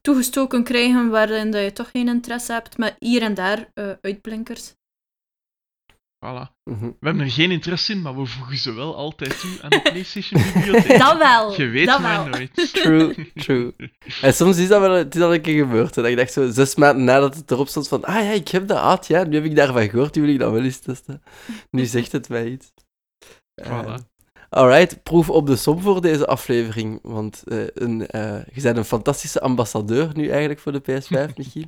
toegestoken 0.00 0.64
krijgen 0.64 1.08
waarin 1.08 1.50
dat 1.50 1.62
je 1.62 1.72
toch 1.72 1.90
geen 1.90 2.08
interesse 2.08 2.52
hebt. 2.52 2.78
Maar 2.78 2.96
hier 2.98 3.22
en 3.22 3.34
daar 3.34 3.70
eh, 3.74 3.90
uitblinkers. 4.00 4.74
Voilà. 6.24 6.52
Mhm. 6.64 6.84
We 6.84 7.06
hebben 7.06 7.24
er 7.24 7.30
geen 7.30 7.50
interesse 7.50 7.92
in, 7.92 8.02
maar 8.02 8.16
we 8.16 8.26
voegen 8.26 8.56
ze 8.56 8.72
wel 8.72 8.96
altijd 8.96 9.40
toe 9.40 9.58
aan 9.62 9.70
de 9.70 9.80
PlayStation-bibliotheek. 9.92 10.98
Dat 11.08 11.18
wel. 11.18 11.60
Je 11.60 11.66
weet 11.66 11.86
dat 11.86 12.00
maar 12.00 12.18
wel. 12.18 12.28
nooit. 12.28 12.72
True, 12.82 13.30
true. 13.34 13.74
En 14.22 14.34
soms 14.34 14.58
is 14.58 14.68
dat 14.68 14.80
wel 14.80 14.90
het 14.90 15.14
is 15.14 15.22
al 15.22 15.34
een 15.34 15.40
keer 15.40 15.64
gebeurd. 15.64 15.94
Hè, 15.94 16.02
dat 16.02 16.10
ik 16.10 16.16
dacht 16.16 16.32
zo 16.32 16.50
zes 16.50 16.74
maanden 16.74 17.04
nadat 17.04 17.34
het 17.34 17.50
erop 17.50 17.68
stond 17.68 17.88
van 17.88 18.04
ah 18.04 18.14
ja, 18.14 18.30
ik 18.30 18.48
heb 18.48 18.68
dat 18.68 19.06
ja, 19.06 19.24
nu 19.24 19.34
heb 19.34 19.44
ik 19.44 19.56
daarvan 19.56 19.88
gehoord, 19.88 20.14
nu 20.14 20.22
wil 20.22 20.30
ik 20.30 20.38
dat 20.38 20.52
wel 20.52 20.64
eens 20.64 20.78
testen. 20.78 21.22
Nu 21.70 21.84
zegt 21.84 22.12
het 22.12 22.28
mij 22.28 22.46
iets. 22.46 22.72
Eh, 23.54 23.80
Voilà. 23.82 23.94
alright, 24.48 25.02
proef 25.02 25.30
op 25.30 25.46
de 25.46 25.56
som 25.56 25.80
voor 25.80 26.00
deze 26.00 26.26
aflevering. 26.26 26.98
Want 27.02 27.42
eh, 27.46 27.58
een, 27.74 28.06
eh, 28.06 28.38
je 28.52 28.62
bent 28.62 28.76
een 28.76 28.84
fantastische 28.84 29.40
ambassadeur 29.40 30.10
nu 30.14 30.28
eigenlijk 30.28 30.60
voor 30.60 30.72
de 30.72 30.80
PS5, 30.80 31.36
Michiel. 31.36 31.64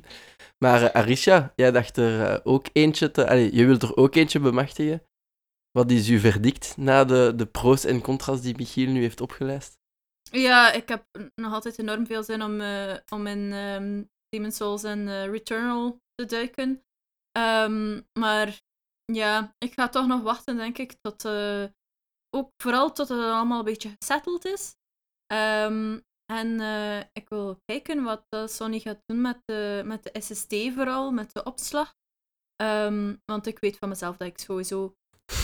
Maar 0.57 0.83
eh, 0.83 1.01
Arisha, 1.01 1.53
jij 1.55 1.71
dacht 1.71 1.97
er 1.97 2.25
eh, 2.25 2.39
ook 2.43 2.67
eentje 2.73 3.11
te... 3.11 3.27
Allee, 3.27 3.55
je 3.55 3.65
wilt 3.65 3.81
er 3.81 3.95
ook 3.95 4.15
eentje 4.15 4.39
bemachtigen. 4.39 5.03
Wat 5.71 5.91
is 5.91 6.09
uw 6.09 6.19
verdict 6.19 6.77
na 6.77 7.05
de, 7.05 7.33
de 7.35 7.45
pro's 7.45 7.85
en 7.85 8.01
contra's 8.01 8.41
die 8.41 8.55
Michiel 8.57 8.91
nu 8.91 9.01
heeft 9.01 9.21
opgelijst? 9.21 9.79
Ja, 10.31 10.71
ik 10.71 10.89
heb 10.89 11.05
nog 11.35 11.53
altijd 11.53 11.79
enorm 11.79 12.05
veel 12.05 12.23
zin 12.23 12.43
om, 12.43 12.61
eh, 12.61 12.97
om 13.09 13.27
in 13.27 13.53
ehm 13.53 14.03
Demon's 14.29 14.55
Souls 14.55 14.83
en 14.83 15.29
Returnal 15.31 16.01
te 16.15 16.25
duiken. 16.25 16.83
Ehm, 17.31 18.01
maar 18.19 18.61
ja, 19.05 19.55
ik 19.57 19.73
ga 19.73 19.89
toch 19.89 20.07
nog 20.07 20.21
wachten, 20.21 20.57
denk 20.57 20.77
ik, 20.77 20.93
tot... 21.01 21.25
ook 22.29 22.51
vooral 22.57 22.91
tot 22.91 23.09
het 23.09 23.19
allemaal 23.19 23.59
een 23.59 23.65
beetje 23.65 23.95
gesetteld 23.99 24.45
is. 24.45 24.75
Ehm, 25.27 25.99
en 26.31 26.59
eh, 26.59 26.99
ik 27.13 27.29
wil 27.29 27.59
kijken 27.65 28.03
wat 28.03 28.25
eh, 28.29 28.47
Sony 28.47 28.79
gaat 28.79 29.01
doen 29.05 29.21
met 29.21 29.41
de, 29.45 29.81
met 29.85 30.03
de 30.03 30.21
SSD 30.21 30.73
vooral, 30.73 31.11
met 31.11 31.33
de 31.33 31.43
opslag. 31.43 31.95
Ehm, 32.55 33.15
want 33.25 33.47
ik 33.47 33.59
weet 33.59 33.77
van 33.77 33.89
mezelf 33.89 34.17
dat 34.17 34.27
ik 34.27 34.39
sowieso 34.39 34.95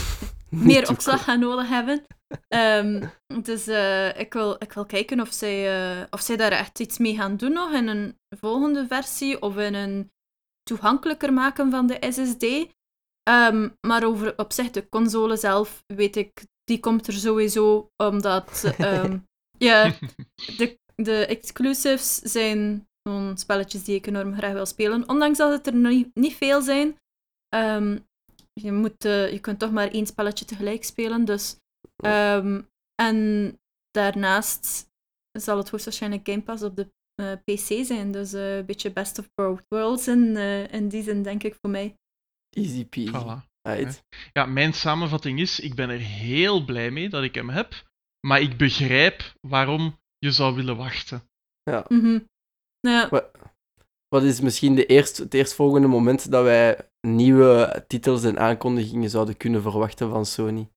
meer 0.49 0.89
opslag 0.89 1.23
gaan 1.23 1.39
nodig 1.39 1.67
hebben. 1.67 2.05
Ehm, 2.47 3.07
dus 3.41 3.67
eh, 3.67 4.19
ik, 4.19 4.34
wil, 4.34 4.55
ik 4.59 4.73
wil 4.73 4.86
kijken 4.86 5.21
of 5.21 5.34
zij, 5.34 6.07
of 6.09 6.21
zij 6.21 6.38
daar 6.38 6.51
echt 6.51 6.79
iets 6.79 6.97
mee 6.97 7.15
gaan 7.15 7.38
doen 7.38 7.53
nog 7.53 7.71
in 7.71 7.88
een 7.88 8.19
volgende 8.38 8.88
versie 8.88 9.41
of 9.41 9.57
in 9.57 9.73
een 9.73 10.11
toegankelijker 10.63 11.34
maken 11.34 11.71
van 11.71 11.88
de 11.88 11.97
SSD. 12.09 12.73
Ehm, 13.23 13.69
maar 13.88 14.03
over 14.03 14.38
op 14.38 14.53
zich 14.53 14.71
de 14.71 14.89
console 14.89 15.38
zelf 15.38 15.84
weet 15.88 16.15
ik, 16.15 16.45
die 16.63 16.79
komt 16.79 17.07
er 17.07 17.13
sowieso 17.13 17.91
omdat 17.95 18.73
ja, 19.58 19.95
de, 20.58 20.78
de 20.95 21.26
exclusives 21.26 22.16
zijn 22.16 22.88
gewoon 23.04 23.38
spelletjes 23.38 23.84
die 23.84 23.95
ik 23.95 24.08
enorm 24.08 24.36
graag 24.36 24.54
wil 24.54 24.66
spelen. 24.66 25.10
Ondanks 25.10 25.38
dat 25.38 25.51
het 25.51 25.68
er 25.68 25.76
niet, 25.76 26.10
niet 26.14 26.36
veel 26.36 26.62
zijn. 26.62 26.97
Ehm, 27.49 27.99
je, 28.54 28.72
moet, 28.72 29.06
eh, 29.06 29.32
je 29.32 29.39
kunt 29.39 29.60
toch 29.60 29.72
maar 29.72 29.91
één 29.91 30.06
spelletje 30.06 30.45
tegelijk 30.45 30.84
spelen. 30.84 31.26
Dus, 31.26 31.56
ehm, 31.95 32.62
en 32.95 33.58
daarnaast 33.91 34.91
zal 35.32 35.58
het 35.58 35.70
hoogstwaarschijnlijk 35.70 36.28
Game 36.28 36.41
Pass 36.41 36.64
op 36.64 36.76
de 36.76 36.88
eh, 37.16 37.32
PC 37.32 37.86
zijn. 37.86 38.12
Dus 38.12 38.34
eh, 38.34 38.58
een 38.58 38.66
beetje 38.66 38.91
best 38.91 39.20
of 39.20 39.30
both 39.34 39.66
worlds 39.68 40.08
in, 40.08 40.38
eh, 40.38 40.74
in 40.74 40.89
die 40.89 41.04
zin, 41.04 41.24
denk 41.24 41.43
ik, 41.43 41.56
voor 41.62 41.70
mij. 41.70 41.95
Easy 42.49 42.86
peasy. 42.86 43.12
Voilà. 43.12 43.51
Right. 43.62 44.04
Ja, 44.34 44.45
mijn 44.45 44.74
samenvatting 44.74 45.39
is: 45.39 45.60
ik 45.60 45.76
ben 45.76 45.89
er 45.89 45.99
heel 45.99 46.66
blij 46.66 46.91
mee 46.91 47.10
dat 47.10 47.24
ik 47.24 47.36
hem 47.36 47.49
heb, 47.49 47.91
maar 48.28 48.41
ik 48.41 48.57
begrijp 48.57 49.34
waarom 49.41 49.99
je 50.17 50.32
zou 50.32 50.55
willen 50.55 50.78
wachten. 50.78 51.24
Mhm. 51.88 52.19
Ja, 52.80 53.09
Wat 54.07 54.24
is 54.24 54.41
misschien 54.41 54.76
de 54.76 54.86
eerst, 54.86 55.17
het 55.17 55.34
eerstvolgende 55.34 55.88
moment 55.88 56.32
dat 56.32 56.43
wij 56.43 56.89
nieuwe 57.07 57.84
titels 57.88 58.24
en 58.24 58.39
aankondigingen 58.39 59.09
zouden 59.09 59.38
kunnen 59.38 59.61
verwachten 59.61 60.09
van 60.09 60.26
Sony? 60.26 60.67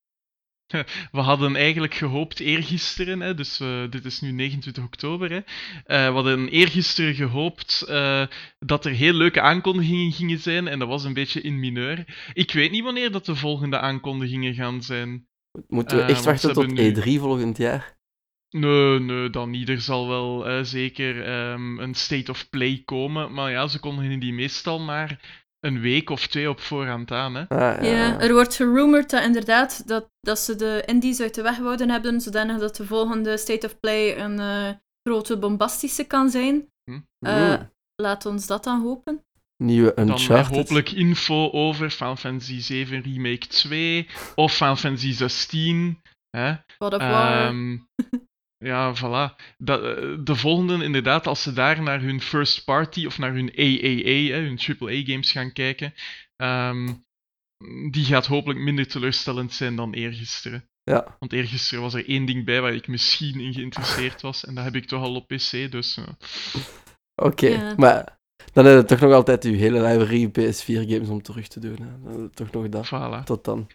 We 1.12 1.20
hadden 1.20 1.56
eigenlijk 1.56 1.94
gehoopt 1.94 2.40
eergisteren, 2.40 3.20
hè, 3.20 3.34
dus 3.34 3.60
eh, 3.60 3.90
dit 3.90 4.04
is 4.04 4.20
nu 4.20 4.30
29 4.32 4.84
oktober. 4.84 5.30
Hè, 5.30 5.36
eh, 5.84 6.06
we 6.08 6.14
hadden 6.14 6.48
eergisteren 6.48 7.14
gehoopt 7.14 7.82
eh, 7.82 8.26
dat 8.58 8.84
er 8.84 8.92
heel 8.92 9.12
leuke 9.12 9.40
aankondigingen 9.40 10.12
gingen 10.12 10.38
zijn 10.38 10.68
en 10.68 10.78
dat 10.78 10.88
was 10.88 11.04
een 11.04 11.14
beetje 11.14 11.40
in 11.40 11.60
mineur. 11.60 12.30
Ik 12.32 12.52
weet 12.52 12.70
niet 12.70 12.84
wanneer 12.84 13.10
dat 13.10 13.26
de 13.26 13.36
volgende 13.36 13.78
aankondigingen 13.78 14.54
gaan 14.54 14.82
zijn. 14.82 15.26
Moeten 15.68 15.96
we 15.96 16.02
Eh, 16.02 16.08
echt 16.08 16.24
wachten 16.24 16.52
tot 16.52 16.66
hebben 16.66 16.84
nu- 16.84 17.16
E3 17.16 17.20
volgend 17.20 17.56
jaar? 17.56 17.94
Nee, 18.50 18.98
nee, 19.00 19.30
dan 19.30 19.50
niet. 19.50 19.68
Er 19.68 19.80
zal 19.80 20.08
wel 20.08 20.46
eh, 20.48 20.62
zeker 20.62 21.24
ehm, 21.24 21.78
een 21.78 21.94
state 21.94 22.30
of 22.30 22.48
play 22.50 22.82
komen, 22.84 23.32
maar 23.32 23.50
ja, 23.50 23.66
ze 23.66 23.80
kondigen 23.80 24.18
die 24.20 24.32
meestal 24.32 24.78
maar 24.80 25.44
een 25.60 25.80
week 25.80 26.10
of 26.10 26.26
twee 26.26 26.48
op 26.48 26.60
voorhand 26.60 27.10
aan. 27.10 27.34
Hè. 27.34 27.48
Ah, 27.48 27.84
ja, 27.84 28.20
er 28.20 28.32
wordt 28.32 28.54
gerumored 28.54 29.10
dat 29.10 29.22
inderdaad 29.24 29.88
dat, 29.88 30.10
dat 30.20 30.38
ze 30.38 30.56
de 30.56 30.82
indies 30.86 31.20
uit 31.20 31.34
de 31.34 31.42
weg 31.42 31.58
wouden 31.58 31.90
hebben, 31.90 32.20
zodanig 32.20 32.58
dat 32.58 32.76
de 32.76 32.86
volgende 32.86 33.36
State 33.36 33.66
of 33.66 33.80
Play 33.80 34.18
een 34.18 34.38
eh, 34.40 34.68
grote 35.02 35.38
bombastische 35.38 36.04
kan 36.04 36.30
zijn. 36.30 36.68
Eh, 36.84 37.48
Mm. 37.58 37.70
laat 38.02 38.26
ons 38.26 38.46
dat 38.46 38.64
dan 38.64 38.80
hopen. 38.82 39.24
Nieuwe 39.56 39.92
Dan 39.94 40.08
Uncharted. 40.10 40.56
hopelijk 40.56 40.90
info 40.90 41.50
over 41.50 41.90
Final 41.90 42.16
Fantasy 42.16 42.60
7 42.60 43.02
Remake 43.02 43.46
2 43.46 44.06
of 44.34 44.52
Final 44.54 44.76
Fantasy 44.76 45.12
16. 45.12 46.00
Hè. 46.30 46.50
Of 46.78 46.90
War. 46.90 47.46
Ehm, 47.46 47.76
ja, 48.70 48.94
voilà. 48.96 49.34
Eh, 49.64 50.16
de 50.24 50.34
volgende, 50.34 50.84
inderdaad, 50.84 51.26
als 51.26 51.42
ze 51.42 51.52
daar 51.52 51.82
naar 51.82 52.00
hun 52.00 52.20
first 52.20 52.64
party 52.64 53.06
of 53.06 53.18
naar 53.18 53.32
hun 53.32 53.50
AAA, 53.56 54.34
hè, 54.34 54.40
hun 54.40 54.58
AAA-games 54.58 55.32
gaan 55.32 55.52
kijken, 55.52 55.94
ehm, 56.36 56.92
die 57.90 58.04
gaat 58.04 58.26
hopelijk 58.26 58.60
minder 58.60 58.86
teleurstellend 58.88 59.52
zijn 59.52 59.76
dan 59.76 59.92
eergisteren. 59.92 60.64
Ja. 60.82 61.16
Want 61.18 61.32
eergisteren 61.32 61.82
was 61.82 61.94
er 61.94 62.08
één 62.08 62.24
ding 62.26 62.44
bij 62.44 62.60
waar 62.60 62.74
ik 62.74 62.88
misschien 62.88 63.40
in 63.40 63.52
geïnteresseerd 63.54 64.20
was, 64.22 64.44
en 64.44 64.54
dat 64.54 64.64
heb 64.64 64.74
ik 64.74 64.86
toch 64.86 65.02
al 65.02 65.14
op 65.14 65.26
PC, 65.28 65.70
dus... 65.70 65.96
eh, 65.96 66.04
Oké, 67.22 67.46
Ja. 67.48 67.74
maar 67.76 68.18
dan 68.52 68.64
heb 68.64 68.76
je 68.80 68.84
toch 68.84 69.00
nog 69.00 69.12
altijd 69.12 69.44
uw 69.44 69.54
hele 69.54 69.80
library 69.82 70.28
PS4-games 70.28 71.08
om 71.08 71.22
terug 71.22 71.48
te 71.48 71.60
doen. 71.60 71.76
Hè. 71.80 72.12
Dan- 72.12 72.30
Toch 72.34 72.50
nog 72.50 72.68
dat. 72.68 72.86
voilà. 72.86 73.24
Tot 73.24 73.44
dan. 73.44 73.66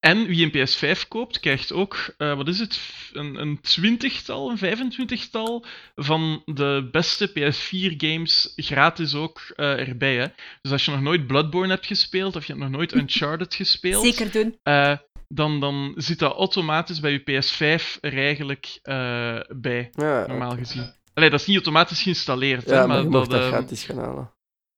En 0.00 0.26
wie 0.26 0.44
een 0.44 0.50
PS5 0.68 1.08
koopt, 1.08 1.40
krijgt 1.40 1.72
ook, 1.72 2.14
eh, 2.18 2.36
wat 2.36 2.48
is 2.48 2.58
het, 2.58 2.80
een, 3.12 3.40
een 3.40 3.60
twintigtal, 3.60 4.50
een 4.50 4.58
vijfentwintigtal 4.58 5.64
van 5.94 6.42
de 6.44 6.88
beste 6.92 7.28
PS4-games 7.30 8.52
gratis 8.56 9.14
ook 9.14 9.40
eh, 9.56 9.88
erbij. 9.88 10.16
Hè? 10.16 10.26
Dus 10.62 10.72
als 10.72 10.84
je 10.84 10.90
nog 10.90 11.00
nooit 11.00 11.26
Bloodborne 11.26 11.72
hebt 11.72 11.86
gespeeld, 11.86 12.36
of 12.36 12.44
je 12.46 12.52
hebt 12.52 12.64
nog 12.64 12.72
nooit 12.74 12.94
Uncharted 13.00 13.54
gespeeld, 13.54 14.04
Zeker 14.04 14.32
doen. 14.32 14.56
eh, 14.62 14.96
dan, 15.28 15.60
dan 15.60 15.92
zit 15.96 16.18
dat 16.18 16.36
automatisch 16.36 17.00
bij 17.00 17.12
je 17.12 17.20
PS5 17.20 17.98
er 18.00 18.16
eigenlijk 18.18 18.78
eh, 18.82 19.38
bij, 19.56 19.90
Ja, 19.92 20.26
normaal 20.26 20.56
gezien. 20.56 20.92
Allee, 21.14 21.30
dat 21.30 21.40
is 21.40 21.46
niet 21.46 21.56
automatisch 21.56 22.02
geïnstalleerd, 22.02 22.64
hè, 22.64 22.74
ja 22.74 22.78
maar, 22.78 22.88
maar 22.88 23.02
je 23.02 23.08
mag 23.08 23.26
dat 23.26 23.40
ehm, 23.40 23.48
gratis 23.48 23.84
gaan 23.84 23.98
halen. 23.98 24.30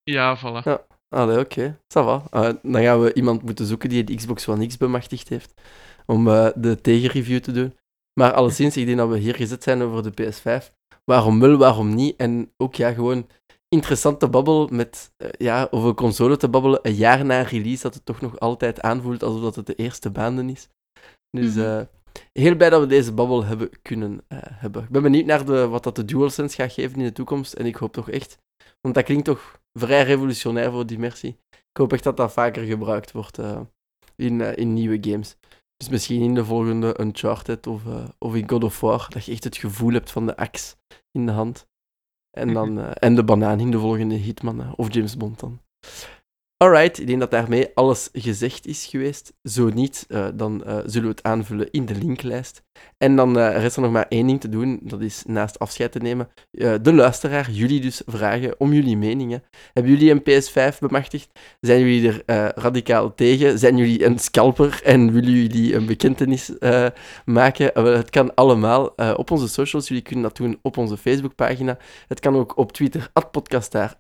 Ja, 0.03 0.39
voilà. 0.39 0.65
Ja. 0.65 0.87
Allee, 1.09 1.39
oké. 1.39 1.79
Ça 1.81 2.05
va. 2.05 2.23
Eh, 2.31 2.53
dan 2.63 2.83
gaan 2.83 3.01
we 3.01 3.15
iemand 3.15 3.43
moeten 3.43 3.67
zoeken 3.67 3.89
die 3.89 4.05
de 4.05 4.15
Xbox 4.15 4.49
One 4.49 4.67
X 4.67 4.77
bemachtigd 4.77 5.29
heeft. 5.29 5.55
Om 6.07 6.29
eh, 6.29 6.49
de 6.55 6.81
tegenreview 6.81 7.41
te 7.41 7.53
doen. 7.53 7.75
Maar 8.21 8.33
alleszins, 8.33 8.77
ik 8.77 8.87
denk 8.87 8.99
dat 8.99 9.09
we 9.09 9.19
hier 9.19 9.35
gezet 9.35 9.63
zijn 9.63 9.83
over 9.83 10.03
de 10.03 10.23
PS5. 10.23 10.73
Waarom 11.05 11.41
wel, 11.41 11.57
waarom 11.57 11.95
niet? 11.95 12.17
En 12.17 12.53
ook 12.57 12.75
ja, 12.75 12.93
gewoon 12.93 13.27
interessante 13.69 14.29
babbel 14.29 14.69
met, 14.73 15.13
eh, 15.17 15.29
ja, 15.39 15.69
over 15.71 15.95
console 15.95 16.37
te 16.37 16.49
babbelen. 16.49 16.79
Een 16.83 16.95
jaar 16.95 17.25
na 17.25 17.43
release, 17.43 17.83
dat 17.83 17.95
het 17.95 18.05
toch 18.05 18.21
nog 18.21 18.39
altijd 18.39 18.81
aanvoelt 18.81 19.23
alsof 19.23 19.43
dat 19.43 19.55
het 19.55 19.67
de 19.67 19.75
eerste 19.75 20.11
maanden 20.11 20.49
is. 20.49 20.69
Dus 21.31 21.57
eh, 21.57 21.81
heel 22.33 22.57
blij 22.57 22.71
dat 22.71 22.81
we 22.81 22.87
deze 22.87 23.13
babbel 23.13 23.45
hebben 23.45 23.71
kunnen 23.83 24.21
eh, 24.29 24.39
hebben. 24.43 24.83
Ik 24.83 24.89
ben 24.89 25.03
benieuwd 25.03 25.27
naar 25.27 25.45
de, 25.45 25.69
wat 25.69 25.83
dat 25.83 25.97
de 25.97 26.05
DualSense 26.05 26.57
gaat 26.57 26.73
geven 26.73 26.99
in 26.99 27.05
de 27.05 27.13
toekomst. 27.13 27.53
En 27.53 27.67
ik 27.67 27.77
hoop 27.77 27.93
toch 27.93 28.11
echt, 28.11 28.39
want 28.81 28.95
dat 28.95 29.05
klinkt 29.05 29.25
toch 29.25 29.61
vrij 29.73 30.03
revolutionair 30.03 30.71
voor 30.71 30.87
Dimersie. 30.87 31.37
Ik 31.51 31.77
hoop 31.81 31.93
echt 31.93 32.05
dat 32.05 32.17
dat 32.17 32.33
vaker 32.33 32.65
gebruikt 32.65 33.13
wordt 33.13 33.39
eh, 33.39 33.61
in, 34.17 34.41
eh, 34.41 34.57
in 34.57 34.73
nieuwe 34.73 34.99
games. 35.01 35.37
Dus 35.77 35.89
misschien 35.89 36.23
in 36.23 36.35
de 36.35 36.45
volgende 36.45 37.01
Uncharted 37.01 37.67
of, 37.67 37.83
of 38.19 38.35
in 38.35 38.49
God 38.49 38.65
of 38.65 38.81
War, 38.81 39.07
dat 39.09 39.25
je 39.25 39.33
echt 39.33 39.45
het 39.45 39.57
gevoel 39.57 39.93
hebt 39.93 40.11
van 40.11 40.27
de 40.27 40.37
axe 40.37 40.75
in 41.11 41.27
de 41.27 41.33
hand. 41.33 41.67
En, 42.35 42.53
dan, 42.53 42.79
eh, 42.79 42.91
en 42.95 43.15
de 43.15 43.25
banaan 43.25 43.61
in 43.61 43.71
de 43.71 43.79
volgende 43.79 44.15
Hitman 44.15 44.75
of 44.77 44.95
James 44.95 45.17
Bond 45.17 45.41
dan. 45.41 45.61
Alright, 46.65 47.01
ik 47.01 47.07
denk 47.07 47.21
dat 47.21 47.31
daarmee 47.31 47.69
alles 47.75 48.09
gezegd 48.13 48.67
is 48.67 48.87
geweest. 48.87 49.33
Zo 49.43 49.69
niet, 49.69 50.05
eh, 50.09 50.27
dan 50.35 50.65
eh, 50.65 50.79
zullen 50.85 51.09
we 51.09 51.15
het 51.15 51.23
aanvullen 51.23 51.71
in 51.71 51.87
de 51.87 51.95
linklijst. 51.95 52.63
En 52.99 53.17
dan 53.17 53.39
eh, 53.39 53.61
rest 53.61 53.77
er 53.77 53.83
nog 53.83 53.93
maar 53.93 54.07
één 54.09 54.27
ding 54.27 54.41
te 54.41 54.49
doen, 54.49 54.81
dat 54.83 55.01
is 55.01 55.23
naast 55.27 55.59
afscheid 55.59 55.93
te 55.93 55.99
nemen, 55.99 56.29
de 56.83 56.93
luisteraar, 56.93 57.51
jullie 57.51 57.81
dus 57.81 58.03
vragen 58.07 58.61
om 58.61 58.73
jullie 58.73 58.97
meningen. 58.97 59.43
Hebben 59.73 59.93
jullie 59.93 60.11
een 60.11 60.23
PS5 60.23 60.79
bemachtigd? 60.79 61.29
Zijn 61.61 61.81
jullie 61.81 62.23
er 62.27 62.53
radicaal 62.55 63.15
tegen? 63.15 63.59
Zijn 63.59 63.77
jullie 63.77 64.05
een 64.05 64.19
scalper 64.19 64.81
en 64.85 65.13
willen 65.13 65.31
jullie 65.31 65.75
een 65.75 65.87
bekentenis 65.87 66.53
maken? 67.25 67.85
Het 67.95 68.11
kan 68.11 68.35
allemaal 68.35 68.95
op 69.17 69.31
onze 69.31 69.49
socials. 69.49 69.89
Jullie 69.89 70.03
kunnen 70.03 70.23
dat 70.23 70.37
doen 70.37 70.59
op 70.63 70.77
onze 70.77 70.97
Facebookpagina. 70.97 71.79
Het 72.09 72.21
kan 72.21 72.37
ook 72.37 72.57
op 72.57 72.73
Twitter, 72.73 73.11
kastaar 73.43 73.95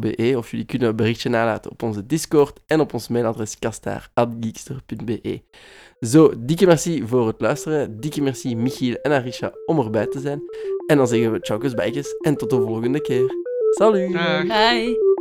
be. 0.00 0.34
Of 0.36 0.50
jullie 0.50 0.66
kunnen 0.66 0.88
een 0.88 0.96
berichtje 0.96 1.28
nalaten 1.28 1.70
op 1.70 1.82
onze 1.82 1.91
Discord 2.06 2.60
en 2.66 2.80
op 2.80 2.94
ons 2.94 3.08
mailadres 3.08 3.58
kastaar.geekster.be. 3.58 5.42
Zo, 6.00 6.32
dikke 6.38 6.66
merci 6.66 7.06
voor 7.06 7.26
het 7.26 7.40
luisteren. 7.40 8.00
Dikke 8.00 8.22
merci 8.22 8.56
Michiel 8.56 8.94
en 8.94 9.12
Arisha 9.12 9.52
om 9.66 9.78
erbij 9.78 10.06
te 10.06 10.20
zijn. 10.20 10.42
En 10.86 10.96
dan 10.96 11.08
zeggen 11.08 11.32
we 11.32 11.40
tjaukes 11.40 11.74
bijkes 11.74 12.16
en 12.20 12.36
tot 12.36 12.50
de 12.50 12.56
volgende 12.56 13.00
keer. 13.00 13.34
Salut! 13.70 14.12
Dag. 14.12 14.46
Bye. 14.46 15.11